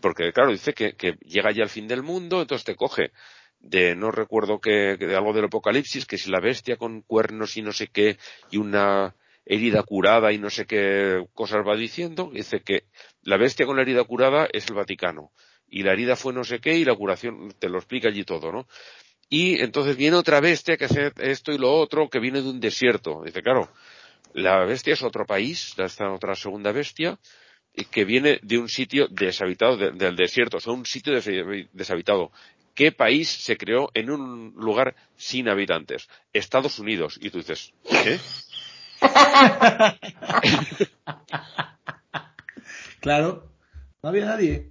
porque 0.00 0.32
claro, 0.32 0.50
dice 0.52 0.72
que, 0.72 0.94
que 0.94 1.12
llega 1.20 1.50
ya 1.52 1.62
el 1.64 1.68
fin 1.68 1.88
del 1.88 2.02
mundo, 2.02 2.40
entonces 2.40 2.64
te 2.64 2.76
coge 2.76 3.12
de, 3.60 3.94
no 3.96 4.10
recuerdo 4.10 4.60
que, 4.60 4.96
que 4.98 5.06
de 5.06 5.16
algo 5.16 5.32
del 5.32 5.46
apocalipsis, 5.46 6.06
que 6.06 6.18
si 6.18 6.30
la 6.30 6.40
bestia 6.40 6.76
con 6.76 7.02
cuernos 7.02 7.56
y 7.56 7.62
no 7.62 7.72
sé 7.72 7.88
qué, 7.88 8.16
y 8.50 8.56
una 8.58 9.14
herida 9.44 9.82
curada 9.82 10.32
y 10.32 10.38
no 10.38 10.50
sé 10.50 10.66
qué 10.66 11.24
cosas 11.34 11.66
va 11.66 11.74
diciendo, 11.76 12.30
dice 12.32 12.60
que 12.60 12.84
la 13.22 13.36
bestia 13.36 13.66
con 13.66 13.76
la 13.76 13.82
herida 13.82 14.04
curada 14.04 14.48
es 14.52 14.68
el 14.68 14.74
Vaticano, 14.74 15.32
y 15.68 15.82
la 15.82 15.92
herida 15.92 16.16
fue 16.16 16.32
no 16.32 16.44
sé 16.44 16.60
qué, 16.60 16.76
y 16.76 16.84
la 16.84 16.94
curación, 16.94 17.52
te 17.58 17.68
lo 17.68 17.78
explica 17.78 18.08
allí 18.08 18.24
todo, 18.24 18.52
¿no? 18.52 18.66
Y 19.28 19.60
entonces 19.60 19.96
viene 19.96 20.16
otra 20.16 20.40
bestia 20.40 20.76
que 20.76 20.86
hace 20.86 21.12
esto 21.18 21.52
y 21.52 21.58
lo 21.58 21.72
otro, 21.72 22.08
que 22.08 22.18
viene 22.18 22.40
de 22.42 22.48
un 22.48 22.60
desierto. 22.60 23.22
Dice, 23.24 23.42
claro, 23.42 23.68
la 24.32 24.64
bestia 24.64 24.94
es 24.94 25.02
otro 25.02 25.26
país, 25.26 25.74
esta 25.78 26.10
otra 26.12 26.34
segunda 26.34 26.72
bestia, 26.72 27.18
y 27.74 27.84
que 27.84 28.04
viene 28.04 28.40
de 28.42 28.58
un 28.58 28.68
sitio 28.68 29.06
deshabitado, 29.08 29.76
de- 29.76 29.92
del 29.92 30.16
desierto, 30.16 30.56
o 30.56 30.60
sea, 30.60 30.72
un 30.72 30.86
sitio 30.86 31.12
des- 31.12 31.68
deshabitado. 31.72 32.32
¿Qué 32.74 32.92
país 32.92 33.28
se 33.28 33.56
creó 33.56 33.90
en 33.94 34.10
un 34.10 34.54
lugar 34.56 34.94
sin 35.16 35.48
habitantes? 35.48 36.08
Estados 36.32 36.78
Unidos. 36.78 37.18
Y 37.20 37.30
tú 37.30 37.38
dices, 37.38 37.72
¿qué? 38.04 38.18
Claro, 43.00 43.52
no 44.02 44.08
había 44.08 44.26
nadie. 44.26 44.70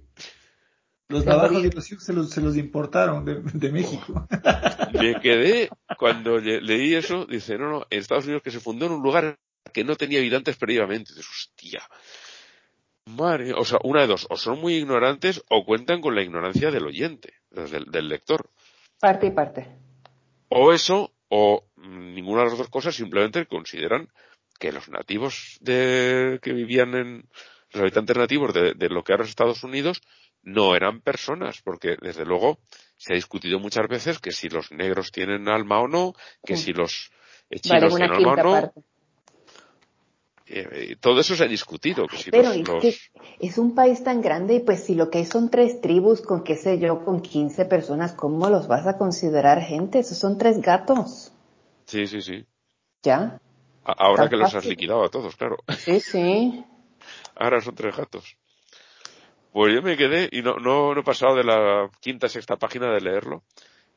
Los 1.08 1.24
navajos 1.24 1.56
había- 1.56 1.66
inclusive 1.68 2.00
se 2.00 2.12
los, 2.12 2.30
se 2.30 2.40
los 2.40 2.56
importaron 2.56 3.24
de, 3.24 3.40
de 3.42 3.72
México. 3.72 4.26
Me 4.92 5.18
quedé, 5.20 5.70
cuando 5.98 6.38
le- 6.38 6.60
leí 6.60 6.94
eso, 6.94 7.24
dice, 7.24 7.56
no, 7.56 7.70
no, 7.70 7.86
en 7.88 7.98
Estados 7.98 8.24
Unidos 8.24 8.42
que 8.42 8.50
se 8.50 8.60
fundó 8.60 8.86
en 8.86 8.92
un 8.92 9.02
lugar 9.02 9.38
que 9.72 9.84
no 9.84 9.96
tenía 9.96 10.18
habitantes 10.18 10.56
previamente. 10.56 11.12
Dices, 11.14 11.28
hostia. 11.30 11.82
Madre, 13.06 13.54
o 13.54 13.64
sea, 13.64 13.78
una 13.84 14.02
de 14.02 14.06
dos, 14.06 14.26
o 14.28 14.36
son 14.36 14.60
muy 14.60 14.74
ignorantes 14.74 15.42
o 15.48 15.64
cuentan 15.64 16.02
con 16.02 16.14
la 16.14 16.22
ignorancia 16.22 16.70
del 16.70 16.84
oyente, 16.84 17.32
del, 17.50 17.86
del 17.86 18.08
lector. 18.08 18.50
Parte 19.00 19.28
y 19.28 19.30
parte. 19.30 19.66
O 20.50 20.72
eso, 20.74 21.12
o 21.28 21.64
ninguna 21.76 22.42
de 22.42 22.48
las 22.50 22.58
dos 22.58 22.68
cosas, 22.68 22.94
simplemente 22.94 23.46
consideran 23.46 24.08
que 24.58 24.72
los 24.72 24.90
nativos 24.90 25.56
de, 25.62 26.38
que 26.42 26.52
vivían 26.52 26.94
en, 26.94 27.28
los 27.72 27.80
habitantes 27.82 28.16
nativos 28.16 28.52
de, 28.52 28.74
de 28.74 28.88
lo 28.90 29.02
que 29.04 29.12
ahora 29.12 29.24
es 29.24 29.30
Estados 29.30 29.62
Unidos, 29.64 30.02
no 30.48 30.74
eran 30.74 31.00
personas, 31.00 31.60
porque 31.62 31.96
desde 32.00 32.24
luego 32.24 32.58
se 32.96 33.12
ha 33.12 33.16
discutido 33.16 33.58
muchas 33.58 33.86
veces 33.88 34.18
que 34.18 34.32
si 34.32 34.48
los 34.48 34.70
negros 34.72 35.12
tienen 35.12 35.48
alma 35.48 35.80
o 35.80 35.88
no, 35.88 36.14
que 36.44 36.56
Sí. 36.56 36.64
si 36.66 36.72
los 36.72 37.10
eh, 37.50 37.60
Vale, 37.68 37.80
chinos 37.88 37.96
tienen 37.96 38.12
alma 38.12 38.32
o 38.32 38.36
no, 38.36 38.42
parte. 38.60 38.80
eh, 40.46 40.68
eh, 40.72 40.96
todo 41.00 41.20
eso 41.20 41.34
se 41.36 41.44
ha 41.44 41.48
discutido, 41.48 42.06
que 42.08 42.16
si 42.16 42.30
Pero 42.30 42.48
los, 42.48 42.56
es 42.56 42.68
los- 42.68 42.82
que 42.82 43.46
es 43.46 43.58
un 43.58 43.74
país 43.74 44.02
tan 44.02 44.20
grande 44.22 44.54
y 44.54 44.60
pues 44.60 44.82
si 44.84 44.94
lo 44.94 45.10
que 45.10 45.18
hay 45.18 45.26
son 45.26 45.50
tres 45.50 45.80
tribus 45.80 46.22
con 46.22 46.42
qué 46.42 46.56
sé 46.56 46.78
yo, 46.78 47.04
con 47.04 47.20
15 47.20 47.64
personas, 47.66 48.14
¿cómo 48.14 48.48
los 48.48 48.66
vas 48.66 48.86
a 48.86 48.96
considerar 48.96 49.60
gente? 49.60 49.98
Esos 49.98 50.18
son 50.18 50.38
tres 50.38 50.60
gatos. 50.60 51.32
sí, 51.86 52.06
sí, 52.06 52.20
sí. 52.22 52.46
¿Ya? 53.02 53.38
A- 53.84 53.92
Ahora 53.92 54.28
que 54.28 54.36
los 54.36 54.54
has 54.54 54.64
liquidado 54.66 55.04
a 55.04 55.10
todos, 55.10 55.36
claro. 55.36 55.56
Sí, 55.76 56.00
sí. 56.00 56.64
Ahora 57.36 57.60
son 57.60 57.74
tres 57.74 57.96
gatos. 57.96 58.36
Pues 59.52 59.74
yo 59.74 59.82
me 59.82 59.96
quedé 59.96 60.28
y 60.30 60.42
no, 60.42 60.56
no, 60.56 60.94
no 60.94 61.00
he 61.00 61.04
pasado 61.04 61.34
de 61.36 61.44
la 61.44 61.88
quinta, 62.00 62.28
sexta 62.28 62.56
página 62.56 62.92
de 62.92 63.00
leerlo, 63.00 63.42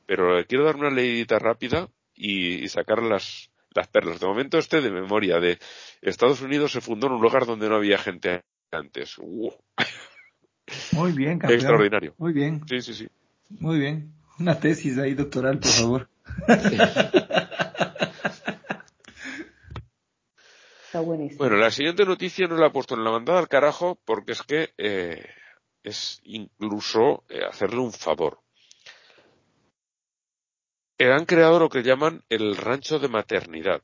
pero 0.06 0.44
quiero 0.48 0.64
dar 0.66 0.76
una 0.76 0.90
leidita 0.90 1.40
rápida 1.40 1.90
y, 2.16 2.64
y 2.64 2.68
sacar 2.70 3.04
las, 3.04 3.52
las 3.76 3.88
perlas. 3.88 4.20
De 4.20 4.28
momento 4.28 4.58
este 4.58 4.82
de 4.82 4.90
memoria 4.92 5.40
de 5.40 5.60
Estados 6.02 6.42
Unidos 6.42 6.72
se 6.72 6.82
fundó 6.82 7.08
en 7.08 7.14
un 7.14 7.22
lugar 7.22 7.46
donde 7.46 7.70
no 7.70 7.76
había 7.76 7.98
gente 7.98 8.44
antes. 8.72 9.18
Muy 10.94 11.12
bien, 11.12 11.38
campeón. 11.40 11.60
extraordinario. 11.60 12.14
Muy 12.18 12.34
bien, 12.34 12.62
Sí, 12.68 12.82
sí, 12.82 12.94
sí. 12.94 13.08
muy 13.50 13.78
bien. 13.80 14.14
Una 14.40 14.60
tesis 14.60 14.98
ahí 14.98 15.14
doctoral, 15.14 15.60
por 15.60 15.72
favor. 15.72 16.10
Está 20.86 21.00
buenísimo. 21.02 21.38
Bueno, 21.40 21.58
la 21.58 21.72
siguiente 21.72 22.06
noticia 22.06 22.48
no 22.48 22.56
la 22.58 22.68
he 22.68 22.72
puesto 22.72 22.96
en 22.96 23.04
la 23.04 23.12
mandada 23.12 23.40
al 23.40 23.48
carajo 23.48 24.00
porque 24.06 24.34
es 24.34 24.42
que 24.44 24.70
eh, 24.78 25.26
es 25.84 26.22
incluso 26.24 27.24
eh, 27.30 27.44
hacerle 27.48 27.80
un 27.80 27.94
favor. 27.94 28.40
Han 31.00 31.26
creado 31.26 31.60
lo 31.60 31.70
que 31.70 31.82
llaman 31.82 32.24
el 32.30 32.56
rancho 32.56 33.00
de 33.00 33.08
maternidad. 33.08 33.82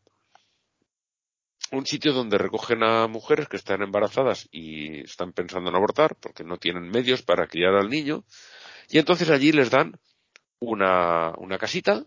Un 1.72 1.86
sitio 1.86 2.14
donde 2.14 2.38
recogen 2.38 2.84
a 2.84 3.08
mujeres 3.08 3.48
que 3.50 3.58
están 3.58 3.82
embarazadas 3.82 4.48
y 4.52 5.02
están 5.02 5.34
pensando 5.34 5.70
en 5.70 5.76
abortar 5.76 6.16
porque 6.16 6.44
no 6.44 6.58
tienen 6.58 6.90
medios 6.90 7.24
para 7.24 7.48
criar 7.48 7.74
al 7.74 7.90
niño. 7.90 8.24
Y 8.90 9.00
entonces 9.00 9.32
allí 9.32 9.52
les 9.52 9.72
dan 9.72 10.00
una, 10.60 11.34
una 11.38 11.58
casita 11.58 12.06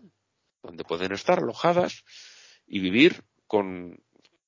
donde 0.63 0.85
pueden 0.85 1.11
estar 1.11 1.39
alojadas 1.39 2.03
y 2.65 2.79
vivir 2.79 3.23
con 3.47 4.01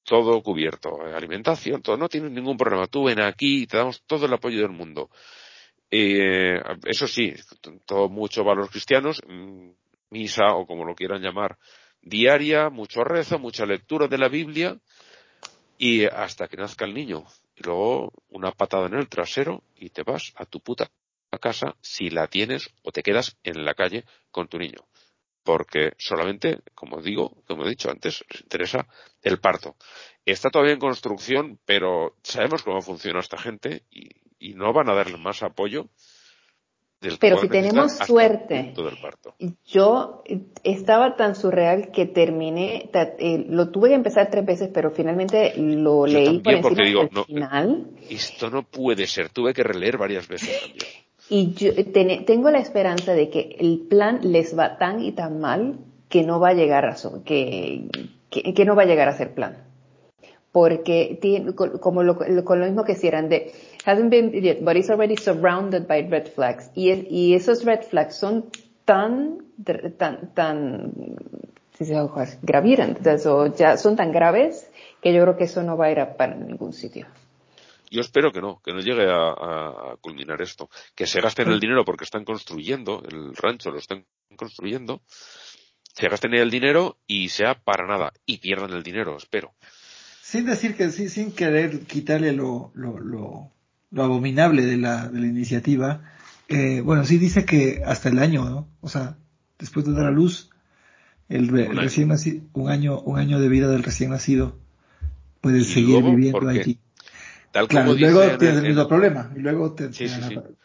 todo 0.04 0.42
cubierto, 0.42 1.02
alimentación, 1.02 1.82
todo, 1.82 1.98
no 1.98 2.10
tienes 2.10 2.32
ningún 2.32 2.58
problema. 2.58 2.88
Tú 2.88 3.06
ven 3.06 3.22
aquí 3.22 3.64
y 3.64 3.68
te 3.68 3.78
damos 3.78 4.04
todo 4.06 4.26
el 4.26 4.34
apoyo 4.34 4.62
del 4.62 4.72
mundo. 4.72 5.10
Eh, 5.90 6.60
eso 6.86 7.08
sí, 7.08 7.34
todo 7.86 8.10
mucho 8.10 8.44
valor 8.44 8.70
cristianos, 8.70 9.22
mm, 9.28 9.70
misa 10.10 10.56
o 10.56 10.66
como 10.66 10.86
lo 10.86 10.96
quieran 10.96 11.22
llamar, 11.22 11.58
diaria, 12.02 12.70
mucho 12.70 13.04
rezo, 13.04 13.40
mucha 13.40 13.66
lectura 13.66 14.08
de 14.08 14.18
la 14.18 14.28
Biblia 14.28 14.78
y 15.78 16.06
hasta 16.06 16.48
que 16.48 16.58
nazca 16.58 16.86
el 16.86 16.94
niño. 16.94 17.26
Y 17.56 17.64
luego 17.64 18.12
una 18.30 18.52
patada 18.52 18.88
en 18.88 18.96
el 18.96 19.10
trasero 19.10 19.64
y 19.76 19.90
te 19.90 20.04
vas 20.04 20.34
a 20.36 20.46
tu 20.46 20.60
puta 20.60 20.90
casa 21.40 21.76
si 21.82 22.10
la 22.10 22.28
tienes 22.28 22.70
o 22.84 22.92
te 22.92 23.04
quedas 23.04 23.38
en 23.44 23.66
la 23.66 23.74
calle 23.74 24.06
con 24.32 24.48
tu 24.48 24.58
niño. 24.58 24.86
Porque 25.44 25.92
solamente, 25.98 26.60
como 26.74 27.02
digo, 27.02 27.36
como 27.48 27.66
he 27.66 27.70
dicho 27.70 27.90
antes, 27.90 28.24
les 28.30 28.42
interesa 28.42 28.88
el 29.22 29.40
parto. 29.40 29.76
Está 30.26 30.50
todavía 30.50 30.74
en 30.74 30.80
construcción, 30.80 31.60
pero 31.66 32.16
sabemos 32.24 32.64
cómo 32.64 32.82
funciona 32.82 33.20
esta 33.20 33.38
gente 33.38 33.84
y, 33.92 34.10
y 34.40 34.54
no 34.54 34.72
van 34.74 34.90
a 34.90 34.96
darle 34.96 35.18
más 35.18 35.44
apoyo 35.44 35.90
del 37.04 37.18
Pero 37.20 37.38
si 37.38 37.50
tenemos 37.50 37.92
suerte. 37.98 38.74
del 38.76 38.98
parto. 39.02 39.36
Yo 39.66 40.24
estaba 40.64 41.16
tan 41.16 41.36
surreal 41.36 41.92
que 41.92 42.06
terminé, 42.06 42.90
eh, 42.94 43.46
lo 43.48 43.70
tuve 43.70 43.90
que 43.90 43.96
empezar 43.96 44.30
tres 44.32 44.46
veces, 44.46 44.70
pero 44.74 44.90
finalmente 44.92 45.54
lo 45.58 46.08
Yo 46.08 46.14
leí 46.14 46.40
por 46.40 46.62
porque 46.62 46.84
digo, 46.86 47.10
no, 47.12 47.26
final. 47.26 47.90
Esto 48.10 48.50
no 48.50 48.64
puede 48.64 49.06
ser. 49.06 49.30
Tuve 49.30 49.54
que 49.54 49.64
releer 49.64 49.98
varias 49.98 50.28
veces 50.28 50.62
también. 50.62 51.03
Y 51.36 51.54
yo 51.56 51.74
ten- 51.92 52.26
tengo 52.26 52.52
la 52.52 52.60
esperanza 52.60 53.16
de 53.16 53.32
que 53.32 53.56
el 53.60 53.80
plan 53.90 54.20
les 54.22 54.56
va 54.56 54.78
tan 54.78 55.00
y 55.02 55.14
tan 55.14 55.40
mal 55.40 55.80
que 56.08 56.22
no 56.22 56.40
va 56.40 56.50
a 56.50 56.54
llegar 56.54 56.86
a 56.86 56.96
so- 56.96 57.24
que, 57.26 57.90
no 58.68 58.76
va 58.76 58.84
a 58.84 58.86
llegar 58.86 59.10
a 59.10 59.18
ser 59.18 59.34
plan. 59.34 59.58
Porque 60.52 61.18
tiene, 61.20 61.56
como 61.56 62.04
lo, 62.04 62.20
con 62.46 62.60
lo 62.60 62.66
mismo 62.68 62.84
que 62.84 62.92
hicieran 62.92 63.30
de, 63.30 63.52
hasn't 63.84 64.12
been 64.12 64.30
yet, 64.32 64.60
but 64.64 64.76
it's 64.76 64.92
already 64.92 65.18
surrounded 65.18 65.88
by 65.88 66.04
red 66.08 66.28
flags. 66.28 66.70
Y, 66.76 67.34
esos 67.34 67.66
red 67.66 67.82
flags 67.82 68.14
son 68.16 68.52
tan, 68.86 69.40
tan, 69.98 70.36
tan, 70.36 70.92
si 71.76 71.86
se 71.86 72.00
o 72.00 72.14
son 73.78 73.96
tan 73.96 74.12
graves 74.12 74.70
que 75.02 75.12
yo 75.12 75.24
creo 75.24 75.36
que 75.36 75.46
eso 75.46 75.64
no 75.64 75.78
va 75.78 75.88
a 75.88 75.92
ir 75.92 76.00
a 76.00 76.16
para 76.16 76.36
ningún 76.36 76.74
sitio. 76.74 77.08
Yo 77.90 78.02
espero 78.02 78.32
que 78.32 78.42
no, 78.42 78.62
que 78.64 78.74
no 78.74 78.80
llegue 78.80 79.08
a, 79.10 79.96
culminar 80.02 80.42
esto. 80.42 80.70
Que 80.96 81.06
se 81.06 81.22
gasten 81.22 81.50
el 81.50 81.60
dinero 81.60 81.86
porque 81.86 82.04
están 82.04 82.26
construyendo, 82.26 83.04
el 83.10 83.36
rancho 83.36 83.72
lo 83.72 83.78
están 83.78 84.06
construyendo, 84.36 85.02
se 85.94 86.10
gasten 86.10 86.34
el 86.34 86.50
dinero 86.50 86.98
y 87.08 87.30
sea 87.30 87.56
para 87.56 87.86
nada, 87.86 88.14
y 88.26 88.40
pierdan 88.40 88.72
el 88.72 88.84
dinero, 88.84 89.16
espero. 89.18 89.54
Sin 90.22 90.46
decir 90.46 90.76
que 90.76 90.90
sí, 90.90 91.10
sin 91.10 91.32
querer 91.32 91.82
quitarle 91.82 92.34
lo, 92.34 92.72
lo, 92.74 93.00
lo, 93.00 93.52
lo 93.92 94.04
abominable 94.04 94.66
de 94.66 94.78
la, 94.78 95.08
de 95.08 95.20
la 95.20 95.28
iniciativa, 95.28 96.14
eh, 96.48 96.82
bueno, 96.82 97.06
sí 97.06 97.18
dice 97.18 97.46
que 97.46 97.84
hasta 97.86 98.10
el 98.10 98.20
año, 98.20 98.50
¿no? 98.50 98.68
O 98.82 98.90
sea, 98.90 99.18
después 99.60 99.86
de 99.86 99.94
dar 99.94 100.08
a 100.08 100.12
luz, 100.12 100.50
el, 101.30 101.48
recién 101.48 102.10
nacido, 102.10 102.44
un 102.54 102.70
año, 102.70 103.00
un 103.00 103.18
año 103.18 103.40
de 103.40 103.50
vida 103.50 103.68
del 103.70 103.84
recién 103.84 104.12
nacido 104.12 104.60
puede 105.42 105.64
seguir 105.64 106.04
viviendo 106.04 106.48
allí. 106.48 106.80
Tal 107.54 107.68
como 107.68 107.94
dice 107.94 108.12
luego 108.12 108.38
tienes 108.40 108.58
el, 108.58 108.64
mismo 108.64 108.88
problema 108.88 109.32
y 109.36 109.40
luego 109.40 109.76
te, 109.76 109.84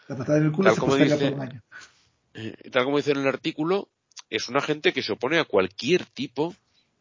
La, 0.09 0.17
patada 0.17 0.39
en 0.39 0.45
el 0.47 0.53
culo 0.53 0.71
tal 0.71 0.79
como 0.79 0.97
dice, 0.97 1.17
por 1.19 1.35
un 1.35 1.41
año. 1.43 1.63
Tal 2.73 2.85
como 2.85 2.97
dice 2.97 3.11
en 3.11 3.19
el 3.19 3.29
artículo, 3.29 3.91
es 4.31 4.49
una 4.49 4.63
gente 4.63 4.95
que 4.95 5.03
se 5.03 5.13
opone 5.13 5.39
a 5.39 5.45
cualquier 5.45 6.07
tipo 6.07 6.55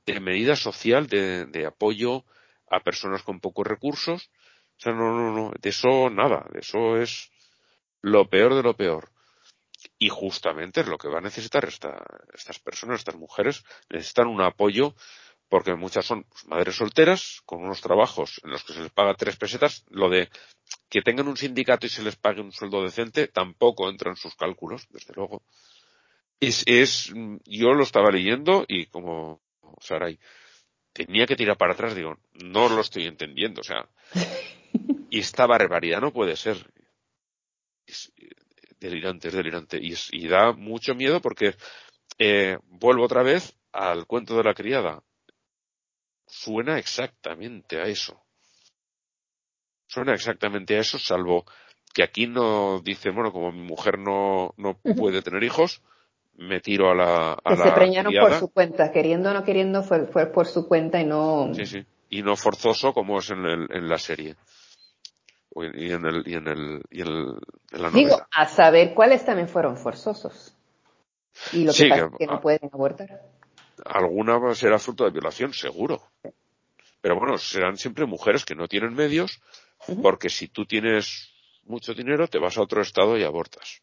de 0.06 0.20
medida 0.20 0.58
social 0.58 1.08
de, 1.08 1.46
de 1.46 1.66
apoyo 1.66 2.26
a 2.70 2.82
personas 2.82 3.24
con 3.24 3.40
pocos 3.40 3.66
recursos. 3.66 4.30
O 4.78 4.80
sea, 4.82 4.92
no, 4.92 5.16
no, 5.16 5.32
no, 5.32 5.52
de 5.58 5.70
eso 5.70 6.10
nada, 6.10 6.46
de 6.52 6.60
eso 6.60 6.98
es 6.98 7.32
lo 8.02 8.30
peor 8.30 8.56
de 8.56 8.64
lo 8.64 8.76
peor. 8.76 9.10
Y 9.98 10.10
justamente 10.10 10.82
es 10.82 10.88
lo 10.88 10.98
que 10.98 11.08
va 11.08 11.20
a 11.20 11.22
necesitar 11.22 11.64
esta, 11.64 12.04
estas 12.34 12.60
personas, 12.60 13.00
estas 13.00 13.16
mujeres, 13.16 13.64
necesitan 13.90 14.28
un 14.28 14.42
apoyo 14.42 14.96
porque 15.50 15.76
muchas 15.76 16.06
son 16.06 16.26
madres 16.48 16.76
solteras 16.76 17.42
con 17.46 17.64
unos 17.64 17.82
trabajos 17.82 18.42
en 18.44 18.52
los 18.52 18.64
que 18.64 18.74
se 18.74 18.82
les 18.82 18.92
paga 18.92 19.14
tres 19.14 19.38
pesetas, 19.38 19.86
lo 19.90 20.10
de 20.10 20.30
que 20.90 21.02
tengan 21.02 21.28
un 21.28 21.38
sindicato 21.38 21.86
y 21.86 21.90
se 21.90 22.04
les 22.04 22.16
pague 22.16 22.42
un 22.42 22.52
sueldo 22.52 22.84
decente 22.84 23.28
tampoco 23.28 23.90
entra 23.90 24.10
en 24.10 24.18
sus 24.18 24.36
cálculos, 24.36 24.88
desde 24.90 25.14
luego. 25.14 25.44
Es, 26.40 26.64
es, 26.68 27.14
yo 27.46 27.74
lo 27.74 27.84
estaba 27.84 28.12
leyendo 28.12 28.66
y 28.68 28.88
como 28.88 29.42
Saray, 29.80 30.20
tenía 30.94 31.26
que 31.26 31.36
tirar 31.36 31.58
para 31.58 31.74
atrás, 31.74 31.96
digo, 31.96 32.18
no 32.34 32.70
lo 32.70 32.82
estoy 32.82 33.06
entendiendo, 33.06 33.62
o 33.62 33.64
sea, 33.64 33.88
y 35.10 35.20
esta 35.20 35.46
barbaridad 35.46 36.02
no 36.02 36.12
puede 36.12 36.36
ser. 36.36 36.72
Es 37.86 38.12
delirante, 38.80 39.30
es 39.30 39.34
delirante. 39.34 39.78
Y, 39.82 39.96
y 40.12 40.28
da 40.28 40.52
mucho 40.52 40.94
miedo 40.94 41.22
porque 41.22 41.56
eh, 42.20 42.58
vuelvo 42.64 43.06
otra 43.06 43.24
vez 43.24 43.56
al 43.72 44.06
cuento 44.06 44.36
de 44.36 44.44
la 44.44 44.54
criada 44.54 45.04
suena 46.28 46.78
exactamente 46.78 47.80
a 47.82 47.86
eso. 47.86 48.22
Suena 49.88 50.14
exactamente 50.14 50.76
a 50.76 50.80
eso, 50.80 51.00
salvo 51.00 51.46
que 51.98 52.04
aquí 52.04 52.28
no 52.28 52.80
dice, 52.80 53.10
bueno, 53.10 53.32
como 53.32 53.52
mi 53.52 53.64
mujer 53.64 53.98
no, 53.98 54.54
no 54.58 54.78
puede 54.96 55.24
tener 55.24 55.44
hijos, 55.44 55.82
me 56.36 56.60
tiro 56.60 56.92
a 56.92 56.96
la. 56.96 57.32
A 57.44 57.56
que 57.56 57.58
se 57.58 57.72
preñaron 57.72 58.14
por 58.14 58.34
su 58.34 58.50
cuenta, 58.50 58.92
queriendo 58.92 59.32
o 59.32 59.34
no 59.34 59.44
queriendo, 59.44 59.82
fue, 59.82 60.06
fue 60.06 60.28
por 60.28 60.46
su 60.46 60.68
cuenta 60.68 61.02
y 61.02 61.06
no. 61.06 61.52
Sí, 61.56 61.66
sí. 61.66 61.86
Y 62.10 62.22
no 62.22 62.36
forzoso 62.36 62.94
como 62.94 63.18
es 63.18 63.32
en, 63.32 63.44
el, 63.46 63.68
en 63.72 63.90
la 63.90 63.98
serie. 63.98 64.36
Y 65.56 65.92
en, 65.92 66.06
el, 66.06 66.24
y 66.28 66.36
en, 66.36 66.48
el, 66.48 66.82
y 66.92 67.02
en, 67.02 67.08
el, 67.08 67.40
en 67.72 67.82
la 67.82 67.90
novela. 67.90 67.92
Digo, 67.94 68.28
a 68.32 68.46
saber 68.46 68.94
cuáles 68.94 69.26
también 69.26 69.50
fueron 69.50 69.76
forzosos. 69.76 70.56
Y 71.52 71.66
lo 71.66 71.74
que 71.74 71.90
pasa 71.90 72.06
es 72.06 72.12
que 72.20 72.28
no 72.28 72.42
pueden 72.42 72.70
abortar 72.72 73.22
alguna 73.86 74.54
será 74.56 74.80
fruto 74.80 75.04
de 75.06 75.12
violación, 75.12 75.54
seguro. 75.54 76.02
Pero 77.02 77.16
bueno, 77.18 77.38
serán 77.38 77.78
siempre 77.78 78.06
mujeres 78.06 78.46
que 78.46 78.56
no 78.56 78.68
tienen 78.68 78.94
medios, 78.94 79.42
porque 80.02 80.30
si 80.30 80.48
tú 80.48 80.66
tienes 80.66 81.32
mucho 81.64 81.94
dinero, 81.94 82.28
te 82.28 82.40
vas 82.40 82.58
a 82.58 82.62
otro 82.62 82.82
estado 82.82 83.18
y 83.18 83.24
abortas. 83.24 83.82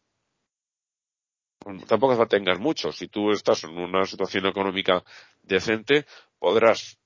Tampoco 1.87 2.17
que 2.17 2.25
tengas 2.27 2.59
mucho. 2.59 2.91
Si 2.91 3.07
tú 3.07 3.31
estás 3.31 3.63
en 3.63 3.77
una 3.77 4.05
situación 4.05 4.45
económica 4.45 5.03
decente, 5.41 6.05
podrás 6.37 6.99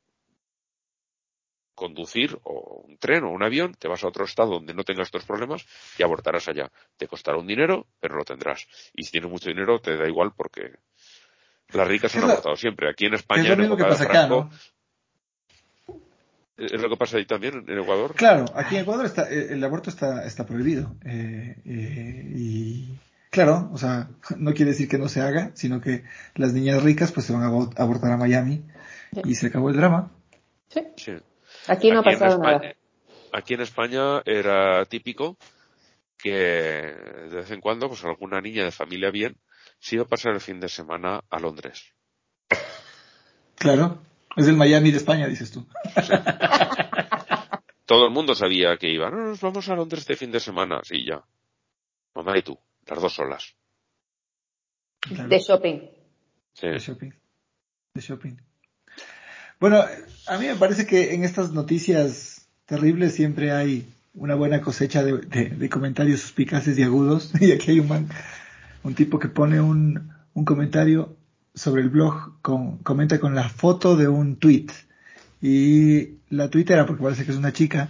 conducir 1.76 2.38
o 2.44 2.84
un 2.86 2.98
tren 2.98 3.24
o 3.24 3.30
un 3.30 3.42
avión, 3.42 3.74
te 3.74 3.88
vas 3.88 4.04
a 4.04 4.10
otro 4.10 4.26
estado 4.26 4.56
donde 4.56 4.74
no 4.74 4.84
tengas 4.84 5.08
estos 5.08 5.24
problemas 5.24 5.66
y 5.98 6.04
abortarás 6.04 6.50
allá. 6.50 6.70
Te 6.98 7.08
costará 7.08 7.38
un 7.38 7.48
dinero, 7.48 7.88
pero 8.02 8.18
lo 8.18 8.26
tendrás. 8.26 8.68
Y 8.94 9.04
si 9.04 9.12
tienes 9.12 9.32
mucho 9.32 9.48
dinero, 9.48 9.80
te 9.80 9.96
da 9.96 10.06
igual 10.06 10.34
porque 10.36 10.74
las 11.74 11.88
ricas 11.88 12.16
han 12.16 12.24
abortado 12.24 12.56
siempre. 12.56 12.90
Aquí 12.90 13.06
en 13.06 13.14
España, 13.14 13.54
en 13.54 13.62
época 13.62 13.88
de 13.90 13.96
Franco, 13.96 14.50
¿Es 16.60 16.82
lo 16.82 16.90
que 16.90 16.98
pasa 16.98 17.18
ahí 17.18 17.26
también, 17.26 17.64
en 17.68 17.80
Ecuador? 17.80 18.14
Claro, 18.16 18.46
aquí 18.54 18.76
en 18.76 18.82
Ecuador 18.82 19.06
está, 19.06 19.30
el 19.30 19.64
aborto 19.64 19.90
está, 19.90 20.26
está 20.26 20.46
prohibido. 20.46 20.94
Eh, 21.06 21.56
eh, 21.66 22.34
y 22.36 22.90
claro, 23.30 23.70
o 23.72 23.78
sea, 23.78 24.10
no 24.38 24.54
quiere 24.54 24.72
decir 24.72 24.90
que 24.90 24.98
no 24.98 25.08
se 25.08 25.22
haga, 25.22 25.52
sino 25.54 25.80
que 25.80 26.04
las 26.36 26.52
niñas 26.52 26.84
ricas 26.84 27.14
pues 27.14 27.26
se 27.26 27.34
van 27.34 27.44
a 27.44 27.82
abortar 27.82 28.12
a 28.12 28.18
Miami 28.18 28.66
y 29.24 29.36
se 29.36 29.48
acabó 29.48 29.70
el 29.70 29.78
drama. 29.78 30.12
Sí. 30.68 31.14
Aquí 31.68 31.92
no 31.92 32.00
ha 32.00 32.04
pasado 32.04 32.38
nada. 32.40 32.62
Aquí 33.32 33.54
en 33.54 33.62
España 33.62 34.22
era 34.26 34.84
típico 34.86 35.38
que 36.18 36.34
de 36.34 37.36
vez 37.36 37.52
en 37.52 37.62
cuando 37.62 37.88
pues 37.88 38.04
alguna 38.04 38.42
niña 38.42 38.66
de 38.66 38.72
familia 38.72 39.12
bien 39.12 39.38
se 39.80 39.96
iba 39.96 40.04
a 40.04 40.08
pasar 40.08 40.34
el 40.34 40.42
fin 40.42 40.60
de 40.60 40.70
semana 40.70 41.24
a 41.30 41.40
Londres. 41.40 41.94
Claro, 43.56 44.00
es 44.36 44.48
el 44.48 44.56
Miami 44.56 44.92
de 44.92 44.98
España, 44.98 45.28
dices 45.28 45.52
tú. 45.52 45.66
Todo 47.86 48.06
el 48.06 48.14
mundo 48.14 48.36
sabía 48.36 48.78
que 48.78 48.90
iba. 48.92 49.10
No, 49.10 49.18
nos 49.18 49.42
vamos 49.42 49.68
a 49.70 49.76
Londres 49.76 50.02
este 50.02 50.16
fin 50.16 50.32
de 50.32 50.40
semana. 50.40 50.82
Sí, 50.84 51.06
ya. 51.06 51.24
Mamá 52.14 52.38
y 52.38 52.44
tú, 52.44 52.58
las 52.86 53.02
dos 53.02 53.14
solas. 53.14 53.56
De 55.10 55.40
shopping. 55.40 55.80
Sí. 56.54 56.68
De 56.68 56.78
shopping. 56.78 57.12
De 57.94 58.02
shopping. 58.02 58.38
Bueno, 59.60 59.84
a 60.28 60.38
mí 60.38 60.46
me 60.48 60.56
parece 60.56 60.86
que 60.86 61.14
en 61.14 61.24
estas 61.24 61.52
noticias 61.52 62.48
terribles 62.66 63.16
siempre 63.16 63.52
hay 63.52 63.92
una 64.14 64.36
buena 64.36 64.62
cosecha 64.62 65.04
de, 65.04 65.18
de 65.18 65.70
comentarios 65.70 66.22
suspicaces 66.22 66.78
y 66.78 66.84
agudos. 66.84 67.34
Y 67.42 67.52
aquí 67.52 67.72
hay 67.72 67.80
un 67.80 67.88
man 67.88 68.10
un 68.84 68.96
tipo 68.96 69.20
que 69.20 69.28
pone 69.28 69.60
un, 69.60 70.12
un 70.34 70.46
comentario 70.46 71.16
sobre 71.54 71.82
el 71.82 71.90
blog, 71.90 72.42
con, 72.42 72.78
comenta 72.78 73.20
con 73.20 73.36
la 73.36 73.50
foto 73.50 73.96
de 73.96 74.08
un 74.08 74.38
tweet. 74.38 74.68
Y 75.42 76.20
la 76.30 76.50
tuitera, 76.50 76.86
porque 76.86 77.04
parece 77.04 77.26
que 77.26 77.32
es 77.32 77.38
una 77.38 77.54
chica, 77.54 77.90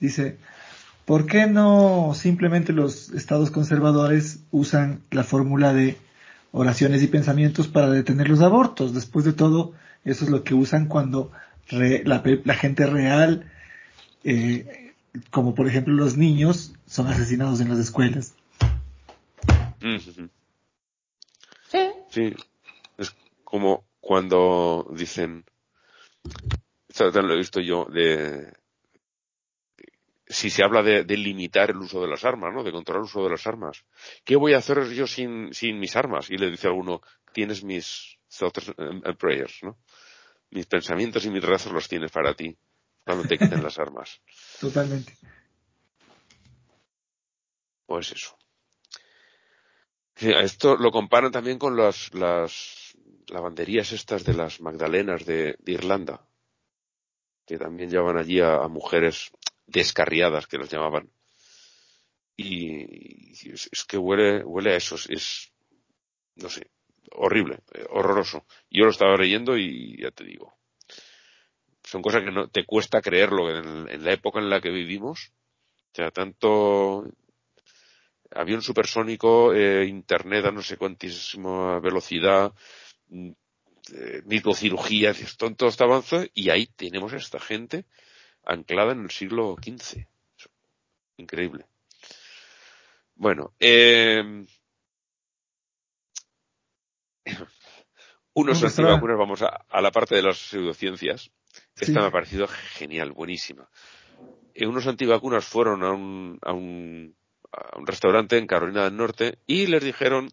dice, 0.00 0.38
¿por 1.04 1.26
qué 1.26 1.46
no 1.46 2.12
simplemente 2.14 2.72
los 2.72 3.10
estados 3.10 3.50
conservadores 3.50 4.40
usan 4.50 5.00
la 5.10 5.24
fórmula 5.24 5.72
de 5.72 5.96
oraciones 6.52 7.02
y 7.02 7.08
pensamientos 7.08 7.68
para 7.68 7.90
detener 7.90 8.28
los 8.28 8.40
abortos? 8.40 8.94
Después 8.94 9.24
de 9.24 9.32
todo, 9.32 9.72
eso 10.04 10.24
es 10.24 10.30
lo 10.30 10.44
que 10.44 10.54
usan 10.54 10.86
cuando 10.86 11.30
la, 11.70 12.22
la, 12.44 12.54
gente 12.54 12.86
real, 12.86 13.50
eh, 14.24 14.92
como 15.30 15.54
por 15.54 15.68
ejemplo 15.68 15.94
los 15.94 16.16
niños, 16.16 16.74
son 16.86 17.06
asesinados 17.06 17.60
en 17.60 17.68
las 17.68 17.78
escuelas. 17.78 18.34
Sí. 21.70 21.90
Sí. 22.10 22.34
Es 22.96 23.14
como 23.44 23.84
cuando 24.00 24.88
dicen, 24.92 25.44
lo 26.98 27.34
he 27.34 27.36
visto 27.36 27.60
yo, 27.60 27.84
de, 27.86 28.52
si 30.28 30.50
se 30.50 30.62
habla 30.62 30.82
de, 30.82 31.04
limitar 31.16 31.70
el 31.70 31.78
uso 31.78 32.00
de 32.00 32.08
las 32.08 32.24
armas, 32.24 32.52
¿no? 32.54 32.62
De 32.62 32.72
controlar 32.72 33.00
el 33.00 33.06
uso 33.06 33.22
de 33.24 33.30
las 33.30 33.46
armas. 33.46 33.84
¿Qué 34.24 34.36
voy 34.36 34.54
a 34.54 34.58
hacer 34.58 34.88
yo 34.90 35.06
sin, 35.06 35.52
sin 35.52 35.78
mis 35.78 35.96
armas? 35.96 36.30
Y 36.30 36.36
le 36.36 36.50
dice 36.50 36.68
a 36.68 36.72
uno, 36.72 37.00
tienes 37.32 37.64
mis 37.64 38.18
thoughts 38.28 38.72
and 38.76 39.16
prayers, 39.16 39.60
¿no? 39.62 39.78
Mis 40.50 40.66
pensamientos 40.66 41.24
y 41.24 41.30
mis 41.30 41.42
rezos 41.42 41.72
los 41.72 41.88
tienes 41.88 42.10
para 42.10 42.34
ti 42.34 42.56
cuando 43.04 43.24
te 43.26 43.38
quiten 43.38 43.62
las 43.62 43.78
armas. 43.78 44.20
Totalmente. 44.60 45.16
Pues 47.86 48.12
eso. 48.12 48.37
Esto 50.20 50.76
lo 50.76 50.90
comparan 50.90 51.30
también 51.30 51.58
con 51.58 51.76
las, 51.76 52.12
las 52.12 52.96
lavanderías 53.28 53.92
estas 53.92 54.24
de 54.24 54.34
las 54.34 54.60
Magdalenas 54.60 55.24
de, 55.24 55.56
Irlanda, 55.66 56.26
que 57.46 57.56
también 57.56 57.88
llevaban 57.88 58.18
allí 58.18 58.40
a, 58.40 58.66
mujeres 58.66 59.30
descarriadas, 59.66 60.48
que 60.48 60.58
las 60.58 60.70
llamaban. 60.70 61.08
Y, 62.36 63.30
es, 63.52 63.84
que 63.86 63.96
huele, 63.96 64.42
huele 64.44 64.72
a 64.72 64.76
eso, 64.76 64.96
es, 64.96 65.52
no 66.34 66.48
sé, 66.48 66.68
horrible, 67.12 67.60
eh, 67.74 67.86
horroroso. 67.90 68.44
Yo 68.70 68.84
lo 68.84 68.90
estaba 68.90 69.16
leyendo 69.16 69.56
y 69.56 70.02
ya 70.02 70.10
te 70.10 70.24
digo, 70.24 70.56
son 71.84 72.02
cosas 72.02 72.24
que 72.24 72.32
no 72.32 72.48
te 72.48 72.64
cuesta 72.64 73.00
creerlo 73.00 73.50
en, 73.50 73.88
en 73.88 74.04
la 74.04 74.12
época 74.12 74.40
en 74.40 74.50
la 74.50 74.60
que 74.60 74.70
vivimos. 74.70 75.32
O 75.92 75.94
sea, 75.94 76.10
tanto 76.10 77.06
avión 78.30 78.62
supersónico, 78.62 79.54
eh, 79.54 79.86
internet 79.86 80.44
a 80.46 80.50
no 80.50 80.62
sé 80.62 80.76
cuantísima 80.76 81.80
velocidad, 81.80 82.52
mm, 83.08 83.30
eh, 83.94 84.22
microcirugía, 84.26 85.14
todo 85.56 85.68
este 85.68 85.84
avance, 85.84 86.30
y 86.34 86.50
ahí 86.50 86.66
tenemos 86.66 87.12
a 87.12 87.16
esta 87.16 87.40
gente 87.40 87.86
anclada 88.44 88.92
en 88.92 89.02
el 89.02 89.10
siglo 89.10 89.56
XV. 89.62 90.06
Increíble. 91.16 91.66
Bueno, 93.14 93.54
eh, 93.58 94.46
unos 98.34 98.62
antivacunas, 98.62 99.18
vamos 99.18 99.42
a, 99.42 99.64
a, 99.68 99.80
la 99.80 99.90
parte 99.90 100.14
de 100.14 100.22
las 100.22 100.38
pseudociencias. 100.38 101.30
Esta 101.74 102.00
me 102.00 102.06
ha 102.06 102.10
parecido 102.10 102.46
genial, 102.46 103.12
buenísima. 103.12 103.68
Eh, 104.54 104.66
unos 104.66 104.86
antivacunas 104.86 105.44
fueron 105.44 105.82
a 105.82 105.90
un, 105.90 106.38
a 106.42 106.52
un, 106.52 107.16
a 107.52 107.78
un 107.78 107.86
restaurante 107.86 108.36
en 108.36 108.46
Carolina 108.46 108.84
del 108.84 108.96
Norte 108.96 109.38
y 109.46 109.66
les 109.66 109.82
dijeron 109.82 110.30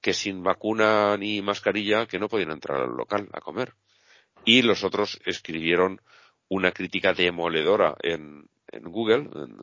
que 0.00 0.14
sin 0.14 0.42
vacuna 0.42 1.16
ni 1.16 1.42
mascarilla 1.42 2.06
que 2.06 2.18
no 2.18 2.28
podían 2.28 2.52
entrar 2.52 2.80
al 2.80 2.96
local 2.96 3.28
a 3.32 3.40
comer. 3.40 3.74
Y 4.44 4.62
los 4.62 4.84
otros 4.84 5.20
escribieron 5.24 6.00
una 6.48 6.70
crítica 6.70 7.12
demoledora 7.12 7.96
en, 8.02 8.48
en 8.68 8.82
Google, 8.84 9.28
en 9.34 9.56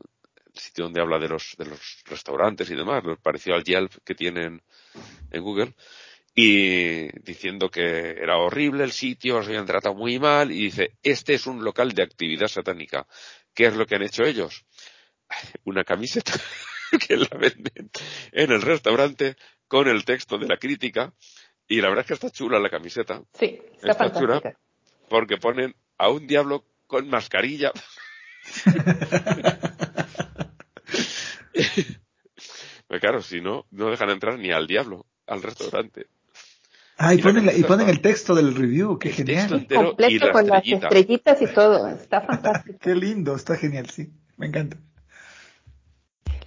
el 0.54 0.60
sitio 0.60 0.84
donde 0.84 1.00
habla 1.00 1.18
de 1.18 1.28
los, 1.28 1.54
de 1.56 1.66
los 1.66 2.02
restaurantes 2.04 2.70
y 2.70 2.74
demás, 2.74 3.02
parecido 3.22 3.56
al 3.56 3.64
Yelp 3.64 3.92
que 4.04 4.14
tienen 4.14 4.62
en 5.30 5.42
Google, 5.42 5.74
y 6.34 7.08
diciendo 7.20 7.70
que 7.70 8.10
era 8.10 8.36
horrible 8.36 8.84
el 8.84 8.92
sitio, 8.92 9.38
os 9.38 9.46
habían 9.46 9.66
tratado 9.66 9.94
muy 9.94 10.18
mal, 10.18 10.50
y 10.50 10.64
dice, 10.64 10.96
este 11.02 11.34
es 11.34 11.46
un 11.46 11.64
local 11.64 11.92
de 11.92 12.02
actividad 12.02 12.48
satánica. 12.48 13.06
¿Qué 13.54 13.66
es 13.66 13.76
lo 13.76 13.86
que 13.86 13.94
han 13.94 14.02
hecho 14.02 14.24
ellos? 14.24 14.64
Una 15.64 15.84
camiseta 15.84 16.32
que 17.08 17.16
la 17.16 17.28
venden 17.38 17.90
en 18.32 18.52
el 18.52 18.62
restaurante 18.62 19.36
con 19.68 19.88
el 19.88 20.04
texto 20.04 20.38
de 20.38 20.46
la 20.46 20.56
crítica, 20.56 21.12
y 21.66 21.80
la 21.80 21.88
verdad 21.88 22.02
es 22.02 22.08
que 22.08 22.14
está 22.14 22.30
chula 22.30 22.58
la 22.58 22.70
camiseta. 22.70 23.22
Sí, 23.32 23.58
está, 23.76 23.90
está 23.92 24.12
chula 24.12 24.42
porque 25.08 25.36
ponen 25.36 25.74
a 25.98 26.10
un 26.10 26.26
diablo 26.26 26.64
con 26.86 27.08
mascarilla. 27.08 27.72
Pero 32.86 33.00
claro, 33.00 33.22
si 33.22 33.40
no, 33.40 33.64
no 33.70 33.90
dejan 33.90 34.10
entrar 34.10 34.38
ni 34.38 34.50
al 34.50 34.66
diablo, 34.66 35.06
al 35.26 35.42
restaurante. 35.42 36.06
Ah, 36.96 37.14
y, 37.14 37.18
ponen, 37.18 37.50
y 37.56 37.64
ponen 37.64 37.88
el 37.88 38.00
texto 38.00 38.34
del 38.34 38.54
review, 38.54 38.98
qué 38.98 39.10
genial. 39.10 39.66
Completo 39.72 40.30
con 40.30 40.46
las 40.46 40.62
estrellitas 40.64 41.42
y 41.42 41.46
todo, 41.48 41.88
está 41.88 42.20
fantástico. 42.26 42.78
qué 42.80 42.94
lindo, 42.94 43.34
está 43.34 43.56
genial, 43.56 43.90
sí, 43.90 44.12
me 44.36 44.46
encanta. 44.46 44.76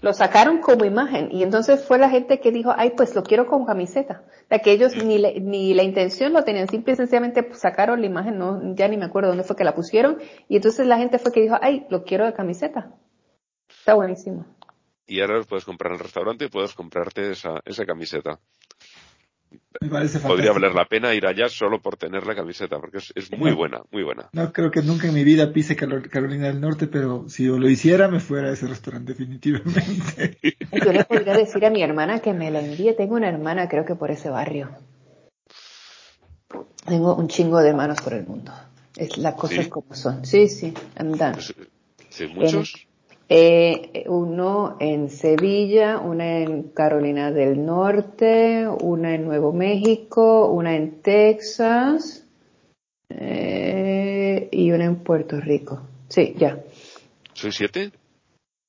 Lo 0.02 0.14
sacaron 0.14 0.60
como 0.60 0.86
imagen 0.86 1.30
y 1.32 1.44
entonces 1.44 1.84
fue 1.86 1.98
la 1.98 2.10
gente 2.10 2.40
que 2.40 2.52
dijo, 2.52 2.74
ay, 2.76 2.92
pues 2.96 3.16
lo 3.16 3.24
quiero 3.24 3.48
con 3.48 3.66
camiseta. 3.66 4.24
De 4.50 4.60
que 4.60 4.72
ellos 4.72 4.96
ni, 4.96 5.18
le, 5.18 5.40
ni 5.40 5.74
la 5.74 5.84
intención 5.84 6.34
lo 6.34 6.44
tenían, 6.44 6.68
simple 6.68 6.94
y 6.94 6.96
sencillamente 6.96 7.44
pues, 7.44 7.60
sacaron 7.60 8.02
la 8.02 8.08
imagen, 8.08 8.38
no, 8.38 8.76
ya 8.76 8.88
ni 8.88 8.98
me 8.98 9.06
acuerdo 9.06 9.30
dónde 9.30 9.44
fue 9.44 9.56
que 9.56 9.64
la 9.64 9.76
pusieron 9.76 10.20
y 10.48 10.56
entonces 10.56 10.88
la 10.88 10.98
gente 10.98 11.20
fue 11.20 11.32
que 11.32 11.42
dijo, 11.42 11.58
ay, 11.62 11.86
lo 11.90 12.04
quiero 12.04 12.26
de 12.26 12.34
camiseta. 12.34 12.92
Está 13.68 13.96
buenísimo. 13.96 14.46
Y 15.08 15.22
ahora 15.22 15.42
puedes 15.44 15.66
comprar 15.66 15.92
en 15.92 15.98
el 15.98 16.04
restaurante 16.04 16.46
y 16.46 16.50
puedes 16.50 16.74
comprarte 16.74 17.32
esa, 17.32 17.62
esa 17.66 17.86
camiseta. 17.86 18.40
Podría 19.80 20.52
valer 20.54 20.74
la 20.74 20.86
pena 20.86 21.14
ir 21.14 21.26
allá 21.28 21.50
solo 21.50 21.80
por 21.80 21.98
tener 21.98 22.26
la 22.26 22.36
camiseta, 22.36 22.80
porque 22.80 22.98
es, 22.98 23.14
es 23.16 23.32
muy 23.38 23.52
buena, 23.52 23.84
muy 23.92 24.04
buena. 24.04 24.30
No 24.34 24.52
creo 24.52 24.72
que 24.72 24.82
nunca 24.82 25.08
en 25.08 25.14
mi 25.14 25.24
vida 25.24 25.54
pise 25.54 25.76
Carolina 25.76 26.48
del 26.48 26.60
Norte, 26.60 26.88
pero 26.88 27.30
si 27.30 27.46
yo 27.46 27.60
lo 27.60 27.70
hiciera, 27.70 28.08
me 28.08 28.20
fuera 28.20 28.50
a 28.50 28.54
ese 28.54 28.68
restaurante 28.68 29.14
definitivamente. 29.14 30.38
Yo 30.84 30.92
le 30.92 31.04
podría 31.06 31.36
decir 31.36 31.64
a 31.66 31.70
mi 31.70 31.84
hermana 31.84 32.20
que 32.20 32.34
me 32.34 32.50
la 32.50 32.60
envíe. 32.60 32.96
Tengo 32.96 33.16
una 33.16 33.30
hermana, 33.30 33.70
creo 33.70 33.86
que 33.86 33.96
por 33.96 34.10
ese 34.10 34.30
barrio. 34.30 34.70
Tengo 36.86 37.16
un 37.16 37.28
chingo 37.28 37.60
de 37.60 37.70
hermanos 37.70 38.02
por 38.02 38.14
el 38.14 38.26
mundo. 38.26 38.54
Es 38.96 39.18
las 39.18 39.36
cosas 39.36 39.66
¿Sí? 39.66 39.70
como 39.70 39.94
son. 39.94 40.26
Sí, 40.26 40.48
sí, 40.48 40.74
andan. 40.96 41.36
¿Sí, 42.10 42.28
muchos? 42.28 42.87
Eh, 43.30 44.06
uno 44.08 44.78
en 44.80 45.10
Sevilla, 45.10 46.00
una 46.00 46.40
en 46.40 46.64
Carolina 46.70 47.32
del 47.32 47.66
Norte, 47.66 48.68
una 48.68 49.16
en 49.16 49.26
Nuevo 49.26 49.52
México, 49.52 50.48
una 50.48 50.76
en 50.76 51.02
Texas 51.02 52.26
eh, 53.10 54.48
y 54.52 54.72
una 54.72 54.86
en 54.86 54.96
Puerto 54.98 55.42
Rico. 55.42 55.82
Sí, 56.08 56.36
ya. 56.38 56.60
¿Soy 57.34 57.52
siete? 57.52 57.92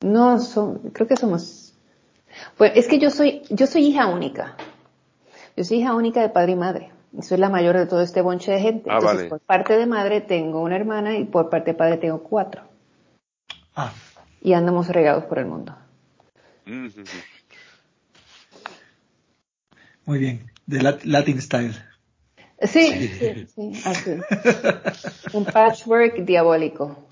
No, 0.03 0.41
son, 0.41 0.91
creo 0.93 1.07
que 1.07 1.17
somos. 1.17 1.75
Pues 2.57 2.73
es 2.75 2.89
que 2.89 2.99
yo 2.99 3.11
soy, 3.11 3.43
yo 3.51 3.69
soy 3.69 3.87
hija 3.87 4.09
única. 4.09 4.57
Yo 5.57 5.63
soy 5.63 5.79
hija 5.79 5.95
única 5.95 6.21
de 6.21 6.31
padre 6.31 6.53
y 6.53 6.57
madre. 6.57 6.93
Y 7.17 7.23
soy 7.23 7.39
la 7.39 7.49
mayor 7.49 7.77
de 7.77 7.87
todo 7.87 8.03
este 8.03 8.23
bonche 8.23 8.53
de 8.53 8.61
gente. 8.61 8.91
Ah, 8.91 8.95
Entonces, 8.95 9.17
vale. 9.17 9.29
por 9.29 9.41
parte 9.41 9.77
de 9.77 9.87
madre 9.87 10.21
tengo 10.21 10.61
una 10.63 10.77
hermana 10.77 11.17
y 11.17 11.25
por 11.25 11.49
parte 11.49 11.73
de 11.73 11.79
padre 11.79 11.97
tengo 11.97 12.23
cuatro. 12.23 12.63
Ah, 13.75 13.93
y 14.41 14.53
andamos 14.53 14.89
regados 14.89 15.25
por 15.25 15.39
el 15.39 15.47
mundo. 15.47 15.77
Muy 20.05 20.19
bien, 20.19 20.51
de 20.67 20.83
lat 20.83 21.05
Latin 21.05 21.41
style. 21.41 21.75
Sí, 22.61 23.09
sí, 23.09 23.47
sí, 23.55 23.73
así. 23.85 24.19
Un 25.33 25.45
patchwork 25.45 26.25
diabólico. 26.25 27.07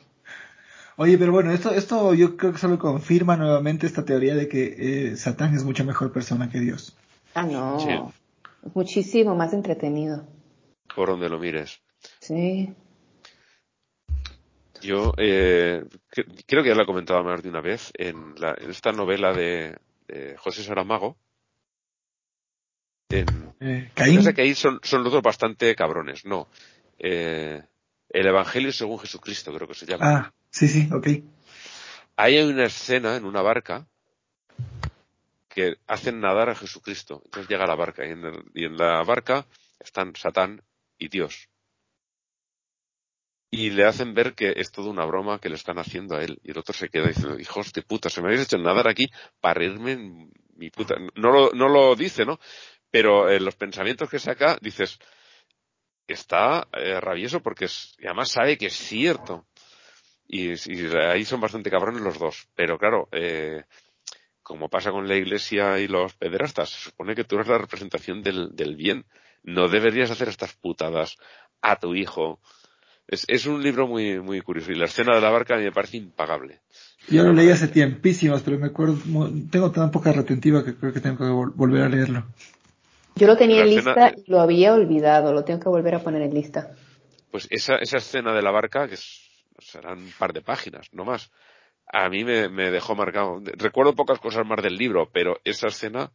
Oye, 0.97 1.19
pero 1.19 1.31
bueno, 1.31 1.53
esto, 1.53 1.73
esto 1.73 2.15
yo 2.15 2.37
creo 2.37 2.53
que 2.53 2.59
solo 2.59 2.79
confirma 2.79 3.37
nuevamente 3.37 3.87
esta 3.87 4.05
teoría 4.05 4.35
de 4.35 4.49
que 4.49 5.11
eh, 5.11 5.17
Satán 5.17 5.55
es 5.55 5.63
mucho 5.63 5.85
mejor 5.85 6.11
persona 6.11 6.49
que 6.49 6.59
Dios. 6.59 6.97
Ah, 7.35 7.43
no. 7.43 7.79
Sí. 7.79 7.91
Muchísimo 8.75 9.35
más 9.37 9.53
entretenido. 9.53 10.27
Por 10.95 11.11
donde 11.11 11.29
lo 11.29 11.39
mires. 11.39 11.81
Sí. 12.21 12.75
Yo 14.83 15.13
eh, 15.17 15.85
cre- 16.11 16.45
creo 16.47 16.63
que 16.63 16.69
ya 16.71 16.75
lo 16.75 16.83
he 16.83 16.87
comentado 16.87 17.23
más 17.25 17.43
de 17.43 17.49
una 17.49 17.61
vez 17.61 17.93
en, 17.95 18.35
la, 18.39 18.55
en 18.59 18.71
esta 18.71 18.93
novela 18.93 19.33
de, 19.33 19.77
de 20.09 20.37
José 20.37 20.63
Saramago. 20.63 21.17
En, 23.11 23.55
Eh, 23.61 23.91
Caín, 23.95 24.35
que 24.35 24.43
ahí 24.43 24.55
son, 24.55 24.81
son 24.83 25.03
los 25.05 25.13
dos 25.13 25.23
bastante 25.23 25.75
cabrones, 25.75 26.25
no. 26.25 26.49
Eh, 26.99 27.63
el 28.11 28.27
Evangelio 28.27 28.73
según 28.73 28.99
Jesucristo, 28.99 29.53
creo 29.55 29.69
que 29.69 29.75
se 29.75 29.87
llama. 29.87 30.19
ah, 30.19 30.33
sí, 30.51 30.69
sí, 30.69 30.89
ok. 30.93 31.07
Ahí 32.17 32.37
hay 32.37 32.49
una 32.49 32.65
escena 32.67 33.17
en 33.17 33.25
una 33.25 33.43
barca 33.43 33.87
que 35.49 35.77
hacen 35.87 36.21
nadar 36.21 36.51
a 36.51 36.55
Jesucristo. 36.55 37.23
Entonces 37.25 37.49
llega 37.49 37.65
a 37.65 37.69
la 37.69 37.75
barca 37.75 38.05
y 38.07 38.11
en, 38.11 38.25
el- 38.25 38.45
y 38.55 38.65
en 38.65 38.77
la 38.77 39.03
barca 39.05 39.47
están 39.81 40.15
Satán 40.17 40.63
y 40.99 41.09
Dios. 41.09 41.49
Y 43.51 43.71
le 43.71 43.85
hacen 43.85 44.13
ver 44.13 44.35
que 44.35 44.55
es 44.57 44.73
toda 44.73 44.91
una 44.91 45.05
broma 45.05 45.39
que 45.39 45.49
le 45.49 45.55
están 45.55 45.79
haciendo 45.79 46.17
a 46.17 46.23
él. 46.23 46.39
Y 46.43 46.51
el 46.51 46.59
otro 46.59 46.75
se 46.75 46.89
queda 46.89 47.09
diciendo, 47.09 47.39
hijos 47.39 47.73
de 47.73 47.83
puta, 47.83 48.11
se 48.11 48.21
me 48.21 48.29
habéis 48.29 48.43
hecho 48.43 48.59
nadar 48.59 48.89
aquí 48.89 49.07
para 49.41 49.55
reírme 49.55 49.93
en 49.93 50.33
mi 50.57 50.71
puta. 50.71 50.97
No 51.15 51.31
lo, 51.31 51.51
no 51.53 51.69
lo 51.69 51.95
dice, 51.95 52.25
¿no? 52.25 52.39
Pero 52.91 53.31
en 53.31 53.45
los 53.45 53.55
pensamientos 53.55 54.11
que 54.11 54.19
saca, 54.19 54.59
dices, 54.61 54.99
está 56.07 56.67
eh, 56.73 57.01
rabioso 57.01 57.41
porque 57.41 57.67
es, 57.67 57.97
además 58.05 58.31
sabe 58.31 58.59
que 58.59 58.67
es 58.67 58.77
cierto. 58.77 59.47
Y, 60.27 60.53
y 60.53 60.97
ahí 60.97 61.25
son 61.25 61.41
bastante 61.41 61.71
cabrones 61.71 62.03
los 62.03 62.19
dos. 62.19 62.49
Pero 62.55 62.79
claro, 62.79 63.09
eh, 63.13 63.65
como 64.43 64.69
pasa 64.69 64.91
con 64.91 65.09
la 65.09 65.17
iglesia 65.17 65.79
y 65.79 65.89
los 65.89 66.15
pederastas, 66.15 66.71
se 66.71 66.91
supone 66.91 67.15
que 67.15 67.25
tú 67.25 67.37
eres 67.37 67.49
la 67.49 67.59
representación 67.59 68.23
del, 68.23 68.55
del 68.55 68.77
bien. 68.77 69.07
No 69.43 69.69
deberías 69.69 70.11
hacer 70.11 70.29
estas 70.29 70.55
putadas 70.55 71.17
a 71.61 71.77
tu 71.77 71.95
hijo. 71.95 72.41
Es, 73.09 73.25
es 73.29 73.47
un 73.47 73.63
libro 73.63 73.87
muy, 73.87 74.21
muy 74.21 74.41
curioso. 74.41 74.73
Y 74.73 74.75
la 74.77 74.87
escena 74.87 75.15
de 75.15 75.21
la 75.21 75.31
barca 75.31 75.55
a 75.55 75.59
mí 75.59 75.65
me 75.65 75.73
parece 75.73 75.97
impagable. 75.97 76.61
Yo 77.09 77.23
lo 77.23 77.33
leí 77.33 77.51
hace 77.51 77.69
tiempísimos, 77.69 78.43
pero 78.43 78.59
me 78.59 78.67
acuerdo, 78.67 78.97
tengo 79.51 79.71
tan 79.71 79.91
poca 79.93 80.13
retentiva 80.13 80.65
que 80.65 80.75
creo 80.75 80.93
que 80.93 81.01
tengo 81.01 81.17
que 81.19 81.25
vol- 81.25 81.53
volver 81.55 81.83
a 81.83 81.89
leerlo. 81.89 82.27
Yo 83.15 83.27
lo 83.29 83.37
tenía 83.37 83.63
en 83.63 83.69
escena- 83.69 83.95
lista 84.09 84.21
y 84.27 84.31
lo 84.31 84.41
había 84.41 84.75
olvidado. 84.75 85.33
Lo 85.33 85.45
tengo 85.45 85.61
que 85.61 85.69
volver 85.69 85.95
a 85.95 86.01
poner 86.01 86.23
en 86.23 86.35
lista. 86.35 86.73
Pues 87.31 87.47
esa, 87.51 87.77
esa 87.77 87.99
escena 87.99 88.35
de 88.35 88.43
la 88.43 88.51
barca, 88.51 88.89
que 88.89 88.95
es- 88.95 89.31
serán 89.61 89.99
un 89.99 90.13
par 90.19 90.33
de 90.33 90.43
páginas, 90.43 90.89
no 90.93 91.05
más, 91.05 91.31
a 91.93 92.09
mí 92.09 92.25
me, 92.25 92.49
me 92.49 92.71
dejó 92.73 92.97
marcado. 92.97 93.41
Recuerdo 93.57 93.95
pocas 93.95 94.19
cosas 94.19 94.45
más 94.45 94.61
del 94.63 94.77
libro, 94.77 95.09
pero 95.13 95.39
esa 95.45 95.69
escena 95.69 96.11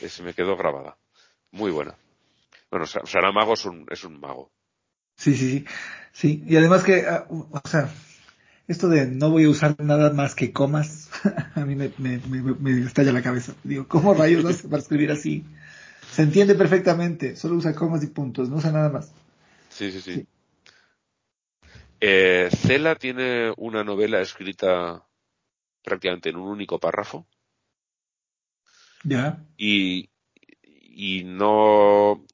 eh, 0.00 0.08
se 0.08 0.22
me 0.22 0.32
quedó 0.32 0.56
grabada. 0.56 0.96
Muy 1.50 1.70
buena. 1.70 1.94
Bueno, 2.70 2.86
Sa- 2.86 3.04
Saramago 3.04 3.52
es 3.52 3.64
un, 3.66 3.86
es 3.90 4.02
un 4.04 4.18
mago. 4.18 4.50
Sí, 5.16 5.34
sí, 5.36 5.50
sí. 5.50 5.64
Sí, 6.12 6.44
y 6.46 6.56
además 6.56 6.84
que, 6.84 7.06
ah, 7.08 7.26
o 7.30 7.68
sea, 7.68 7.88
esto 8.68 8.88
de 8.88 9.06
no 9.06 9.30
voy 9.30 9.44
a 9.44 9.48
usar 9.48 9.76
nada 9.80 10.12
más 10.12 10.34
que 10.34 10.52
comas, 10.52 11.10
a 11.54 11.64
mí 11.64 11.74
me, 11.74 11.92
me, 11.98 12.18
me, 12.18 12.42
me 12.42 12.86
estalla 12.86 13.12
la 13.12 13.22
cabeza. 13.22 13.54
Digo, 13.64 13.88
¿cómo 13.88 14.14
rayos 14.14 14.44
hace 14.44 14.68
para 14.68 14.82
escribir 14.82 15.10
así? 15.10 15.44
Se 16.10 16.22
entiende 16.22 16.54
perfectamente, 16.54 17.36
solo 17.36 17.56
usa 17.56 17.74
comas 17.74 18.02
y 18.04 18.08
puntos, 18.08 18.50
no 18.50 18.56
usa 18.56 18.72
nada 18.72 18.90
más. 18.90 19.12
Sí, 19.70 19.90
sí, 19.90 20.00
sí. 20.00 20.14
Sí. 20.14 20.26
Eh, 22.00 22.50
Cela 22.50 22.96
tiene 22.96 23.52
una 23.56 23.84
novela 23.84 24.20
escrita 24.20 25.06
prácticamente 25.82 26.30
en 26.30 26.36
un 26.36 26.48
único 26.48 26.78
párrafo. 26.78 27.26
Ya. 29.04 29.44
Y, 29.56 30.10
y 30.62 31.24
no, 31.24 32.24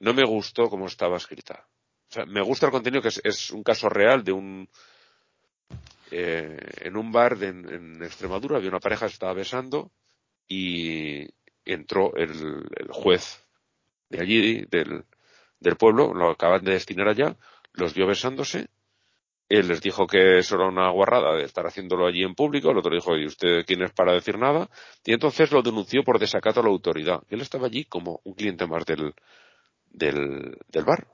no 0.00 0.14
me 0.14 0.24
gustó 0.24 0.68
cómo 0.68 0.86
estaba 0.86 1.16
escrita. 1.16 1.67
O 2.10 2.12
sea, 2.12 2.26
me 2.26 2.40
gusta 2.40 2.66
el 2.66 2.72
contenido 2.72 3.02
que 3.02 3.08
es, 3.08 3.50
un 3.50 3.62
caso 3.62 3.88
real 3.88 4.24
de 4.24 4.32
un, 4.32 4.68
eh, 6.10 6.58
en 6.80 6.96
un 6.96 7.12
bar 7.12 7.36
de, 7.36 7.48
en, 7.48 8.02
Extremadura 8.02 8.56
había 8.56 8.70
una 8.70 8.80
pareja 8.80 9.06
que 9.06 9.12
estaba 9.12 9.34
besando 9.34 9.90
y 10.46 11.28
entró 11.64 12.14
el, 12.16 12.66
el 12.76 12.88
juez 12.90 13.44
de 14.08 14.20
allí, 14.20 14.64
del, 14.70 15.04
del 15.60 15.76
pueblo, 15.76 16.14
lo 16.14 16.30
acaban 16.30 16.64
de 16.64 16.72
destinar 16.72 17.08
allá, 17.08 17.36
los 17.74 17.92
vio 17.92 18.06
besándose 18.06 18.68
él 19.48 19.68
les 19.68 19.80
dijo 19.80 20.06
que 20.06 20.38
eso 20.38 20.56
era 20.56 20.66
una 20.66 20.90
guarrada 20.90 21.34
de 21.34 21.44
estar 21.44 21.66
haciéndolo 21.66 22.06
allí 22.06 22.22
en 22.22 22.34
público, 22.34 22.70
el 22.70 22.78
otro 22.78 22.94
dijo, 22.94 23.16
¿y 23.16 23.26
usted 23.26 23.64
quién 23.66 23.82
es 23.82 23.92
para 23.92 24.12
decir 24.12 24.38
nada? 24.38 24.68
Y 25.04 25.14
entonces 25.14 25.50
lo 25.50 25.62
denunció 25.62 26.04
por 26.04 26.18
desacato 26.18 26.60
a 26.60 26.62
la 26.62 26.68
autoridad. 26.68 27.22
Él 27.30 27.40
estaba 27.40 27.66
allí 27.66 27.84
como 27.84 28.20
un 28.24 28.34
cliente 28.34 28.66
más 28.66 28.84
del, 28.84 29.14
del, 29.90 30.58
del 30.68 30.84
bar. 30.84 31.06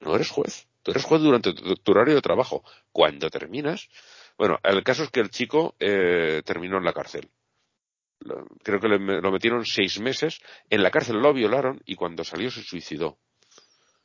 No 0.00 0.14
eres 0.14 0.30
juez. 0.30 0.68
Tú 0.82 0.92
eres 0.92 1.04
juez 1.04 1.20
durante 1.20 1.52
tu, 1.52 1.74
tu, 1.74 1.92
horario 1.92 2.14
de 2.14 2.22
trabajo. 2.22 2.62
Cuando 2.92 3.30
terminas, 3.30 3.88
bueno, 4.36 4.58
el 4.62 4.82
caso 4.84 5.02
es 5.02 5.10
que 5.10 5.20
el 5.20 5.30
chico 5.30 5.74
eh, 5.78 6.42
terminó 6.44 6.78
en 6.78 6.84
la 6.84 6.92
cárcel. 6.92 7.28
Creo 8.62 8.80
que 8.80 8.88
le, 8.88 8.98
lo 8.98 9.32
metieron 9.32 9.64
seis 9.64 10.00
meses. 10.00 10.40
En 10.70 10.82
la 10.82 10.90
cárcel 10.90 11.16
lo 11.16 11.32
violaron 11.32 11.80
y 11.84 11.94
cuando 11.94 12.24
salió 12.24 12.50
se 12.50 12.62
suicidó. 12.62 13.18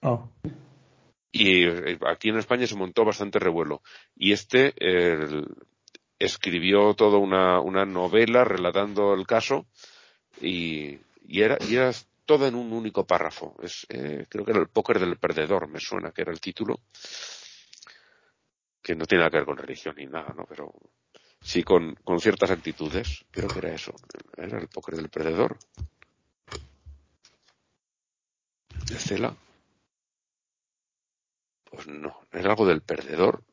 Oh. 0.02 0.30
Y 1.32 1.66
aquí 2.06 2.30
en 2.30 2.38
España 2.38 2.68
se 2.68 2.76
montó 2.76 3.06
bastante 3.06 3.40
revuelo. 3.40 3.82
Y 4.16 4.34
este 4.34 4.74
eh, 4.80 5.44
escribió 6.20 6.94
toda 6.94 7.18
una, 7.18 7.60
una, 7.60 7.86
novela 7.86 8.44
relatando 8.44 9.14
el 9.14 9.26
caso 9.26 9.66
y, 10.40 11.00
y, 11.26 11.42
era, 11.42 11.58
y 11.68 11.76
era 11.76 11.92
todo 12.26 12.48
en 12.48 12.56
un 12.56 12.72
único 12.72 13.06
párrafo. 13.06 13.56
Es, 13.62 13.86
eh, 13.90 14.26
creo 14.30 14.46
que 14.46 14.52
era 14.52 14.62
el 14.62 14.70
póker 14.70 15.00
del 15.00 15.18
perdedor, 15.18 15.68
me 15.68 15.80
suena 15.80 16.12
que 16.12 16.22
era 16.22 16.32
el 16.32 16.40
título. 16.40 16.82
Que 18.82 18.96
no 18.96 19.06
tiene 19.06 19.22
nada 19.22 19.32
que 19.32 19.38
ver 19.38 19.46
con 19.46 19.58
religión 19.58 19.96
ni 19.98 20.06
nada, 20.06 20.34
¿no? 20.36 20.46
Pero 20.46 20.74
sí 21.42 21.64
con, 21.64 21.96
con 22.04 22.20
ciertas 22.20 22.52
actitudes. 22.52 23.26
Creo 23.32 23.50
que 23.52 23.60
era 23.60 23.74
eso. 23.74 23.94
Era 24.38 24.60
el 24.60 24.68
póker 24.68 24.96
del 24.96 25.10
perdedor. 25.10 25.58
De 28.88 28.98
Cela. 29.00 29.36
Pues 31.64 31.88
no, 31.88 32.28
es 32.32 32.46
algo 32.46 32.66
del 32.66 32.82
perdedor. 32.82 33.44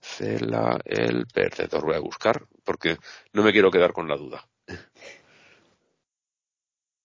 Cela, 0.00 0.78
el 0.84 1.26
perdedor. 1.26 1.84
Voy 1.84 1.94
a 1.96 2.00
buscar 2.00 2.46
porque 2.64 2.96
no 3.32 3.42
me 3.42 3.52
quiero 3.52 3.70
quedar 3.70 3.92
con 3.92 4.08
la 4.08 4.16
duda. 4.16 4.46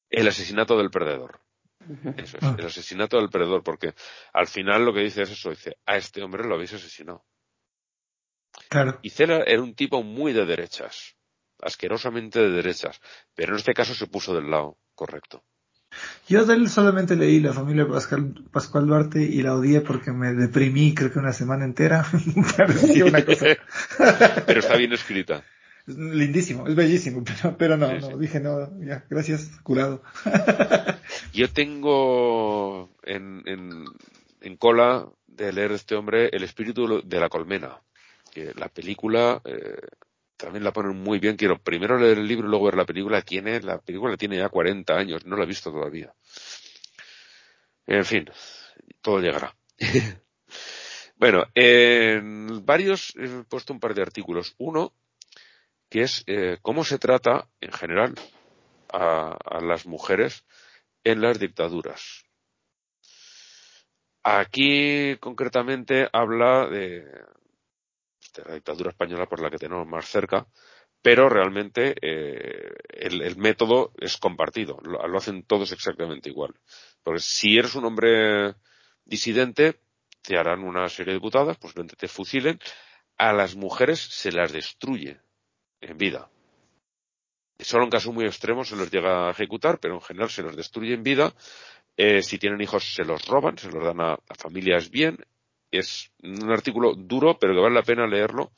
El 0.09 0.27
asesinato 0.27 0.77
del 0.77 0.89
perdedor. 0.89 1.41
Eso 2.17 2.37
es, 2.37 2.59
el 2.59 2.65
asesinato 2.65 3.17
del 3.17 3.29
perdedor, 3.29 3.63
porque 3.63 3.93
al 4.33 4.47
final 4.47 4.85
lo 4.85 4.93
que 4.93 5.01
dice 5.01 5.23
es 5.23 5.31
eso, 5.31 5.49
dice, 5.49 5.77
a 5.85 5.97
este 5.97 6.21
hombre 6.21 6.43
lo 6.43 6.55
habéis 6.55 6.73
asesinado. 6.73 7.25
Claro. 8.67 8.99
Y 9.01 9.09
Cela 9.09 9.43
era 9.45 9.61
un 9.61 9.73
tipo 9.73 10.03
muy 10.03 10.33
de 10.33 10.45
derechas, 10.45 11.15
asquerosamente 11.61 12.39
de 12.39 12.49
derechas, 12.49 12.99
pero 13.33 13.53
en 13.53 13.59
este 13.59 13.73
caso 13.73 13.93
se 13.93 14.07
puso 14.07 14.35
del 14.35 14.51
lado 14.51 14.77
correcto. 14.93 15.43
Yo 16.27 16.45
de 16.45 16.53
él 16.53 16.69
solamente 16.69 17.15
leí 17.15 17.39
La 17.39 17.53
familia 17.53 17.87
Pascual, 17.87 18.35
Pascual 18.51 18.85
Duarte 18.85 19.23
y 19.23 19.41
la 19.41 19.55
odié 19.55 19.81
porque 19.81 20.11
me 20.11 20.33
deprimí 20.33 20.93
creo 20.93 21.11
que 21.11 21.19
una 21.19 21.33
semana 21.33 21.65
entera. 21.65 22.05
Parecía 22.57 23.05
una 23.05 23.25
cosa. 23.25 23.45
pero 24.45 24.59
está 24.59 24.77
bien 24.77 24.93
escrita. 24.93 25.43
Es 25.89 25.97
lindísimo, 25.97 26.67
es 26.67 26.75
bellísimo, 26.75 27.23
pero, 27.41 27.57
pero 27.57 27.77
no, 27.77 27.87
sí, 27.87 27.95
no, 27.99 28.07
sí. 28.09 28.13
dije 28.19 28.39
no, 28.39 28.69
ya, 28.85 29.03
gracias, 29.09 29.49
curado. 29.63 30.03
Yo 31.33 31.51
tengo 31.51 32.91
en, 33.03 33.41
en, 33.47 33.85
en 34.41 34.57
cola 34.57 35.09
de 35.25 35.51
leer 35.51 35.71
este 35.71 35.95
hombre 35.95 36.29
El 36.31 36.43
espíritu 36.43 37.01
de 37.03 37.19
la 37.19 37.29
colmena, 37.29 37.81
que 38.31 38.53
la 38.55 38.69
película 38.69 39.41
eh, 39.45 39.79
también 40.37 40.63
la 40.63 40.71
ponen 40.71 40.95
muy 40.95 41.17
bien. 41.17 41.37
Quiero 41.37 41.57
primero 41.57 41.97
leer 41.97 42.19
el 42.19 42.27
libro 42.27 42.45
y 42.45 42.51
luego 42.51 42.65
ver 42.65 42.75
la 42.75 42.85
película. 42.85 43.23
Tiene, 43.23 43.59
la 43.61 43.79
película 43.79 44.15
tiene 44.15 44.37
ya 44.37 44.49
40 44.49 44.95
años, 44.95 45.25
no 45.25 45.35
la 45.37 45.43
he 45.43 45.47
visto 45.47 45.71
todavía. 45.71 46.13
En 47.87 48.05
fin, 48.05 48.29
todo 49.01 49.19
llegará. 49.19 49.55
bueno, 51.17 51.45
en 51.55 52.63
varios 52.63 53.13
he 53.17 53.43
puesto 53.49 53.73
un 53.73 53.79
par 53.79 53.95
de 53.95 54.03
artículos. 54.03 54.53
Uno, 54.59 54.93
que 55.89 56.01
es 56.01 56.23
eh, 56.27 56.57
cómo 56.61 56.83
se 56.83 56.99
trata, 56.99 57.49
en 57.61 57.71
general, 57.71 58.15
a, 58.91 59.37
a 59.43 59.61
las 59.61 59.85
mujeres 59.85 60.45
en 61.03 61.21
las 61.21 61.39
dictaduras. 61.39 62.25
Aquí, 64.23 65.17
concretamente, 65.19 66.07
habla 66.11 66.67
de, 66.67 67.01
de 67.01 68.43
la 68.45 68.55
dictadura 68.55 68.91
española 68.91 69.25
por 69.25 69.41
la 69.41 69.49
que 69.49 69.57
tenemos 69.57 69.87
más 69.87 70.05
cerca, 70.05 70.47
pero 71.01 71.29
realmente 71.29 71.95
eh, 72.01 72.73
el, 72.89 73.21
el, 73.21 73.37
método 73.37 73.93
es 73.97 74.17
compartido, 74.17 74.77
lo, 74.83 75.01
hacen 75.17 75.43
todos 75.43 75.71
exactamente 75.71 76.29
igual. 76.29 76.53
Porque 77.03 77.21
si 77.21 77.57
eres 77.57 77.75
un 77.75 77.85
hombre 77.85 78.55
disidente, 79.05 79.79
te 80.21 80.37
harán 80.37 80.63
una 80.63 80.89
serie 80.89 81.13
de 81.13 81.21
putadas, 81.21 81.57
posiblemente 81.57 81.95
te 81.95 82.07
fusilen, 82.07 82.59
a 83.17 83.33
las 83.33 83.55
mujeres 83.55 83.99
se 83.99 84.31
las 84.31 84.51
destruye 84.51 85.21
en 85.81 85.97
vida. 85.97 86.29
Solo 87.59 87.83
en 87.83 87.89
casos 87.89 88.13
muy 88.13 88.25
extremos 88.25 88.69
se 88.69 88.75
los 88.75 88.89
llega 88.89 89.27
a 89.27 89.31
ejecutar, 89.31 89.79
pero 89.79 89.95
en 89.95 90.01
general 90.01 90.29
se 90.29 90.43
los 90.43 90.55
destruye 90.55 90.93
en 90.93 91.03
vida. 91.03 91.33
Eh, 91.97 92.21
si 92.21 92.37
tienen 92.37 92.61
hijos 92.61 92.95
se 92.95 93.03
los 93.03 93.25
roban, 93.25 93.57
se 93.57 93.69
los 93.69 93.83
dan 93.83 93.99
a, 93.99 94.13
a 94.13 94.35
familias 94.35 94.89
bien, 94.89 95.17
es 95.71 96.11
un 96.23 96.49
artículo 96.51 96.93
duro, 96.95 97.37
pero 97.37 97.53
que 97.53 97.59
vale 97.59 97.75
la 97.75 97.83
pena 97.83 98.07
leerlo 98.07 98.51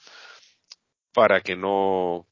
para 1.13 1.41
que 1.41 1.55
no 1.55 2.27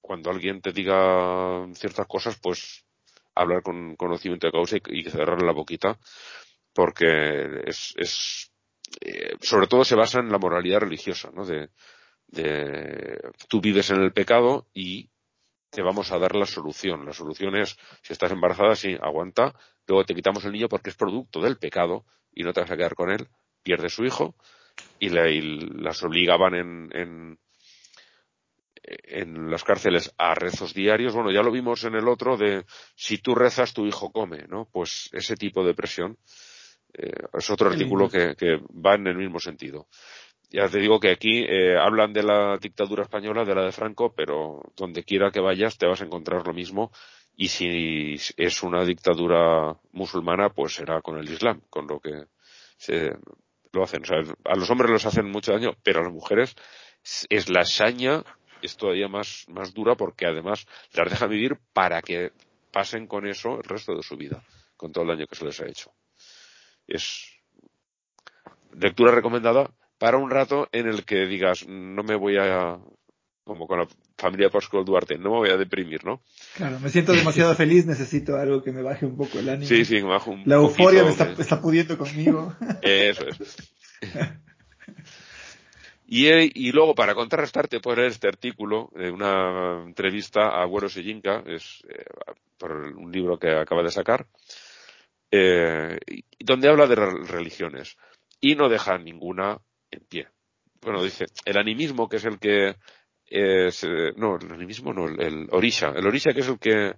cuando 0.00 0.30
alguien 0.30 0.60
te 0.60 0.72
diga 0.72 1.66
ciertas 1.74 2.06
cosas, 2.06 2.38
pues 2.40 2.84
hablar 3.34 3.62
con 3.62 3.96
conocimiento 3.96 4.46
de 4.46 4.52
causa 4.52 4.76
y, 4.76 5.00
y 5.00 5.10
cerrar 5.10 5.42
la 5.42 5.52
boquita, 5.52 5.98
porque 6.72 7.62
es, 7.64 7.92
es 7.96 8.52
eh, 9.00 9.36
sobre 9.40 9.66
todo 9.66 9.84
se 9.84 9.96
basa 9.96 10.20
en 10.20 10.30
la 10.30 10.38
moralidad 10.38 10.80
religiosa, 10.80 11.30
¿no? 11.34 11.44
De, 11.44 11.70
de 12.28 13.20
tú 13.48 13.60
vives 13.60 13.90
en 13.90 14.02
el 14.02 14.12
pecado 14.12 14.66
y 14.74 15.10
te 15.70 15.82
vamos 15.82 16.12
a 16.12 16.18
dar 16.18 16.34
la 16.34 16.46
solución. 16.46 17.04
La 17.04 17.12
solución 17.12 17.56
es, 17.56 17.76
si 18.02 18.12
estás 18.12 18.32
embarazada, 18.32 18.74
sí, 18.74 18.96
aguanta, 19.00 19.54
luego 19.86 20.04
te 20.04 20.14
quitamos 20.14 20.44
el 20.44 20.52
niño 20.52 20.68
porque 20.68 20.90
es 20.90 20.96
producto 20.96 21.40
del 21.40 21.58
pecado 21.58 22.04
y 22.32 22.42
no 22.42 22.52
te 22.52 22.60
vas 22.60 22.70
a 22.70 22.76
quedar 22.76 22.94
con 22.94 23.10
él, 23.10 23.28
pierde 23.62 23.88
su 23.88 24.04
hijo 24.04 24.34
y, 24.98 25.10
le, 25.10 25.32
y 25.32 25.40
las 25.40 26.02
obligaban 26.02 26.54
en, 26.54 26.88
en, 26.92 27.38
en 28.82 29.50
las 29.50 29.64
cárceles 29.64 30.14
a 30.18 30.34
rezos 30.34 30.74
diarios. 30.74 31.14
Bueno, 31.14 31.30
ya 31.30 31.42
lo 31.42 31.50
vimos 31.50 31.84
en 31.84 31.94
el 31.94 32.08
otro 32.08 32.36
de 32.36 32.64
si 32.94 33.18
tú 33.18 33.34
rezas 33.34 33.74
tu 33.74 33.86
hijo 33.86 34.10
come, 34.12 34.46
¿no? 34.48 34.68
Pues 34.70 35.10
ese 35.12 35.34
tipo 35.36 35.64
de 35.64 35.74
presión 35.74 36.18
eh, 36.94 37.12
es 37.32 37.50
otro 37.50 37.68
artículo 37.68 38.08
que, 38.08 38.34
que 38.36 38.58
va 38.72 38.94
en 38.94 39.06
el 39.08 39.16
mismo 39.16 39.40
sentido. 39.40 39.88
Ya 40.50 40.68
te 40.68 40.78
digo 40.78 41.00
que 41.00 41.10
aquí 41.10 41.44
eh, 41.44 41.76
hablan 41.76 42.12
de 42.12 42.22
la 42.22 42.56
dictadura 42.58 43.02
española, 43.02 43.44
de 43.44 43.54
la 43.54 43.64
de 43.64 43.72
Franco, 43.72 44.14
pero 44.14 44.62
donde 44.76 45.02
quiera 45.02 45.30
que 45.30 45.40
vayas 45.40 45.76
te 45.76 45.86
vas 45.86 46.00
a 46.00 46.04
encontrar 46.04 46.46
lo 46.46 46.54
mismo 46.54 46.92
y 47.36 47.48
si 47.48 48.16
es 48.36 48.62
una 48.62 48.84
dictadura 48.84 49.76
musulmana, 49.92 50.48
pues 50.48 50.74
será 50.74 51.02
con 51.02 51.18
el 51.18 51.28
Islam, 51.28 51.60
con 51.68 51.86
lo 51.86 52.00
que 52.00 52.24
se 52.78 53.12
lo 53.72 53.82
hacen. 53.82 54.02
O 54.02 54.06
sea, 54.06 54.18
a 54.44 54.56
los 54.56 54.70
hombres 54.70 54.90
los 54.90 55.04
hacen 55.04 55.30
mucho 55.30 55.52
daño, 55.52 55.76
pero 55.82 56.00
a 56.00 56.04
las 56.04 56.12
mujeres 56.12 56.56
es 57.28 57.50
la 57.50 57.64
saña, 57.64 58.24
es 58.62 58.76
todavía 58.78 59.08
más, 59.08 59.44
más 59.48 59.74
dura 59.74 59.96
porque 59.96 60.26
además 60.26 60.66
las 60.94 61.10
dejan 61.10 61.28
vivir 61.28 61.58
para 61.74 62.00
que 62.00 62.32
pasen 62.72 63.06
con 63.06 63.26
eso 63.26 63.58
el 63.58 63.64
resto 63.64 63.94
de 63.94 64.02
su 64.02 64.16
vida, 64.16 64.42
con 64.76 64.92
todo 64.92 65.04
el 65.04 65.10
daño 65.10 65.26
que 65.26 65.36
se 65.36 65.44
les 65.44 65.60
ha 65.60 65.66
hecho. 65.66 65.92
Es 66.86 67.36
lectura 68.72 69.12
recomendada 69.12 69.70
para 69.98 70.18
un 70.18 70.30
rato 70.30 70.68
en 70.72 70.86
el 70.86 71.04
que 71.04 71.26
digas, 71.26 71.66
no 71.66 72.02
me 72.02 72.16
voy 72.16 72.36
a, 72.38 72.78
como 73.46 73.68
con 73.68 73.78
la 73.78 73.88
familia 74.18 74.50
Pascual 74.50 74.84
Duarte, 74.84 75.18
no 75.18 75.30
me 75.30 75.36
voy 75.36 75.50
a 75.50 75.56
deprimir, 75.56 76.04
¿no? 76.04 76.20
Claro, 76.56 76.80
me 76.80 76.88
siento 76.88 77.12
demasiado 77.12 77.54
feliz, 77.56 77.86
necesito 77.86 78.36
algo 78.36 78.62
que 78.62 78.72
me 78.72 78.82
baje 78.82 79.06
un 79.06 79.16
poco 79.16 79.38
el 79.38 79.48
ánimo. 79.48 79.68
Sí, 79.68 79.84
sí, 79.84 79.94
me 79.96 80.08
bajo 80.08 80.32
un 80.32 80.42
La 80.46 80.56
euforia 80.56 81.04
me 81.04 81.10
está, 81.10 81.60
pudiendo 81.60 81.96
conmigo. 81.96 82.54
Eso 82.82 83.26
es. 83.28 83.56
Y, 86.08 86.28
y, 86.28 86.70
luego, 86.70 86.94
para 86.94 87.16
contrarrestarte, 87.16 87.80
leer 87.84 87.98
este 88.12 88.28
artículo 88.28 88.92
de 88.94 89.10
una 89.10 89.82
entrevista 89.84 90.50
a 90.50 90.64
Güero 90.64 90.88
Sellinka, 90.88 91.42
es 91.44 91.82
eh, 91.88 92.04
por 92.56 92.70
un 92.96 93.10
libro 93.10 93.40
que 93.40 93.50
acaba 93.50 93.82
de 93.82 93.90
sacar, 93.90 94.28
eh, 95.32 95.98
donde 96.38 96.68
habla 96.68 96.86
de 96.86 96.94
religiones. 96.94 97.96
y 98.40 98.54
no 98.54 98.68
deja 98.68 98.98
ninguna 98.98 99.58
en 99.96 100.04
pie. 100.06 100.28
Bueno, 100.80 101.02
dice, 101.02 101.26
el 101.44 101.56
animismo, 101.56 102.08
que 102.08 102.16
es 102.16 102.24
el 102.24 102.38
que 102.38 102.76
es, 103.26 103.84
eh, 103.84 104.12
no, 104.16 104.36
el 104.36 104.52
animismo 104.52 104.92
no, 104.92 105.08
el, 105.08 105.48
orisha, 105.50 105.88
el 105.88 106.06
orisha 106.06 106.32
que 106.32 106.40
es 106.40 106.48
el 106.48 106.58
que, 106.58 106.94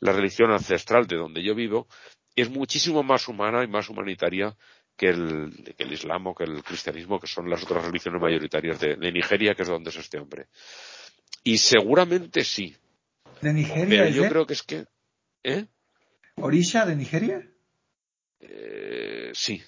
la 0.00 0.12
religión 0.12 0.50
ancestral 0.50 1.06
de 1.06 1.16
donde 1.16 1.42
yo 1.42 1.54
vivo, 1.54 1.86
es 2.34 2.50
muchísimo 2.50 3.02
más 3.02 3.28
humana 3.28 3.62
y 3.62 3.68
más 3.68 3.88
humanitaria 3.88 4.56
que 4.96 5.08
el, 5.08 5.74
que 5.76 5.84
el 5.84 5.92
islam 5.92 6.26
o 6.26 6.34
que 6.34 6.44
el 6.44 6.62
cristianismo, 6.62 7.18
que 7.18 7.26
son 7.26 7.48
las 7.48 7.62
otras 7.62 7.84
religiones 7.84 8.20
mayoritarias 8.20 8.80
de, 8.80 8.96
Nigeria, 9.12 9.54
que 9.54 9.62
es 9.62 9.68
donde 9.68 9.90
es 9.90 9.96
este 9.96 10.18
hombre. 10.18 10.46
Y 11.44 11.58
seguramente 11.58 12.44
sí. 12.44 12.76
¿De 13.40 13.52
Nigeria? 13.52 14.08
yo 14.08 14.28
creo 14.28 14.46
que 14.46 14.54
es 14.54 14.62
que, 14.62 14.86
¿eh? 15.42 15.66
¿Orisha 16.36 16.86
de 16.86 16.96
Nigeria? 16.96 17.48
Eh, 18.40 19.30
sí. 19.34 19.62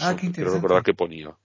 ah, 0.00 0.16
qué 0.18 0.26
interesante. 0.26 0.66
Pero 0.66 0.82
que 0.82 0.94
ponía. 0.94 1.36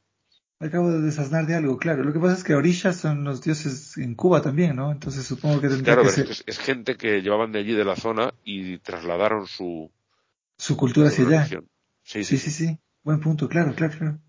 Acabo 0.64 0.92
de 0.92 1.02
desasnar 1.02 1.46
de 1.46 1.56
algo, 1.56 1.78
claro. 1.78 2.04
Lo 2.04 2.14
que 2.14 2.20
pasa 2.20 2.36
es 2.36 2.44
que 2.44 2.56
Orisha 2.56 2.94
son 2.94 3.24
los 3.24 3.42
dioses 3.42 3.98
en 3.98 4.16
Cuba 4.16 4.42
también, 4.42 4.78
¿no? 4.78 4.92
Entonces 4.92 5.26
supongo 5.26 5.60
que 5.60 5.68
tendría 5.68 5.96
claro, 5.96 6.04
que 6.04 6.10
ser... 6.10 6.32
es, 6.32 6.44
es, 6.48 6.58
gente 6.58 6.96
que 6.96 7.22
llevaban 7.22 7.52
de 7.52 7.60
allí 7.60 7.74
de 7.74 7.84
la 7.84 7.96
zona 7.96 8.34
y 8.46 8.78
trasladaron 8.78 9.46
su... 9.46 9.92
Su 10.58 10.78
cultura 10.78 11.10
hacia 11.10 11.26
allá. 11.26 11.46
Sí 12.04 12.24
sí, 12.24 12.38
sí 12.38 12.52
sí, 12.52 12.80
Buen 13.04 13.20
punto, 13.20 13.50
claro, 13.50 13.74
claro, 13.76 13.98
claro. 13.98 14.20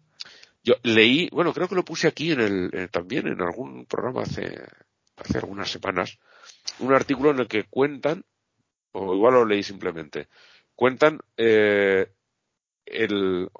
Yo 0.64 0.74
leí, 0.82 1.28
bueno, 1.30 1.52
creo 1.52 1.68
que 1.68 1.74
lo 1.74 1.84
puse 1.84 2.08
aquí 2.08 2.32
en 2.32 2.40
el, 2.40 2.70
eh, 2.72 2.88
también 2.90 3.28
en 3.28 3.40
algún 3.40 3.86
programa 3.86 4.22
hace, 4.22 4.66
hace 5.16 5.38
algunas 5.38 5.70
semanas, 5.70 6.18
un 6.80 6.92
artículo 6.92 7.30
en 7.30 7.40
el 7.40 7.48
que 7.48 7.64
cuentan, 7.64 8.24
o 8.92 9.14
igual 9.14 9.34
lo 9.34 9.44
leí 9.44 9.62
simplemente, 9.62 10.28
cuentan 10.74 11.20
eh, 11.36 12.10
el, 12.86 13.50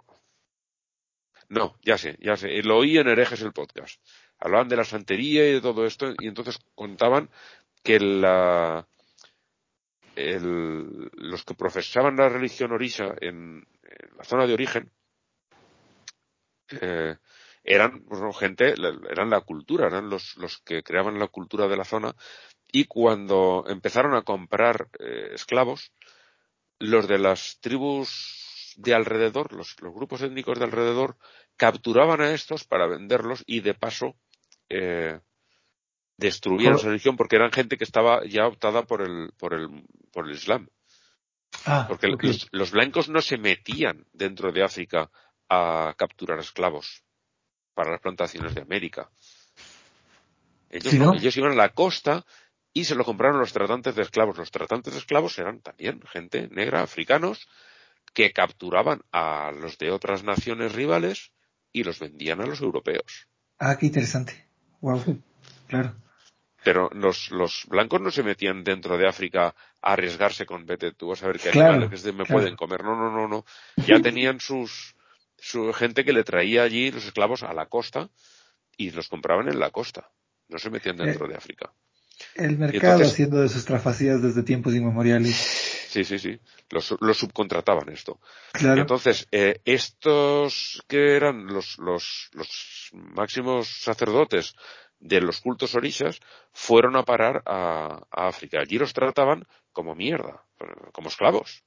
no, 1.49 1.79
ya 1.83 1.99
sé, 1.99 2.17
ya 2.21 2.37
sé. 2.37 2.63
Lo 2.63 2.79
oí 2.79 2.99
en 2.99 3.09
Herejes 3.09 3.43
el 3.43 3.53
podcast. 3.53 4.01
Hablaban 4.39 4.69
de 4.69 4.77
la 4.77 4.85
santería 4.85 5.49
y 5.49 5.53
de 5.53 5.61
todo 5.61 5.87
esto 5.87 6.13
y 6.19 6.27
entonces 6.29 6.59
contaban 6.75 7.31
que 7.83 8.01
la, 8.01 8.87
el, 10.17 11.11
los 11.13 11.45
que 11.45 11.55
profesaban 11.55 12.17
la 12.17 12.29
religión 12.29 12.73
orisha 12.73 13.15
en, 13.21 13.67
la 14.17 14.25
zona 14.25 14.47
de 14.47 14.55
origen 14.55 14.91
eh, 16.81 17.17
eran 17.63 18.05
pues, 18.05 18.21
gente, 18.37 18.75
eran 19.11 19.31
la 19.31 19.41
cultura, 19.41 19.87
eran 19.87 20.11
los, 20.11 20.37
los 20.37 20.59
que 20.59 20.83
creaban 20.83 21.19
la 21.19 21.29
cultura 21.29 21.69
de 21.69 21.77
la 21.77 21.85
zona 21.85 22.15
y 22.71 22.85
cuando 22.85 23.65
empezaron 23.69 24.15
a 24.15 24.23
comprar 24.23 24.89
eh, 24.99 25.31
esclavos, 25.33 25.93
los 26.79 27.07
de 27.07 27.19
las 27.19 27.59
tribus 27.61 28.44
de 28.77 28.95
alrededor, 28.95 29.53
los, 29.53 29.77
grupos 29.77 30.23
étnicos 30.23 30.59
de 30.59 30.65
alrededor, 30.65 31.17
capturaban 31.57 32.21
a 32.21 32.33
estos 32.33 32.65
para 32.65 32.87
venderlos 32.87 33.43
y 33.47 33.61
de 33.61 33.75
paso 33.75 34.17
eh, 34.69 35.21
destruían 36.17 36.79
su 36.79 36.87
religión 36.87 37.17
porque 37.17 37.37
eran 37.37 37.53
gente 37.53 37.77
que 37.77 37.85
estaba 37.85 38.25
ya 38.27 38.47
optada 38.47 38.85
por 38.85 39.03
el, 39.03 39.33
por 39.37 39.55
el, 39.55 39.69
por 40.13 40.27
el 40.27 40.35
Islam. 40.35 40.69
Ah, 41.67 41.87
porque 41.89 42.09
los, 42.51 42.71
blancos 42.73 43.09
no 43.09 43.21
se 43.23 43.39
metían 43.39 44.07
dentro 44.13 44.51
de 44.51 44.65
África 44.65 45.11
a 45.49 45.95
capturar 45.97 46.39
esclavos 46.41 47.05
para 47.75 47.93
las 47.93 48.01
plantaciones 48.01 48.55
de 48.55 48.63
América. 48.63 49.11
Ellos, 50.69 50.93
ellos 50.93 51.37
iban 51.37 51.53
a 51.53 51.57
la 51.57 51.69
costa 51.69 52.25
y 52.73 52.85
se 52.85 52.97
lo 52.97 53.05
compraron 53.05 53.39
los 53.39 53.53
tratantes 53.53 53.95
de 53.95 54.03
esclavos. 54.03 54.37
Los 54.37 54.51
tratantes 54.51 54.93
de 54.93 54.99
esclavos 54.99 55.39
eran 55.39 55.61
también 55.61 56.03
gente 56.03 56.49
negra, 56.49 56.83
africanos, 56.83 57.49
que 58.15 58.33
capturaban 58.33 59.03
a 59.13 59.53
los 59.53 59.77
de 59.77 59.91
otras 59.91 60.23
naciones 60.23 60.73
rivales 60.73 61.33
y 61.73 61.83
los 61.83 61.99
vendían 61.99 62.41
a 62.41 62.47
los 62.47 62.61
europeos. 62.61 63.29
Ah, 63.59 63.77
qué 63.77 63.87
interesante. 63.87 64.47
Wow. 64.81 65.23
Claro. 65.67 65.95
Pero 66.63 66.89
los, 66.95 67.31
los 67.31 67.67
blancos 67.69 68.01
no 68.01 68.11
se 68.11 68.23
metían 68.23 68.65
dentro 68.65 68.97
de 68.97 69.07
África 69.07 69.55
a 69.83 69.93
arriesgarse 69.93 70.47
con 70.47 70.65
vete, 70.65 70.93
tú 70.93 71.09
vas 71.09 71.23
a 71.23 71.27
ver 71.27 71.39
qué 71.39 71.51
animales 71.51 72.03
que 72.03 72.13
me 72.13 72.25
pueden 72.25 72.57
comer. 72.57 72.83
No, 72.83 72.97
no, 72.97 73.11
no, 73.11 73.29
no. 73.29 73.45
Ya 73.87 74.01
tenían 74.01 74.41
sus, 74.41 74.95
su 75.37 75.73
gente 75.75 76.05
que 76.05 76.15
le 76.15 76.25
traía 76.25 76.63
allí 76.63 76.91
los 76.91 77.05
esclavos 77.05 77.43
a 77.43 77.53
la 77.53 77.67
costa 77.67 78.09
y 78.79 78.91
los 78.93 79.09
compraban 79.09 79.49
en 79.49 79.59
la 79.59 79.71
costa. 79.71 80.11
No 80.49 80.59
se 80.59 80.71
metían 80.71 80.97
dentro 80.97 81.27
eh, 81.27 81.31
de 81.31 81.37
África. 81.37 81.73
El 82.35 82.59
mercado 82.59 83.05
haciendo 83.05 83.41
de 83.41 83.49
sus 83.49 83.65
trafacías 83.65 84.21
desde 84.21 84.43
tiempos 84.43 84.75
inmemoriales. 84.75 85.37
Sí, 85.89 86.03
sí, 86.03 86.19
sí. 86.19 86.41
Los, 86.71 86.95
los 87.01 87.17
subcontrataban 87.17 87.89
esto. 87.91 88.19
Claro. 88.53 88.81
Entonces, 88.81 89.29
eh, 89.31 89.61
estos 89.65 90.83
que 90.89 91.15
eran 91.15 91.47
los, 91.47 91.79
los, 91.79 92.31
los 92.33 92.91
máximos 92.93 93.69
sacerdotes 93.69 94.57
de 94.99 95.21
los 95.21 95.41
cultos 95.41 95.75
orishas 95.77 96.21
fueron 96.53 96.97
a 96.97 97.05
parar 97.05 97.43
a, 97.47 98.03
a, 98.11 98.27
África. 98.27 98.61
Allí 98.61 98.79
los 98.79 98.93
trataban 98.93 99.47
como 99.73 99.95
mierda, 99.95 100.43
como 100.93 101.09
esclavos. 101.09 101.63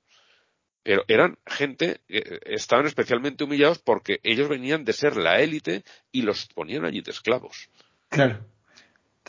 Pero 0.84 1.04
eran 1.08 1.38
gente 1.46 2.02
que 2.08 2.40
estaban 2.46 2.86
especialmente 2.86 3.44
humillados 3.44 3.80
porque 3.80 4.20
ellos 4.24 4.50
venían 4.50 4.84
de 4.86 4.94
ser 4.94 5.18
la 5.18 5.40
élite 5.40 5.84
y 6.12 6.24
los 6.24 6.48
ponían 6.48 6.86
allí 6.86 7.02
de 7.02 7.12
esclavos. 7.12 7.70
Claro. 8.10 8.46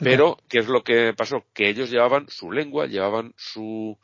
Pero, 0.01 0.39
¿qué 0.49 0.59
es 0.59 0.69
lo 0.69 0.83
que 0.83 1.13
pasó? 1.15 1.45
Que 1.53 1.69
ellos 1.69 1.91
llevaban 1.91 2.29
su 2.29 2.51
lengua, 2.53 2.87
llevaban 2.87 3.35
su, 3.37 3.99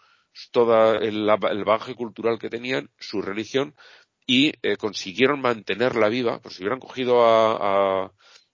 toda 0.50 0.96
el, 0.98 1.28
el 1.28 1.64
bagaje 1.64 1.94
cultural 1.94 2.38
que 2.38 2.50
tenían, 2.50 2.90
su 2.98 3.22
religión, 3.22 3.74
y 4.26 4.52
eh, 4.62 4.76
consiguieron 4.76 5.40
mantenerla 5.40 6.08
viva, 6.08 6.40
pues 6.40 6.54
si 6.54 6.62
hubieran 6.62 6.80
cogido 6.80 7.24
a, 7.24 8.10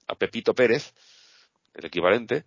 a, 0.06 0.14
Pepito 0.16 0.54
Pérez, 0.54 0.92
el 1.74 1.84
equivalente, 1.84 2.44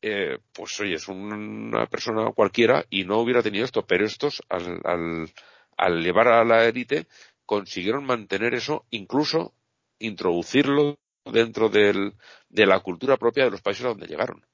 eh, 0.00 0.38
pues 0.52 0.80
oye, 0.80 0.94
es 0.94 1.08
una 1.08 1.86
persona 1.86 2.32
cualquiera 2.32 2.86
y 2.88 3.04
no 3.04 3.18
hubiera 3.18 3.42
tenido 3.42 3.64
esto, 3.64 3.86
pero 3.86 4.06
estos, 4.06 4.42
al, 4.48 4.80
al, 4.84 5.30
al 5.76 6.02
llevar 6.02 6.28
a 6.28 6.44
la 6.44 6.64
élite, 6.64 7.06
consiguieron 7.44 8.04
mantener 8.04 8.54
eso, 8.54 8.86
incluso 8.90 9.54
introducirlo 9.98 10.98
dentro 11.32 11.68
del, 11.68 12.14
de 12.48 12.66
la 12.66 12.80
cultura 12.80 13.16
propia 13.16 13.44
de 13.44 13.50
los 13.50 13.60
países 13.60 13.84
a 13.84 13.88
donde 13.88 14.06
llegaron. 14.06 14.44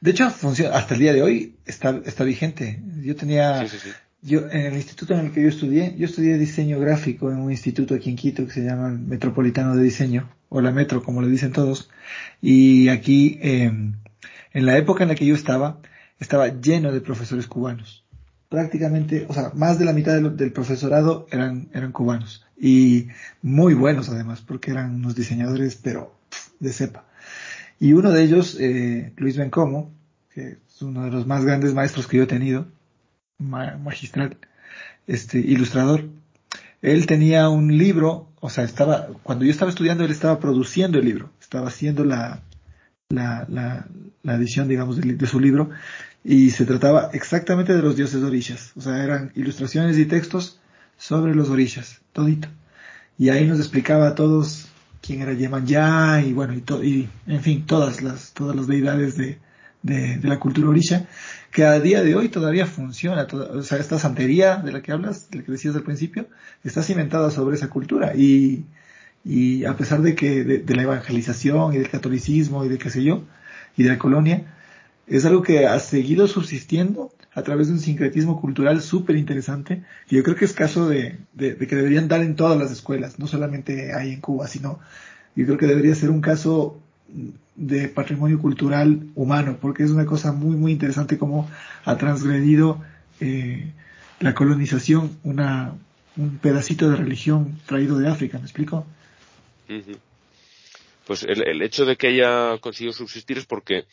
De 0.00 0.12
hecho, 0.12 0.30
funciona, 0.30 0.76
hasta 0.76 0.94
el 0.94 1.00
día 1.00 1.12
de 1.12 1.22
hoy 1.22 1.56
está, 1.66 2.00
está 2.04 2.24
vigente. 2.24 2.80
Yo 3.02 3.16
tenía, 3.16 3.66
yo 4.22 4.48
en 4.50 4.66
el 4.66 4.74
instituto 4.74 5.14
en 5.14 5.26
el 5.26 5.32
que 5.32 5.42
yo 5.42 5.48
estudié, 5.48 5.94
yo 5.96 6.06
estudié 6.06 6.38
diseño 6.38 6.78
gráfico 6.78 7.30
en 7.30 7.38
un 7.38 7.50
instituto 7.50 7.94
aquí 7.94 8.10
en 8.10 8.16
Quito 8.16 8.46
que 8.46 8.52
se 8.52 8.64
llama 8.64 8.90
Metropolitano 8.90 9.74
de 9.74 9.82
Diseño, 9.82 10.30
o 10.48 10.60
la 10.60 10.70
Metro, 10.70 11.02
como 11.02 11.20
le 11.20 11.28
dicen 11.28 11.52
todos. 11.52 11.90
Y 12.40 12.88
aquí, 12.88 13.38
eh, 13.42 13.72
en 14.52 14.66
la 14.66 14.78
época 14.78 15.02
en 15.02 15.08
la 15.08 15.14
que 15.14 15.26
yo 15.26 15.34
estaba, 15.34 15.80
estaba 16.20 16.48
lleno 16.48 16.92
de 16.92 17.00
profesores 17.00 17.46
cubanos. 17.46 18.04
Prácticamente, 18.48 19.26
o 19.28 19.34
sea, 19.34 19.52
más 19.54 19.78
de 19.78 19.84
la 19.84 19.92
mitad 19.92 20.14
del, 20.14 20.52
profesorado 20.52 21.26
eran, 21.30 21.68
eran 21.74 21.92
cubanos. 21.92 22.46
Y 22.56 23.08
muy 23.42 23.74
buenos 23.74 24.08
además, 24.08 24.40
porque 24.40 24.70
eran 24.70 24.94
unos 24.94 25.14
diseñadores, 25.14 25.76
pero 25.76 26.14
de 26.58 26.72
cepa. 26.72 27.04
Y 27.78 27.92
uno 27.92 28.10
de 28.10 28.22
ellos, 28.22 28.56
eh, 28.58 29.12
Luis 29.16 29.36
Bencomo, 29.36 29.92
que 30.32 30.58
es 30.66 30.82
uno 30.82 31.04
de 31.04 31.10
los 31.10 31.26
más 31.26 31.44
grandes 31.44 31.74
maestros 31.74 32.06
que 32.06 32.16
yo 32.16 32.22
he 32.24 32.26
tenido, 32.26 32.66
magistral, 33.38 34.36
este, 35.06 35.38
ilustrador, 35.38 36.08
él 36.82 37.06
tenía 37.06 37.48
un 37.48 37.76
libro, 37.76 38.28
o 38.40 38.50
sea, 38.50 38.64
estaba, 38.64 39.08
cuando 39.22 39.44
yo 39.44 39.50
estaba 39.50 39.70
estudiando, 39.70 40.04
él 40.04 40.10
estaba 40.10 40.38
produciendo 40.38 40.98
el 40.98 41.04
libro, 41.04 41.30
estaba 41.40 41.68
haciendo 41.68 42.04
la, 42.04 42.42
la, 43.08 43.46
la, 43.48 43.86
la 44.22 44.34
edición, 44.34 44.68
digamos, 44.68 44.96
de, 45.00 45.26
su 45.26 45.40
libro, 45.40 45.70
y 46.28 46.50
se 46.50 46.66
trataba 46.66 47.08
exactamente 47.14 47.74
de 47.74 47.80
los 47.80 47.96
dioses 47.96 48.22
orishas, 48.22 48.72
o 48.76 48.82
sea, 48.82 49.02
eran 49.02 49.32
ilustraciones 49.34 49.96
y 49.96 50.04
textos 50.04 50.60
sobre 50.98 51.34
los 51.34 51.48
orishas, 51.48 52.02
todito. 52.12 52.48
Y 53.16 53.30
ahí 53.30 53.46
nos 53.46 53.58
explicaba 53.58 54.08
a 54.08 54.14
todos 54.14 54.68
quién 55.00 55.22
era 55.22 55.32
Ya 55.32 56.20
y 56.20 56.34
bueno, 56.34 56.52
y, 56.52 56.62
y 56.82 57.08
en 57.26 57.40
fin, 57.40 57.64
todas 57.64 58.02
las, 58.02 58.34
todas 58.34 58.54
las 58.54 58.66
deidades 58.66 59.16
de, 59.16 59.38
de, 59.82 60.20
la 60.22 60.38
cultura 60.38 60.68
orisha, 60.68 61.06
que 61.50 61.64
a 61.64 61.80
día 61.80 62.02
de 62.02 62.14
hoy 62.14 62.28
todavía 62.28 62.66
funciona, 62.66 63.26
o 63.32 63.62
sea, 63.62 63.78
esta 63.78 63.98
santería 63.98 64.56
de 64.56 64.72
la 64.72 64.82
que 64.82 64.92
hablas, 64.92 65.30
de 65.30 65.38
la 65.38 65.44
que 65.44 65.52
decías 65.52 65.76
al 65.76 65.82
principio, 65.82 66.28
está 66.62 66.82
cimentada 66.82 67.30
sobre 67.30 67.56
esa 67.56 67.70
cultura. 67.70 68.14
Y, 68.14 68.66
y 69.24 69.64
a 69.64 69.78
pesar 69.78 70.02
de 70.02 70.14
que 70.14 70.44
de, 70.44 70.74
la 70.74 70.82
evangelización 70.82 71.72
y 71.72 71.78
del 71.78 71.88
catolicismo 71.88 72.66
y 72.66 72.68
de 72.68 72.76
qué 72.76 72.90
sé 72.90 73.02
yo, 73.02 73.24
y 73.78 73.84
de 73.84 73.88
la 73.88 73.98
colonia, 73.98 74.57
es 75.08 75.24
algo 75.24 75.42
que 75.42 75.66
ha 75.66 75.78
seguido 75.80 76.26
subsistiendo 76.28 77.12
a 77.34 77.42
través 77.42 77.68
de 77.68 77.74
un 77.74 77.80
sincretismo 77.80 78.40
cultural 78.40 78.82
súper 78.82 79.16
interesante, 79.16 79.82
que 80.08 80.16
yo 80.16 80.22
creo 80.22 80.36
que 80.36 80.44
es 80.44 80.52
caso 80.52 80.88
de, 80.88 81.18
que 81.36 81.76
deberían 81.76 82.08
dar 82.08 82.22
en 82.22 82.36
todas 82.36 82.58
las 82.58 82.70
escuelas, 82.70 83.18
no 83.18 83.26
solamente 83.26 83.94
ahí 83.94 84.12
en 84.12 84.20
Cuba, 84.20 84.48
sino 84.48 84.80
yo 85.36 85.46
creo 85.46 85.58
que 85.58 85.66
debería 85.66 85.94
ser 85.94 86.10
un 86.10 86.20
caso 86.20 86.80
de 87.54 87.88
patrimonio 87.88 88.40
cultural 88.40 89.00
humano, 89.14 89.58
porque 89.60 89.84
es 89.84 89.90
una 89.90 90.04
cosa 90.04 90.32
muy, 90.32 90.56
muy 90.56 90.72
interesante 90.72 91.16
cómo 91.16 91.48
ha 91.84 91.96
transgredido 91.96 92.82
eh, 93.20 93.72
la 94.20 94.34
colonización 94.34 95.16
una, 95.22 95.74
un 96.16 96.38
pedacito 96.38 96.90
de 96.90 96.96
religión 96.96 97.60
traído 97.66 97.98
de 97.98 98.08
África, 98.08 98.38
¿me 98.38 98.44
explico? 98.44 98.84
Pues 101.06 101.22
el, 101.22 101.46
el, 101.46 101.62
hecho 101.62 101.84
de 101.86 101.96
que 101.96 102.08
haya 102.08 102.58
conseguido 102.58 102.92
subsistir 102.92 103.38
es 103.38 103.46
porque 103.46 103.84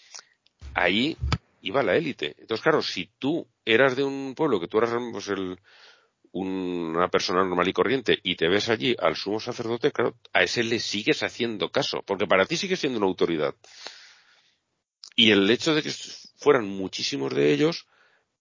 ahí 0.76 1.18
iba 1.62 1.82
la 1.82 1.96
élite. 1.96 2.36
Entonces, 2.38 2.62
claro, 2.62 2.82
si 2.82 3.10
tú 3.18 3.48
eras 3.66 3.96
de 3.96 4.04
un 4.04 4.36
pueblo, 4.36 4.60
que 4.60 4.68
tú 4.68 4.78
eras 4.78 4.92
pues, 5.12 5.30
el, 5.30 5.58
una 6.34 7.08
persona 7.08 7.44
normal 7.44 7.68
y 7.68 7.74
corriente 7.74 8.20
y 8.22 8.36
te 8.36 8.48
ves 8.48 8.70
allí 8.70 8.96
al 9.00 9.16
sumo 9.16 9.40
sacerdote, 9.40 9.92
claro, 9.92 10.16
a 10.34 10.44
ese 10.44 10.64
le 10.64 10.80
sigues 10.80 11.24
haciendo 11.24 11.72
caso, 11.72 12.04
porque 12.06 12.28
para 12.28 12.46
ti 12.46 12.58
sigue 12.58 12.76
siendo 12.76 13.00
una 13.00 13.08
autoridad. 13.08 13.56
Y 15.16 15.32
el 15.32 15.50
hecho 15.50 15.74
de 15.74 15.82
que 15.82 15.92
fueran 16.38 16.68
muchísimos 16.68 17.34
de 17.34 17.54
ellos, 17.54 17.88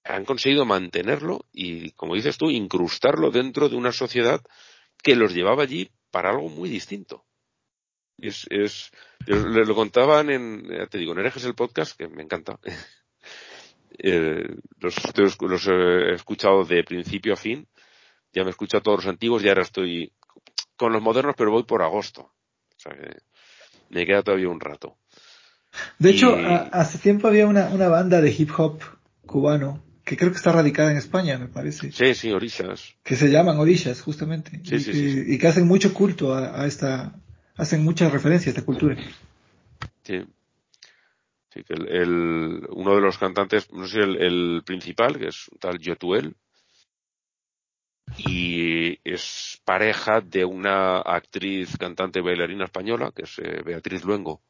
han 0.03 0.25
conseguido 0.25 0.67
mantenerlo 0.67 1.47
y, 1.53 1.93
como 1.93 2.15
dices 2.15 2.37
tú, 2.37 2.51
incrustarlo 2.51 3.31
dentro 3.31 3.69
de 3.69 3.77
una 3.77 3.93
sociedad 3.93 4.43
que 5.03 5.17
los 5.17 5.33
llevaba 5.33 5.63
allí 5.63 5.91
para 6.11 6.31
algo 6.31 6.49
muy 6.49 6.69
distinto. 6.69 7.25
Es, 8.19 8.47
es, 8.51 8.91
les 9.27 9.69
lo 9.69 9.75
contaban 9.75 10.31
en, 10.31 10.67
te 10.89 10.99
digo, 10.99 11.13
en 11.13 11.19
Herejes 11.19 11.45
el 11.45 11.55
podcast, 11.55 11.97
que 11.97 12.09
me 12.09 12.23
encanta. 12.23 12.59
eh, 13.99 14.49
los, 14.79 14.97
los, 15.41 15.67
he 15.69 16.15
escuchado 16.15 16.65
de 16.65 16.85
principio 16.85 17.35
a 17.35 17.37
fin. 17.37 17.67
Ya 18.33 18.43
me 18.43 18.49
he 18.49 18.51
escuchado 18.51 18.83
todos 18.83 19.05
los 19.05 19.13
antiguos 19.13 19.45
y 19.45 19.49
ahora 19.49 19.63
estoy 19.63 20.13
con 20.77 20.93
los 20.93 21.03
modernos, 21.03 21.35
pero 21.37 21.51
voy 21.51 21.65
por 21.65 21.83
agosto. 21.83 22.23
O 22.23 22.79
sea 22.79 22.93
que 22.93 23.17
me 23.91 24.07
queda 24.07 24.23
todavía 24.23 24.49
un 24.49 24.61
rato. 24.61 24.97
De 25.99 26.11
hecho, 26.11 26.37
hace 26.37 26.99
tiempo 26.99 27.27
había 27.29 27.47
una, 27.47 27.69
una 27.69 27.89
banda 27.89 28.21
de 28.21 28.31
hip 28.31 28.51
hop 28.57 28.81
cubano 29.27 29.83
que 30.05 30.17
creo 30.17 30.31
que 30.31 30.37
está 30.37 30.53
radicada 30.53 30.91
en 30.91 30.99
España, 30.99 31.39
me 31.39 31.49
parece. 31.49 31.91
Sí, 31.91 32.15
sí, 32.15 32.31
Orishas. 32.31 32.95
Que 33.03 33.17
se 33.17 33.31
llaman 33.31 33.57
Orishas, 33.59 34.03
justamente. 34.03 34.61
Sí, 34.63 34.75
y, 34.75 34.81
sí, 34.81 35.25
y 35.29 35.39
que 35.39 35.49
hacen 35.49 35.67
mucho 35.67 35.95
culto 35.95 36.35
a, 36.35 36.61
a, 36.61 36.67
esta, 36.67 37.15
hacen 37.57 37.85
mucha 37.85 38.09
referencia 38.11 38.51
a 38.51 38.53
esta 38.53 38.65
cultura. 38.65 38.97
Sí. 40.03 40.25
Sí, 41.51 41.63
que 41.63 41.75
el, 41.75 41.89
el 41.89 42.67
uno 42.71 42.95
de 42.97 43.01
los 43.01 43.17
cantantes, 43.17 43.73
no 43.73 43.87
sé, 43.87 44.01
el, 44.01 44.17
el 44.17 44.63
principal, 44.65 45.19
que 45.19 45.29
es 45.29 45.49
un 45.49 45.59
tal 45.59 45.79
Yotuel, 45.79 46.37
y 48.19 48.99
es 49.05 49.61
pareja 49.65 50.21
de 50.21 50.45
una 50.45 50.99
actriz, 50.99 51.77
cantante, 51.79 52.21
bailarina 52.21 52.65
española, 52.65 53.13
que 53.15 53.23
es 53.23 53.39
eh, 53.39 53.63
Beatriz 53.65 54.05
Luengo. 54.05 54.43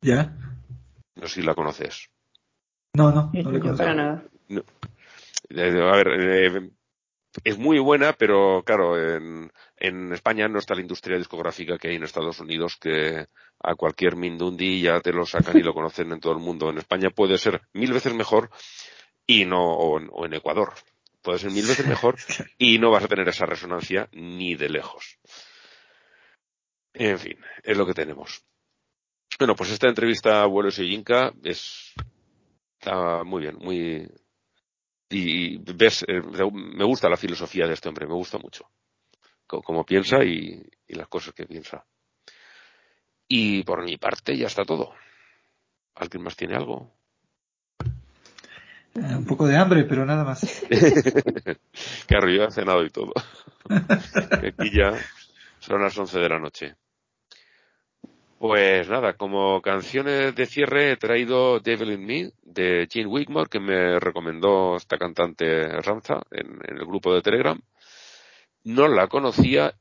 ¿Ya? 0.00 0.36
No 1.16 1.26
sé 1.26 1.40
si 1.40 1.42
la 1.42 1.54
conoces. 1.54 2.08
No, 2.94 3.10
no, 3.10 3.30
no 3.32 3.50
le 3.50 3.60
conozco. 3.60 3.76
para 3.76 3.94
nada. 3.94 4.24
No. 4.48 4.62
Eh, 5.50 5.90
A 5.92 5.96
ver, 5.96 6.08
eh, 6.08 6.70
es 7.42 7.58
muy 7.58 7.78
buena, 7.78 8.12
pero 8.12 8.62
claro, 8.64 8.98
en, 8.98 9.50
en 9.76 10.12
España 10.12 10.46
no 10.46 10.58
está 10.58 10.74
la 10.74 10.82
industria 10.82 11.18
discográfica 11.18 11.78
que 11.78 11.88
hay 11.88 11.96
en 11.96 12.04
Estados 12.04 12.38
Unidos, 12.40 12.76
que 12.76 13.26
a 13.60 13.74
cualquier 13.74 14.16
Mindundi 14.16 14.80
ya 14.82 15.00
te 15.00 15.12
lo 15.12 15.26
sacan 15.26 15.56
y 15.58 15.62
lo 15.62 15.74
conocen 15.74 16.12
en 16.12 16.20
todo 16.20 16.32
el 16.32 16.38
mundo. 16.38 16.70
En 16.70 16.78
España 16.78 17.10
puede 17.10 17.38
ser 17.38 17.62
mil 17.72 17.92
veces 17.92 18.14
mejor 18.14 18.50
y 19.26 19.44
no, 19.44 19.62
o 19.62 19.98
en, 19.98 20.08
o 20.12 20.26
en 20.26 20.34
Ecuador. 20.34 20.74
Puede 21.22 21.38
ser 21.38 21.50
mil 21.50 21.66
veces 21.66 21.86
mejor 21.86 22.16
y 22.58 22.78
no 22.78 22.90
vas 22.90 23.04
a 23.04 23.08
tener 23.08 23.28
esa 23.28 23.46
resonancia 23.46 24.08
ni 24.12 24.54
de 24.54 24.68
lejos. 24.68 25.18
En 26.92 27.18
fin, 27.18 27.38
es 27.62 27.76
lo 27.76 27.86
que 27.86 27.94
tenemos. 27.94 28.44
Bueno, 29.38 29.56
pues 29.56 29.70
esta 29.70 29.88
entrevista 29.88 30.42
a 30.42 30.46
Vuelos 30.46 30.78
y 30.78 30.88
Yinka 30.88 31.32
es 31.42 31.94
está 32.78 33.24
muy 33.24 33.42
bien, 33.42 33.56
muy 33.56 34.06
y 35.16 35.58
ves, 35.58 36.04
eh, 36.08 36.20
me 36.52 36.84
gusta 36.84 37.08
la 37.08 37.16
filosofía 37.16 37.66
de 37.66 37.74
este 37.74 37.88
hombre, 37.88 38.06
me 38.06 38.14
gusta 38.14 38.38
mucho 38.38 38.68
cómo 39.46 39.84
piensa 39.84 40.24
y, 40.24 40.62
y 40.86 40.94
las 40.94 41.08
cosas 41.08 41.34
que 41.34 41.46
piensa. 41.46 41.84
Y 43.28 43.62
por 43.62 43.82
mi 43.84 43.96
parte 43.96 44.36
ya 44.36 44.46
está 44.46 44.64
todo. 44.64 44.92
¿Alguien 45.94 46.22
más 46.22 46.36
tiene 46.36 46.56
algo? 46.56 46.92
Eh, 48.94 49.16
un 49.16 49.24
poco 49.24 49.46
de 49.46 49.56
hambre, 49.56 49.84
pero 49.84 50.04
nada 50.04 50.24
más. 50.24 50.64
Claro, 52.06 52.30
yo 52.30 52.44
he 52.44 52.50
cenado 52.50 52.84
y 52.84 52.90
todo. 52.90 53.12
Aquí 53.68 54.70
ya 54.70 54.92
son 55.58 55.82
las 55.82 55.96
11 55.96 56.18
de 56.18 56.28
la 56.28 56.38
noche. 56.38 56.76
Pues 58.38 58.88
nada, 58.88 59.16
como 59.16 59.62
canciones 59.62 60.34
de 60.34 60.46
cierre 60.46 60.92
he 60.92 60.96
traído 60.96 61.60
Devil 61.60 61.92
in 61.92 62.04
Me 62.04 62.32
de 62.42 62.88
Gene 62.90 63.06
Wigmore, 63.06 63.48
que 63.48 63.60
me 63.60 63.98
recomendó 64.00 64.76
esta 64.76 64.98
cantante 64.98 65.68
Ramza 65.80 66.20
en, 66.30 66.58
el 66.68 66.84
grupo 66.84 67.14
de 67.14 67.22
Telegram. 67.22 67.60
No 68.64 68.88
la 68.88 69.06
conocía 69.08 69.74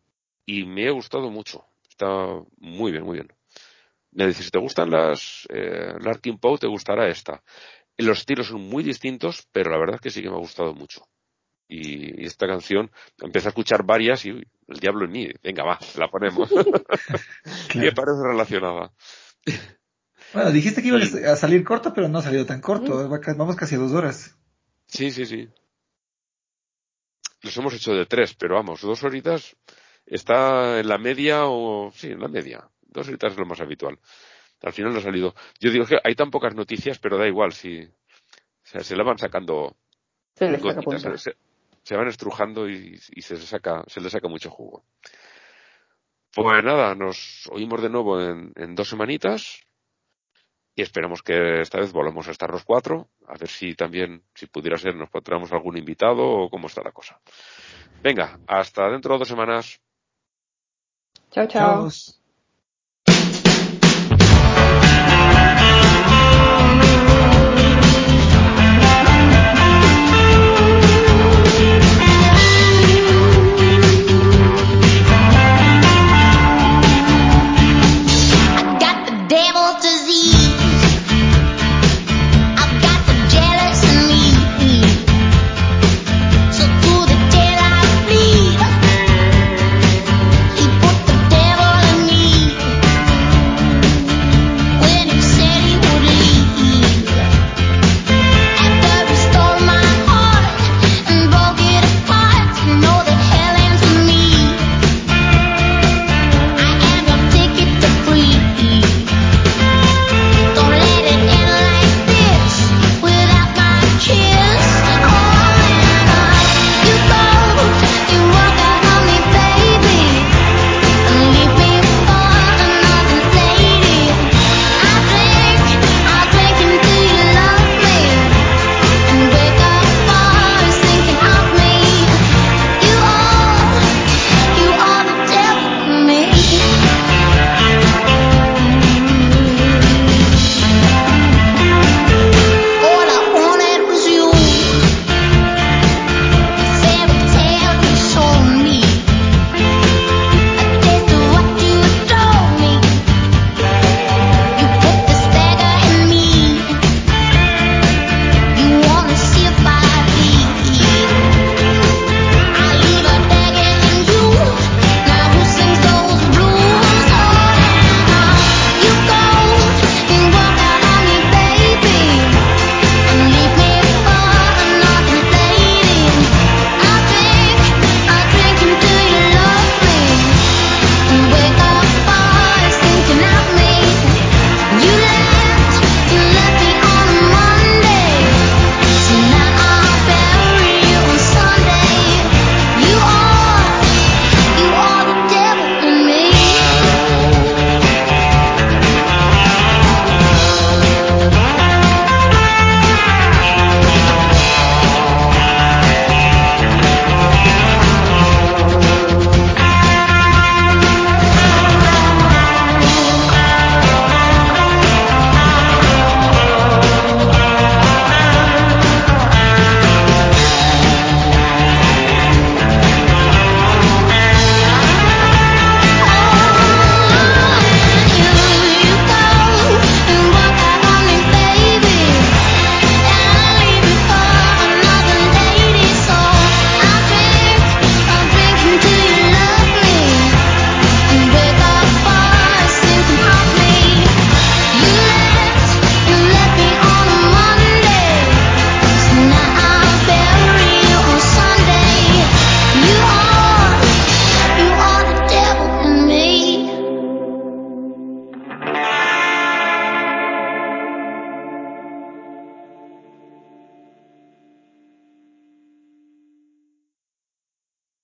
y 0.45 0.65
me 0.65 0.87
ha 0.87 0.91
gustado 0.91 1.29
mucho. 1.29 1.65
Está 1.89 2.07
muy 2.57 2.91
bien, 2.91 3.03
muy 3.03 3.15
bien. 3.15 3.33
Me 4.11 4.27
dice, 4.27 4.43
si 4.43 4.51
te 4.51 4.59
gustan 4.59 4.91
las 4.91 5.47
eh, 5.49 5.93
Larkin 5.99 6.37
Poe, 6.37 6.57
te 6.59 6.67
gustará 6.67 7.07
esta. 7.07 7.43
Los 7.97 8.19
estilos 8.19 8.47
son 8.47 8.61
muy 8.61 8.83
distintos, 8.83 9.47
pero 9.51 9.71
la 9.71 9.77
verdad 9.77 9.95
es 9.95 10.01
que 10.01 10.09
sí 10.11 10.21
que 10.21 10.29
me 10.29 10.35
ha 10.35 10.39
gustado 10.39 10.73
mucho. 10.73 11.05
Y, 11.75 12.21
y 12.21 12.25
esta 12.25 12.45
canción, 12.45 12.91
empecé 13.19 13.47
a 13.47 13.49
escuchar 13.49 13.83
varias 13.83 14.23
y 14.25 14.31
uy, 14.31 14.47
el 14.67 14.79
diablo 14.79 15.05
en 15.05 15.11
mí, 15.11 15.27
venga 15.41 15.63
va, 15.63 15.79
la 15.97 16.07
ponemos. 16.07 16.51
Y 17.73 17.79
me 17.79 17.91
parece 17.91 18.21
relacionada. 18.23 18.91
Bueno, 20.33 20.51
dijiste 20.51 20.81
que 20.81 20.89
iba 20.89 20.99
a 20.99 21.35
salir 21.35 21.63
corto, 21.63 21.93
pero 21.93 22.07
no 22.07 22.19
ha 22.19 22.21
salido 22.21 22.45
tan 22.45 22.61
corto. 22.61 23.09
Ca- 23.19 23.33
Vamos 23.35 23.55
casi 23.55 23.75
a 23.75 23.79
dos 23.79 23.91
horas. 23.93 24.37
Sí, 24.87 25.11
sí, 25.11 25.25
sí. 25.25 25.49
Los 27.41 27.57
hemos 27.57 27.73
hecho 27.73 27.93
de 27.93 28.05
tres, 28.05 28.35
pero 28.35 28.55
vamos, 28.55 28.81
dos 28.81 29.03
horitas 29.03 29.55
está 30.05 30.79
en 30.79 30.87
la 30.87 30.97
media 30.97 31.45
o, 31.45 31.91
sí, 31.93 32.11
en 32.11 32.19
la 32.19 32.27
media. 32.27 32.69
Dos 32.81 33.07
horitas 33.07 33.33
es 33.33 33.39
lo 33.39 33.45
más 33.45 33.59
habitual. 33.59 33.99
Al 34.61 34.73
final 34.73 34.93
no 34.93 34.99
ha 34.99 35.03
salido. 35.03 35.33
Yo 35.59 35.71
digo 35.71 35.85
que 35.85 35.97
hay 36.03 36.13
tan 36.15 36.29
pocas 36.29 36.53
noticias, 36.55 36.99
pero 36.99 37.17
da 37.17 37.27
igual 37.27 37.51
si, 37.51 37.81
o 37.81 37.89
sea, 38.63 38.81
se 38.81 38.95
la 38.95 39.03
van 39.03 39.17
sacando 39.17 39.75
se, 41.17 41.35
se 41.83 41.95
van 41.95 42.07
estrujando 42.07 42.69
y, 42.69 42.99
y 43.11 43.21
se, 43.21 43.37
saca, 43.37 43.83
se 43.87 44.01
le 44.01 44.09
saca 44.09 44.27
mucho 44.27 44.49
jugo. 44.49 44.83
Pues 46.33 46.63
nada, 46.63 46.95
nos 46.95 47.47
oímos 47.51 47.81
de 47.81 47.89
nuevo 47.89 48.19
en, 48.19 48.53
en 48.55 48.73
dos 48.73 48.89
semanitas 48.89 49.61
y 50.75 50.81
esperamos 50.81 51.21
que 51.21 51.61
esta 51.61 51.79
vez 51.79 51.91
volvamos 51.91 52.27
a 52.27 52.31
estar 52.31 52.49
los 52.49 52.63
cuatro, 52.63 53.09
a 53.27 53.37
ver 53.37 53.47
si 53.47 53.75
también, 53.75 54.23
si 54.33 54.47
pudiera 54.47 54.77
ser, 54.77 54.95
nos 54.95 55.09
encontramos 55.09 55.51
algún 55.51 55.77
invitado 55.77 56.23
o 56.27 56.49
cómo 56.49 56.67
está 56.67 56.81
la 56.81 56.91
cosa. 56.91 57.19
Venga, 58.01 58.39
hasta 58.47 58.89
dentro 58.89 59.13
de 59.13 59.19
dos 59.19 59.27
semanas. 59.27 59.79
Chao, 61.31 61.47
chao. 61.47 61.89
Chao. 61.89 62.22